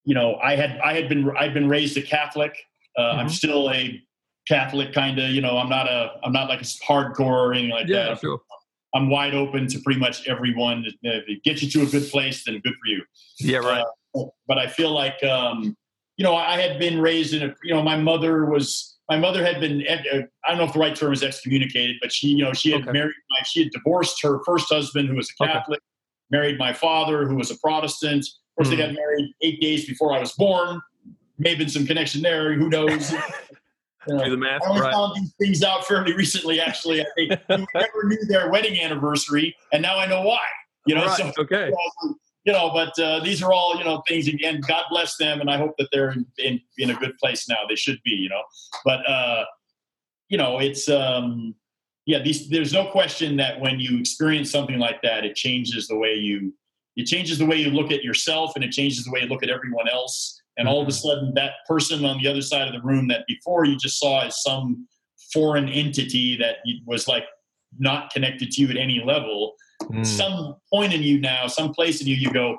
you 0.10 0.16
know, 0.16 0.38
I 0.42 0.56
had, 0.56 0.80
I 0.84 0.94
had 0.96 1.08
been, 1.08 1.30
I'd 1.38 1.54
been 1.54 1.70
raised 1.70 1.96
a 1.96 2.02
Catholic. 2.02 2.58
Uh, 2.98 3.12
I'm 3.20 3.28
Mhm. 3.28 3.32
still 3.32 3.70
a 3.70 4.02
Catholic 4.48 4.92
kind 4.92 5.20
of, 5.20 5.30
you 5.30 5.40
know, 5.40 5.56
I'm 5.60 5.70
not 5.70 5.88
a, 5.88 6.14
I'm 6.24 6.34
not 6.34 6.50
like 6.50 6.62
a 6.62 6.70
hardcore 6.88 7.26
or 7.46 7.54
anything 7.54 7.70
like 7.70 7.88
yeah, 7.88 8.06
that. 8.10 8.20
sure. 8.20 8.40
I'm 8.96 9.12
wide 9.12 9.36
open 9.36 9.68
to 9.68 9.80
pretty 9.82 10.00
much 10.00 10.28
everyone. 10.28 10.84
If 11.04 11.24
it 11.30 11.44
gets 11.44 11.62
you 11.62 11.70
to 11.70 11.84
a 11.84 11.86
good 11.86 12.10
place, 12.10 12.44
then 12.44 12.56
good 12.64 12.74
for 12.74 12.88
you. 12.88 13.04
Yeah, 13.40 13.60
right. 13.60 13.86
Uh, 14.18 14.24
but 14.48 14.58
I 14.58 14.66
feel 14.66 14.92
like, 14.92 15.24
um, 15.24 15.78
you 16.18 16.24
know, 16.24 16.36
I 16.36 16.60
had 16.60 16.80
been 16.80 17.00
raised 17.00 17.36
in 17.36 17.44
a, 17.48 17.56
you 17.64 17.76
know, 17.76 17.84
my 17.84 17.96
mother 17.96 18.46
was, 18.46 18.98
my 19.12 19.18
mother 19.18 19.46
had 19.46 19.62
been, 19.62 19.86
uh, 19.88 20.22
I 20.44 20.50
don't 20.50 20.58
know 20.58 20.64
if 20.64 20.74
the 20.74 20.80
right 20.80 20.96
term 20.96 21.14
is 21.14 21.22
excommunicated, 21.22 21.98
but 22.02 22.12
she, 22.12 22.30
you 22.30 22.44
know, 22.44 22.52
she 22.54 22.72
had 22.72 22.82
Okay. 22.82 22.92
married, 22.94 23.14
my, 23.30 23.42
she 23.46 23.60
had 23.62 23.72
divorced 23.72 24.20
her 24.24 24.40
first 24.44 24.74
husband 24.74 25.08
who 25.08 25.16
was 25.16 25.30
a 25.40 25.44
Okay. 25.44 25.54
Catholic, 25.54 25.82
married 26.32 26.58
my 26.58 26.74
father 26.74 27.28
who 27.28 27.36
was 27.36 27.52
a 27.52 27.58
Protestant. 27.60 28.26
Course, 28.60 28.70
Hmm. 28.70 28.76
they 28.76 28.84
got 28.84 28.94
married 28.94 29.34
eight 29.42 29.62
days 29.62 29.86
before 29.86 30.14
I 30.14 30.20
was 30.20 30.34
born. 30.34 30.82
May 31.38 31.50
have 31.52 31.60
been 31.60 31.70
some 31.70 31.88
connection 31.88 32.22
there. 32.22 32.54
Who 32.54 32.70
knows? 32.70 33.14
You 34.08 34.16
know, 34.16 34.24
Do 34.24 34.32
the 34.32 34.38
math, 34.38 34.64
I 34.64 34.70
only 34.70 34.82
right? 34.82 34.94
found 34.94 35.16
these 35.18 35.34
things 35.40 35.62
out 35.62 35.86
fairly 35.86 36.14
recently. 36.14 36.62
Actually, 36.62 37.02
I 37.02 37.38
never 37.50 38.04
knew 38.06 38.26
their 38.28 38.50
wedding 38.50 38.80
anniversary, 38.80 39.54
and 39.74 39.82
now 39.82 40.00
I 40.00 40.08
know 40.08 40.22
why. 40.22 40.42
You 40.88 40.96
know, 40.96 41.06
right. 41.06 41.18
so 41.18 41.34
okay. 41.38 41.70
you 42.46 42.54
know, 42.54 42.72
but 42.74 42.98
uh, 42.98 43.20
these 43.20 43.44
are 43.44 43.52
all 43.52 43.78
you 43.78 43.84
know 43.84 44.02
things. 44.08 44.30
Again, 44.30 44.62
God 44.66 44.86
bless 44.90 45.18
them, 45.18 45.42
and 45.42 45.52
I 45.52 45.58
hope 45.58 45.76
that 45.80 45.90
they're 45.92 46.12
in, 46.12 46.26
in, 46.38 46.62
in 46.78 46.92
a 46.92 46.94
good 46.96 47.18
place 47.18 47.50
now. 47.50 47.58
They 47.68 47.76
should 47.76 48.00
be, 48.06 48.12
you 48.12 48.30
know. 48.30 48.42
But 48.86 49.08
uh, 49.08 49.44
you 50.30 50.38
know, 50.38 50.60
it's 50.60 50.88
um, 50.88 51.54
yeah. 52.06 52.20
These 52.20 52.50
there's 52.50 52.72
no 52.72 52.86
question 52.90 53.36
that 53.36 53.60
when 53.60 53.82
you 53.82 54.00
experience 54.00 54.50
something 54.50 54.80
like 54.80 55.02
that, 55.04 55.26
it 55.26 55.36
changes 55.36 55.88
the 55.90 55.98
way 55.98 56.14
you 56.16 56.54
it 57.00 57.06
changes 57.06 57.38
the 57.38 57.46
way 57.46 57.58
you 57.58 57.72
look 57.72 57.92
at 57.92 58.04
yourself, 58.04 58.52
and 58.56 58.64
it 58.64 58.72
changes 58.72 59.04
the 59.06 59.12
way 59.12 59.22
you 59.22 59.28
look 59.28 59.44
at 59.44 59.50
everyone 59.50 59.88
else. 59.90 60.42
And 60.58 60.68
all 60.68 60.82
of 60.82 60.88
a 60.88 60.92
sudden, 60.92 61.34
that 61.36 61.52
person 61.68 62.04
on 62.06 62.22
the 62.22 62.28
other 62.28 62.42
side 62.42 62.68
of 62.68 62.74
the 62.74 62.86
room 62.86 63.08
that 63.08 63.26
before 63.28 63.66
you 63.66 63.78
just 63.78 64.00
saw 64.00 64.26
as 64.26 64.42
some 64.42 64.88
foreign 65.34 65.70
entity 65.70 66.36
that 66.38 66.58
was 66.86 67.08
like 67.08 67.24
not 67.78 68.12
connected 68.12 68.52
to 68.52 68.62
you 68.62 68.70
at 68.70 68.78
any 68.78 69.02
level 69.04 69.56
Mm. 69.84 70.06
some 70.06 70.56
point 70.72 70.94
in 70.94 71.02
you 71.02 71.20
now, 71.20 71.48
some 71.48 71.74
place 71.74 72.02
in 72.02 72.08
you, 72.08 72.16
you 72.16 72.32
go, 72.32 72.58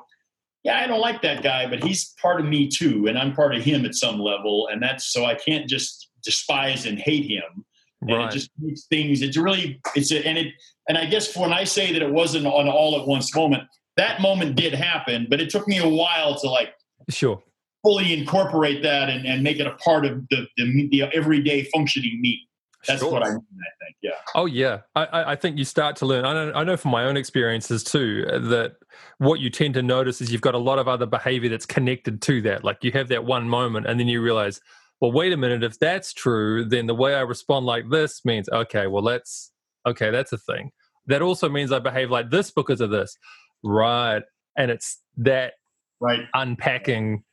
yeah, 0.63 0.79
I 0.79 0.87
don't 0.87 0.99
like 0.99 1.21
that 1.21 1.41
guy, 1.43 1.67
but 1.67 1.83
he's 1.83 2.13
part 2.21 2.39
of 2.39 2.47
me 2.47 2.67
too, 2.67 3.07
and 3.07 3.17
I'm 3.17 3.33
part 3.33 3.55
of 3.55 3.63
him 3.63 3.85
at 3.85 3.95
some 3.95 4.19
level, 4.19 4.67
and 4.71 4.81
that's 4.81 5.13
so 5.13 5.25
I 5.25 5.35
can't 5.35 5.67
just 5.67 6.09
despise 6.23 6.85
and 6.85 6.99
hate 6.99 7.25
him. 7.25 7.65
And 8.01 8.11
Right. 8.11 8.29
it 8.29 8.31
just 8.31 8.49
makes 8.59 8.85
things. 8.85 9.21
It's 9.21 9.37
really 9.37 9.79
it's 9.95 10.11
a, 10.11 10.25
and 10.27 10.37
it 10.37 10.53
and 10.89 10.97
I 10.97 11.05
guess 11.05 11.35
when 11.35 11.53
I 11.53 11.63
say 11.63 11.93
that 11.93 12.01
it 12.01 12.11
wasn't 12.11 12.45
an 12.45 12.67
all 12.67 12.99
at 12.99 13.07
once 13.07 13.33
moment, 13.35 13.63
that 13.97 14.21
moment 14.21 14.55
did 14.55 14.73
happen, 14.73 15.27
but 15.29 15.41
it 15.41 15.49
took 15.49 15.67
me 15.67 15.77
a 15.79 15.87
while 15.87 16.37
to 16.39 16.49
like 16.49 16.73
Sure. 17.09 17.41
fully 17.83 18.13
incorporate 18.17 18.81
that 18.83 19.09
and, 19.09 19.25
and 19.25 19.43
make 19.43 19.59
it 19.59 19.67
a 19.67 19.75
part 19.75 20.05
of 20.05 20.27
the 20.29 20.47
the, 20.57 20.87
the 20.89 21.03
everyday 21.13 21.63
functioning 21.65 22.19
me. 22.21 22.47
That's 22.87 23.01
Sure. 23.01 23.11
what 23.11 23.23
I 23.23 23.29
mean. 23.29 23.37
I 23.37 23.85
think. 23.85 23.95
Yeah. 24.01 24.11
Oh 24.33 24.45
yeah, 24.47 24.79
I- 24.95 25.31
I, 25.33 25.35
think 25.35 25.57
you 25.59 25.65
start 25.65 25.95
to 25.97 26.05
learn. 26.07 26.25
I 26.25 26.33
know, 26.33 26.51
I 26.55 26.63
know 26.63 26.75
from 26.77 26.89
my 26.91 27.05
own 27.05 27.15
experiences 27.15 27.83
too 27.83 28.25
uh, 28.31 28.39
that 28.49 28.73
what 29.19 29.39
you 29.39 29.51
tend 29.51 29.75
to 29.75 29.83
notice 29.83 30.21
is 30.21 30.31
you've 30.31 30.41
got 30.41 30.55
a 30.55 30.59
lot 30.59 30.79
of 30.79 30.87
other 30.87 31.05
behavior 31.05 31.49
that's 31.49 31.67
connected 31.67 32.21
to 32.23 32.41
that. 32.41 32.63
Like 32.63 32.83
you 32.83 32.91
have 32.93 33.09
that 33.09 33.23
one 33.25 33.47
moment, 33.47 33.85
and 33.85 33.99
then 33.99 34.07
you 34.07 34.21
realize, 34.21 34.59
well, 34.99 35.11
wait 35.11 35.31
a 35.33 35.37
minute. 35.37 35.63
If 35.63 35.77
that's 35.77 36.13
true, 36.13 36.65
then 36.65 36.87
the 36.87 36.95
way 36.95 37.13
I 37.13 37.21
respond 37.21 37.67
like 37.67 37.89
this 37.91 38.25
means 38.25 38.49
okay. 38.49 38.87
Well, 38.87 39.03
that's 39.03 39.51
okay. 39.85 40.09
That's 40.09 40.31
a 40.33 40.37
thing. 40.39 40.71
That 41.07 41.21
also 41.21 41.49
means 41.49 41.71
I 41.71 41.79
behave 41.79 42.09
like 42.09 42.31
this 42.31 42.49
because 42.51 42.81
of 42.81 42.89
this, 42.89 43.15
right? 43.63 44.23
And 44.57 44.71
it's 44.71 44.99
that 45.17 45.53
Right. 45.99 46.21
unpacking, 46.33 47.23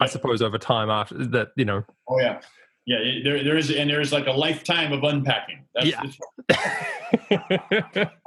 I 0.00 0.06
suppose, 0.06 0.42
over 0.42 0.58
time 0.58 0.90
after 0.90 1.14
that. 1.28 1.48
You 1.56 1.64
know, 1.64 1.84
Oh 2.08 2.20
yeah, 2.20 2.40
yeah. 2.86 2.98
it- 2.98 3.24
There, 3.24 3.42
there 3.44 3.56
is, 3.56 3.70
and 3.70 3.88
there 3.88 4.00
is 4.00 4.12
like 4.12 4.26
a 4.26 4.32
lifetime 4.32 4.92
of 4.92 5.04
unpacking. 5.04 5.64
That's, 5.74 5.86
Yeah. 5.88 6.02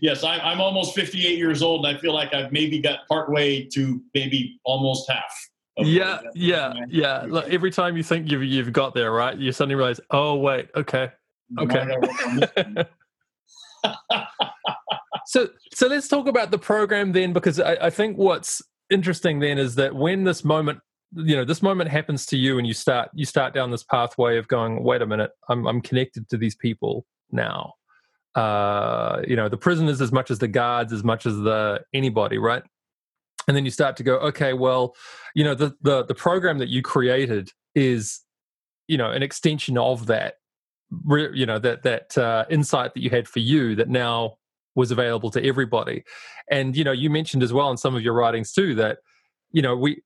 yes, 0.00 0.24
I, 0.24 0.38
I'm 0.38 0.60
almost 0.60 0.94
58 0.94 1.36
years 1.38 1.62
old, 1.62 1.84
and 1.86 1.96
I 1.96 2.00
feel 2.00 2.12
like 2.14 2.32
I've 2.34 2.52
maybe 2.52 2.80
got 2.80 3.06
part 3.08 3.30
way 3.30 3.64
to 3.74 4.00
maybe 4.14 4.58
almost 4.64 5.10
half. 5.10 5.32
yeah, 5.78 6.20
yeah, 6.34 6.72
yeah. 6.88 7.24
Look, 7.28 7.48
every 7.48 7.70
time 7.70 7.96
you 7.96 8.02
think 8.02 8.30
you've 8.30 8.42
you've 8.44 8.72
got 8.72 8.94
there, 8.94 9.12
right? 9.12 9.36
You 9.36 9.52
suddenly 9.52 9.74
realize, 9.76 10.00
oh 10.10 10.34
wait, 10.36 10.68
okay. 10.76 11.10
Okay. 11.58 11.84
So 15.26 15.48
so 15.72 15.86
let's 15.86 16.08
talk 16.08 16.26
about 16.26 16.50
the 16.50 16.58
program 16.58 17.12
then, 17.12 17.32
because 17.32 17.60
I, 17.60 17.74
I 17.74 17.90
think 17.90 18.16
what's 18.16 18.62
interesting 18.90 19.40
then 19.40 19.58
is 19.58 19.74
that 19.76 19.94
when 19.94 20.24
this 20.24 20.44
moment, 20.44 20.80
you 21.12 21.36
know, 21.36 21.44
this 21.44 21.62
moment 21.62 21.90
happens 21.90 22.26
to 22.26 22.36
you, 22.36 22.58
and 22.58 22.66
you 22.66 22.74
start 22.74 23.10
you 23.14 23.24
start 23.24 23.54
down 23.54 23.70
this 23.70 23.82
pathway 23.84 24.36
of 24.38 24.48
going, 24.48 24.82
wait 24.82 25.02
a 25.02 25.06
minute, 25.06 25.30
I'm 25.48 25.66
I'm 25.66 25.80
connected 25.80 26.28
to 26.30 26.36
these 26.36 26.54
people 26.54 27.06
now. 27.30 27.74
Uh, 28.34 29.22
you 29.26 29.36
know, 29.36 29.48
the 29.48 29.56
prisoners 29.56 30.00
as 30.00 30.12
much 30.12 30.30
as 30.30 30.38
the 30.38 30.48
guards, 30.48 30.92
as 30.92 31.02
much 31.02 31.26
as 31.26 31.36
the 31.36 31.80
anybody, 31.92 32.38
right? 32.38 32.62
And 33.48 33.56
then 33.56 33.64
you 33.64 33.70
start 33.70 33.96
to 33.96 34.02
go, 34.02 34.18
okay, 34.18 34.52
well, 34.52 34.94
you 35.34 35.44
know, 35.44 35.54
the 35.54 35.74
the 35.82 36.04
the 36.04 36.14
program 36.14 36.58
that 36.58 36.68
you 36.68 36.82
created 36.82 37.50
is, 37.74 38.20
you 38.86 38.96
know, 38.96 39.10
an 39.10 39.22
extension 39.22 39.78
of 39.78 40.06
that 40.06 40.34
you 41.08 41.46
know 41.46 41.58
that 41.58 41.82
that 41.84 42.18
uh, 42.18 42.44
insight 42.50 42.94
that 42.94 43.00
you 43.00 43.10
had 43.10 43.28
for 43.28 43.38
you 43.38 43.76
that 43.76 43.88
now 43.88 44.36
was 44.74 44.90
available 44.90 45.30
to 45.30 45.44
everybody 45.44 46.04
and 46.50 46.76
you 46.76 46.84
know 46.84 46.92
you 46.92 47.10
mentioned 47.10 47.42
as 47.42 47.52
well 47.52 47.70
in 47.70 47.76
some 47.76 47.94
of 47.94 48.02
your 48.02 48.14
writings 48.14 48.52
too 48.52 48.74
that 48.74 48.98
you 49.52 49.62
know 49.62 49.76
we 49.76 50.00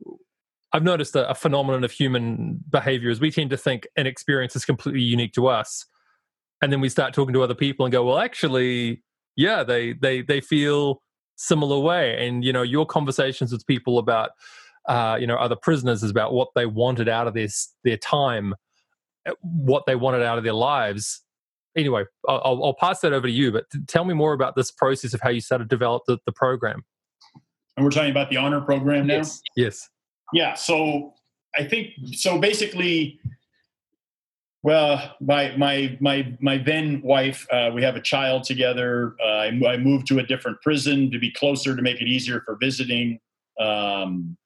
i've 0.73 0.83
noticed 0.83 1.15
a, 1.17 1.29
a 1.29 1.35
phenomenon 1.35 1.85
of 1.85 1.91
human 1.93 2.59
behavior 2.71 3.11
is 3.11 3.21
we 3.21 3.31
tend 3.31 3.51
to 3.51 3.57
think 3.57 3.87
an 3.97 4.07
experience 4.07 4.57
is 4.57 4.65
completely 4.65 5.03
unique 5.03 5.33
to 5.33 5.47
us 5.47 5.87
and 6.63 6.73
then 6.73 6.81
we 6.81 6.89
start 6.89 7.13
talking 7.13 7.35
to 7.35 7.43
other 7.43 7.55
people 7.55 7.85
and 7.85 7.93
go 7.93 8.05
well 8.05 8.19
actually 8.19 9.03
yeah 9.37 9.63
they 9.63 9.93
they 9.93 10.23
they 10.23 10.41
feel 10.41 11.03
similar 11.37 11.79
way 11.79 12.27
and 12.27 12.45
you 12.45 12.53
know 12.53 12.63
your 12.63 12.87
conversations 12.87 13.53
with 13.53 13.67
people 13.67 13.99
about 13.99 14.31
uh, 14.89 15.17
you 15.19 15.27
know 15.27 15.37
other 15.37 15.57
prisoners 15.57 16.03
is 16.03 16.11
about 16.11 16.35
what 16.35 16.49
they 16.55 16.67
wanted 16.67 17.09
out 17.09 17.27
of 17.27 17.33
this 17.33 17.75
their 17.85 17.97
time 17.97 18.55
uh, 19.27 19.33
what 19.41 19.85
they 19.87 19.97
wanted 19.97 20.23
out 20.23 20.37
of 20.37 20.45
their 20.45 20.53
lives. 20.53 21.23
Anyway, 21.77 22.05
I'll, 22.29 22.65
I'll 22.65 22.77
pass 22.79 23.01
that 23.01 23.13
over 23.13 23.27
to 23.27 23.33
you. 23.33 23.51
But 23.53 23.69
t- 23.71 23.81
tell 23.87 24.05
me 24.05 24.15
more 24.15 24.33
about 24.33 24.55
this 24.55 24.71
process 24.71 25.15
of 25.15 25.21
how 25.21 25.31
you 25.31 25.41
started 25.41 25.65
to 25.65 25.69
develop 25.69 26.03
the, 26.07 26.19
the 26.27 26.33
program. 26.33 26.85
And 27.77 27.85
we're 27.85 27.91
talking 27.91 28.11
about 28.11 28.31
the 28.31 28.37
honor 28.37 28.61
program 28.61 29.07
now. 29.09 29.23
Yes. 29.57 29.89
Yeah. 30.33 30.55
So 30.55 31.15
I 31.59 31.65
think 31.65 31.89
so. 32.13 32.39
Basically, 32.39 33.19
well, 34.63 35.17
my 35.21 35.57
my 35.57 35.97
my 36.01 36.35
my 36.41 36.59
then 36.59 37.03
wife, 37.03 37.47
uh, 37.51 37.71
we 37.75 37.83
have 37.83 37.97
a 37.97 38.01
child 38.01 38.45
together. 38.45 39.15
Uh, 39.23 39.29
I, 39.29 39.61
I 39.69 39.77
moved 39.77 40.07
to 40.09 40.21
a 40.21 40.23
different 40.23 40.61
prison 40.63 41.11
to 41.11 41.19
be 41.19 41.31
closer 41.33 41.75
to 41.77 41.83
make 41.83 42.01
it 42.01 42.07
easier 42.07 42.41
for 42.47 42.57
visiting. 42.61 43.19
Um, 43.61 44.37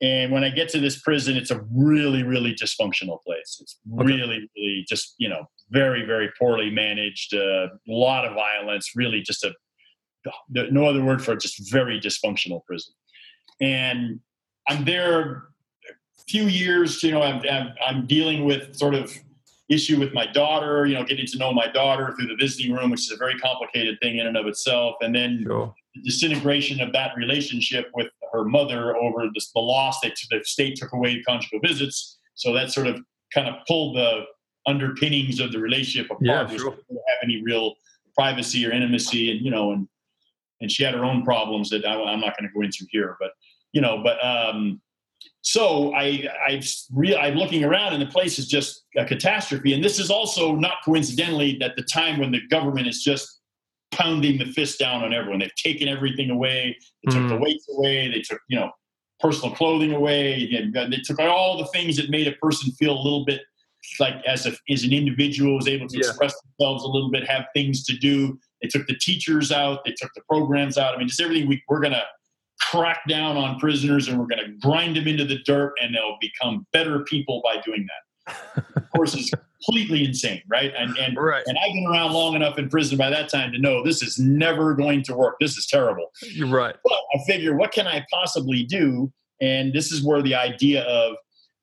and 0.00 0.30
when 0.30 0.44
I 0.44 0.50
get 0.50 0.68
to 0.70 0.78
this 0.80 1.00
prison, 1.00 1.36
it's 1.36 1.50
a 1.50 1.60
really 1.74 2.22
really 2.22 2.54
dysfunctional 2.54 3.22
place. 3.22 3.58
It's 3.60 3.78
Okay. 3.98 4.04
really 4.06 4.48
really 4.56 4.84
just 4.88 5.14
you 5.18 5.28
know 5.28 5.48
very 5.70 6.04
very 6.04 6.30
poorly 6.38 6.70
managed. 6.70 7.34
A 7.34 7.68
lot 7.86 8.24
of 8.24 8.34
violence. 8.34 8.92
Really 8.96 9.20
just 9.22 9.44
a 9.44 9.52
no 10.50 10.86
other 10.86 11.04
word 11.04 11.24
for 11.24 11.32
it. 11.32 11.40
Just 11.40 11.70
very 11.70 12.00
dysfunctional 12.00 12.64
prison. 12.64 12.92
And 13.60 14.20
I'm 14.68 14.84
there 14.84 15.48
a 15.78 16.22
few 16.28 16.44
years, 16.44 17.02
you 17.02 17.10
know, 17.10 17.22
I'm, 17.22 17.42
I'm, 17.50 17.72
I'm 17.84 18.06
dealing 18.06 18.44
with 18.44 18.76
sort 18.76 18.94
of 18.94 19.12
issue 19.68 19.98
with 19.98 20.14
my 20.14 20.26
daughter, 20.26 20.86
you 20.86 20.94
know, 20.94 21.04
getting 21.04 21.26
to 21.26 21.38
know 21.38 21.52
my 21.52 21.66
daughter 21.68 22.14
through 22.16 22.28
the 22.28 22.36
visiting 22.36 22.72
room, 22.72 22.90
which 22.90 23.00
is 23.00 23.10
a 23.10 23.16
very 23.16 23.38
complicated 23.38 23.98
thing 24.00 24.18
in 24.18 24.26
and 24.26 24.36
of 24.36 24.46
itself. 24.46 24.96
And 25.00 25.14
then 25.14 25.44
Sure. 25.46 25.74
the 25.94 26.02
disintegration 26.02 26.80
of 26.80 26.92
that 26.92 27.16
relationship 27.16 27.90
with 27.94 28.08
her 28.32 28.44
mother 28.44 28.96
over 28.96 29.28
this, 29.34 29.50
the 29.52 29.60
loss 29.60 30.00
that 30.00 30.16
the 30.30 30.40
state 30.44 30.76
took 30.76 30.92
away 30.92 31.22
conjugal 31.22 31.60
visits. 31.62 32.18
So 32.34 32.52
that 32.54 32.70
sort 32.70 32.86
of 32.86 33.00
kind 33.34 33.48
of 33.48 33.54
pulled 33.66 33.96
the 33.96 34.24
underpinnings 34.68 35.40
of 35.40 35.52
the 35.52 35.58
relationship 35.58 36.06
apart. 36.10 36.22
Yeah, 36.22 36.46
sure. 36.56 36.70
didn't 36.88 37.02
have 37.08 37.18
any 37.22 37.42
real 37.42 37.74
privacy 38.16 38.66
or 38.66 38.70
intimacy. 38.70 39.30
And, 39.32 39.40
you 39.44 39.50
know, 39.50 39.72
and, 39.72 39.88
and 40.60 40.70
she 40.70 40.82
had 40.82 40.94
her 40.94 41.04
own 41.04 41.22
problems 41.24 41.70
that 41.70 41.84
I, 41.84 41.94
I'm 41.94 42.20
not 42.20 42.36
going 42.38 42.48
to 42.48 42.54
go 42.54 42.62
into 42.62 42.86
here, 42.90 43.16
but 43.20 43.30
you 43.72 43.80
know, 43.80 44.02
but 44.02 44.16
um, 44.24 44.80
so 45.42 45.94
I, 45.94 46.26
I've 46.46 46.66
re- 46.94 47.16
I'm 47.16 47.34
looking 47.34 47.64
around 47.64 47.92
and 47.92 48.02
the 48.02 48.06
place 48.06 48.38
is 48.38 48.48
just 48.48 48.84
a 48.96 49.04
catastrophe. 49.04 49.72
And 49.72 49.82
this 49.84 49.98
is 49.98 50.10
also 50.10 50.54
not 50.54 50.74
coincidentally 50.84 51.60
at 51.62 51.76
the 51.76 51.82
time 51.82 52.18
when 52.18 52.32
the 52.32 52.40
government 52.50 52.86
is 52.86 53.02
just 53.02 53.40
pounding 53.90 54.38
the 54.38 54.46
fist 54.46 54.78
down 54.78 55.02
on 55.04 55.12
everyone. 55.14 55.38
They've 55.40 55.54
taken 55.54 55.88
everything 55.88 56.30
away. 56.30 56.76
They 57.04 57.12
took 57.12 57.28
the 57.28 57.36
Mm. 57.36 57.40
weights 57.40 57.66
away. 57.74 58.08
They 58.10 58.20
took, 58.20 58.40
you 58.48 58.58
know, 58.58 58.70
personal 59.20 59.54
clothing 59.54 59.92
away. 59.92 60.46
They 60.72 61.00
took 61.04 61.18
all 61.20 61.58
the 61.58 61.66
things 61.66 61.96
that 61.96 62.10
made 62.10 62.28
a 62.28 62.32
person 62.32 62.70
feel 62.72 62.94
a 62.94 63.02
little 63.02 63.24
bit 63.24 63.42
like 64.00 64.14
as 64.26 64.46
a, 64.46 64.52
as 64.70 64.84
an 64.84 64.92
individual 64.92 65.56
was 65.56 65.68
able 65.68 65.88
to 65.88 65.96
yeah. 65.96 66.08
express 66.08 66.34
themselves 66.42 66.84
a 66.84 66.86
little 66.86 67.10
bit, 67.10 67.28
have 67.28 67.46
things 67.54 67.84
to 67.84 67.96
do. 67.96 68.38
They 68.62 68.68
took 68.68 68.86
the 68.86 68.96
teachers 68.96 69.52
out. 69.52 69.84
They 69.84 69.92
took 69.92 70.12
the 70.14 70.22
programs 70.28 70.78
out. 70.78 70.94
I 70.94 70.98
mean, 70.98 71.08
just 71.08 71.20
everything. 71.20 71.48
We, 71.48 71.62
we're 71.68 71.80
going 71.80 71.92
to 71.92 72.04
crack 72.60 73.00
down 73.08 73.36
on 73.36 73.58
prisoners 73.58 74.08
and 74.08 74.18
we're 74.18 74.26
going 74.26 74.44
to 74.44 74.52
grind 74.60 74.96
them 74.96 75.06
into 75.06 75.24
the 75.24 75.38
dirt 75.44 75.74
and 75.80 75.94
they'll 75.94 76.18
become 76.20 76.66
better 76.72 77.04
people 77.04 77.40
by 77.44 77.60
doing 77.62 77.86
that. 77.86 78.64
of 78.76 78.90
course, 78.90 79.14
it's 79.14 79.30
completely 79.64 80.04
insane, 80.04 80.42
right? 80.48 80.72
And 80.76 80.96
and, 80.98 81.16
right. 81.16 81.42
and 81.46 81.56
I've 81.56 81.72
been 81.72 81.86
around 81.86 82.12
long 82.12 82.34
enough 82.34 82.58
in 82.58 82.68
prison 82.68 82.98
by 82.98 83.10
that 83.10 83.30
time 83.30 83.52
to 83.52 83.58
know 83.58 83.82
this 83.82 84.02
is 84.02 84.18
never 84.18 84.74
going 84.74 85.02
to 85.04 85.16
work. 85.16 85.36
This 85.40 85.56
is 85.56 85.66
terrible. 85.66 86.10
You're 86.22 86.48
right. 86.48 86.76
But 86.84 86.92
I 87.14 87.18
figure, 87.26 87.56
what 87.56 87.72
can 87.72 87.86
I 87.86 88.04
possibly 88.12 88.64
do? 88.64 89.10
And 89.40 89.72
this 89.72 89.92
is 89.92 90.02
where 90.04 90.20
the 90.20 90.34
idea 90.34 90.82
of 90.82 91.16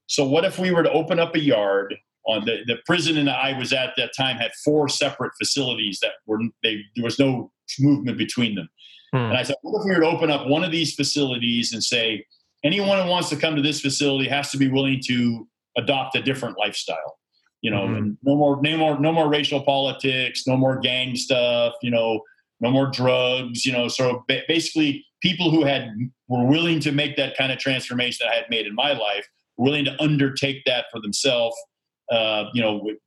so 0.08 0.28
what 0.28 0.46
if 0.46 0.60
we 0.60 0.72
were 0.72 0.84
to 0.84 0.92
open 0.92 1.20
up 1.20 1.36
a 1.36 1.40
yard 1.40 1.96
on 2.28 2.46
the, 2.46 2.60
the 2.66 2.78
prison 2.86 3.18
and 3.18 3.30
I 3.30 3.58
was 3.58 3.72
at 3.72 3.94
that 3.98 4.12
time 4.18 4.38
had 4.38 4.52
four 4.64 4.90
separate 4.90 5.32
facilities 5.38 6.00
that 6.02 6.14
were 6.26 6.40
they 6.64 6.82
there 6.96 7.04
was 7.04 7.20
no 7.20 7.52
movement 7.80 8.18
between 8.18 8.56
them. 8.56 8.70
Hmm. 9.12 9.18
And 9.18 9.38
I 9.38 9.44
said, 9.44 9.56
what 9.62 9.80
if 9.80 9.86
we 9.86 9.94
were 9.94 10.02
to 10.02 10.08
open 10.08 10.32
up 10.32 10.48
one 10.48 10.64
of 10.64 10.72
these 10.72 10.96
facilities 10.96 11.74
and 11.74 11.84
say 11.84 12.26
anyone 12.64 13.04
who 13.04 13.10
wants 13.10 13.30
to 13.30 13.36
come 13.36 13.56
to 13.56 13.62
this 13.62 13.82
facility 13.82 14.28
has 14.30 14.52
to 14.52 14.58
be 14.58 14.68
willing 14.68 15.02
to 15.08 15.48
adopt 15.78 16.16
a 16.16 16.22
different 16.22 16.58
lifestyle 16.58 17.18
you 17.66 17.72
know, 17.72 17.88
mm-hmm. 17.88 18.12
no 18.22 18.36
more, 18.36 18.62
no 18.62 18.78
more, 18.78 19.00
no 19.00 19.12
more 19.12 19.28
racial 19.28 19.60
politics, 19.60 20.46
no 20.46 20.56
more 20.56 20.78
gang 20.78 21.16
stuff, 21.16 21.74
you 21.82 21.90
know, 21.90 22.22
no 22.60 22.70
more 22.70 22.92
drugs, 22.92 23.66
you 23.66 23.72
know. 23.72 23.88
So 23.88 24.24
basically, 24.48 25.04
people 25.20 25.50
who 25.50 25.64
had 25.64 25.90
were 26.28 26.46
willing 26.46 26.80
to 26.82 26.92
make 26.92 27.18
that 27.18 27.36
kind 27.36 27.52
of 27.52 27.58
transformation 27.58 28.24
that 28.24 28.34
I 28.34 28.36
had 28.36 28.46
made 28.52 28.68
in 28.68 28.76
my 28.76 28.94
life, 28.94 29.28
willing 29.58 29.84
to 29.86 30.00
undertake 30.00 30.62
that 30.68 30.86
for 30.92 31.02
themselves, 31.02 31.56
uh, 32.12 32.46
you 32.54 32.62
know, 32.62 32.78
would, 32.84 32.98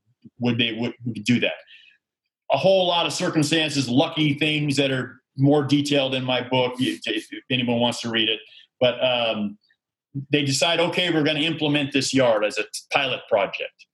would 0.40 0.58
they 0.58 0.72
would, 0.72 0.94
would 1.04 1.24
do 1.24 1.40
that? 1.40 1.52
A 2.50 2.56
whole 2.56 2.86
lot 2.86 3.06
of 3.06 3.12
circumstances, 3.12 3.88
lucky 3.88 4.34
things 4.34 4.76
that 4.76 4.90
are 4.90 5.20
more 5.36 5.62
detailed 5.62 6.14
in 6.14 6.24
my 6.24 6.40
book, 6.40 6.74
if 6.78 7.28
anyone 7.50 7.78
wants 7.78 8.00
to 8.00 8.10
read 8.10 8.28
it. 8.28 8.40
But 8.80 9.02
um, 9.04 9.58
they 10.32 10.44
decide, 10.44 10.80
okay, 10.80 11.10
we're 11.10 11.22
going 11.22 11.36
to 11.36 11.44
implement 11.44 11.92
this 11.92 12.12
yard 12.14 12.44
as 12.44 12.58
a 12.58 12.64
pilot 12.92 13.20
project. 13.28 13.86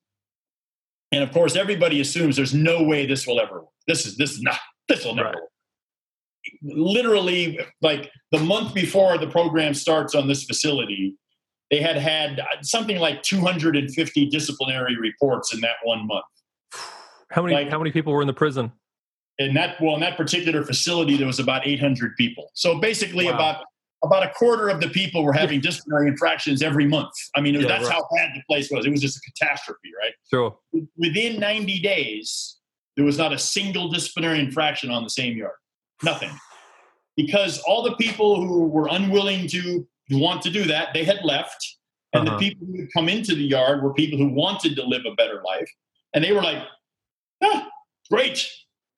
And 1.12 1.22
of 1.22 1.32
course, 1.32 1.56
everybody 1.56 2.00
assumes 2.00 2.36
there's 2.36 2.54
no 2.54 2.82
way 2.82 3.06
this 3.06 3.26
will 3.26 3.40
ever 3.40 3.60
work. 3.60 3.68
This 3.86 4.06
is 4.06 4.16
this 4.16 4.32
is 4.32 4.42
not 4.42 4.58
this 4.88 5.04
will 5.04 5.14
never 5.14 5.28
right. 5.28 5.34
work. 5.36 5.50
Literally, 6.62 7.58
like 7.80 8.10
the 8.32 8.40
month 8.40 8.74
before 8.74 9.16
the 9.18 9.28
program 9.28 9.74
starts 9.74 10.14
on 10.14 10.28
this 10.28 10.44
facility, 10.44 11.14
they 11.74 11.80
had 11.80 11.96
had 11.96 12.38
uh, 12.38 12.44
something 12.62 12.98
like 12.98 13.20
250 13.24 14.26
disciplinary 14.26 14.96
reports 14.96 15.52
in 15.52 15.60
that 15.62 15.74
one 15.82 16.06
month. 16.06 16.24
How 17.30 17.42
many? 17.42 17.52
Like, 17.54 17.68
how 17.68 17.78
many 17.78 17.90
people 17.90 18.12
were 18.12 18.20
in 18.20 18.28
the 18.28 18.32
prison? 18.32 18.70
In 19.38 19.54
that 19.54 19.80
well, 19.80 19.94
in 19.94 20.00
that 20.00 20.16
particular 20.16 20.62
facility, 20.62 21.16
there 21.16 21.26
was 21.26 21.40
about 21.40 21.66
800 21.66 22.14
people. 22.16 22.52
So 22.54 22.78
basically, 22.78 23.24
wow. 23.24 23.34
about 23.34 23.64
about 24.04 24.22
a 24.22 24.30
quarter 24.30 24.68
of 24.68 24.80
the 24.80 24.88
people 24.88 25.24
were 25.24 25.32
having 25.32 25.60
disciplinary 25.60 26.06
infractions 26.06 26.62
every 26.62 26.86
month. 26.86 27.10
I 27.34 27.40
mean, 27.40 27.54
yeah, 27.54 27.66
that's 27.66 27.86
right. 27.86 27.92
how 27.92 28.06
bad 28.14 28.30
the 28.36 28.42
place 28.48 28.70
was. 28.70 28.86
It 28.86 28.90
was 28.90 29.00
just 29.00 29.16
a 29.16 29.20
catastrophe, 29.32 29.90
right? 30.00 30.12
Sure. 30.30 30.56
Within 30.96 31.40
90 31.40 31.80
days, 31.80 32.58
there 32.96 33.04
was 33.04 33.18
not 33.18 33.32
a 33.32 33.38
single 33.38 33.88
disciplinary 33.88 34.38
infraction 34.38 34.90
on 34.90 35.02
the 35.02 35.10
same 35.10 35.36
yard. 35.36 35.54
Nothing. 36.04 36.30
Because 37.16 37.60
all 37.60 37.82
the 37.82 37.96
people 37.96 38.46
who 38.46 38.66
were 38.68 38.88
unwilling 38.90 39.48
to 39.48 39.86
want 40.10 40.42
to 40.42 40.50
do 40.50 40.64
that, 40.64 40.94
they 40.94 41.04
had 41.04 41.20
left. 41.24 41.76
And 42.12 42.28
uh-huh. 42.28 42.38
the 42.38 42.50
people 42.50 42.66
who 42.66 42.80
had 42.80 42.92
come 42.92 43.08
into 43.08 43.34
the 43.34 43.44
yard 43.44 43.82
were 43.82 43.92
people 43.92 44.18
who 44.18 44.28
wanted 44.28 44.76
to 44.76 44.84
live 44.84 45.02
a 45.06 45.14
better 45.14 45.42
life. 45.44 45.68
And 46.14 46.22
they 46.22 46.32
were 46.32 46.42
like, 46.42 46.62
ah, 47.42 47.68
great. 48.10 48.48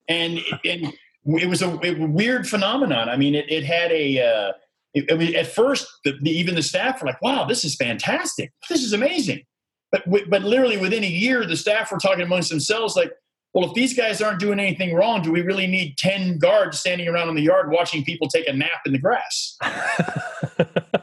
And, 0.09 0.41
and 0.65 0.93
it 1.25 1.49
was 1.49 1.63
a, 1.63 1.79
a 1.83 2.07
weird 2.07 2.49
phenomenon. 2.49 3.09
I 3.09 3.17
mean, 3.17 3.35
it, 3.35 3.51
it 3.51 3.65
had 3.65 3.91
a, 3.91 4.21
uh, 4.21 4.53
I 5.11 5.15
mean, 5.15 5.35
at 5.35 5.47
first, 5.47 5.87
the, 6.05 6.15
the, 6.23 6.31
even 6.31 6.55
the 6.55 6.63
staff 6.63 7.03
were 7.03 7.07
like, 7.07 7.21
"Wow, 7.21 7.45
this 7.45 7.65
is 7.65 7.75
fantastic! 7.77 8.53
This 8.71 8.83
is 8.83 8.93
amazing." 8.93 9.43
But 9.93 10.05
but 10.31 10.43
literally 10.43 10.79
within 10.79 11.05
a 11.05 11.09
year, 11.09 11.45
the 11.45 11.57
staff 11.57 11.93
were 11.93 11.99
talking 11.99 12.23
amongst 12.23 12.51
themselves 12.51 12.97
like, 12.97 13.13
"Well, 13.57 13.69
if 13.69 13.75
these 13.75 13.97
guys 13.97 14.21
aren't 14.21 14.39
doing 14.39 14.61
anything 14.61 14.95
wrong, 14.95 15.23
do 15.23 15.33
we 15.33 15.41
really 15.41 15.67
need 15.67 15.97
ten 15.97 16.39
guards 16.39 16.79
standing 16.79 17.09
around 17.09 17.31
in 17.31 17.35
the 17.35 17.43
yard 17.43 17.71
watching 17.73 18.05
people 18.05 18.29
take 18.29 18.47
a 18.47 18.53
nap 18.53 18.83
in 18.85 18.93
the 18.93 18.99
grass?" 18.99 19.57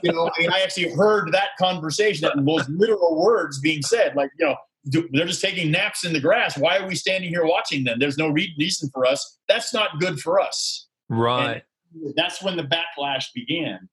you 0.04 0.14
know, 0.14 0.30
I 0.30 0.40
mean, 0.40 0.52
I 0.52 0.62
actually 0.62 0.92
heard 0.92 1.32
that 1.32 1.50
conversation, 1.60 2.22
that 2.28 2.46
those 2.46 2.70
literal 2.70 3.20
words 3.20 3.60
being 3.60 3.82
said, 3.82 4.16
like, 4.16 4.30
you 4.38 4.46
know, 4.46 4.56
they're 4.86 5.26
just 5.26 5.42
taking 5.42 5.72
naps 5.72 6.06
in 6.06 6.14
the 6.14 6.20
grass. 6.20 6.58
Why 6.58 6.78
are 6.78 6.88
we 6.88 6.96
standing 6.96 7.30
here 7.30 7.46
watching 7.46 7.84
them? 7.84 8.00
There's 8.00 8.18
no 8.18 8.30
reason 8.30 8.90
for 8.94 9.06
us. 9.06 9.40
That's 9.48 9.74
not 9.74 10.00
good 10.00 10.20
for 10.20 10.40
us. 10.40 10.88
Right. 11.10 11.64
And 11.94 12.14
that's 12.16 12.44
when 12.44 12.58
the 12.58 12.64
backlash 12.64 13.26
began. 13.34 13.88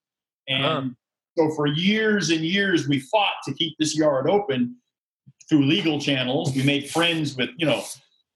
And 0.49 0.65
uh-huh. 0.65 0.89
so 1.39 1.55
for 1.55 1.67
years 1.67 2.31
and 2.31 2.41
years, 2.41 2.89
we 2.89 3.01
fought 3.01 3.35
to 3.47 3.55
keep 3.55 3.77
this 3.79 3.97
yard 3.97 4.29
open 4.29 4.77
through 5.49 5.65
legal 5.67 6.01
channels. 6.01 6.55
We 6.55 6.63
made 6.65 6.91
friends 6.91 7.37
with, 7.37 7.51
you 7.57 7.67
know, 7.67 7.83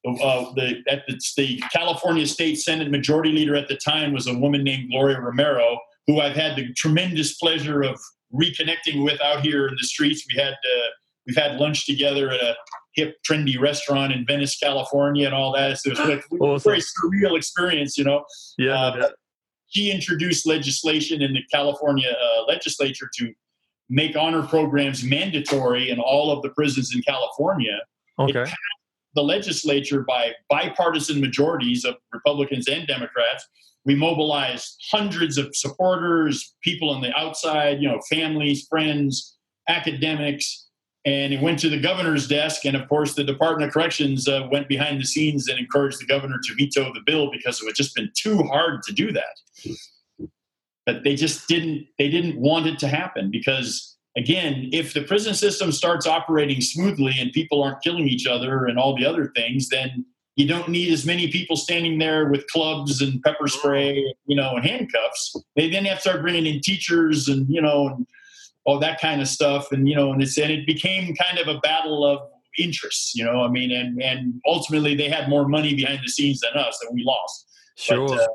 uh, 0.05 0.53
the, 0.55 0.83
at 0.89 1.07
the, 1.07 1.19
the 1.37 1.63
California 1.73 2.27
State 2.27 2.57
Senate 2.57 2.91
Majority 2.91 3.33
Leader 3.33 3.57
at 3.57 3.69
the 3.69 3.77
time 3.77 4.13
was 4.13 4.27
a 4.27 4.35
woman 4.35 4.63
named 4.63 4.91
Gloria 4.91 5.21
Romero, 5.21 5.79
who 6.07 6.21
I've 6.21 6.37
had 6.37 6.57
the 6.57 6.73
tremendous 6.75 7.37
pleasure 7.37 7.83
of 7.83 7.99
reconnecting 8.33 9.03
with 9.05 9.21
out 9.23 9.41
here 9.41 9.67
in 9.67 9.75
the 9.75 9.87
streets. 9.87 10.25
We 10.31 10.41
had 10.41 10.53
uh, 10.53 10.89
we've 11.27 11.37
had 11.37 11.59
lunch 11.59 11.87
together 11.87 12.31
at 12.31 12.41
a 12.43 12.57
hip, 12.95 13.17
trendy 13.29 13.59
restaurant 13.59 14.13
in 14.13 14.27
Venice, 14.27 14.57
California, 14.57 15.27
and 15.27 15.35
all 15.35 15.53
that. 15.53 15.79
So 15.79 15.91
it 15.91 15.99
was 15.99 16.09
like 16.09 16.25
awesome. 16.41 16.55
a 16.55 16.59
very 16.59 16.81
surreal 16.81 17.37
experience, 17.37 17.97
you 17.97 18.05
know. 18.05 18.25
Yeah. 18.59 18.75
Uh, 18.75 19.11
he 19.69 19.91
introduced 19.91 20.47
legislation 20.47 21.21
in 21.23 21.33
the 21.33 21.43
California 21.53 22.11
uh, 22.11 22.45
legislature 22.45 23.11
to 23.19 23.33
make 23.89 24.17
honor 24.17 24.43
programs 24.43 25.03
mandatory 25.03 25.91
in 25.91 25.99
all 25.99 26.31
of 26.31 26.43
the 26.43 26.51
prisons 26.51 26.95
in 26.95 27.03
California. 27.03 27.81
Okay. 28.19 28.45
The 29.15 29.23
legislature 29.23 30.03
by 30.03 30.33
bipartisan 30.51 31.21
majorities 31.21 31.85
of 31.85 31.97
Republicans 32.13 32.69
and 32.69 32.87
Democrats. 32.87 33.47
We 33.85 33.95
mobilized 33.95 34.83
hundreds 34.91 35.37
of 35.37 35.55
supporters, 35.55 36.55
people 36.63 36.91
on 36.91 37.03
the 37.03 37.15
outside, 37.19 37.81
you 37.81 37.89
know, 37.89 38.01
families, 38.09 38.67
friends, 38.69 39.37
academics, 39.69 40.69
and 41.05 41.35
it 41.35 41.41
went 41.41 41.59
to 41.59 41.69
the 41.69 41.79
governor's 41.79 42.27
desk. 42.27 42.65
And 42.65 42.77
of 42.77 42.89
course, 42.89 43.15
the 43.15 43.25
Department 43.25 43.69
of 43.69 43.75
Corrections 43.75 44.27
uh, 44.27 44.49
went 44.51 44.69
behind 44.69 45.01
the 45.01 45.05
scenes 45.05 45.49
and 45.49 45.59
encouraged 45.59 46.01
the 46.01 46.07
governor 46.07 46.39
to 46.43 46.55
veto 46.55 46.93
the 46.95 47.03
bill 47.05 47.31
because 47.31 47.61
it 47.61 47.67
had 47.67 47.75
just 47.75 47.95
been 47.95 48.11
too 48.17 48.43
hard 48.45 48.83
to 48.85 48.93
do 48.93 49.13
that. 49.13 49.77
But 50.87 51.05
they 51.05 51.15
just 51.15 51.47
didn't. 51.49 51.87
They 51.99 52.11
didn't 52.11 52.39
want 52.39 52.67
it 52.67 52.79
to 52.81 52.89
happen 52.89 53.31
because, 53.31 53.94
again, 54.17 54.69
if 54.73 54.95
the 54.95 55.03
prison 55.03 55.35
system 55.35 55.73
starts 55.73 56.07
operating 56.07 56.61
smoothly 56.61 57.15
and 57.19 57.33
people 57.33 57.63
aren't 57.63 57.83
killing 57.83 58.09
each 58.09 58.27
other 58.27 58.67
and 58.67 58.79
all 58.79 58.97
the 58.97 59.07
other 59.07 59.33
things, 59.35 59.69
then 59.69 60.05
you 60.37 60.49
don't 60.49 60.69
need 60.69 60.93
as 60.93 61.07
many 61.07 61.31
people 61.31 61.57
standing 61.57 61.99
there 61.99 62.29
with 62.29 62.47
clubs 62.49 63.01
and 63.01 63.23
pepper 63.23 63.47
spray, 63.47 64.15
you 64.27 64.37
know, 64.37 64.57
and 64.57 64.65
handcuffs. 64.65 65.37
They 65.57 65.71
then 65.71 65.85
have 65.85 65.99
to 65.99 66.09
start 66.09 66.23
bringing 66.23 66.47
in 66.47 66.61
teachers 66.61 67.29
and 67.29 67.49
you 67.49 67.63
know. 67.63 67.89
And, 67.89 68.07
all 68.65 68.79
that 68.79 69.01
kind 69.01 69.21
of 69.21 69.29
stuff. 69.29 69.73
And 69.73 69.89
you 69.89 69.95
know, 69.95 70.13
and 70.13 70.23
it's 70.23 70.37
and 70.39 70.51
it 70.51 70.67
became 70.67 71.15
kind 71.15 71.39
of 71.39 71.49
a 71.49 71.61
battle 71.61 72.05
of 72.05 72.29
interests. 72.59 73.15
You 73.15 73.25
know, 73.25 73.43
I 73.43 73.49
mean, 73.49 73.71
and 73.71 74.03
and 74.03 74.41
ultimately 74.47 74.95
they 74.95 75.09
had 75.09 75.29
more 75.29 75.47
money 75.47 75.75
behind 75.75 76.01
the 76.05 76.09
scenes 76.09 76.41
than 76.41 76.61
us, 76.61 76.79
and 76.83 76.95
we 76.95 77.05
lost. 77.05 77.47
Sure. 77.77 78.09
But, 78.09 78.21
uh, 78.21 78.27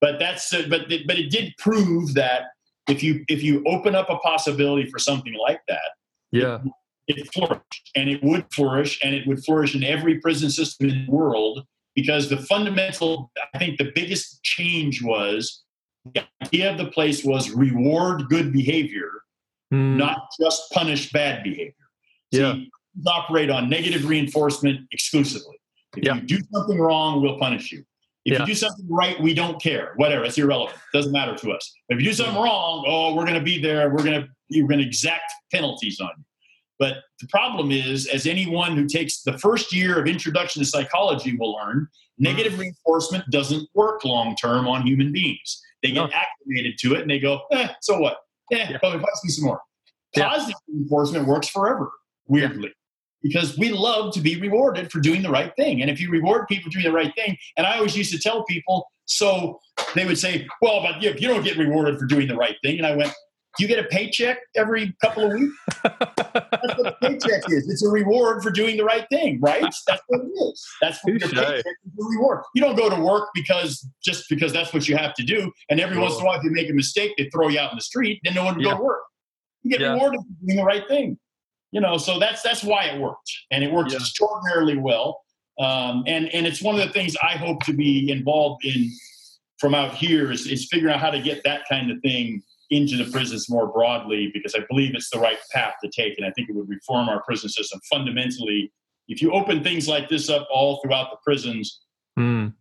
but 0.00 0.18
that's 0.18 0.52
uh, 0.52 0.64
but 0.68 0.88
but 1.06 1.18
it 1.18 1.30
did 1.30 1.54
prove 1.58 2.14
that 2.14 2.42
if 2.88 3.02
you 3.02 3.24
if 3.28 3.42
you 3.42 3.62
open 3.66 3.94
up 3.94 4.08
a 4.10 4.16
possibility 4.18 4.88
for 4.90 4.98
something 4.98 5.34
like 5.34 5.60
that, 5.68 5.90
yeah. 6.32 6.58
It, 7.06 7.18
it 7.18 7.32
flourished 7.32 7.90
and 7.96 8.10
it 8.10 8.22
would 8.22 8.44
flourish 8.52 9.00
and 9.02 9.14
it 9.14 9.26
would 9.26 9.42
flourish 9.42 9.74
in 9.74 9.82
every 9.82 10.18
prison 10.18 10.50
system 10.50 10.90
in 10.90 11.06
the 11.06 11.10
world 11.10 11.64
because 11.94 12.28
the 12.28 12.36
fundamental 12.36 13.30
i 13.54 13.58
think 13.58 13.78
the 13.78 13.90
biggest 13.94 14.42
change 14.42 15.02
was 15.02 15.64
the 16.14 16.22
idea 16.42 16.70
of 16.70 16.76
the 16.76 16.90
place 16.90 17.24
was 17.24 17.50
reward 17.50 18.28
good 18.28 18.52
behavior 18.52 19.10
mm. 19.72 19.96
not 19.96 20.28
just 20.40 20.70
punish 20.72 21.10
bad 21.12 21.42
behavior. 21.42 21.74
Yeah. 22.30 22.54
See, 22.54 22.70
operate 23.06 23.50
on 23.50 23.68
negative 23.68 24.08
reinforcement 24.08 24.80
exclusively. 24.92 25.60
If 25.96 26.04
yeah. 26.04 26.16
you 26.16 26.22
do 26.22 26.38
something 26.52 26.78
wrong, 26.78 27.22
we'll 27.22 27.38
punish 27.38 27.72
you. 27.72 27.84
If 28.28 28.34
yeah. 28.34 28.40
you 28.40 28.46
do 28.46 28.54
something 28.54 28.86
right, 28.90 29.18
we 29.18 29.32
don't 29.32 29.60
care. 29.60 29.94
Whatever, 29.96 30.26
it's 30.26 30.36
irrelevant. 30.36 30.78
Doesn't 30.92 31.12
matter 31.12 31.34
to 31.34 31.50
us. 31.52 31.74
If 31.88 31.98
you 31.98 32.04
do 32.04 32.12
something 32.12 32.34
wrong, 32.34 32.84
oh, 32.86 33.14
we're 33.14 33.24
going 33.24 33.38
to 33.38 33.42
be 33.42 33.58
there. 33.58 33.88
We're 33.88 34.04
going 34.04 34.20
to 34.20 34.28
we're 34.50 34.68
going 34.68 34.80
to 34.80 34.86
exact 34.86 35.32
penalties 35.50 35.98
on 35.98 36.10
you. 36.18 36.24
But 36.78 36.96
the 37.22 37.26
problem 37.28 37.72
is, 37.72 38.06
as 38.06 38.26
anyone 38.26 38.76
who 38.76 38.86
takes 38.86 39.22
the 39.22 39.38
first 39.38 39.74
year 39.74 39.98
of 39.98 40.06
introduction 40.06 40.62
to 40.62 40.68
psychology 40.68 41.38
will 41.38 41.54
learn, 41.54 41.88
negative 42.18 42.52
mm. 42.52 42.58
reinforcement 42.58 43.24
doesn't 43.30 43.66
work 43.74 44.04
long 44.04 44.36
term 44.36 44.68
on 44.68 44.86
human 44.86 45.10
beings. 45.10 45.62
They 45.82 45.92
get 45.92 45.94
no. 45.94 46.10
acclimated 46.12 46.78
to 46.80 46.96
it 46.96 47.00
and 47.00 47.10
they 47.10 47.18
go, 47.18 47.40
eh, 47.50 47.68
so 47.80 47.98
what? 47.98 48.18
Yeah, 48.50 48.72
yeah. 48.72 48.78
I 48.82 49.00
see 49.22 49.30
some 49.30 49.46
more. 49.46 49.60
Positive 50.14 50.54
yeah. 50.68 50.74
reinforcement 50.74 51.26
works 51.26 51.48
forever, 51.48 51.90
weirdly. 52.26 52.74
Because 53.22 53.58
we 53.58 53.70
love 53.70 54.14
to 54.14 54.20
be 54.20 54.40
rewarded 54.40 54.92
for 54.92 55.00
doing 55.00 55.22
the 55.22 55.30
right 55.30 55.52
thing. 55.56 55.82
And 55.82 55.90
if 55.90 56.00
you 56.00 56.10
reward 56.10 56.46
people 56.48 56.70
doing 56.70 56.84
the 56.84 56.92
right 56.92 57.12
thing, 57.16 57.36
and 57.56 57.66
I 57.66 57.76
always 57.76 57.96
used 57.96 58.12
to 58.12 58.18
tell 58.18 58.44
people, 58.44 58.86
so 59.06 59.60
they 59.94 60.04
would 60.04 60.18
say, 60.18 60.46
Well, 60.62 60.82
but 60.82 61.02
if 61.02 61.20
you 61.20 61.28
don't 61.28 61.42
get 61.42 61.56
rewarded 61.56 61.98
for 61.98 62.06
doing 62.06 62.28
the 62.28 62.36
right 62.36 62.56
thing. 62.62 62.78
And 62.78 62.86
I 62.86 62.94
went, 62.94 63.12
you 63.58 63.66
get 63.66 63.78
a 63.78 63.88
paycheck 63.88 64.38
every 64.56 64.94
couple 65.02 65.24
of 65.24 65.32
weeks? 65.32 65.54
That's 65.82 66.78
what 66.78 66.86
a 66.86 66.96
paycheck 67.02 67.42
is. 67.50 67.68
It's 67.68 67.84
a 67.84 67.88
reward 67.88 68.42
for 68.42 68.50
doing 68.50 68.76
the 68.76 68.84
right 68.84 69.06
thing, 69.10 69.40
right? 69.40 69.62
That's 69.86 70.02
what 70.06 70.20
it 70.20 70.28
is. 70.28 70.66
That's 70.80 70.98
what 71.02 71.14
your 71.14 71.28
paycheck 71.28 71.64
is 71.64 71.92
a 72.00 72.04
reward. 72.08 72.42
You 72.54 72.62
don't 72.62 72.76
go 72.76 72.88
to 72.88 73.00
work 73.00 73.30
because 73.34 73.86
just 74.04 74.28
because 74.28 74.52
that's 74.52 74.72
what 74.72 74.88
you 74.88 74.96
have 74.96 75.14
to 75.14 75.24
do. 75.24 75.50
And 75.70 75.80
every 75.80 75.98
once 75.98 76.14
in 76.14 76.22
a 76.22 76.24
while, 76.24 76.38
if 76.38 76.44
you 76.44 76.50
make 76.50 76.70
a 76.70 76.74
mistake, 76.74 77.14
they 77.18 77.28
throw 77.30 77.48
you 77.48 77.58
out 77.58 77.72
in 77.72 77.76
the 77.76 77.82
street. 77.82 78.20
Then 78.22 78.34
no 78.34 78.44
one 78.44 78.56
will 78.56 78.64
yeah. 78.64 78.72
go 78.72 78.78
to 78.78 78.84
work. 78.84 79.02
You 79.62 79.70
get 79.72 79.80
yeah. 79.80 79.92
rewarded 79.94 80.20
for 80.20 80.46
doing 80.46 80.56
the 80.56 80.64
right 80.64 80.86
thing. 80.86 81.18
You 81.70 81.80
know, 81.80 81.98
so 81.98 82.18
that's 82.18 82.42
that's 82.42 82.64
why 82.64 82.84
it 82.84 83.00
worked, 83.00 83.30
and 83.50 83.62
it 83.62 83.70
worked 83.70 83.92
yeah. 83.92 83.98
extraordinarily 83.98 84.78
well. 84.78 85.20
Um, 85.60 86.04
and 86.06 86.32
and 86.34 86.46
it's 86.46 86.62
one 86.62 86.78
of 86.78 86.86
the 86.86 86.92
things 86.92 87.16
I 87.22 87.36
hope 87.36 87.62
to 87.64 87.72
be 87.72 88.10
involved 88.10 88.64
in 88.64 88.90
from 89.58 89.74
out 89.74 89.94
here 89.94 90.30
is, 90.30 90.46
is 90.46 90.68
figuring 90.70 90.94
out 90.94 91.00
how 91.00 91.10
to 91.10 91.20
get 91.20 91.42
that 91.44 91.62
kind 91.68 91.90
of 91.90 92.00
thing 92.00 92.42
into 92.70 92.96
the 93.02 93.10
prisons 93.10 93.48
more 93.48 93.66
broadly 93.66 94.30
because 94.32 94.54
I 94.54 94.60
believe 94.68 94.94
it's 94.94 95.10
the 95.10 95.18
right 95.18 95.38
path 95.52 95.74
to 95.82 95.90
take. 95.90 96.16
And 96.18 96.26
I 96.26 96.30
think 96.30 96.48
it 96.48 96.54
would 96.54 96.68
reform 96.68 97.08
our 97.08 97.22
prison 97.22 97.48
system 97.48 97.80
fundamentally. 97.90 98.72
If 99.08 99.22
you 99.22 99.32
open 99.32 99.62
things 99.62 99.88
like 99.88 100.08
this 100.08 100.28
up 100.28 100.46
all 100.50 100.80
throughout 100.80 101.10
the 101.10 101.16
prisons, 101.24 101.80
mm. 102.18 102.52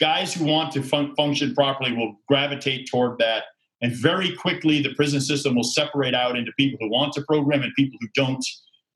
guys 0.00 0.34
who 0.34 0.44
want 0.44 0.72
to 0.72 0.82
fun- 0.82 1.14
function 1.14 1.54
properly 1.54 1.92
will 1.92 2.16
gravitate 2.26 2.88
toward 2.90 3.18
that. 3.18 3.44
And 3.80 3.94
very 3.94 4.34
quickly, 4.34 4.82
the 4.82 4.94
prison 4.94 5.20
system 5.20 5.54
will 5.54 5.64
separate 5.64 6.14
out 6.14 6.36
into 6.36 6.52
people 6.58 6.78
who 6.80 6.90
want 6.90 7.12
to 7.14 7.22
program 7.22 7.62
and 7.62 7.72
people 7.74 7.98
who 8.00 8.08
don't. 8.14 8.44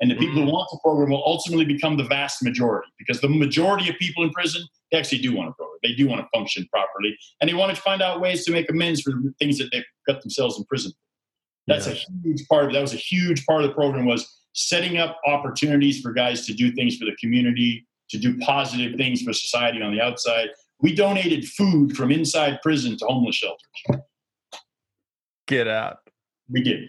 And 0.00 0.10
the 0.10 0.16
people 0.16 0.42
mm. 0.42 0.46
who 0.46 0.50
want 0.50 0.68
to 0.72 0.78
program 0.82 1.10
will 1.10 1.22
ultimately 1.24 1.64
become 1.64 1.96
the 1.96 2.04
vast 2.04 2.42
majority 2.42 2.88
because 2.98 3.20
the 3.20 3.28
majority 3.28 3.88
of 3.88 3.96
people 3.96 4.24
in 4.24 4.30
prison 4.30 4.62
they 4.92 4.98
actually 4.98 5.18
do 5.18 5.34
want 5.34 5.48
to 5.48 5.54
program. 5.54 5.78
They 5.82 5.94
do 5.94 6.06
want 6.06 6.20
to 6.20 6.28
function 6.36 6.68
properly, 6.70 7.16
and 7.40 7.48
they 7.48 7.54
want 7.54 7.74
to 7.74 7.80
find 7.80 8.02
out 8.02 8.20
ways 8.20 8.44
to 8.44 8.52
make 8.52 8.68
amends 8.68 9.00
for 9.00 9.10
the 9.10 9.32
things 9.38 9.58
that 9.58 9.70
they've 9.72 9.84
got 10.06 10.20
themselves 10.20 10.58
in 10.58 10.64
prison. 10.64 10.92
That's 11.66 11.86
yeah. 11.86 11.94
a 11.94 11.96
huge 12.22 12.46
part 12.48 12.64
of 12.64 12.70
it. 12.70 12.72
That 12.74 12.82
was 12.82 12.92
a 12.92 12.98
huge 12.98 13.46
part 13.46 13.62
of 13.62 13.68
the 13.68 13.74
program 13.74 14.04
was 14.04 14.40
setting 14.52 14.98
up 14.98 15.18
opportunities 15.26 16.00
for 16.00 16.12
guys 16.12 16.44
to 16.46 16.52
do 16.52 16.72
things 16.72 16.96
for 16.96 17.06
the 17.06 17.16
community, 17.18 17.86
to 18.10 18.18
do 18.18 18.36
positive 18.38 18.96
things 18.96 19.22
for 19.22 19.32
society 19.32 19.80
on 19.80 19.92
the 19.92 20.00
outside. 20.00 20.48
We 20.80 20.94
donated 20.94 21.48
food 21.48 21.96
from 21.96 22.10
inside 22.10 22.60
prison 22.62 22.98
to 22.98 23.06
homeless 23.06 23.36
shelters. 23.36 24.02
Get 25.52 25.68
out. 25.68 25.98
We 26.50 26.62
did. 26.62 26.88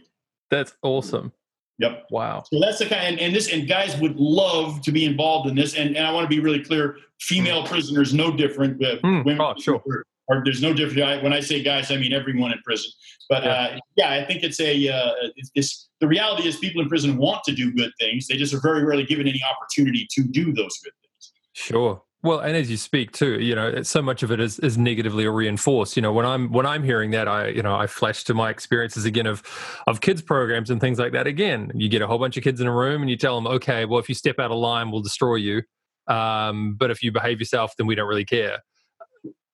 That's 0.49 0.74
awesome. 0.84 1.34
Yep. 1.80 2.05
Wow. 2.11 2.43
So 2.49 2.61
that's 2.61 2.80
the 2.80 2.86
kind, 2.86 3.03
and, 3.03 3.20
and, 3.20 3.36
this, 3.36 3.51
and 3.51 3.68
guys 3.68 3.99
would 3.99 4.16
love 4.16 4.82
to 4.84 4.91
be 4.93 5.03
involved 5.03 5.49
in 5.49 5.55
this. 5.55 5.76
And, 5.76 5.97
and 5.97 6.07
I 6.07 6.14
want 6.14 6.24
to 6.24 6.30
be 6.30 6.39
really 6.39 6.64
clear: 6.64 6.95
female 7.20 7.64
mm. 7.64 7.68
prisoners 7.68 8.14
no 8.14 8.32
different. 8.32 8.80
But 8.80 9.01
mm. 9.01 9.26
women, 9.26 9.41
oh, 9.41 9.53
sure. 9.59 9.84
Or 10.30 10.41
there's 10.45 10.61
no 10.61 10.72
different. 10.72 11.24
When 11.24 11.34
I 11.34 11.41
say 11.41 11.61
guys, 11.61 11.91
I 11.91 11.97
mean 11.97 12.14
everyone 12.14 12.53
in 12.53 12.59
prison. 12.64 12.89
But 13.28 13.43
yeah, 13.43 13.49
uh, 13.49 13.80
yeah 13.97 14.11
I 14.11 14.26
think 14.26 14.43
it's 14.43 14.61
a. 14.61 14.88
Uh, 14.88 15.11
it's, 15.36 15.51
it's, 15.55 15.89
the 15.99 16.07
reality 16.07 16.47
is 16.47 16.55
people 16.55 16.82
in 16.82 16.88
prison 16.88 17.18
want 17.18 17.43
to 17.43 17.51
do 17.51 17.74
good 17.74 17.91
things. 17.99 18.28
They 18.28 18.38
just 18.38 18.53
are 18.53 18.61
very 18.61 18.86
rarely 18.86 19.03
given 19.03 19.28
any 19.28 19.41
opportunity 19.43 20.07
to 20.11 20.24
do 20.24 20.53
those 20.53 20.78
good 20.78 20.93
things. 21.01 21.34
Sure. 21.51 22.01
Well, 22.24 22.39
and 22.39 22.55
as 22.55 22.71
you 22.71 22.78
speak 22.78 23.11
too, 23.11 23.41
you 23.41 23.53
know, 23.53 23.84
so 23.84 24.01
much 24.01 24.24
of 24.24 24.32
it 24.32 24.39
is, 24.39 24.57
is 24.59 24.78
negatively 24.78 25.28
reinforced. 25.28 25.97
You 25.97 26.01
know, 26.01 26.13
when 26.13 26.26
I'm 26.26 26.49
when 26.53 26.65
I'm 26.65 26.82
hearing 26.82 27.11
that, 27.11 27.28
I 27.28 27.49
you 27.49 27.61
know 27.61 27.76
I 27.76 27.86
flash 27.86 28.24
to 28.24 28.34
my 28.34 28.49
experiences 28.49 29.03
again 29.03 29.26
of 29.26 29.43
of 29.88 29.99
kids 29.99 30.21
programs 30.21 30.69
and 30.69 30.80
things 30.80 30.99
like 30.99 31.11
that. 31.11 31.28
Again, 31.28 31.69
you 31.76 31.89
get 31.89 32.01
a 32.01 32.07
whole 32.07 32.17
bunch 32.17 32.38
of 32.38 32.43
kids 32.43 32.61
in 32.61 32.67
a 32.67 32.71
room 32.71 33.01
and 33.01 33.09
you 33.09 33.17
tell 33.17 33.36
them, 33.36 33.45
okay, 33.47 33.84
well, 33.84 33.99
if 33.99 34.07
you 34.07 34.15
step 34.15 34.39
out 34.39 34.51
of 34.51 34.57
line, 34.57 34.89
we'll 34.89 35.01
destroy 35.01 35.36
you. 35.36 35.63
Um, 36.07 36.76
but 36.76 36.91
if 36.91 37.03
you 37.03 37.11
behave 37.11 37.39
yourself, 37.39 37.74
then 37.78 37.88
we 37.88 37.95
don't 37.95 38.07
really 38.07 38.26
care. 38.26 38.59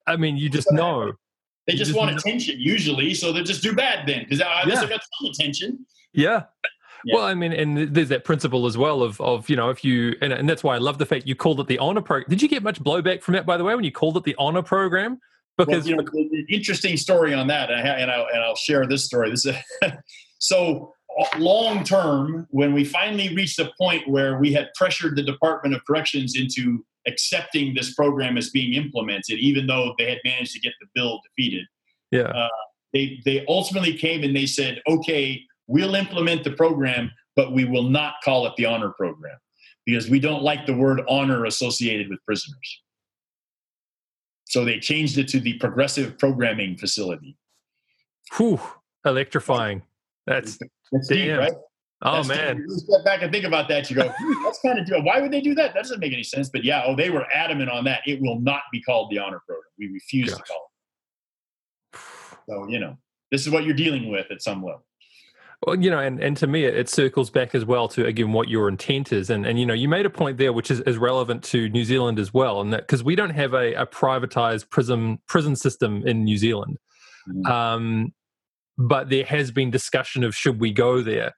I 0.05 0.15
mean, 0.15 0.37
you 0.37 0.49
just 0.49 0.71
know. 0.71 1.13
They 1.65 1.73
just, 1.73 1.89
just 1.89 1.97
want 1.97 2.11
know. 2.11 2.17
attention 2.17 2.59
usually, 2.59 3.13
so 3.13 3.31
they 3.31 3.43
just 3.43 3.61
do 3.61 3.73
bad 3.73 4.07
then 4.07 4.23
because 4.23 4.41
I 4.41 4.63
yeah. 4.65 4.85
got 4.87 5.01
some 5.19 5.29
attention. 5.29 5.85
Yeah, 6.13 6.43
yeah. 7.05 7.15
Well, 7.15 7.25
I 7.25 7.33
mean, 7.33 7.53
and 7.53 7.93
there's 7.93 8.09
that 8.09 8.23
principle 8.23 8.65
as 8.65 8.77
well 8.77 9.01
of 9.01 9.19
of 9.21 9.49
you 9.49 9.55
know 9.55 9.69
if 9.69 9.83
you 9.83 10.15
and, 10.21 10.33
and 10.33 10.49
that's 10.49 10.63
why 10.63 10.75
I 10.75 10.79
love 10.79 10.97
the 10.97 11.05
fact 11.05 11.27
you 11.27 11.35
called 11.35 11.59
it 11.59 11.67
the 11.67 11.79
honor 11.79 12.01
program. 12.01 12.29
Did 12.29 12.41
you 12.41 12.47
get 12.47 12.63
much 12.63 12.81
blowback 12.81 13.21
from 13.21 13.33
that, 13.33 13.45
by 13.45 13.57
the 13.57 13.63
way, 13.63 13.75
when 13.75 13.83
you 13.83 13.91
called 13.91 14.17
it 14.17 14.23
the 14.23 14.35
honor 14.37 14.61
program? 14.61 15.19
Because 15.57 15.85
well, 15.85 15.87
you 15.87 16.31
know, 16.31 16.45
interesting 16.49 16.95
story 16.95 17.33
on 17.33 17.47
that, 17.47 17.69
and, 17.69 17.85
I, 17.85 17.91
and, 17.99 18.09
I'll, 18.09 18.27
and 18.31 18.41
I'll 18.41 18.55
share 18.55 18.87
this 18.87 19.03
story. 19.03 19.29
This 19.29 19.45
is 19.45 19.55
so 20.39 20.93
long 21.37 21.83
term 21.83 22.47
when 22.51 22.73
we 22.73 22.85
finally 22.85 23.35
reached 23.35 23.59
a 23.59 23.69
point 23.77 24.07
where 24.07 24.39
we 24.39 24.53
had 24.53 24.69
pressured 24.75 25.17
the 25.17 25.23
Department 25.23 25.75
of 25.75 25.83
Corrections 25.85 26.35
into 26.37 26.85
accepting 27.07 27.73
this 27.73 27.93
program 27.93 28.37
as 28.37 28.49
being 28.51 28.73
implemented, 28.73 29.39
even 29.39 29.67
though 29.67 29.93
they 29.97 30.09
had 30.09 30.19
managed 30.23 30.53
to 30.53 30.59
get 30.59 30.73
the 30.79 30.87
bill 30.95 31.19
defeated. 31.25 31.65
Yeah. 32.11 32.21
Uh, 32.21 32.47
they 32.93 33.19
they 33.25 33.45
ultimately 33.47 33.97
came 33.97 34.23
and 34.23 34.35
they 34.35 34.45
said, 34.45 34.81
okay 34.87 35.43
We'll 35.69 35.93
implement 35.93 36.43
the 36.43 36.51
program, 36.51 37.11
but 37.35 37.53
we 37.53 37.63
will 37.63 37.83
not 37.83 38.15
call 38.25 38.47
it 38.47 38.53
the 38.57 38.65
honor 38.65 38.89
program 38.89 39.37
because 39.85 40.09
we 40.09 40.19
don't 40.19 40.41
like 40.41 40.65
the 40.65 40.73
word 40.73 41.01
honor 41.07 41.45
associated 41.45 42.09
with 42.09 42.17
prisoners. 42.25 42.81
So 44.45 44.65
they 44.65 44.79
changed 44.79 45.19
it 45.19 45.27
to 45.27 45.39
the 45.39 45.59
progressive 45.59 46.17
programming 46.17 46.75
facility. 46.75 47.37
Whew, 48.35 48.59
electrifying. 49.05 49.83
That's, 50.25 50.57
that's 50.91 51.07
deep, 51.07 51.37
right? 51.37 51.53
Oh 52.01 52.15
that's 52.15 52.29
man! 52.29 52.65
You 52.67 52.77
step 52.77 53.03
back 53.05 53.21
and 53.21 53.31
think 53.31 53.45
about 53.45 53.67
that. 53.67 53.89
You 53.89 53.97
go, 53.97 54.09
hmm, 54.17 54.43
"That's 54.45 54.59
kind 54.61 54.79
of 54.79 55.03
why 55.03 55.19
would 55.21 55.31
they 55.31 55.41
do 55.41 55.53
that? 55.55 55.73
That 55.73 55.81
doesn't 55.81 55.99
make 55.99 56.13
any 56.13 56.23
sense." 56.23 56.49
But 56.49 56.63
yeah, 56.63 56.83
oh, 56.85 56.95
they 56.95 57.09
were 57.09 57.25
adamant 57.31 57.69
on 57.69 57.83
that. 57.83 58.01
It 58.07 58.21
will 58.21 58.39
not 58.39 58.61
be 58.71 58.81
called 58.81 59.11
the 59.11 59.19
honor 59.19 59.41
program. 59.45 59.69
We 59.77 59.89
refuse 59.89 60.29
Gosh. 60.29 60.37
to 60.37 60.43
call 60.45 60.71
it. 61.93 61.99
So 62.49 62.69
you 62.69 62.79
know, 62.79 62.97
this 63.31 63.45
is 63.45 63.51
what 63.51 63.65
you're 63.65 63.75
dealing 63.75 64.09
with 64.09 64.31
at 64.31 64.41
some 64.41 64.63
level. 64.63 64.85
Well, 65.65 65.75
you 65.77 65.91
know, 65.91 65.99
and, 65.99 66.21
and 66.21 66.37
to 66.37 66.47
me, 66.47 66.63
it 66.63 66.87
circles 66.87 67.29
back 67.29 67.53
as 67.53 67.65
well 67.65 67.89
to 67.89 68.05
again 68.05 68.31
what 68.31 68.47
your 68.47 68.69
intent 68.69 69.11
is, 69.11 69.29
and 69.29 69.45
and 69.45 69.59
you 69.59 69.65
know, 69.65 69.73
you 69.73 69.89
made 69.89 70.05
a 70.05 70.09
point 70.09 70.37
there 70.37 70.53
which 70.53 70.71
is, 70.71 70.79
is 70.81 70.97
relevant 70.97 71.43
to 71.45 71.67
New 71.69 71.83
Zealand 71.83 72.17
as 72.17 72.33
well, 72.33 72.61
and 72.61 72.71
that 72.71 72.81
because 72.81 73.03
we 73.03 73.13
don't 73.13 73.31
have 73.31 73.53
a, 73.53 73.73
a 73.73 73.85
privatized 73.85 74.69
prison 74.69 75.19
prison 75.27 75.57
system 75.57 76.07
in 76.07 76.23
New 76.23 76.37
Zealand, 76.37 76.77
mm-hmm. 77.27 77.51
um, 77.51 78.13
but 78.77 79.09
there 79.09 79.25
has 79.25 79.51
been 79.51 79.69
discussion 79.69 80.23
of 80.23 80.33
should 80.33 80.61
we 80.61 80.71
go 80.71 81.01
there, 81.01 81.33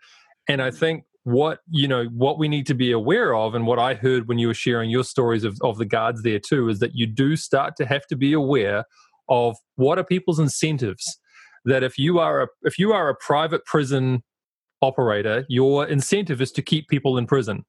and 0.47 0.61
I 0.61 0.69
think 0.69 1.05
what 1.23 1.61
you 1.71 1.87
know 1.87 2.05
what 2.05 2.37
we 2.37 2.47
need 2.47 2.67
to 2.67 2.75
be 2.75 2.91
aware 2.91 3.33
of, 3.33 3.55
and 3.55 3.65
what 3.65 3.79
I 3.79 3.95
heard 3.95 4.27
when 4.27 4.37
you 4.37 4.47
were 4.47 4.53
sharing 4.53 4.91
your 4.91 5.03
stories 5.03 5.43
of 5.43 5.57
of 5.63 5.79
the 5.79 5.85
guards 5.85 6.21
there 6.21 6.39
too, 6.39 6.69
is 6.69 6.77
that 6.77 6.91
you 6.93 7.07
do 7.07 7.35
start 7.35 7.75
to 7.77 7.87
have 7.87 8.05
to 8.05 8.15
be 8.15 8.33
aware 8.33 8.85
of 9.29 9.55
what 9.77 9.97
are 9.97 10.03
people's 10.03 10.37
incentives 10.37 11.17
that 11.65 11.83
if 11.83 11.97
you 11.97 12.19
are 12.19 12.43
a 12.43 12.47
if 12.63 12.79
you 12.79 12.93
are 12.93 13.09
a 13.09 13.15
private 13.15 13.65
prison 13.65 14.23
operator, 14.81 15.45
your 15.47 15.87
incentive 15.87 16.41
is 16.41 16.51
to 16.53 16.61
keep 16.61 16.87
people 16.87 17.17
in 17.17 17.27
prison. 17.27 17.65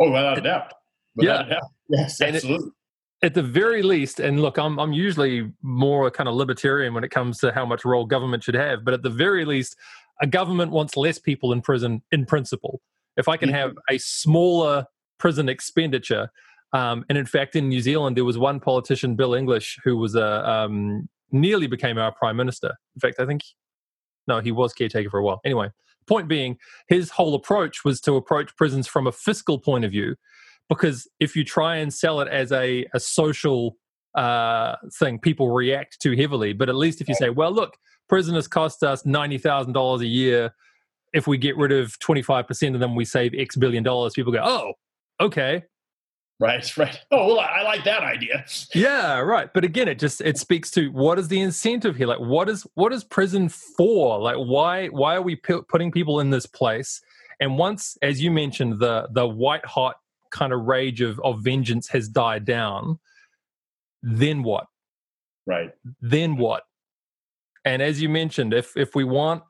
Oh, 0.00 0.10
without 0.10 0.38
a 0.38 0.40
doubt. 0.40 0.72
Without 1.16 1.46
yeah. 1.46 1.54
Doubt. 1.54 1.70
Yes, 1.88 2.20
absolutely. 2.20 2.68
It, 2.68 3.26
at 3.26 3.34
the 3.34 3.42
very 3.42 3.82
least, 3.82 4.20
and 4.20 4.40
look, 4.40 4.58
I'm 4.58 4.78
I'm 4.78 4.92
usually 4.92 5.50
more 5.62 6.10
kind 6.10 6.28
of 6.28 6.34
libertarian 6.34 6.94
when 6.94 7.04
it 7.04 7.10
comes 7.10 7.38
to 7.38 7.52
how 7.52 7.64
much 7.64 7.84
role 7.84 8.04
government 8.04 8.44
should 8.44 8.54
have, 8.54 8.84
but 8.84 8.94
at 8.94 9.02
the 9.02 9.10
very 9.10 9.44
least, 9.44 9.76
a 10.20 10.26
government 10.26 10.72
wants 10.72 10.96
less 10.96 11.18
people 11.18 11.52
in 11.52 11.62
prison 11.62 12.02
in 12.12 12.26
principle. 12.26 12.80
If 13.16 13.28
I 13.28 13.36
can 13.36 13.48
mm-hmm. 13.48 13.58
have 13.58 13.72
a 13.90 13.98
smaller 13.98 14.86
prison 15.18 15.48
expenditure, 15.48 16.30
um, 16.72 17.04
and 17.08 17.16
in 17.16 17.24
fact, 17.24 17.56
in 17.56 17.68
New 17.68 17.80
Zealand, 17.80 18.16
there 18.16 18.24
was 18.24 18.36
one 18.36 18.60
politician, 18.60 19.14
Bill 19.14 19.34
English, 19.34 19.78
who 19.84 19.96
was 19.96 20.16
a 20.16 20.50
um, 20.50 21.08
nearly 21.34 21.66
became 21.66 21.98
our 21.98 22.12
prime 22.12 22.36
minister. 22.36 22.72
In 22.94 23.00
fact, 23.00 23.20
I 23.20 23.26
think 23.26 23.42
no, 24.26 24.40
he 24.40 24.52
was 24.52 24.72
caretaker 24.72 25.10
for 25.10 25.18
a 25.18 25.22
while. 25.22 25.40
Anyway, 25.44 25.68
point 26.06 26.28
being, 26.28 26.56
his 26.88 27.10
whole 27.10 27.34
approach 27.34 27.84
was 27.84 28.00
to 28.00 28.14
approach 28.14 28.56
prisons 28.56 28.86
from 28.86 29.06
a 29.06 29.12
fiscal 29.12 29.58
point 29.58 29.84
of 29.84 29.90
view, 29.90 30.16
because 30.68 31.06
if 31.20 31.36
you 31.36 31.44
try 31.44 31.76
and 31.76 31.92
sell 31.92 32.20
it 32.20 32.28
as 32.28 32.50
a, 32.50 32.86
a 32.94 33.00
social 33.00 33.76
uh, 34.14 34.76
thing, 34.98 35.18
people 35.18 35.50
react 35.50 36.00
too 36.00 36.12
heavily. 36.12 36.54
But 36.54 36.70
at 36.70 36.74
least 36.74 37.02
if 37.02 37.08
you 37.08 37.14
say, 37.14 37.28
well, 37.28 37.52
look, 37.52 37.76
prisoners 38.08 38.48
cost 38.48 38.82
us 38.82 39.04
ninety 39.04 39.38
thousand 39.38 39.74
dollars 39.74 40.00
a 40.00 40.06
year. 40.06 40.54
If 41.12 41.26
we 41.26 41.36
get 41.36 41.56
rid 41.56 41.72
of 41.72 41.98
twenty 41.98 42.22
five 42.22 42.46
percent 42.46 42.74
of 42.74 42.80
them, 42.80 42.94
we 42.94 43.04
save 43.04 43.34
X 43.36 43.56
billion 43.56 43.82
dollars. 43.82 44.14
People 44.14 44.32
go, 44.32 44.42
oh, 44.42 44.72
okay, 45.20 45.64
Right, 46.40 46.76
right. 46.76 46.98
Oh, 47.10 47.28
well, 47.28 47.40
I 47.40 47.62
like 47.62 47.84
that 47.84 48.02
idea. 48.02 48.44
Yeah, 48.74 49.20
right. 49.20 49.52
But 49.52 49.64
again, 49.64 49.88
it 49.88 49.98
just 49.98 50.20
it 50.20 50.38
speaks 50.38 50.70
to 50.72 50.90
what 50.90 51.18
is 51.18 51.28
the 51.28 51.40
incentive 51.40 51.96
here? 51.96 52.06
Like, 52.06 52.20
what 52.20 52.48
is 52.48 52.66
what 52.74 52.92
is 52.92 53.04
prison 53.04 53.48
for? 53.48 54.20
Like, 54.20 54.36
why 54.36 54.88
why 54.88 55.16
are 55.16 55.22
we 55.22 55.36
p- 55.36 55.62
putting 55.68 55.92
people 55.92 56.20
in 56.20 56.30
this 56.30 56.46
place? 56.46 57.00
And 57.40 57.58
once, 57.58 57.96
as 58.02 58.22
you 58.22 58.30
mentioned, 58.30 58.80
the 58.80 59.08
the 59.12 59.26
white 59.26 59.64
hot 59.64 59.96
kind 60.30 60.52
of 60.52 60.62
rage 60.62 61.00
of 61.00 61.20
of 61.20 61.42
vengeance 61.42 61.88
has 61.88 62.08
died 62.08 62.44
down, 62.44 62.98
then 64.02 64.42
what? 64.42 64.66
Right. 65.46 65.70
Then 66.00 66.36
what? 66.36 66.64
And 67.64 67.80
as 67.80 68.02
you 68.02 68.08
mentioned, 68.08 68.52
if 68.52 68.76
if 68.76 68.94
we 68.94 69.04
want 69.04 69.42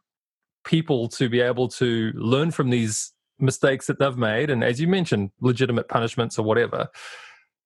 people 0.64 1.08
to 1.08 1.28
be 1.28 1.40
able 1.40 1.68
to 1.68 2.12
learn 2.14 2.50
from 2.50 2.70
these 2.70 3.13
mistakes 3.38 3.86
that 3.86 3.98
they've 3.98 4.16
made, 4.16 4.50
and 4.50 4.62
as 4.62 4.80
you 4.80 4.88
mentioned, 4.88 5.30
legitimate 5.40 5.88
punishments 5.88 6.38
or 6.38 6.44
whatever, 6.44 6.88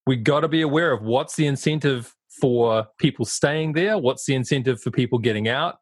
we 0.06 0.16
got 0.16 0.40
to 0.40 0.48
be 0.48 0.62
aware 0.62 0.92
of 0.92 1.02
what's 1.02 1.36
the 1.36 1.46
incentive 1.46 2.14
for 2.40 2.86
people 2.98 3.24
staying 3.24 3.72
there, 3.72 3.98
what's 3.98 4.24
the 4.24 4.34
incentive 4.34 4.80
for 4.80 4.90
people 4.90 5.18
getting 5.18 5.48
out. 5.48 5.78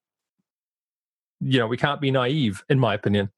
You 1.40 1.58
know, 1.58 1.66
we 1.66 1.76
can't 1.76 2.00
be 2.00 2.10
naive, 2.10 2.64
in 2.68 2.78
my 2.78 2.94
opinion. 2.94 3.30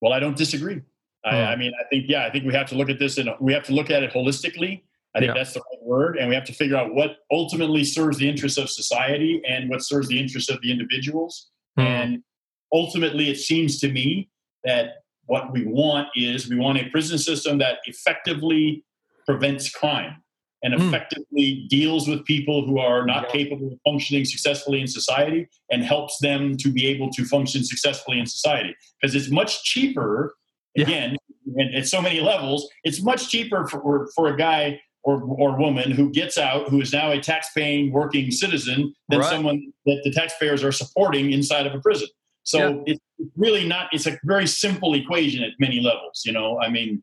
Well, 0.00 0.12
I 0.12 0.20
don't 0.20 0.36
disagree. 0.36 0.82
I, 1.24 1.30
hmm. 1.30 1.36
I, 1.36 1.56
mean, 1.56 1.72
I 1.80 1.84
think 1.88 2.04
yeah, 2.08 2.26
I 2.26 2.30
think 2.30 2.44
we 2.44 2.52
have 2.52 2.68
to 2.68 2.74
look 2.74 2.90
at 2.90 2.98
this 2.98 3.16
and 3.18 3.30
we 3.40 3.52
have 3.52 3.64
to 3.64 3.72
look 3.72 3.90
at 3.90 4.02
it 4.02 4.12
holistically. 4.12 4.82
I 5.14 5.20
think 5.20 5.28
yeah. 5.28 5.34
that's 5.34 5.54
the 5.54 5.60
right 5.60 5.82
word, 5.82 6.16
and 6.18 6.28
we 6.28 6.34
have 6.34 6.44
to 6.44 6.52
figure 6.52 6.76
out 6.76 6.92
what 6.92 7.18
ultimately 7.30 7.84
serves 7.84 8.18
the 8.18 8.28
interests 8.28 8.58
of 8.58 8.68
society 8.68 9.40
and 9.48 9.70
what 9.70 9.82
serves 9.82 10.08
the 10.08 10.18
interests 10.18 10.50
of 10.50 10.60
the 10.60 10.72
individuals. 10.72 11.50
Mm. 11.78 11.84
And 11.84 12.22
ultimately, 12.72 13.30
it 13.30 13.36
seems 13.36 13.78
to 13.78 13.92
me 13.92 14.28
that 14.64 15.03
what 15.26 15.52
we 15.52 15.64
want 15.64 16.08
is 16.14 16.48
we 16.48 16.56
want 16.56 16.78
a 16.78 16.88
prison 16.90 17.18
system 17.18 17.58
that 17.58 17.78
effectively 17.86 18.84
prevents 19.26 19.70
crime 19.70 20.22
and 20.62 20.74
hmm. 20.74 20.88
effectively 20.88 21.64
mm. 21.64 21.68
deals 21.68 22.08
with 22.08 22.24
people 22.24 22.66
who 22.66 22.78
are 22.78 23.04
not 23.04 23.24
yeah. 23.24 23.30
capable 23.30 23.72
of 23.72 23.78
functioning 23.84 24.24
successfully 24.24 24.80
in 24.80 24.86
society 24.86 25.46
and 25.70 25.84
helps 25.84 26.18
them 26.18 26.56
to 26.56 26.70
be 26.70 26.86
able 26.86 27.10
to 27.10 27.24
function 27.24 27.62
successfully 27.62 28.18
in 28.18 28.26
society 28.26 28.74
because 29.00 29.14
it's 29.14 29.30
much 29.30 29.62
cheaper 29.62 30.34
again 30.76 31.16
yeah. 31.44 31.78
at 31.78 31.86
so 31.86 32.00
many 32.00 32.20
levels 32.20 32.68
it's 32.82 33.02
much 33.02 33.28
cheaper 33.28 33.66
for, 33.66 34.08
for 34.14 34.28
a 34.28 34.36
guy 34.36 34.80
or, 35.04 35.22
or 35.22 35.58
woman 35.58 35.90
who 35.90 36.10
gets 36.10 36.38
out 36.38 36.68
who 36.70 36.80
is 36.80 36.92
now 36.92 37.12
a 37.12 37.20
tax-paying 37.20 37.92
working 37.92 38.30
citizen 38.30 38.94
than 39.10 39.20
right. 39.20 39.28
someone 39.28 39.72
that 39.84 40.00
the 40.02 40.10
taxpayers 40.10 40.64
are 40.64 40.72
supporting 40.72 41.32
inside 41.32 41.66
of 41.66 41.74
a 41.74 41.80
prison 41.80 42.08
so 42.44 42.58
yeah. 42.86 42.94
it's 42.94 43.00
really 43.36 43.66
not 43.66 43.88
it's 43.92 44.06
a 44.06 44.18
very 44.24 44.46
simple 44.46 44.94
equation 44.94 45.42
at 45.42 45.50
many 45.58 45.80
levels 45.80 46.22
you 46.24 46.32
know 46.32 46.58
i 46.60 46.68
mean 46.68 47.02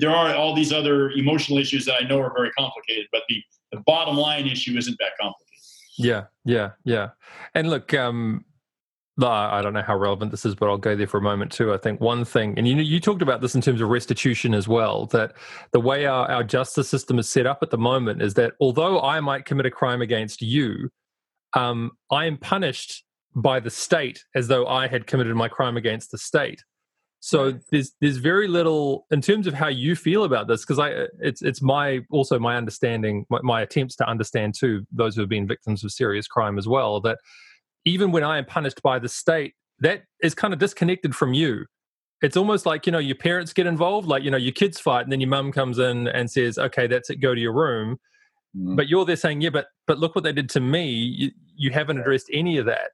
there 0.00 0.10
are 0.10 0.34
all 0.34 0.54
these 0.54 0.72
other 0.72 1.10
emotional 1.12 1.58
issues 1.58 1.84
that 1.84 1.94
i 2.02 2.06
know 2.06 2.18
are 2.20 2.32
very 2.34 2.50
complicated 2.52 3.06
but 3.12 3.22
the, 3.28 3.42
the 3.72 3.80
bottom 3.86 4.16
line 4.16 4.46
issue 4.46 4.76
isn't 4.76 4.96
that 4.98 5.12
complicated 5.20 5.46
yeah 5.98 6.24
yeah 6.44 6.70
yeah 6.84 7.08
and 7.54 7.70
look 7.70 7.94
um 7.94 8.44
I 9.26 9.62
don't 9.62 9.72
know 9.72 9.82
how 9.82 9.96
relevant 9.96 10.30
this 10.30 10.44
is, 10.44 10.54
but 10.54 10.68
I'll 10.68 10.78
go 10.78 10.94
there 10.94 11.06
for 11.06 11.18
a 11.18 11.22
moment 11.22 11.50
too. 11.50 11.74
I 11.74 11.76
think 11.76 12.00
one 12.00 12.24
thing, 12.24 12.54
and 12.56 12.68
you 12.68 12.74
know, 12.76 12.82
you 12.82 13.00
talked 13.00 13.22
about 13.22 13.40
this 13.40 13.54
in 13.54 13.60
terms 13.60 13.80
of 13.80 13.88
restitution 13.88 14.54
as 14.54 14.68
well, 14.68 15.06
that 15.06 15.32
the 15.72 15.80
way 15.80 16.06
our, 16.06 16.30
our 16.30 16.44
justice 16.44 16.88
system 16.88 17.18
is 17.18 17.28
set 17.28 17.46
up 17.46 17.58
at 17.62 17.70
the 17.70 17.78
moment 17.78 18.22
is 18.22 18.34
that 18.34 18.52
although 18.60 19.00
I 19.00 19.20
might 19.20 19.44
commit 19.44 19.66
a 19.66 19.70
crime 19.70 20.02
against 20.02 20.40
you, 20.40 20.90
um, 21.54 21.92
I 22.10 22.26
am 22.26 22.36
punished 22.36 23.04
by 23.34 23.60
the 23.60 23.70
state 23.70 24.24
as 24.34 24.48
though 24.48 24.66
I 24.66 24.88
had 24.88 25.06
committed 25.06 25.34
my 25.36 25.48
crime 25.48 25.76
against 25.76 26.10
the 26.10 26.18
state. 26.18 26.62
So 27.20 27.58
there's 27.72 27.92
there's 28.00 28.18
very 28.18 28.46
little 28.46 29.06
in 29.10 29.20
terms 29.20 29.48
of 29.48 29.54
how 29.54 29.66
you 29.68 29.96
feel 29.96 30.22
about 30.22 30.46
this 30.46 30.64
because 30.64 30.78
I 30.78 31.06
it's 31.18 31.42
it's 31.42 31.60
my 31.60 32.00
also 32.10 32.38
my 32.38 32.56
understanding 32.56 33.26
my, 33.28 33.40
my 33.42 33.62
attempts 33.62 33.96
to 33.96 34.08
understand 34.08 34.54
too 34.54 34.86
those 34.92 35.16
who 35.16 35.22
have 35.22 35.28
been 35.28 35.46
victims 35.46 35.82
of 35.82 35.90
serious 35.90 36.28
crime 36.28 36.58
as 36.58 36.68
well 36.68 37.00
that 37.00 37.18
even 37.84 38.12
when 38.12 38.22
I 38.22 38.38
am 38.38 38.44
punished 38.44 38.82
by 38.82 38.98
the 38.98 39.08
state, 39.08 39.54
that 39.80 40.02
is 40.22 40.34
kind 40.34 40.52
of 40.52 40.60
disconnected 40.60 41.14
from 41.14 41.32
you. 41.32 41.64
It's 42.20 42.36
almost 42.36 42.66
like, 42.66 42.84
you 42.84 42.92
know, 42.92 42.98
your 42.98 43.16
parents 43.16 43.52
get 43.52 43.66
involved, 43.66 44.08
like, 44.08 44.24
you 44.24 44.30
know, 44.30 44.36
your 44.36 44.52
kids 44.52 44.80
fight, 44.80 45.02
and 45.02 45.12
then 45.12 45.20
your 45.20 45.30
mum 45.30 45.52
comes 45.52 45.78
in 45.78 46.08
and 46.08 46.28
says, 46.30 46.58
okay, 46.58 46.88
that's 46.88 47.10
it, 47.10 47.16
go 47.16 47.34
to 47.34 47.40
your 47.40 47.52
room. 47.52 47.98
Mm. 48.56 48.76
But 48.76 48.88
you're 48.88 49.04
there 49.04 49.16
saying, 49.16 49.40
yeah, 49.40 49.50
but 49.50 49.66
but 49.86 49.98
look 49.98 50.14
what 50.14 50.24
they 50.24 50.32
did 50.32 50.50
to 50.50 50.60
me. 50.60 50.90
You, 50.90 51.30
you 51.56 51.70
haven't 51.70 51.98
addressed 51.98 52.28
any 52.32 52.58
of 52.58 52.66
that. 52.66 52.90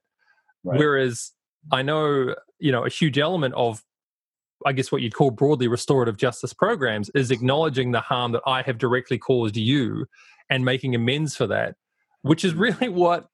Right. 0.65 0.79
Whereas 0.79 1.31
I 1.71 1.83
know, 1.83 2.35
you 2.59 2.71
know, 2.71 2.85
a 2.85 2.89
huge 2.89 3.17
element 3.17 3.53
of 3.53 3.83
I 4.65 4.71
guess 4.71 4.91
what 4.91 5.01
you'd 5.01 5.13
call 5.13 5.31
broadly 5.31 5.67
restorative 5.67 6.17
justice 6.17 6.53
programs 6.53 7.09
is 7.13 7.29
acknowledging 7.29 7.91
the 7.91 7.99
harm 7.99 8.31
that 8.31 8.41
I 8.47 8.63
have 8.63 8.77
directly 8.77 9.17
caused 9.17 9.57
you 9.57 10.07
and 10.49 10.65
making 10.65 10.95
amends 10.95 11.35
for 11.35 11.47
that, 11.47 11.75
which 12.23 12.43
is 12.43 12.53
mm. 12.53 12.59
really 12.59 12.89
what 12.89 13.27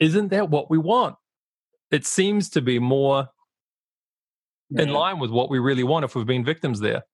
isn't 0.00 0.28
that 0.28 0.50
what 0.50 0.70
we 0.70 0.78
want? 0.78 1.16
It 1.90 2.06
seems 2.06 2.50
to 2.50 2.60
be 2.60 2.78
more 2.78 3.28
yeah. 4.70 4.82
in 4.82 4.90
line 4.90 5.18
with 5.18 5.30
what 5.30 5.48
we 5.48 5.58
really 5.58 5.84
want 5.84 6.04
if 6.04 6.14
we've 6.14 6.26
been 6.26 6.44
victims 6.44 6.80
there. 6.80 7.04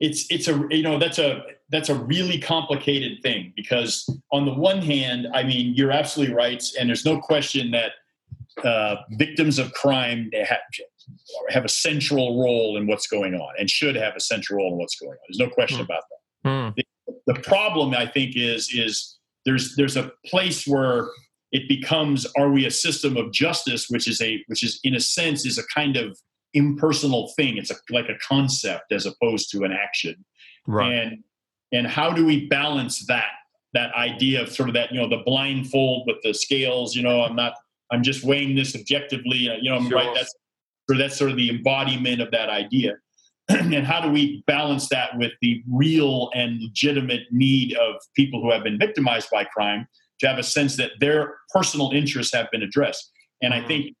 It's 0.00 0.26
it's 0.30 0.48
a 0.48 0.66
you 0.70 0.82
know 0.82 0.98
that's 0.98 1.18
a 1.18 1.42
that's 1.70 1.88
a 1.88 1.94
really 1.94 2.38
complicated 2.38 3.22
thing 3.22 3.52
because 3.54 4.08
on 4.32 4.44
the 4.44 4.52
one 4.52 4.82
hand, 4.82 5.28
I 5.32 5.44
mean 5.44 5.74
you're 5.74 5.92
absolutely 5.92 6.34
right, 6.34 6.62
and 6.78 6.88
there's 6.88 7.04
no 7.04 7.20
question 7.20 7.70
that 7.70 7.92
uh, 8.62 8.96
victims 9.12 9.58
of 9.58 9.72
crime 9.72 10.30
have, 10.32 10.58
have 11.50 11.64
a 11.64 11.68
central 11.68 12.42
role 12.42 12.76
in 12.76 12.86
what's 12.86 13.06
going 13.06 13.34
on 13.34 13.54
and 13.58 13.68
should 13.68 13.96
have 13.96 14.14
a 14.16 14.20
central 14.20 14.58
role 14.58 14.72
in 14.72 14.78
what's 14.78 14.96
going 14.96 15.12
on. 15.12 15.18
There's 15.28 15.48
no 15.48 15.52
question 15.52 15.78
mm. 15.78 15.84
about 15.84 16.02
that. 16.10 16.50
Mm. 16.50 16.74
The, 16.76 17.34
the 17.34 17.40
problem 17.40 17.94
I 17.94 18.06
think 18.06 18.36
is 18.36 18.70
is 18.72 19.18
there's 19.44 19.74
there's 19.76 19.96
a 19.96 20.12
place 20.26 20.66
where 20.66 21.08
it 21.52 21.68
becomes 21.68 22.26
are 22.36 22.50
we 22.50 22.66
a 22.66 22.70
system 22.70 23.16
of 23.16 23.32
justice 23.32 23.88
which 23.88 24.08
is 24.08 24.20
a 24.20 24.42
which 24.48 24.62
is 24.62 24.80
in 24.84 24.94
a 24.94 25.00
sense 25.00 25.46
is 25.46 25.58
a 25.58 25.62
kind 25.74 25.96
of 25.96 26.18
impersonal 26.52 27.32
thing 27.36 27.56
it's 27.56 27.70
a, 27.70 27.76
like 27.90 28.08
a 28.08 28.18
concept 28.26 28.92
as 28.92 29.06
opposed 29.06 29.50
to 29.50 29.64
an 29.64 29.72
action 29.72 30.24
right. 30.66 30.92
and 30.92 31.24
and 31.72 31.86
how 31.86 32.12
do 32.12 32.24
we 32.24 32.46
balance 32.46 33.06
that 33.06 33.32
that 33.72 33.92
idea 33.94 34.42
of 34.42 34.52
sort 34.52 34.68
of 34.68 34.74
that 34.74 34.92
you 34.92 35.00
know 35.00 35.08
the 35.08 35.22
blindfold 35.24 36.04
with 36.06 36.16
the 36.22 36.32
scales 36.32 36.94
you 36.94 37.02
know 37.02 37.22
i'm 37.22 37.36
not 37.36 37.54
i'm 37.90 38.02
just 38.02 38.24
weighing 38.24 38.54
this 38.54 38.74
objectively 38.74 39.48
you 39.60 39.70
know 39.70 39.80
sure. 39.88 39.98
right 39.98 40.14
that's 40.14 40.34
or 40.90 40.96
that's 40.96 41.16
sort 41.16 41.30
of 41.30 41.36
the 41.36 41.50
embodiment 41.50 42.20
of 42.20 42.30
that 42.30 42.48
idea 42.48 42.94
and 43.48 43.86
how 43.86 44.00
do 44.00 44.10
we 44.10 44.42
balance 44.46 44.88
that 44.88 45.10
with 45.18 45.32
the 45.42 45.62
real 45.70 46.30
and 46.34 46.60
legitimate 46.62 47.22
need 47.30 47.76
of 47.76 47.96
people 48.16 48.40
who 48.40 48.50
have 48.50 48.64
been 48.64 48.78
victimized 48.78 49.28
by 49.30 49.44
crime 49.44 49.86
to 50.20 50.28
have 50.28 50.38
a 50.38 50.42
sense 50.42 50.76
that 50.76 50.92
their 51.00 51.36
personal 51.50 51.90
interests 51.92 52.34
have 52.34 52.50
been 52.50 52.62
addressed. 52.62 53.10
And 53.42 53.52
I 53.52 53.58
mm-hmm. 53.58 53.68
think 53.68 53.96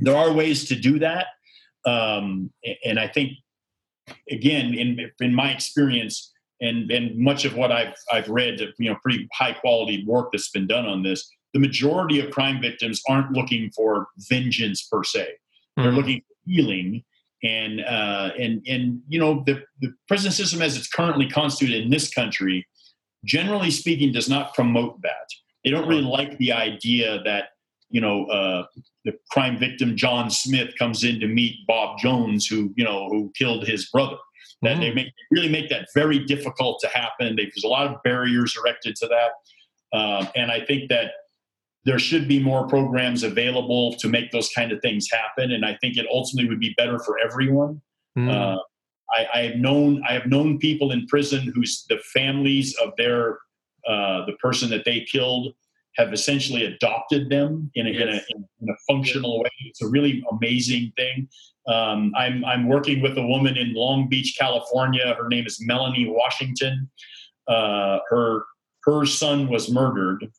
there 0.00 0.16
are 0.16 0.32
ways 0.32 0.68
to 0.68 0.76
do 0.76 0.98
that. 1.00 1.26
Um, 1.86 2.50
and 2.84 2.98
I 2.98 3.08
think, 3.08 3.32
again, 4.30 4.74
in, 4.74 5.10
in 5.20 5.34
my 5.34 5.50
experience, 5.50 6.32
and, 6.60 6.90
and 6.90 7.18
much 7.18 7.44
of 7.44 7.56
what 7.56 7.72
I've, 7.72 7.94
I've 8.12 8.28
read, 8.28 8.60
you 8.78 8.90
know, 8.90 8.96
pretty 9.02 9.28
high 9.32 9.52
quality 9.52 10.04
work 10.06 10.30
that's 10.32 10.50
been 10.50 10.66
done 10.66 10.86
on 10.86 11.02
this, 11.02 11.28
the 11.54 11.60
majority 11.60 12.20
of 12.20 12.30
crime 12.30 12.60
victims 12.60 13.00
aren't 13.08 13.32
looking 13.32 13.70
for 13.74 14.08
vengeance 14.28 14.82
per 14.82 15.02
se. 15.02 15.28
They're 15.76 15.86
mm-hmm. 15.86 15.96
looking 15.96 16.20
for 16.20 16.50
healing 16.50 17.04
and 17.42 17.80
uh, 17.80 18.30
and 18.38 18.62
and 18.66 19.00
you 19.08 19.18
know 19.18 19.42
the 19.46 19.62
the 19.80 19.92
prison 20.08 20.30
system 20.30 20.60
as 20.60 20.76
it's 20.76 20.88
currently 20.88 21.28
constituted 21.28 21.84
in 21.84 21.90
this 21.90 22.12
country 22.12 22.66
generally 23.24 23.70
speaking, 23.70 24.12
does 24.12 24.28
not 24.28 24.54
promote 24.54 25.00
that. 25.02 25.28
They 25.64 25.70
don't 25.70 25.88
really 25.88 26.02
like 26.02 26.36
the 26.38 26.52
idea 26.52 27.22
that 27.24 27.48
you 27.90 28.00
know 28.00 28.26
uh, 28.26 28.66
the 29.04 29.12
crime 29.30 29.58
victim 29.58 29.96
John 29.96 30.30
Smith 30.30 30.74
comes 30.78 31.04
in 31.04 31.20
to 31.20 31.26
meet 31.26 31.66
Bob 31.66 31.98
Jones, 31.98 32.46
who 32.46 32.72
you 32.76 32.84
know 32.84 33.08
who 33.08 33.32
killed 33.36 33.66
his 33.66 33.88
brother. 33.90 34.16
That 34.62 34.78
they 34.80 34.92
make 34.92 35.08
really 35.30 35.48
make 35.48 35.68
that 35.70 35.88
very 35.94 36.18
difficult 36.18 36.80
to 36.80 36.88
happen. 36.88 37.36
There's 37.36 37.64
a 37.64 37.68
lot 37.68 37.86
of 37.86 38.02
barriers 38.02 38.56
erected 38.56 38.96
to 38.96 39.08
that, 39.08 39.98
um, 39.98 40.28
and 40.36 40.50
I 40.50 40.64
think 40.64 40.90
that 40.90 41.12
there 41.84 41.98
should 41.98 42.26
be 42.26 42.42
more 42.42 42.66
programs 42.66 43.22
available 43.22 43.94
to 43.96 44.08
make 44.08 44.30
those 44.30 44.48
kind 44.50 44.72
of 44.72 44.80
things 44.80 45.08
happen. 45.10 45.52
And 45.52 45.64
I 45.64 45.76
think 45.80 45.96
it 45.96 46.06
ultimately 46.10 46.48
would 46.48 46.60
be 46.60 46.74
better 46.76 46.98
for 46.98 47.18
everyone. 47.18 47.80
Mm. 48.16 48.30
Uh, 48.30 48.58
I, 49.12 49.26
I, 49.34 49.42
have 49.42 49.56
known 49.56 50.02
I 50.08 50.14
have 50.14 50.26
known 50.26 50.58
people 50.58 50.92
in 50.92 51.06
prison 51.06 51.52
whose 51.54 51.84
the 51.88 51.98
families 52.14 52.74
of 52.82 52.92
their 52.96 53.38
uh, 53.86 54.24
the 54.24 54.32
person 54.40 54.70
that 54.70 54.84
they 54.84 55.06
killed 55.10 55.54
have 55.96 56.12
essentially 56.12 56.64
adopted 56.64 57.28
them 57.28 57.70
in 57.74 57.86
a, 57.86 57.90
yes. 57.90 58.02
in, 58.02 58.08
a 58.08 58.62
in, 58.62 58.68
a, 58.68 58.74
functional 58.88 59.40
way. 59.40 59.50
It's 59.66 59.82
a 59.82 59.88
really 59.88 60.24
amazing 60.32 60.92
thing. 60.96 61.28
Um, 61.68 62.12
I'm 62.16 62.44
I'm 62.44 62.68
working 62.68 63.02
with 63.02 63.16
a 63.18 63.26
woman 63.26 63.56
in 63.56 63.74
Long 63.74 64.08
Beach, 64.08 64.36
California. 64.38 65.14
Her 65.18 65.28
name 65.28 65.46
is 65.46 65.58
Melanie 65.60 66.08
Washington. 66.08 66.90
Uh, 67.46 67.98
her 68.08 68.44
her 68.84 69.04
son 69.04 69.48
was 69.48 69.70
murdered. 69.70 70.30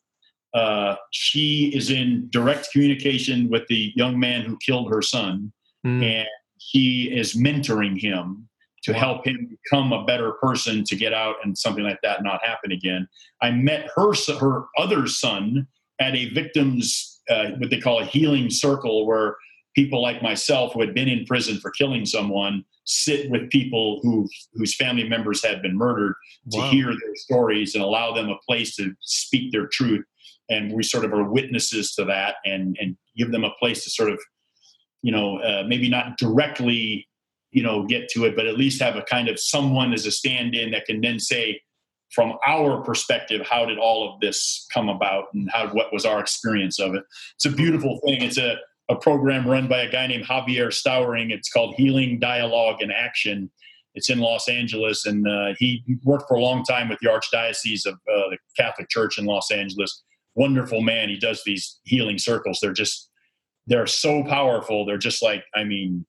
Uh, 0.56 0.96
she 1.10 1.70
is 1.74 1.90
in 1.90 2.28
direct 2.30 2.72
communication 2.72 3.50
with 3.50 3.66
the 3.68 3.92
young 3.94 4.18
man 4.18 4.40
who 4.40 4.56
killed 4.64 4.90
her 4.90 5.02
son, 5.02 5.52
mm. 5.86 6.02
and 6.02 6.28
he 6.56 7.14
is 7.14 7.34
mentoring 7.34 8.00
him 8.00 8.48
to 8.82 8.94
help 8.94 9.26
him 9.26 9.50
become 9.50 9.92
a 9.92 10.04
better 10.04 10.32
person 10.32 10.82
to 10.84 10.96
get 10.96 11.12
out 11.12 11.36
and 11.44 11.58
something 11.58 11.84
like 11.84 11.98
that 12.02 12.22
not 12.22 12.42
happen 12.42 12.72
again. 12.72 13.06
I 13.42 13.50
met 13.50 13.90
her 13.96 14.12
her 14.40 14.64
other 14.78 15.06
son 15.06 15.66
at 16.00 16.14
a 16.14 16.30
victims 16.30 17.20
uh, 17.28 17.50
what 17.58 17.70
they 17.70 17.80
call 17.80 17.98
a 17.98 18.04
healing 18.04 18.48
circle 18.48 19.06
where 19.06 19.36
people 19.74 20.00
like 20.00 20.22
myself 20.22 20.72
who 20.72 20.80
had 20.80 20.94
been 20.94 21.08
in 21.08 21.26
prison 21.26 21.58
for 21.58 21.70
killing 21.72 22.06
someone 22.06 22.64
sit 22.84 23.28
with 23.30 23.50
people 23.50 24.00
who 24.02 24.28
whose 24.54 24.74
family 24.74 25.06
members 25.06 25.44
had 25.44 25.60
been 25.60 25.76
murdered 25.76 26.14
to 26.50 26.62
hear 26.68 26.86
their 26.86 27.14
stories 27.16 27.74
and 27.74 27.82
allow 27.84 28.14
them 28.14 28.30
a 28.30 28.38
place 28.48 28.76
to 28.76 28.94
speak 29.00 29.52
their 29.52 29.66
truth 29.66 30.04
and 30.48 30.72
we 30.72 30.82
sort 30.82 31.04
of 31.04 31.12
are 31.12 31.28
witnesses 31.28 31.94
to 31.94 32.04
that 32.04 32.36
and 32.44 32.76
and 32.80 32.96
give 33.16 33.32
them 33.32 33.44
a 33.44 33.52
place 33.58 33.84
to 33.84 33.90
sort 33.90 34.10
of 34.10 34.18
you 35.06 35.12
know, 35.12 35.38
uh, 35.38 35.62
maybe 35.68 35.88
not 35.88 36.18
directly, 36.18 37.06
you 37.52 37.62
know, 37.62 37.84
get 37.86 38.08
to 38.08 38.24
it, 38.24 38.34
but 38.34 38.46
at 38.46 38.58
least 38.58 38.82
have 38.82 38.96
a 38.96 39.02
kind 39.02 39.28
of 39.28 39.38
someone 39.38 39.92
as 39.92 40.04
a 40.04 40.10
stand-in 40.10 40.72
that 40.72 40.84
can 40.84 41.00
then 41.00 41.20
say, 41.20 41.60
from 42.12 42.34
our 42.44 42.82
perspective, 42.82 43.46
how 43.48 43.64
did 43.64 43.78
all 43.78 44.12
of 44.12 44.18
this 44.20 44.66
come 44.74 44.88
about, 44.88 45.26
and 45.32 45.48
how 45.52 45.68
what 45.68 45.92
was 45.92 46.04
our 46.04 46.18
experience 46.18 46.80
of 46.80 46.96
it? 46.96 47.04
It's 47.36 47.44
a 47.44 47.50
beautiful 47.50 48.00
thing. 48.04 48.22
It's 48.22 48.38
a 48.38 48.56
a 48.88 48.96
program 48.96 49.48
run 49.48 49.68
by 49.68 49.82
a 49.82 49.90
guy 49.90 50.08
named 50.08 50.24
Javier 50.24 50.72
Stauring. 50.72 51.32
It's 51.32 51.50
called 51.50 51.74
Healing 51.76 52.18
Dialogue 52.18 52.82
and 52.82 52.92
Action. 52.92 53.50
It's 53.94 54.10
in 54.10 54.18
Los 54.18 54.48
Angeles, 54.48 55.06
and 55.06 55.26
uh, 55.28 55.54
he 55.58 55.84
worked 56.04 56.26
for 56.26 56.34
a 56.34 56.40
long 56.40 56.64
time 56.64 56.88
with 56.88 56.98
the 57.00 57.08
Archdiocese 57.08 57.86
of 57.86 57.94
uh, 57.94 58.30
the 58.30 58.38
Catholic 58.56 58.88
Church 58.88 59.18
in 59.18 59.24
Los 59.24 59.52
Angeles. 59.52 60.02
Wonderful 60.36 60.82
man. 60.82 61.08
He 61.08 61.18
does 61.18 61.42
these 61.44 61.80
healing 61.84 62.18
circles. 62.18 62.58
They're 62.62 62.72
just, 62.72 63.10
they're 63.66 63.86
so 63.86 64.22
powerful. 64.22 64.84
They're 64.86 64.98
just 64.98 65.22
like, 65.22 65.44
I 65.54 65.64
mean, 65.64 66.06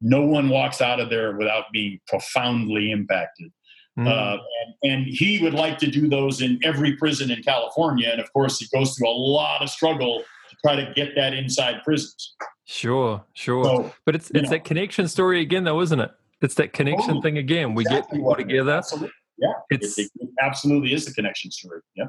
no 0.00 0.22
one 0.22 0.48
walks 0.48 0.80
out 0.80 1.00
of 1.00 1.10
there 1.10 1.36
without 1.36 1.64
being 1.72 2.00
profoundly 2.06 2.90
impacted. 2.90 3.50
Mm. 3.98 4.06
Uh, 4.06 4.38
and, 4.82 4.92
and, 4.92 5.06
he 5.06 5.42
would 5.42 5.54
like 5.54 5.76
to 5.78 5.90
do 5.90 6.08
those 6.08 6.40
in 6.40 6.60
every 6.62 6.96
prison 6.96 7.32
in 7.32 7.42
California. 7.42 8.08
And 8.08 8.20
of 8.20 8.32
course, 8.32 8.60
he 8.60 8.66
goes 8.72 8.96
through 8.96 9.08
a 9.08 9.10
lot 9.10 9.60
of 9.60 9.70
struggle 9.70 10.22
to 10.50 10.56
try 10.64 10.76
to 10.76 10.92
get 10.94 11.16
that 11.16 11.34
inside 11.34 11.82
prisons. 11.82 12.36
Sure, 12.64 13.24
sure. 13.32 13.64
So, 13.64 13.92
but 14.04 14.14
it's 14.14 14.30
it's 14.30 14.44
know, 14.44 14.50
that 14.50 14.64
connection 14.64 15.08
story 15.08 15.40
again, 15.40 15.64
though, 15.64 15.80
isn't 15.80 15.98
it? 15.98 16.12
It's 16.40 16.54
that 16.56 16.72
connection 16.72 17.20
thing 17.22 17.38
again. 17.38 17.74
We 17.74 17.82
exactly 17.82 18.18
get 18.18 18.24
people 18.24 18.36
together. 18.36 18.72
Absolutely. 18.72 19.10
Yeah, 19.38 19.52
it's, 19.70 19.98
it, 19.98 20.10
it 20.20 20.28
absolutely 20.40 20.92
is 20.92 21.04
the 21.04 21.12
connection 21.12 21.50
story. 21.50 21.80
Yeah. 21.96 22.06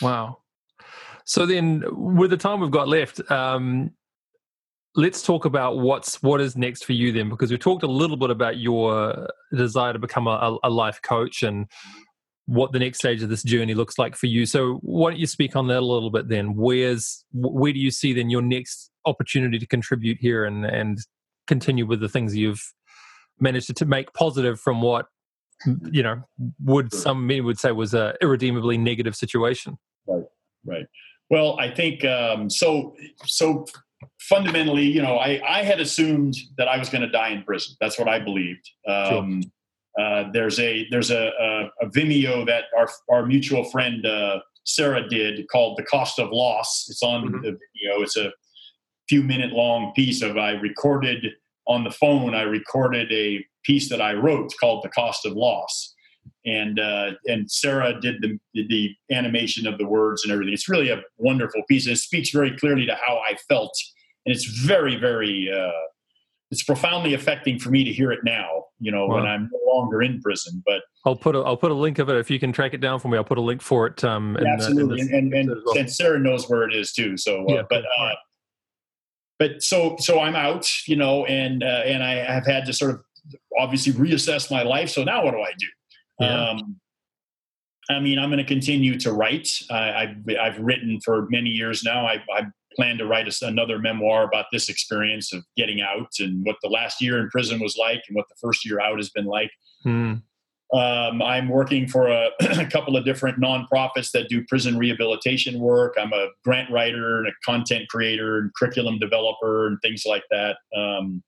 Wow. 0.00 0.38
So 1.24 1.46
then, 1.46 1.84
with 1.92 2.30
the 2.30 2.36
time 2.36 2.60
we've 2.60 2.70
got 2.70 2.88
left, 2.88 3.30
um, 3.30 3.90
let's 4.94 5.22
talk 5.22 5.44
about 5.44 5.78
what's 5.78 6.22
what 6.22 6.40
is 6.40 6.56
next 6.56 6.84
for 6.84 6.92
you 6.92 7.12
then, 7.12 7.28
because 7.28 7.50
we 7.50 7.58
talked 7.58 7.82
a 7.82 7.88
little 7.88 8.16
bit 8.16 8.30
about 8.30 8.58
your 8.58 9.28
desire 9.54 9.92
to 9.92 9.98
become 9.98 10.26
a, 10.26 10.58
a 10.62 10.70
life 10.70 11.00
coach 11.02 11.42
and 11.42 11.66
what 12.46 12.72
the 12.72 12.78
next 12.78 12.98
stage 12.98 13.22
of 13.22 13.28
this 13.28 13.42
journey 13.42 13.74
looks 13.74 13.98
like 13.98 14.16
for 14.16 14.26
you. 14.26 14.46
So 14.46 14.78
why 14.82 15.10
don't 15.10 15.20
you 15.20 15.26
speak 15.26 15.54
on 15.54 15.68
that 15.68 15.78
a 15.78 15.86
little 15.86 16.10
bit 16.10 16.28
then? 16.28 16.56
Where's 16.56 17.24
where 17.32 17.72
do 17.72 17.78
you 17.78 17.90
see 17.90 18.12
then 18.12 18.30
your 18.30 18.42
next 18.42 18.90
opportunity 19.06 19.58
to 19.58 19.66
contribute 19.66 20.18
here 20.20 20.44
and 20.44 20.64
and 20.64 20.98
continue 21.46 21.86
with 21.86 22.00
the 22.00 22.08
things 22.08 22.36
you've 22.36 22.62
managed 23.40 23.66
to, 23.68 23.74
to 23.74 23.84
make 23.84 24.12
positive 24.14 24.60
from 24.60 24.80
what 24.80 25.06
you 25.90 26.02
know 26.02 26.22
would 26.64 26.92
some 26.92 27.26
men 27.26 27.44
would 27.44 27.58
say 27.58 27.72
was 27.72 27.94
a 27.94 28.14
irredeemably 28.20 28.76
negative 28.76 29.14
situation 29.14 29.78
right 30.06 30.24
right 30.64 30.86
well 31.32 31.58
i 31.58 31.68
think 31.68 32.04
um, 32.04 32.48
so 32.48 32.94
so 33.24 33.66
fundamentally 34.20 34.84
you 34.84 35.02
know 35.02 35.16
i 35.16 35.40
i 35.48 35.62
had 35.64 35.80
assumed 35.80 36.34
that 36.56 36.68
i 36.68 36.78
was 36.78 36.88
going 36.88 37.02
to 37.02 37.10
die 37.10 37.30
in 37.30 37.42
prison. 37.42 37.74
That's 37.80 37.98
what 37.98 38.08
i 38.08 38.18
believed. 38.20 38.64
Um, 38.86 39.42
sure. 39.42 40.04
uh, 40.04 40.30
there's 40.32 40.60
a 40.60 40.86
there's 40.90 41.10
a, 41.10 41.24
a, 41.46 41.86
a, 41.86 41.90
vimeo 41.90 42.46
that 42.46 42.64
our 42.78 42.88
our 43.10 43.26
mutual 43.26 43.64
friend 43.64 44.06
uh, 44.06 44.38
sarah 44.64 45.08
did 45.08 45.48
called 45.48 45.76
the 45.76 45.84
cost 45.84 46.20
of 46.20 46.30
loss. 46.30 46.86
It's 46.88 47.02
on 47.02 47.24
mm-hmm. 47.24 47.42
the 47.42 47.50
video 47.50 48.02
it's 48.02 48.16
a 48.16 48.30
few 49.08 49.24
minute 49.24 49.52
long 49.52 49.92
piece 49.94 50.22
of 50.22 50.38
i 50.38 50.52
recorded 50.52 51.26
on 51.66 51.84
the 51.84 51.90
phone, 51.90 52.34
I 52.34 52.42
recorded 52.42 53.12
a 53.12 53.44
piece 53.64 53.88
that 53.90 54.00
I 54.00 54.14
wrote 54.14 54.52
called 54.58 54.82
"The 54.82 54.88
Cost 54.88 55.26
of 55.26 55.34
Loss," 55.34 55.94
and 56.44 56.80
uh, 56.80 57.12
and 57.26 57.50
Sarah 57.50 58.00
did 58.00 58.22
the 58.22 58.38
the 58.54 58.94
animation 59.10 59.66
of 59.66 59.78
the 59.78 59.86
words 59.86 60.24
and 60.24 60.32
everything. 60.32 60.54
It's 60.54 60.68
really 60.68 60.90
a 60.90 61.02
wonderful 61.18 61.62
piece. 61.68 61.86
It 61.86 61.96
speaks 61.96 62.30
very 62.30 62.56
clearly 62.56 62.86
to 62.86 62.94
how 62.94 63.18
I 63.18 63.36
felt, 63.48 63.72
and 64.26 64.34
it's 64.34 64.44
very 64.44 64.96
very. 64.96 65.50
Uh, 65.52 65.70
it's 66.50 66.62
profoundly 66.62 67.14
affecting 67.14 67.58
for 67.58 67.70
me 67.70 67.82
to 67.82 67.90
hear 67.90 68.12
it 68.12 68.20
now. 68.24 68.64
You 68.78 68.92
know, 68.92 69.06
wow. 69.06 69.16
when 69.16 69.26
I'm 69.26 69.48
no 69.50 69.72
longer 69.72 70.02
in 70.02 70.20
prison. 70.20 70.62
But 70.66 70.82
I'll 71.06 71.16
put 71.16 71.36
a 71.36 71.38
I'll 71.38 71.56
put 71.56 71.70
a 71.70 71.74
link 71.74 71.98
of 71.98 72.08
it 72.08 72.16
if 72.16 72.30
you 72.30 72.38
can 72.38 72.52
track 72.52 72.74
it 72.74 72.80
down 72.80 72.98
for 72.98 73.08
me. 73.08 73.16
I'll 73.16 73.24
put 73.24 73.38
a 73.38 73.42
link 73.42 73.62
for 73.62 73.86
it. 73.86 74.02
Um, 74.04 74.36
yeah, 74.40 74.54
absolutely, 74.54 75.00
in 75.00 75.14
and 75.14 75.34
and, 75.34 75.50
and, 75.50 75.76
and, 75.76 75.90
Sarah 75.90 76.18
knows 76.18 76.48
where 76.50 76.68
it 76.68 76.74
is 76.74 76.92
too. 76.92 77.16
So, 77.16 77.42
uh, 77.48 77.54
yeah, 77.54 77.62
but 77.70 77.84
uh, 77.84 78.14
but 79.38 79.62
so 79.62 79.96
so 79.98 80.20
I'm 80.20 80.36
out, 80.36 80.68
you 80.86 80.96
know, 80.96 81.24
and 81.26 81.62
uh, 81.62 81.82
and 81.84 82.02
I 82.02 82.14
have 82.14 82.46
had 82.46 82.66
to 82.66 82.72
sort 82.72 82.90
of 82.92 83.00
obviously 83.58 83.92
reassess 83.92 84.50
my 84.50 84.62
life. 84.62 84.90
So 84.90 85.04
now 85.04 85.24
what 85.24 85.32
do 85.32 85.40
I 85.40 85.52
do? 85.58 85.66
Yeah. 86.22 86.50
Um, 86.50 86.76
I 87.90 88.00
mean, 88.00 88.18
I'm 88.18 88.30
going 88.30 88.38
to 88.38 88.44
continue 88.44 88.98
to 89.00 89.12
write. 89.12 89.48
I, 89.70 90.06
have 90.06 90.36
I've 90.40 90.58
written 90.58 91.00
for 91.04 91.26
many 91.30 91.50
years 91.50 91.82
now. 91.82 92.06
I, 92.06 92.22
I 92.34 92.46
plan 92.76 92.98
to 92.98 93.06
write 93.06 93.28
a, 93.28 93.46
another 93.46 93.78
memoir 93.78 94.24
about 94.24 94.46
this 94.52 94.68
experience 94.68 95.32
of 95.32 95.44
getting 95.56 95.80
out 95.80 96.10
and 96.20 96.44
what 96.44 96.56
the 96.62 96.68
last 96.68 97.02
year 97.02 97.18
in 97.18 97.28
prison 97.30 97.60
was 97.60 97.76
like 97.76 98.02
and 98.08 98.16
what 98.16 98.28
the 98.28 98.36
first 98.40 98.64
year 98.64 98.80
out 98.80 98.96
has 98.96 99.10
been 99.10 99.26
like. 99.26 99.50
Mm. 99.84 100.22
Um, 100.72 101.20
I'm 101.20 101.48
working 101.50 101.86
for 101.86 102.08
a, 102.08 102.30
a, 102.40 102.64
couple 102.66 102.96
of 102.96 103.04
different 103.04 103.38
nonprofits 103.38 104.10
that 104.12 104.28
do 104.30 104.42
prison 104.46 104.78
rehabilitation 104.78 105.60
work. 105.60 105.94
I'm 106.00 106.14
a 106.14 106.28
grant 106.44 106.70
writer 106.70 107.18
and 107.18 107.28
a 107.28 107.32
content 107.44 107.88
creator 107.90 108.38
and 108.38 108.50
curriculum 108.54 108.98
developer 108.98 109.66
and 109.66 109.78
things 109.82 110.04
like 110.06 110.24
that. 110.30 110.56
Um, 110.74 111.22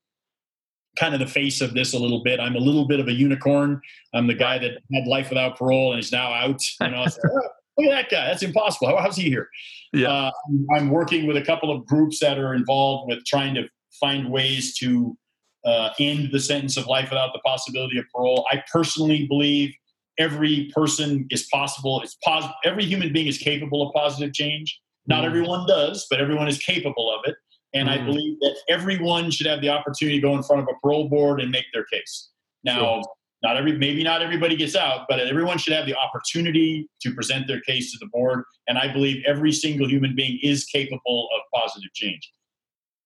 kind 0.95 1.13
of 1.13 1.19
the 1.19 1.27
face 1.27 1.61
of 1.61 1.73
this 1.73 1.93
a 1.93 1.99
little 1.99 2.23
bit. 2.23 2.39
I'm 2.39 2.55
a 2.55 2.59
little 2.59 2.87
bit 2.87 2.99
of 2.99 3.07
a 3.07 3.13
unicorn. 3.13 3.81
I'm 4.13 4.27
the 4.27 4.33
guy 4.33 4.57
that 4.59 4.71
had 4.93 5.07
life 5.07 5.29
without 5.29 5.57
parole 5.57 5.93
and 5.93 5.99
is 5.99 6.11
now 6.11 6.33
out. 6.33 6.61
You 6.81 6.89
know, 6.89 7.05
oh, 7.05 7.49
look 7.77 7.91
at 7.91 8.09
that 8.09 8.09
guy. 8.09 8.27
That's 8.27 8.43
impossible. 8.43 8.87
How, 8.89 8.97
how's 8.97 9.15
he 9.15 9.29
here? 9.29 9.49
Yeah. 9.93 10.09
Uh, 10.09 10.31
I'm 10.75 10.89
working 10.89 11.27
with 11.27 11.37
a 11.37 11.41
couple 11.41 11.71
of 11.71 11.85
groups 11.85 12.19
that 12.19 12.37
are 12.37 12.53
involved 12.53 13.09
with 13.09 13.25
trying 13.25 13.55
to 13.55 13.63
find 13.99 14.29
ways 14.31 14.75
to 14.77 15.17
uh, 15.65 15.89
end 15.99 16.29
the 16.31 16.39
sentence 16.39 16.77
of 16.77 16.87
life 16.87 17.09
without 17.09 17.33
the 17.33 17.39
possibility 17.39 17.97
of 17.97 18.05
parole. 18.13 18.45
I 18.51 18.63
personally 18.71 19.25
believe 19.27 19.73
every 20.17 20.71
person 20.73 21.27
is 21.29 21.47
possible. 21.51 22.01
It's 22.01 22.15
pos- 22.23 22.51
every 22.63 22.85
human 22.85 23.11
being 23.11 23.27
is 23.27 23.37
capable 23.37 23.87
of 23.87 23.93
positive 23.93 24.33
change. 24.33 24.79
Not 25.07 25.23
mm. 25.23 25.27
everyone 25.27 25.67
does, 25.67 26.07
but 26.09 26.19
everyone 26.19 26.47
is 26.47 26.57
capable 26.57 27.13
of 27.13 27.21
it. 27.25 27.35
And 27.75 27.89
mm. 27.89 27.91
I 27.91 28.03
believe 28.03 28.39
that 28.39 28.55
everyone 28.69 29.29
should 29.29 29.45
have 29.45 29.61
the 29.61 29.69
opportunity 29.69 30.17
to 30.19 30.21
go 30.21 30.35
in 30.35 30.41
front 30.41 30.63
of 30.63 30.67
a 30.69 30.79
parole 30.81 31.09
board 31.09 31.41
and 31.41 31.51
make 31.51 31.65
their 31.73 31.83
case. 31.83 32.29
Now, 32.63 32.79
sure. 32.79 33.03
not 33.43 33.57
every 33.57 33.77
maybe 33.77 34.03
not 34.03 34.21
everybody 34.21 34.55
gets 34.55 34.75
out, 34.75 35.05
but 35.07 35.19
everyone 35.19 35.57
should 35.59 35.73
have 35.73 35.85
the 35.85 35.95
opportunity 35.95 36.89
to 37.01 37.13
present 37.13 37.47
their 37.47 37.61
case 37.61 37.91
to 37.91 37.97
the 37.99 38.07
board. 38.07 38.45
And 38.67 38.77
I 38.77 38.91
believe 38.91 39.23
every 39.27 39.51
single 39.51 39.87
human 39.87 40.15
being 40.15 40.39
is 40.41 40.63
capable 40.65 41.29
of 41.35 41.61
positive 41.61 41.93
change. 41.93 42.31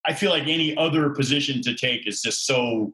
I 0.05 0.13
feel 0.13 0.29
like 0.29 0.43
any 0.43 0.77
other 0.77 1.09
position 1.09 1.61
to 1.63 1.75
take 1.75 2.07
is 2.07 2.21
just 2.21 2.45
so 2.45 2.93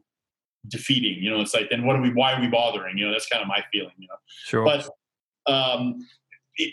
defeating. 0.68 1.22
You 1.22 1.30
know, 1.30 1.40
it's 1.40 1.54
like 1.54 1.68
then 1.70 1.86
what 1.86 1.94
are 1.96 2.02
we? 2.02 2.12
Why 2.12 2.32
are 2.32 2.40
we 2.40 2.48
bothering? 2.48 2.98
You 2.98 3.06
know, 3.06 3.12
that's 3.12 3.28
kind 3.28 3.42
of 3.42 3.48
my 3.48 3.62
feeling. 3.70 3.94
You 3.98 4.08
know, 4.08 4.16
sure. 4.46 4.64
But 4.64 4.88
um, 5.52 6.06
it, 6.56 6.72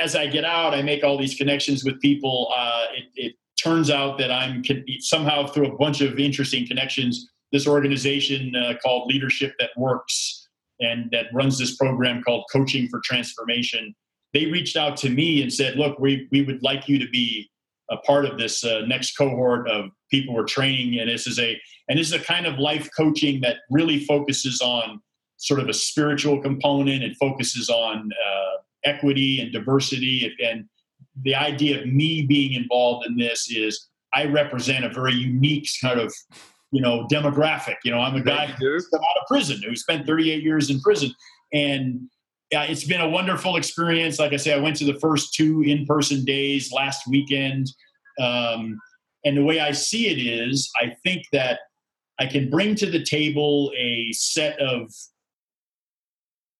as 0.00 0.14
I 0.14 0.26
get 0.26 0.44
out, 0.44 0.74
I 0.74 0.82
make 0.82 1.02
all 1.02 1.18
these 1.18 1.34
connections 1.34 1.84
with 1.84 2.00
people. 2.00 2.52
Uh, 2.56 2.84
it, 2.94 3.04
it 3.14 3.34
turns 3.62 3.90
out 3.90 4.18
that 4.18 4.30
I'm 4.30 4.62
somehow 5.00 5.46
through 5.46 5.72
a 5.72 5.76
bunch 5.76 6.00
of 6.00 6.18
interesting 6.18 6.66
connections. 6.66 7.28
This 7.52 7.66
organization 7.66 8.54
uh, 8.56 8.74
called 8.82 9.08
Leadership 9.08 9.54
That 9.58 9.70
Works 9.76 10.48
and 10.80 11.10
that 11.12 11.26
runs 11.32 11.58
this 11.58 11.76
program 11.76 12.22
called 12.22 12.44
Coaching 12.52 12.88
for 12.88 13.00
Transformation. 13.04 13.94
They 14.32 14.46
reached 14.46 14.76
out 14.76 14.96
to 14.98 15.10
me 15.10 15.42
and 15.42 15.52
said, 15.52 15.76
"Look, 15.76 15.98
we 15.98 16.28
we 16.32 16.42
would 16.42 16.62
like 16.62 16.88
you 16.88 16.98
to 16.98 17.08
be 17.10 17.50
a 17.92 17.96
part 17.98 18.24
of 18.24 18.38
this 18.38 18.64
uh, 18.64 18.80
next 18.86 19.16
cohort 19.16 19.68
of 19.68 19.90
people 20.10 20.34
we're 20.34 20.44
training 20.44 20.98
and 20.98 21.08
this 21.08 21.26
is 21.26 21.38
a 21.38 21.60
and 21.88 21.98
this 21.98 22.08
is 22.08 22.14
a 22.14 22.24
kind 22.24 22.46
of 22.46 22.58
life 22.58 22.88
coaching 22.96 23.40
that 23.40 23.56
really 23.70 24.04
focuses 24.04 24.60
on 24.60 25.00
sort 25.36 25.60
of 25.60 25.68
a 25.68 25.74
spiritual 25.74 26.40
component 26.40 27.02
it 27.02 27.16
focuses 27.20 27.68
on 27.68 28.10
uh, 28.26 28.56
equity 28.84 29.40
and 29.40 29.52
diversity 29.52 30.34
and 30.44 30.64
the 31.22 31.34
idea 31.34 31.80
of 31.80 31.86
me 31.86 32.22
being 32.22 32.54
involved 32.54 33.06
in 33.06 33.16
this 33.16 33.50
is 33.50 33.88
i 34.14 34.24
represent 34.24 34.84
a 34.84 34.88
very 34.88 35.14
unique 35.14 35.68
kind 35.80 36.00
of 36.00 36.12
you 36.70 36.80
know 36.80 37.06
demographic 37.12 37.76
you 37.84 37.90
know 37.90 37.98
i'm 37.98 38.16
a 38.16 38.22
guy 38.22 38.46
who's 38.46 38.88
come 38.88 39.00
out 39.00 39.20
of 39.20 39.26
prison 39.28 39.60
who 39.62 39.76
spent 39.76 40.06
38 40.06 40.42
years 40.42 40.70
in 40.70 40.80
prison 40.80 41.12
and 41.52 42.00
yeah, 42.52 42.64
it's 42.64 42.84
been 42.84 43.00
a 43.00 43.08
wonderful 43.08 43.56
experience. 43.56 44.18
Like 44.18 44.34
I 44.34 44.36
say, 44.36 44.52
I 44.52 44.58
went 44.58 44.76
to 44.76 44.84
the 44.84 45.00
first 45.00 45.32
two 45.32 45.62
in-person 45.62 46.26
days 46.26 46.70
last 46.70 47.08
weekend, 47.08 47.72
um, 48.20 48.78
and 49.24 49.36
the 49.36 49.44
way 49.44 49.60
I 49.60 49.72
see 49.72 50.08
it 50.08 50.18
is, 50.18 50.70
I 50.76 50.94
think 51.02 51.24
that 51.32 51.60
I 52.18 52.26
can 52.26 52.50
bring 52.50 52.74
to 52.76 52.90
the 52.90 53.02
table 53.02 53.72
a 53.76 54.12
set 54.12 54.58
of 54.60 54.92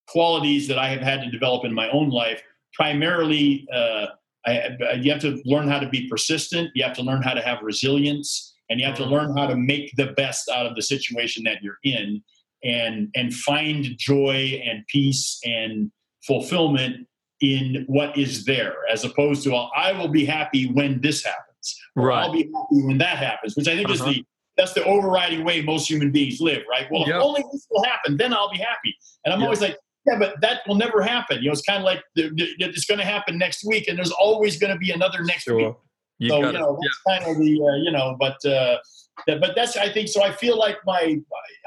qualities 0.09 0.67
that 0.69 0.79
I 0.79 0.89
have 0.89 1.03
had 1.03 1.21
to 1.23 1.31
develop 1.31 1.65
in 1.65 1.75
my 1.75 1.91
own 1.91 2.09
life. 2.09 2.43
Primarily, 2.73 3.69
uh, 3.73 4.07
I, 4.47 4.77
you 5.01 5.13
have 5.13 5.21
to 5.23 5.41
learn 5.45 5.69
how 5.69 5.79
to 5.79 5.89
be 5.89 6.09
persistent. 6.09 6.71
You 6.75 6.83
have 6.85 6.95
to 6.95 7.03
learn 7.03 7.23
how 7.23 7.35
to 7.35 7.43
have 7.43 7.59
resilience, 7.63 8.55
and 8.69 8.81
you 8.81 8.87
have 8.87 8.97
to 8.97 9.05
learn 9.05 9.37
how 9.37 9.47
to 9.47 9.57
make 9.57 9.93
the 9.97 10.09
best 10.13 10.49
out 10.49 10.67
of 10.67 10.75
the 10.75 10.83
situation 10.83 11.45
that 11.45 11.63
you're 11.63 11.79
in 11.85 12.23
and 12.65 13.09
and 13.15 13.35
find 13.35 13.87
joy 13.99 14.61
and 14.65 14.87
peace 14.87 15.41
and 15.45 15.91
fulfillment 16.23 17.09
in 17.41 17.85
what 17.89 18.17
is 18.17 18.45
there 18.45 18.77
as 18.91 19.03
opposed 19.03 19.43
to 19.43 19.51
well, 19.51 19.69
i 19.77 19.91
will 19.91 20.07
be 20.07 20.25
happy 20.25 20.71
when 20.71 21.01
this 21.01 21.25
happens 21.25 21.77
right 21.97 22.23
i'll 22.23 22.33
be 22.33 22.45
happy 22.45 22.87
when 22.87 22.99
that 22.99 23.19
happens 23.19 23.57
which 23.57 23.67
i 23.67 23.75
think 23.75 23.91
uh-huh. 23.91 24.09
is 24.09 24.15
the 24.15 24.25
that's 24.57 24.73
the 24.73 24.85
overriding 24.85 25.45
way 25.45 25.63
most 25.63 25.89
human 25.89 26.11
beings 26.11 26.41
live, 26.41 26.63
right? 26.69 26.87
Well, 26.91 27.07
yep. 27.07 27.17
if 27.17 27.23
only 27.23 27.45
this 27.53 27.67
will 27.71 27.85
happen, 27.85 28.17
then 28.17 28.33
I'll 28.35 28.51
be 28.51 28.59
happy. 28.59 28.97
And 29.25 29.33
I'm 29.33 29.41
yep. 29.41 29.47
always 29.47 29.61
like, 29.61 29.79
yeah, 30.07 30.19
but 30.19 30.41
that 30.41 30.63
will 30.67 30.75
never 30.75 31.01
happen. 31.03 31.39
You 31.39 31.47
know, 31.47 31.53
it's 31.53 31.63
kind 31.63 31.79
of 31.79 31.85
like 31.85 32.03
it's 32.17 32.85
going 32.85 32.99
to 32.99 33.05
happen 33.05 33.39
next 33.39 33.65
week, 33.65 33.87
and 33.89 33.97
there's 33.97 34.11
always 34.11 34.59
going 34.59 34.73
to 34.73 34.79
be 34.79 34.91
another 34.91 35.23
next 35.23 35.45
sure. 35.45 35.57
week. 35.57 35.75
You 36.19 36.29
so 36.29 36.37
you 36.39 36.53
know, 36.53 36.79
that's 36.81 37.01
yeah. 37.07 37.19
kind 37.19 37.31
of 37.31 37.39
the 37.39 37.63
uh, 37.63 37.77
you 37.77 37.91
know, 37.91 38.17
but 38.19 38.45
uh, 38.45 38.79
that, 39.27 39.41
but 39.41 39.55
that's 39.55 39.77
I 39.77 39.93
think 39.93 40.09
so. 40.09 40.23
I 40.23 40.33
feel 40.33 40.59
like 40.59 40.77
my 40.85 41.19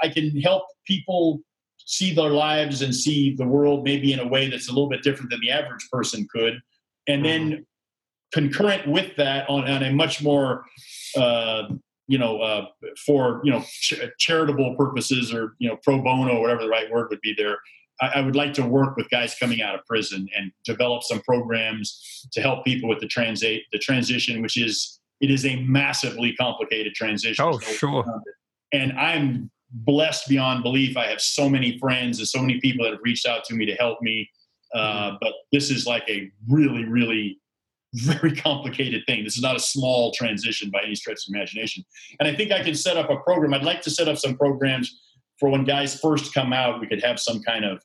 I 0.02 0.10
can 0.10 0.40
help 0.42 0.64
people 0.86 1.42
see 1.86 2.14
their 2.14 2.30
lives 2.30 2.82
and 2.82 2.94
see 2.94 3.36
the 3.36 3.46
world 3.46 3.84
maybe 3.84 4.12
in 4.12 4.20
a 4.20 4.28
way 4.28 4.50
that's 4.50 4.68
a 4.68 4.72
little 4.72 4.90
bit 4.90 5.04
different 5.04 5.30
than 5.30 5.40
the 5.42 5.52
average 5.52 5.88
person 5.92 6.28
could, 6.30 6.62
and 7.08 7.24
then 7.24 7.52
mm-hmm. 7.52 7.62
concurrent 8.34 8.88
with 8.88 9.16
that 9.16 9.50
on, 9.50 9.70
on 9.70 9.84
a 9.84 9.94
much 9.94 10.22
more 10.22 10.66
uh, 11.16 11.64
you 12.08 12.18
know 12.18 12.40
uh, 12.42 12.66
for 13.06 13.40
you 13.46 13.52
know 13.52 13.62
ch- 13.62 14.02
charitable 14.20 14.76
purposes 14.76 15.34
or 15.34 15.56
you 15.60 15.70
know 15.70 15.78
pro 15.84 16.02
bono 16.02 16.42
whatever 16.42 16.64
the 16.64 16.70
right 16.70 16.92
word 16.92 17.08
would 17.10 17.22
be 17.22 17.34
there 17.38 17.58
I, 18.02 18.08
I, 18.16 18.22
would 18.22 18.36
like 18.36 18.54
to 18.54 18.66
work 18.66 18.98
with 18.98 19.10
guys 19.10 19.36
coming 19.40 19.62
out 19.62 19.76
of 19.76 19.86
prison 19.86 20.28
and 20.38 20.52
develop 20.66 21.04
some 21.04 21.22
programs 21.22 22.28
to 22.34 22.42
help 22.42 22.66
people 22.66 22.90
with 22.90 23.00
the 23.00 23.08
transit 23.08 23.64
the 23.72 23.80
transition, 23.80 24.42
which 24.42 24.58
is 24.58 25.00
it 25.22 25.32
is 25.32 25.46
a 25.46 25.58
massively 25.62 26.34
complicated 26.36 26.94
transition. 26.94 27.44
Oh, 27.44 27.60
sure. 27.60 28.04
And 28.74 28.94
I'm 28.94 29.50
blessed 29.72 30.28
beyond 30.28 30.64
belief. 30.64 30.98
I 30.98 31.08
have 31.08 31.22
so 31.22 31.50
many 31.50 31.78
friends 31.80 32.20
and 32.20 32.28
so 32.28 32.40
many 32.40 32.60
people 32.60 32.86
that 32.86 32.92
have 32.92 33.02
reached 33.04 33.26
out 33.26 33.44
to 33.46 33.54
me 33.54 33.66
to 33.66 33.74
help 33.76 34.02
me. 34.02 34.30
Uh, 34.74 34.80
mm-hmm. 34.80 35.16
But 35.22 35.34
this 35.52 35.70
is 35.72 35.86
like 35.86 36.04
a 36.10 36.30
really, 36.48 36.86
really 36.86 37.40
very 37.94 38.36
complicated 38.36 39.04
thing. 39.08 39.24
This 39.24 39.38
is 39.38 39.42
not 39.42 39.56
a 39.56 39.60
small 39.60 40.12
transition 40.12 40.70
by 40.70 40.82
any 40.84 40.96
stretch 40.96 41.28
of 41.28 41.34
imagination. 41.34 41.84
And 42.20 42.28
I 42.28 42.36
think 42.36 42.52
I 42.52 42.62
can 42.62 42.76
set 42.76 42.98
up 42.98 43.10
a 43.10 43.18
program. 43.18 43.54
I'd 43.54 43.64
like 43.64 43.82
to 43.84 43.90
set 43.90 44.08
up 44.08 44.18
some 44.18 44.36
programs 44.36 45.00
for 45.40 45.50
when 45.50 45.64
guys 45.64 46.00
first 46.00 46.34
come 46.34 46.54
out, 46.54 46.80
we 46.80 46.88
could 46.88 47.04
have 47.04 47.20
some 47.20 47.42
kind 47.42 47.66
of 47.66 47.82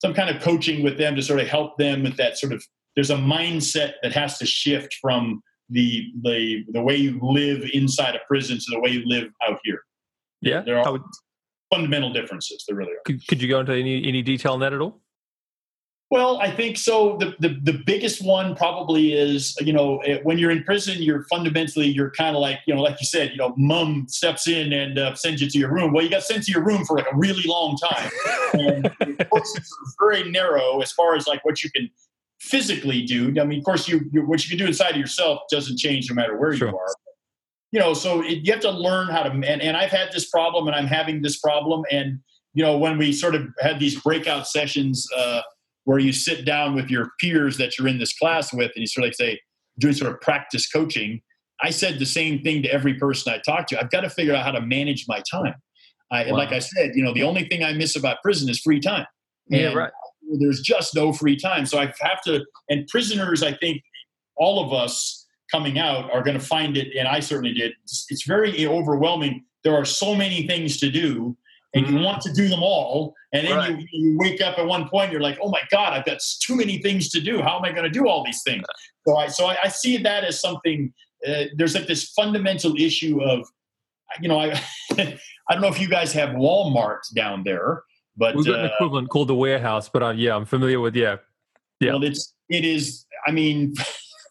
some 0.00 0.14
kind 0.14 0.34
of 0.34 0.42
coaching 0.42 0.82
with 0.82 0.96
them 0.96 1.14
to 1.14 1.22
sort 1.22 1.40
of 1.40 1.46
help 1.46 1.76
them 1.76 2.02
with 2.02 2.16
that 2.16 2.38
sort 2.38 2.52
of 2.52 2.64
there's 2.96 3.10
a 3.10 3.16
mindset 3.16 3.94
that 4.02 4.12
has 4.12 4.38
to 4.38 4.46
shift 4.46 4.96
from 5.00 5.42
the 5.68 6.06
the 6.22 6.64
the 6.72 6.82
way 6.82 6.96
you 6.96 7.18
live 7.22 7.68
inside 7.72 8.14
a 8.14 8.20
prison 8.26 8.58
to 8.58 8.64
the 8.70 8.80
way 8.80 8.90
you 8.90 9.02
live 9.06 9.28
out 9.46 9.58
here. 9.64 9.80
Yeah, 10.40 10.62
there 10.62 10.78
are 10.78 10.92
would, 10.92 11.02
fundamental 11.72 12.12
differences. 12.12 12.64
There 12.66 12.76
really 12.76 12.92
are. 12.92 13.02
Could, 13.04 13.26
could 13.28 13.40
you 13.40 13.48
go 13.48 13.60
into 13.60 13.72
any 13.72 14.06
any 14.06 14.22
detail 14.22 14.54
on 14.54 14.60
that 14.60 14.72
at 14.72 14.80
all? 14.80 15.00
Well, 16.10 16.40
I 16.40 16.50
think 16.50 16.76
so. 16.76 17.16
The, 17.18 17.36
the, 17.38 17.60
the 17.62 17.82
biggest 17.86 18.24
one 18.24 18.56
probably 18.56 19.12
is, 19.12 19.54
you 19.60 19.72
know, 19.72 19.98
eh, 19.98 20.18
when 20.24 20.38
you're 20.38 20.50
in 20.50 20.64
prison, 20.64 21.00
you're 21.00 21.22
fundamentally, 21.30 21.86
you're 21.86 22.10
kind 22.10 22.34
of 22.34 22.42
like, 22.42 22.58
you 22.66 22.74
know, 22.74 22.82
like 22.82 23.00
you 23.00 23.06
said, 23.06 23.30
you 23.30 23.36
know, 23.36 23.54
mom 23.56 24.08
steps 24.08 24.48
in 24.48 24.72
and 24.72 24.98
uh, 24.98 25.14
sends 25.14 25.40
you 25.40 25.48
to 25.48 25.56
your 25.56 25.72
room. 25.72 25.92
Well, 25.92 26.02
you 26.02 26.10
got 26.10 26.24
sent 26.24 26.42
to 26.44 26.52
your 26.52 26.64
room 26.64 26.84
for 26.84 26.96
like 26.96 27.06
a 27.12 27.16
really 27.16 27.44
long 27.46 27.76
time. 27.76 28.10
and 28.54 28.90
it's 29.00 29.94
very 30.00 30.28
narrow 30.28 30.80
as 30.80 30.90
far 30.90 31.14
as 31.14 31.28
like 31.28 31.44
what 31.44 31.62
you 31.62 31.70
can 31.70 31.88
physically 32.40 33.02
do. 33.02 33.32
I 33.40 33.44
mean, 33.44 33.60
of 33.60 33.64
course, 33.64 33.86
you, 33.86 34.00
you 34.10 34.26
what 34.26 34.44
you 34.44 34.48
can 34.48 34.58
do 34.58 34.66
inside 34.66 34.90
of 34.90 34.96
yourself 34.96 35.42
doesn't 35.48 35.78
change 35.78 36.10
no 36.10 36.16
matter 36.16 36.36
where 36.36 36.56
sure. 36.56 36.70
you 36.70 36.76
are. 36.76 36.94
You 37.70 37.78
know, 37.78 37.94
so 37.94 38.20
it, 38.22 38.44
you 38.44 38.52
have 38.52 38.62
to 38.62 38.70
learn 38.72 39.06
how 39.10 39.22
to, 39.22 39.30
and, 39.30 39.62
and 39.62 39.76
I've 39.76 39.92
had 39.92 40.10
this 40.10 40.28
problem 40.28 40.66
and 40.66 40.74
I'm 40.74 40.88
having 40.88 41.22
this 41.22 41.38
problem. 41.38 41.84
And, 41.92 42.18
you 42.52 42.64
know, 42.64 42.76
when 42.78 42.98
we 42.98 43.12
sort 43.12 43.36
of 43.36 43.46
had 43.60 43.78
these 43.78 44.00
breakout 44.00 44.48
sessions, 44.48 45.06
uh, 45.16 45.42
where 45.84 45.98
you 45.98 46.12
sit 46.12 46.44
down 46.44 46.74
with 46.74 46.90
your 46.90 47.10
peers 47.20 47.56
that 47.58 47.78
you're 47.78 47.88
in 47.88 47.98
this 47.98 48.16
class 48.16 48.52
with 48.52 48.70
and 48.74 48.82
you 48.82 48.86
sort 48.86 49.04
of 49.04 49.08
like 49.08 49.14
say, 49.14 49.40
doing 49.78 49.94
sort 49.94 50.12
of 50.12 50.20
practice 50.20 50.68
coaching. 50.68 51.20
I 51.62 51.70
said 51.70 51.98
the 51.98 52.06
same 52.06 52.42
thing 52.42 52.62
to 52.62 52.72
every 52.72 52.94
person 52.94 53.32
I 53.32 53.38
talked 53.38 53.70
to. 53.70 53.80
I've 53.80 53.90
got 53.90 54.00
to 54.02 54.10
figure 54.10 54.34
out 54.34 54.44
how 54.44 54.52
to 54.52 54.60
manage 54.60 55.04
my 55.08 55.22
time. 55.30 55.54
I, 56.10 56.26
wow. 56.26 56.38
Like 56.38 56.52
I 56.52 56.58
said, 56.58 56.92
you 56.94 57.04
know, 57.04 57.14
the 57.14 57.22
only 57.22 57.48
thing 57.48 57.62
I 57.62 57.72
miss 57.72 57.96
about 57.96 58.18
prison 58.22 58.48
is 58.48 58.60
free 58.60 58.80
time. 58.80 59.06
And 59.50 59.60
yeah, 59.60 59.72
right. 59.72 59.92
There's 60.38 60.60
just 60.60 60.94
no 60.94 61.12
free 61.12 61.36
time. 61.36 61.66
So 61.66 61.78
I 61.78 61.92
have 62.00 62.22
to, 62.26 62.44
and 62.68 62.86
prisoners, 62.88 63.42
I 63.42 63.52
think 63.54 63.82
all 64.36 64.64
of 64.64 64.72
us 64.72 65.26
coming 65.50 65.78
out 65.78 66.10
are 66.12 66.22
going 66.22 66.38
to 66.38 66.44
find 66.44 66.76
it, 66.76 66.88
and 66.96 67.08
I 67.08 67.20
certainly 67.20 67.52
did. 67.52 67.72
It's 67.84 68.24
very 68.26 68.66
overwhelming. 68.66 69.44
There 69.64 69.74
are 69.74 69.84
so 69.84 70.14
many 70.14 70.46
things 70.46 70.78
to 70.78 70.90
do 70.90 71.36
and 71.74 71.86
you 71.86 71.94
mm-hmm. 71.94 72.04
want 72.04 72.20
to 72.22 72.32
do 72.32 72.48
them 72.48 72.62
all 72.62 73.14
and 73.32 73.46
then 73.46 73.56
right. 73.56 73.78
you, 73.78 73.86
you, 73.92 74.18
wake 74.18 74.40
up 74.40 74.58
at 74.58 74.66
one 74.66 74.88
point 74.88 75.12
you're 75.12 75.20
like 75.20 75.38
oh 75.42 75.50
my 75.50 75.60
god 75.70 75.92
i've 75.92 76.04
got 76.04 76.18
too 76.40 76.56
many 76.56 76.78
things 76.78 77.08
to 77.08 77.20
do 77.20 77.40
how 77.40 77.58
am 77.58 77.64
i 77.64 77.70
going 77.70 77.84
to 77.84 77.90
do 77.90 78.08
all 78.08 78.24
these 78.24 78.42
things 78.42 78.64
so 79.06 79.16
i 79.16 79.26
so 79.26 79.46
i, 79.46 79.56
I 79.64 79.68
see 79.68 79.96
that 79.98 80.24
as 80.24 80.40
something 80.40 80.92
uh, 81.26 81.44
there's 81.56 81.74
like 81.74 81.86
this 81.86 82.10
fundamental 82.10 82.74
issue 82.76 83.22
of 83.22 83.48
you 84.20 84.28
know 84.28 84.40
i 84.40 84.60
i 84.98 85.52
don't 85.52 85.60
know 85.60 85.68
if 85.68 85.80
you 85.80 85.88
guys 85.88 86.12
have 86.12 86.30
walmart 86.30 87.00
down 87.14 87.42
there 87.44 87.82
but 88.16 88.34
we've 88.34 88.46
got 88.46 88.60
an 88.60 88.66
uh, 88.66 88.74
equivalent 88.74 89.08
called 89.08 89.28
the 89.28 89.34
warehouse 89.34 89.88
but 89.88 90.02
uh, 90.02 90.10
yeah 90.10 90.34
i'm 90.34 90.44
familiar 90.46 90.80
with 90.80 90.96
yeah 90.96 91.16
yeah 91.80 91.92
well 91.92 92.02
it's 92.02 92.34
it 92.48 92.64
is 92.64 93.06
i 93.26 93.30
mean 93.30 93.74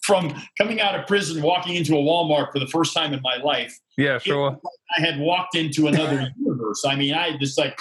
from 0.10 0.34
coming 0.58 0.82
out 0.82 1.00
of 1.00 1.06
prison, 1.06 1.40
walking 1.40 1.76
into 1.76 1.94
a 1.94 2.02
Walmart 2.02 2.52
for 2.52 2.58
the 2.58 2.66
first 2.66 2.96
time 2.96 3.14
in 3.14 3.22
my 3.22 3.36
life. 3.38 3.80
Yeah, 3.96 4.18
sure. 4.18 4.60
I 4.98 5.02
had 5.02 5.20
walked 5.20 5.56
into 5.56 5.86
another 5.86 6.32
universe. 6.60 6.84
I 6.86 6.96
mean, 6.96 7.14
I 7.14 7.38
just 7.38 7.58
like 7.58 7.80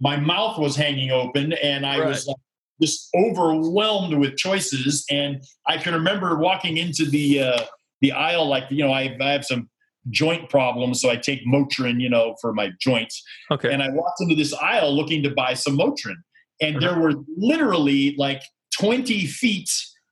my 0.00 0.16
mouth 0.16 0.58
was 0.58 0.76
hanging 0.76 1.10
open, 1.10 1.52
and 1.54 1.86
I 1.86 1.98
right. 1.98 2.08
was 2.08 2.26
like, 2.26 2.36
just 2.80 3.08
overwhelmed 3.16 4.16
with 4.16 4.36
choices. 4.36 5.04
And 5.10 5.42
I 5.66 5.78
can 5.78 5.94
remember 5.94 6.38
walking 6.38 6.76
into 6.76 7.04
the 7.04 7.40
uh, 7.40 7.64
the 8.00 8.12
aisle, 8.12 8.46
like 8.48 8.64
you 8.70 8.84
know, 8.84 8.92
I, 8.92 9.16
I 9.20 9.32
have 9.32 9.44
some 9.44 9.68
joint 10.10 10.48
problems, 10.48 11.00
so 11.00 11.10
I 11.10 11.16
take 11.16 11.44
Motrin, 11.46 12.00
you 12.00 12.08
know, 12.08 12.34
for 12.40 12.52
my 12.54 12.70
joints. 12.80 13.22
Okay. 13.50 13.72
And 13.72 13.82
I 13.82 13.90
walked 13.90 14.20
into 14.20 14.34
this 14.34 14.54
aisle 14.54 14.94
looking 14.94 15.22
to 15.24 15.30
buy 15.30 15.54
some 15.54 15.76
Motrin, 15.76 16.16
and 16.60 16.76
uh-huh. 16.76 16.80
there 16.80 17.00
were 17.00 17.14
literally 17.36 18.14
like 18.16 18.42
twenty 18.78 19.26
feet 19.26 19.70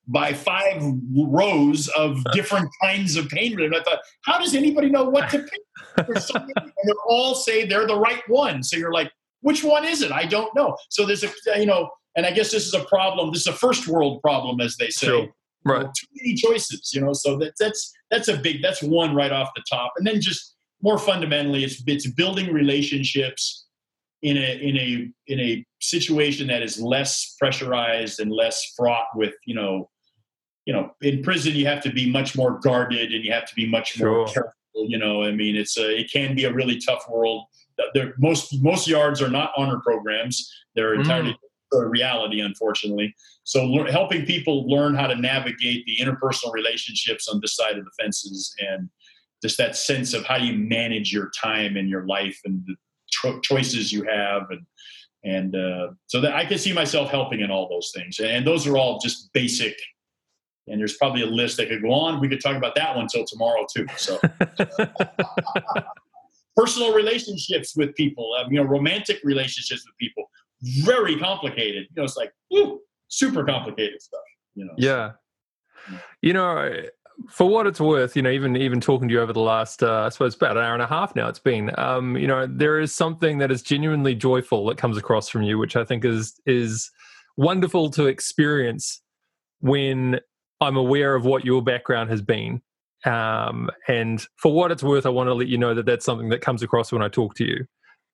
by 0.09 0.33
five 0.33 0.83
rows 1.15 1.89
of 1.97 2.23
different 2.33 2.69
kinds 2.83 3.17
of 3.17 3.29
pain 3.29 3.55
relief. 3.57 3.73
And 3.73 3.81
I 3.81 3.83
thought, 3.83 4.01
how 4.25 4.39
does 4.39 4.55
anybody 4.55 4.89
know 4.89 5.05
what 5.05 5.31
to 5.31 5.39
pick? 5.39 5.61
And 6.07 6.89
they 6.89 6.93
all 7.09 7.35
say 7.35 7.67
they're 7.67 7.87
the 7.87 7.99
right 7.99 8.23
one. 8.29 8.63
So 8.63 8.77
you're 8.77 8.93
like, 8.93 9.11
which 9.41 9.65
one 9.65 9.85
is 9.85 10.03
it? 10.03 10.13
I 10.13 10.25
don't 10.27 10.55
know. 10.55 10.77
So 10.91 11.07
there's 11.07 11.25
a, 11.25 11.31
you 11.59 11.67
know, 11.67 11.91
and 12.17 12.25
I 12.27 12.33
guess 12.33 12.51
this 12.51 12.67
is 12.67 12.75
a 12.75 12.85
problem. 12.85 13.33
This 13.33 13.43
is 13.43 13.47
a 13.49 13.53
first 13.53 13.89
world 13.89 14.21
problem, 14.23 14.61
as 14.61 14.77
they 14.77 14.89
say. 14.89 15.07
Sure. 15.07 15.29
Right. 15.65 15.85
too 15.85 16.07
many 16.15 16.35
choices, 16.35 16.93
you 16.95 17.01
know. 17.01 17.13
So 17.13 17.37
that, 17.39 17.55
that's 17.59 17.93
that's 18.11 18.29
a 18.29 18.37
big. 18.37 18.63
That's 18.63 18.83
one 18.83 19.15
right 19.15 19.33
off 19.33 19.51
the 19.57 19.65
top. 19.69 19.93
And 19.97 20.07
then 20.07 20.21
just 20.21 20.55
more 20.81 20.97
fundamentally, 20.97 21.65
it's 21.65 21.83
it's 21.87 22.09
building 22.09 22.53
relationships 22.53 23.67
in 24.23 24.37
a 24.37 24.59
in 24.61 24.77
a 24.77 25.13
in 25.27 25.41
a 25.41 25.67
situation 25.81 26.47
that 26.49 26.63
is 26.63 26.81
less 26.81 27.35
pressurized 27.39 28.21
and 28.21 28.31
less 28.31 28.73
fraught 28.77 29.07
with 29.17 29.35
you 29.45 29.55
know 29.55 29.89
you 30.67 30.73
know, 30.73 30.91
in 31.01 31.23
prison 31.23 31.55
you 31.55 31.65
have 31.67 31.83
to 31.85 31.91
be 31.91 32.11
much 32.11 32.37
more 32.37 32.59
guarded 32.59 33.15
and 33.15 33.25
you 33.25 33.33
have 33.33 33.47
to 33.47 33.55
be 33.55 33.67
much 33.67 33.93
sure. 33.93 34.11
more 34.11 34.27
careful. 34.27 34.53
You 34.75 34.99
know, 34.99 35.23
I 35.23 35.31
mean, 35.31 35.57
it's 35.57 35.79
a 35.79 36.01
it 36.01 36.13
can 36.13 36.35
be 36.35 36.45
a 36.45 36.53
really 36.53 36.79
tough 36.79 37.09
world. 37.09 37.47
There, 37.95 38.13
most 38.19 38.63
most 38.63 38.87
yards 38.87 39.23
are 39.23 39.31
not 39.31 39.53
honor 39.57 39.81
programs; 39.81 40.53
they're 40.75 40.97
mm. 40.97 41.01
entirely 41.01 41.39
mm. 41.73 41.83
a 41.83 41.89
reality, 41.89 42.41
unfortunately. 42.41 43.15
So, 43.45 43.65
le- 43.65 43.91
helping 43.91 44.27
people 44.27 44.69
learn 44.69 44.95
how 44.95 45.07
to 45.07 45.15
navigate 45.15 45.87
the 45.87 45.97
interpersonal 45.99 46.53
relationships 46.53 47.27
on 47.29 47.41
this 47.41 47.57
side 47.57 47.79
of 47.79 47.85
the 47.85 47.91
fences, 47.99 48.55
and 48.59 48.91
just 49.43 49.57
that 49.57 49.77
sense 49.77 50.13
of 50.13 50.27
how 50.27 50.37
you 50.37 50.53
manage 50.53 51.11
your 51.11 51.31
time 51.31 51.77
and 51.77 51.89
your 51.89 52.07
life 52.07 52.39
and 52.45 52.63
the 52.67 52.75
cho- 53.09 53.41
choices 53.41 53.93
you 53.93 54.05
have, 54.05 54.43
and 54.51 54.67
and 55.25 55.57
uh, 55.57 55.89
so 56.07 56.21
that 56.21 56.35
I 56.35 56.45
can 56.45 56.59
see 56.59 56.75
myself 56.75 57.11
helping 57.11 57.41
in 57.41 57.51
all 57.51 57.69
those 57.69 57.93
things. 57.95 58.19
And 58.21 58.47
those 58.47 58.67
are 58.67 58.77
all 58.77 58.99
just 58.99 59.33
basic 59.33 59.75
and 60.69 60.81
there's 60.81 60.97
probably 60.97 61.23
a 61.23 61.27
list 61.27 61.57
that 61.59 61.69
could 61.69 61.83
go 61.83 61.93
on. 61.93 62.21
We 62.21 62.29
could 62.29 62.41
talk 62.41 62.57
about 62.57 62.75
that 62.75 62.97
one 62.97 63.07
till 63.07 63.25
tomorrow 63.25 63.67
too. 63.73 63.87
So, 63.97 64.19
personal 66.57 66.95
relationships 66.95 67.77
with 67.77 67.95
people, 67.95 68.35
um, 68.39 68.53
you 68.53 68.59
know, 68.59 68.69
romantic 68.69 69.21
relationships 69.23 69.85
with 69.87 69.97
people, 69.99 70.31
very 70.85 71.17
complicated. 71.19 71.87
You 71.91 71.97
know, 71.97 72.05
it's 72.05 72.17
like 72.17 72.33
super 73.09 73.45
complicated 73.45 74.03
stuff. 74.03 74.21
You 74.55 74.65
know. 74.67 74.73
Yeah. 74.77 75.13
You 76.23 76.33
know, 76.33 76.83
for 77.29 77.49
what 77.49 77.67
it's 77.67 77.81
worth, 77.81 78.17
you 78.17 78.23
know, 78.23 78.31
even 78.31 78.57
even 78.57 78.81
talking 78.81 79.09
to 79.09 79.15
you 79.15 79.21
over 79.21 79.33
the 79.33 79.41
last, 79.41 79.83
uh, 79.83 80.03
I 80.07 80.09
suppose, 80.11 80.35
about 80.35 80.57
an 80.57 80.65
hour 80.65 80.75
and 80.75 80.83
a 80.83 80.87
half 80.87 81.15
now, 81.15 81.29
it's 81.29 81.39
been. 81.39 81.71
Um, 81.79 82.17
you 82.17 82.27
know, 82.27 82.47
there 82.47 82.81
is 82.81 82.93
something 82.93 83.39
that 83.39 83.51
is 83.51 83.63
genuinely 83.63 84.15
joyful 84.15 84.67
that 84.67 84.79
comes 84.79 84.97
across 84.97 85.29
from 85.29 85.43
you, 85.43 85.59
which 85.59 85.77
I 85.77 85.85
think 85.85 86.05
is 86.05 86.41
is 86.47 86.91
wonderful 87.37 87.91
to 87.91 88.07
experience 88.07 89.03
when 89.61 90.21
I'm 90.61 90.77
aware 90.77 91.15
of 91.15 91.25
what 91.25 91.45
your 91.45 91.63
background 91.63 92.11
has 92.11 92.23
been. 92.23 92.63
Um, 93.05 93.71
and 93.89 94.25
for 94.37 94.53
what 94.53 94.73
it's 94.73 94.83
worth, 94.83 95.07
I 95.07 95.11
want 95.11 95.29
to 95.29 95.35
let 95.35 95.49
you 95.49 95.59
know 95.59 95.75
that 95.75 95.87
that's 95.87 96.05
something 96.05 96.29
that 96.31 96.41
comes 96.41 96.63
across 96.63 96.93
when 96.93 97.03
I 97.03 97.09
talk 97.09 97.35
to 97.37 97.45
you. 97.45 97.67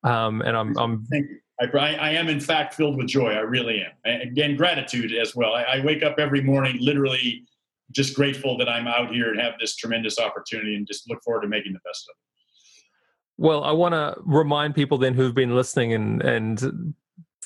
Um, 0.03 0.41
and 0.41 0.55
I'm, 0.55 0.77
I'm 0.77 1.05
Thank 1.05 1.29
you. 1.29 1.39
I, 1.61 1.95
I, 1.95 2.09
am 2.09 2.27
in 2.27 2.41
fact 2.41 2.73
filled 2.73 2.97
with 2.97 3.07
joy. 3.07 3.31
I 3.31 3.39
really 3.39 3.79
am. 3.79 3.91
And 4.03 4.21
again, 4.21 4.57
gratitude 4.57 5.13
as 5.13 5.35
well. 5.35 5.53
I, 5.53 5.63
I, 5.63 5.85
wake 5.85 6.03
up 6.03 6.15
every 6.19 6.41
morning 6.41 6.77
literally 6.81 7.45
just 7.91 8.15
grateful 8.15 8.57
that 8.57 8.67
I'm 8.67 8.87
out 8.87 9.13
here 9.13 9.31
and 9.31 9.39
have 9.39 9.53
this 9.59 9.75
tremendous 9.75 10.19
opportunity 10.19 10.75
and 10.75 10.85
just 10.85 11.09
look 11.09 11.23
forward 11.23 11.41
to 11.41 11.47
making 11.47 11.73
the 11.73 11.79
best 11.85 12.09
of 12.09 12.15
it. 12.15 12.23
Well, 13.37 13.63
I 13.63 13.71
want 13.71 13.93
to 13.93 14.15
remind 14.25 14.75
people 14.75 14.97
then 14.97 15.13
who've 15.13 15.33
been 15.33 15.55
listening 15.55 15.93
and 15.93 16.21
and 16.21 16.93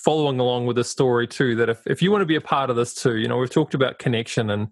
following 0.04 0.40
along 0.40 0.66
with 0.66 0.76
this 0.76 0.90
story 0.90 1.28
too 1.28 1.56
that 1.56 1.70
if, 1.70 1.82
if 1.86 2.02
you 2.02 2.12
want 2.12 2.22
to 2.22 2.26
be 2.26 2.36
a 2.36 2.42
part 2.42 2.70
of 2.70 2.76
this 2.76 2.94
too, 2.94 3.18
you 3.18 3.28
know, 3.28 3.38
we've 3.38 3.50
talked 3.50 3.74
about 3.74 4.00
connection 4.00 4.50
and 4.50 4.68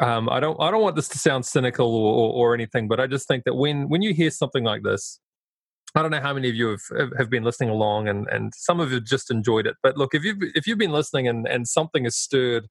um, 0.00 0.28
I 0.28 0.40
don't 0.40 0.60
I 0.60 0.70
don't 0.70 0.82
want 0.82 0.96
this 0.96 1.08
to 1.10 1.18
sound 1.18 1.46
cynical 1.46 1.86
or, 1.94 2.32
or, 2.32 2.54
anything, 2.54 2.88
but 2.88 2.98
I 2.98 3.06
just 3.06 3.28
think 3.28 3.44
that 3.44 3.54
when 3.54 3.88
when 3.88 4.02
you 4.02 4.12
hear 4.12 4.30
something 4.30 4.64
like 4.64 4.82
this, 4.82 5.20
I 5.94 6.02
don't 6.02 6.10
know 6.10 6.20
how 6.20 6.34
many 6.34 6.48
of 6.48 6.56
you 6.56 6.76
have 6.90 7.12
have 7.16 7.30
been 7.30 7.44
listening 7.44 7.70
along, 7.70 8.08
and 8.08 8.26
and 8.28 8.52
some 8.56 8.80
of 8.80 8.90
you 8.90 9.00
just 9.00 9.30
enjoyed 9.30 9.68
it. 9.68 9.76
But 9.84 9.96
look, 9.96 10.12
if 10.12 10.24
you 10.24 10.34
if 10.56 10.66
you've 10.66 10.78
been 10.78 10.90
listening 10.90 11.28
and 11.28 11.46
and 11.46 11.68
something 11.68 12.04
has 12.04 12.16
stirred 12.16 12.66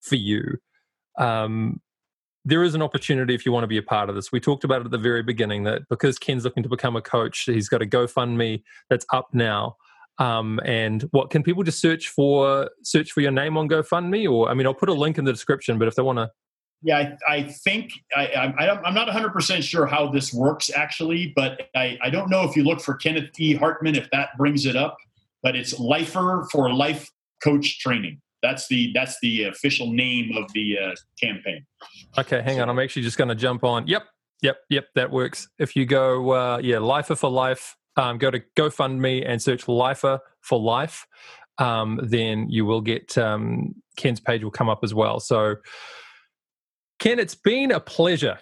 for 0.00 0.14
you, 0.14 0.58
um, 1.18 1.80
there 2.44 2.62
is 2.62 2.74
an 2.74 2.82
opportunity 2.82 3.34
if 3.34 3.44
you 3.44 3.50
want 3.50 3.64
to 3.64 3.68
be 3.68 3.76
a 3.78 3.82
part 3.82 4.08
of 4.08 4.14
this. 4.14 4.30
We 4.30 4.38
talked 4.38 4.62
about 4.62 4.82
it 4.82 4.84
at 4.86 4.90
the 4.92 4.98
very 4.98 5.24
beginning 5.24 5.64
that 5.64 5.82
because 5.88 6.18
Ken's 6.18 6.44
looking 6.44 6.62
to 6.62 6.68
become 6.68 6.94
a 6.94 7.02
coach, 7.02 7.42
he's 7.46 7.68
got 7.68 7.82
a 7.82 7.86
GoFundMe 7.86 8.62
that's 8.88 9.06
up 9.12 9.28
now. 9.32 9.76
Um, 10.20 10.60
and 10.64 11.02
what 11.10 11.30
can 11.30 11.42
people 11.42 11.62
just 11.62 11.80
search 11.80 12.08
for? 12.08 12.70
Search 12.82 13.10
for 13.10 13.20
your 13.20 13.32
name 13.32 13.56
on 13.56 13.68
GoFundMe, 13.68 14.30
or 14.30 14.48
I 14.48 14.54
mean, 14.54 14.66
I'll 14.66 14.74
put 14.74 14.88
a 14.88 14.94
link 14.94 15.18
in 15.18 15.24
the 15.24 15.32
description. 15.32 15.78
But 15.78 15.88
if 15.88 15.96
they 15.96 16.02
want 16.02 16.18
to 16.18 16.30
yeah, 16.82 17.14
I, 17.28 17.34
I 17.34 17.42
think 17.42 17.92
I, 18.16 18.26
I, 18.26 18.88
am 18.88 18.94
not 18.94 19.08
100% 19.08 19.62
sure 19.62 19.86
how 19.86 20.10
this 20.10 20.32
works 20.32 20.70
actually, 20.74 21.32
but 21.36 21.68
I, 21.74 21.98
I 22.02 22.08
don't 22.08 22.30
know 22.30 22.48
if 22.48 22.56
you 22.56 22.64
look 22.64 22.80
for 22.80 22.94
Kenneth 22.94 23.38
E. 23.38 23.54
Hartman, 23.54 23.96
if 23.96 24.10
that 24.12 24.30
brings 24.38 24.64
it 24.64 24.76
up, 24.76 24.96
but 25.42 25.54
it's 25.56 25.78
Lifer 25.78 26.46
for 26.50 26.72
Life 26.72 27.10
Coach 27.44 27.80
Training. 27.80 28.20
That's 28.42 28.68
the 28.68 28.90
that's 28.94 29.18
the 29.20 29.44
official 29.44 29.92
name 29.92 30.34
of 30.34 30.50
the 30.54 30.78
uh, 30.78 30.94
campaign. 31.22 31.66
Okay, 32.16 32.40
hang 32.40 32.58
on. 32.58 32.70
I'm 32.70 32.78
actually 32.78 33.02
just 33.02 33.18
going 33.18 33.28
to 33.28 33.34
jump 33.34 33.64
on. 33.64 33.86
Yep, 33.86 34.04
yep, 34.40 34.56
yep. 34.70 34.86
That 34.94 35.10
works. 35.10 35.46
If 35.58 35.76
you 35.76 35.84
go, 35.84 36.30
uh, 36.30 36.58
yeah, 36.62 36.78
Lifer 36.78 37.16
for 37.16 37.28
Life, 37.28 37.76
um, 37.96 38.18
go 38.18 38.30
to 38.30 38.40
GoFundMe 38.56 39.24
and 39.26 39.40
search 39.42 39.68
Lifer 39.68 40.20
for 40.40 40.58
Life. 40.58 41.06
Um, 41.58 42.00
then 42.02 42.48
you 42.48 42.64
will 42.64 42.80
get 42.80 43.18
um, 43.18 43.74
Ken's 43.96 44.20
page 44.20 44.42
will 44.42 44.50
come 44.50 44.68
up 44.68 44.80
as 44.82 44.94
well. 44.94 45.20
So 45.20 45.56
Ken, 47.00 47.18
it's 47.18 47.34
been 47.34 47.72
a 47.72 47.80
pleasure. 47.80 48.38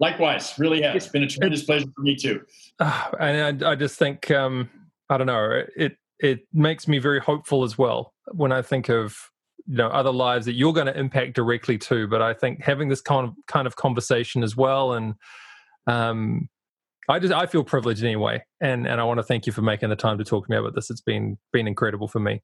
Likewise, 0.00 0.54
really 0.58 0.82
has. 0.82 0.96
It's 0.96 1.08
been 1.08 1.22
a 1.22 1.26
tremendous 1.26 1.64
pleasure 1.64 1.86
for 1.94 2.02
me 2.02 2.16
too. 2.16 2.42
Uh, 2.78 3.10
and 3.18 3.64
I, 3.64 3.70
I, 3.70 3.74
just 3.74 3.98
think, 3.98 4.30
um, 4.30 4.68
I 5.08 5.16
don't 5.16 5.26
know, 5.26 5.62
it 5.76 5.96
it 6.18 6.40
makes 6.52 6.88
me 6.88 6.98
very 6.98 7.20
hopeful 7.20 7.64
as 7.64 7.78
well 7.78 8.12
when 8.32 8.52
I 8.52 8.62
think 8.62 8.88
of 8.88 9.16
you 9.66 9.76
know 9.76 9.88
other 9.88 10.12
lives 10.12 10.46
that 10.46 10.52
you're 10.52 10.72
going 10.72 10.86
to 10.86 10.98
impact 10.98 11.34
directly 11.34 11.78
too. 11.78 12.06
But 12.08 12.22
I 12.22 12.34
think 12.34 12.62
having 12.62 12.88
this 12.88 13.00
kind 13.00 13.26
of 13.28 13.34
kind 13.46 13.66
of 13.66 13.76
conversation 13.76 14.42
as 14.42 14.56
well, 14.56 14.92
and 14.92 15.14
um, 15.86 16.48
I 17.08 17.18
just 17.18 17.32
I 17.32 17.46
feel 17.46 17.64
privileged 17.64 18.02
anyway, 18.02 18.42
and 18.60 18.86
and 18.86 19.00
I 19.00 19.04
want 19.04 19.18
to 19.18 19.22
thank 19.22 19.46
you 19.46 19.52
for 19.52 19.62
making 19.62 19.90
the 19.90 19.96
time 19.96 20.18
to 20.18 20.24
talk 20.24 20.46
to 20.46 20.50
me 20.50 20.56
about 20.56 20.74
this. 20.74 20.90
It's 20.90 21.00
been 21.00 21.38
been 21.52 21.66
incredible 21.66 22.08
for 22.08 22.20
me. 22.20 22.42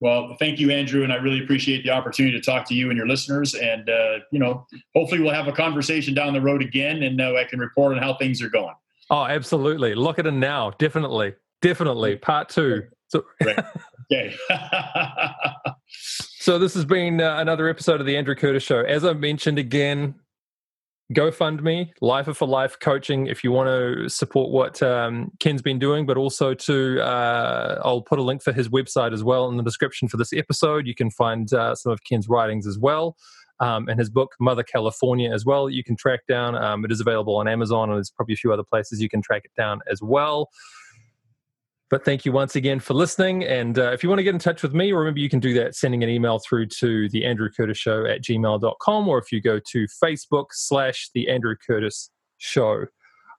Well, 0.00 0.34
thank 0.40 0.58
you, 0.58 0.72
Andrew, 0.72 1.04
and 1.04 1.12
I 1.12 1.16
really 1.16 1.44
appreciate 1.44 1.84
the 1.84 1.90
opportunity 1.90 2.36
to 2.36 2.44
talk 2.44 2.66
to 2.68 2.74
you 2.74 2.88
and 2.88 2.96
your 2.96 3.06
listeners. 3.06 3.54
And 3.54 3.88
uh, 3.88 4.18
you 4.32 4.40
know, 4.40 4.66
hopefully, 4.96 5.20
we'll 5.20 5.34
have 5.34 5.46
a 5.46 5.52
conversation 5.52 6.12
down 6.12 6.32
the 6.32 6.40
road 6.40 6.62
again, 6.62 7.02
and 7.02 7.20
uh, 7.20 7.34
I 7.36 7.44
can 7.44 7.60
report 7.60 7.96
on 7.96 8.02
how 8.02 8.16
things 8.16 8.42
are 8.42 8.48
going. 8.48 8.74
Oh, 9.10 9.24
absolutely! 9.24 9.94
Look 9.94 10.18
at 10.18 10.26
it 10.26 10.32
now. 10.32 10.70
Definitely, 10.78 11.34
definitely. 11.60 12.16
Part 12.16 12.48
two. 12.48 12.82
So, 13.08 13.24
okay. 14.12 14.34
so 16.40 16.58
this 16.58 16.74
has 16.74 16.84
been 16.84 17.20
uh, 17.20 17.36
another 17.38 17.68
episode 17.68 18.00
of 18.00 18.06
the 18.06 18.16
Andrew 18.16 18.34
Curtis 18.34 18.62
Show. 18.62 18.80
As 18.80 19.04
I 19.04 19.12
mentioned 19.12 19.58
again, 19.58 20.16
GoFundMe, 21.12 21.90
Lifer 22.00 22.34
for 22.34 22.48
Life 22.48 22.78
Coaching, 22.80 23.26
if 23.26 23.44
you 23.44 23.52
want 23.52 23.68
to 23.68 24.08
support 24.08 24.50
what 24.50 24.82
um, 24.82 25.30
Ken's 25.40 25.62
been 25.62 25.78
doing, 25.78 26.06
but 26.06 26.16
also 26.16 26.54
to, 26.54 27.00
uh, 27.00 27.80
I'll 27.84 28.02
put 28.02 28.18
a 28.18 28.22
link 28.22 28.42
for 28.42 28.52
his 28.52 28.68
website 28.68 29.12
as 29.12 29.22
well 29.22 29.48
in 29.48 29.56
the 29.56 29.62
description 29.62 30.08
for 30.08 30.16
this 30.16 30.32
episode. 30.32 30.86
You 30.86 30.94
can 30.94 31.10
find 31.10 31.52
uh, 31.52 31.74
some 31.74 31.92
of 31.92 32.02
Ken's 32.04 32.28
writings 32.28 32.66
as 32.66 32.78
well. 32.78 33.16
Um, 33.60 33.88
and 33.88 33.98
his 33.98 34.10
book, 34.10 34.32
Mother 34.40 34.64
California, 34.64 35.32
as 35.32 35.44
well. 35.44 35.70
You 35.70 35.84
can 35.84 35.96
track 35.96 36.20
down. 36.28 36.56
Um, 36.56 36.84
it 36.84 36.90
is 36.90 37.00
available 37.00 37.36
on 37.36 37.46
Amazon, 37.46 37.90
and 37.90 37.96
there's 37.96 38.10
probably 38.10 38.34
a 38.34 38.36
few 38.36 38.52
other 38.52 38.64
places 38.64 39.00
you 39.00 39.08
can 39.08 39.22
track 39.22 39.42
it 39.44 39.52
down 39.56 39.80
as 39.88 40.02
well. 40.02 40.48
But 41.92 42.06
thank 42.06 42.24
you 42.24 42.32
once 42.32 42.56
again 42.56 42.80
for 42.80 42.94
listening. 42.94 43.44
And 43.44 43.78
uh, 43.78 43.92
if 43.92 44.02
you 44.02 44.08
want 44.08 44.18
to 44.18 44.22
get 44.22 44.32
in 44.32 44.38
touch 44.38 44.62
with 44.62 44.72
me, 44.72 44.92
remember 44.92 45.20
you 45.20 45.28
can 45.28 45.40
do 45.40 45.52
that 45.52 45.74
sending 45.74 46.02
an 46.02 46.08
email 46.08 46.38
through 46.38 46.68
to 46.78 47.10
the 47.10 47.22
Andrew 47.22 47.50
Curtis 47.54 47.76
Show 47.76 48.06
at 48.06 48.22
gmail.com, 48.22 49.08
or 49.08 49.18
if 49.18 49.30
you 49.30 49.42
go 49.42 49.58
to 49.58 49.86
Facebook 50.02 50.46
slash 50.52 51.10
the 51.12 51.28
Andrew 51.28 51.54
Curtis 51.54 52.10
Show. 52.38 52.84
I 52.84 52.86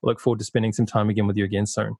look 0.03 0.19
forward 0.19 0.37
to 0.37 0.45
spending 0.45 0.71
some 0.71 0.85
time 0.85 1.09
again 1.09 1.25
with 1.25 1.35
you 1.35 1.45
again 1.45 1.65
soon. 1.65 1.95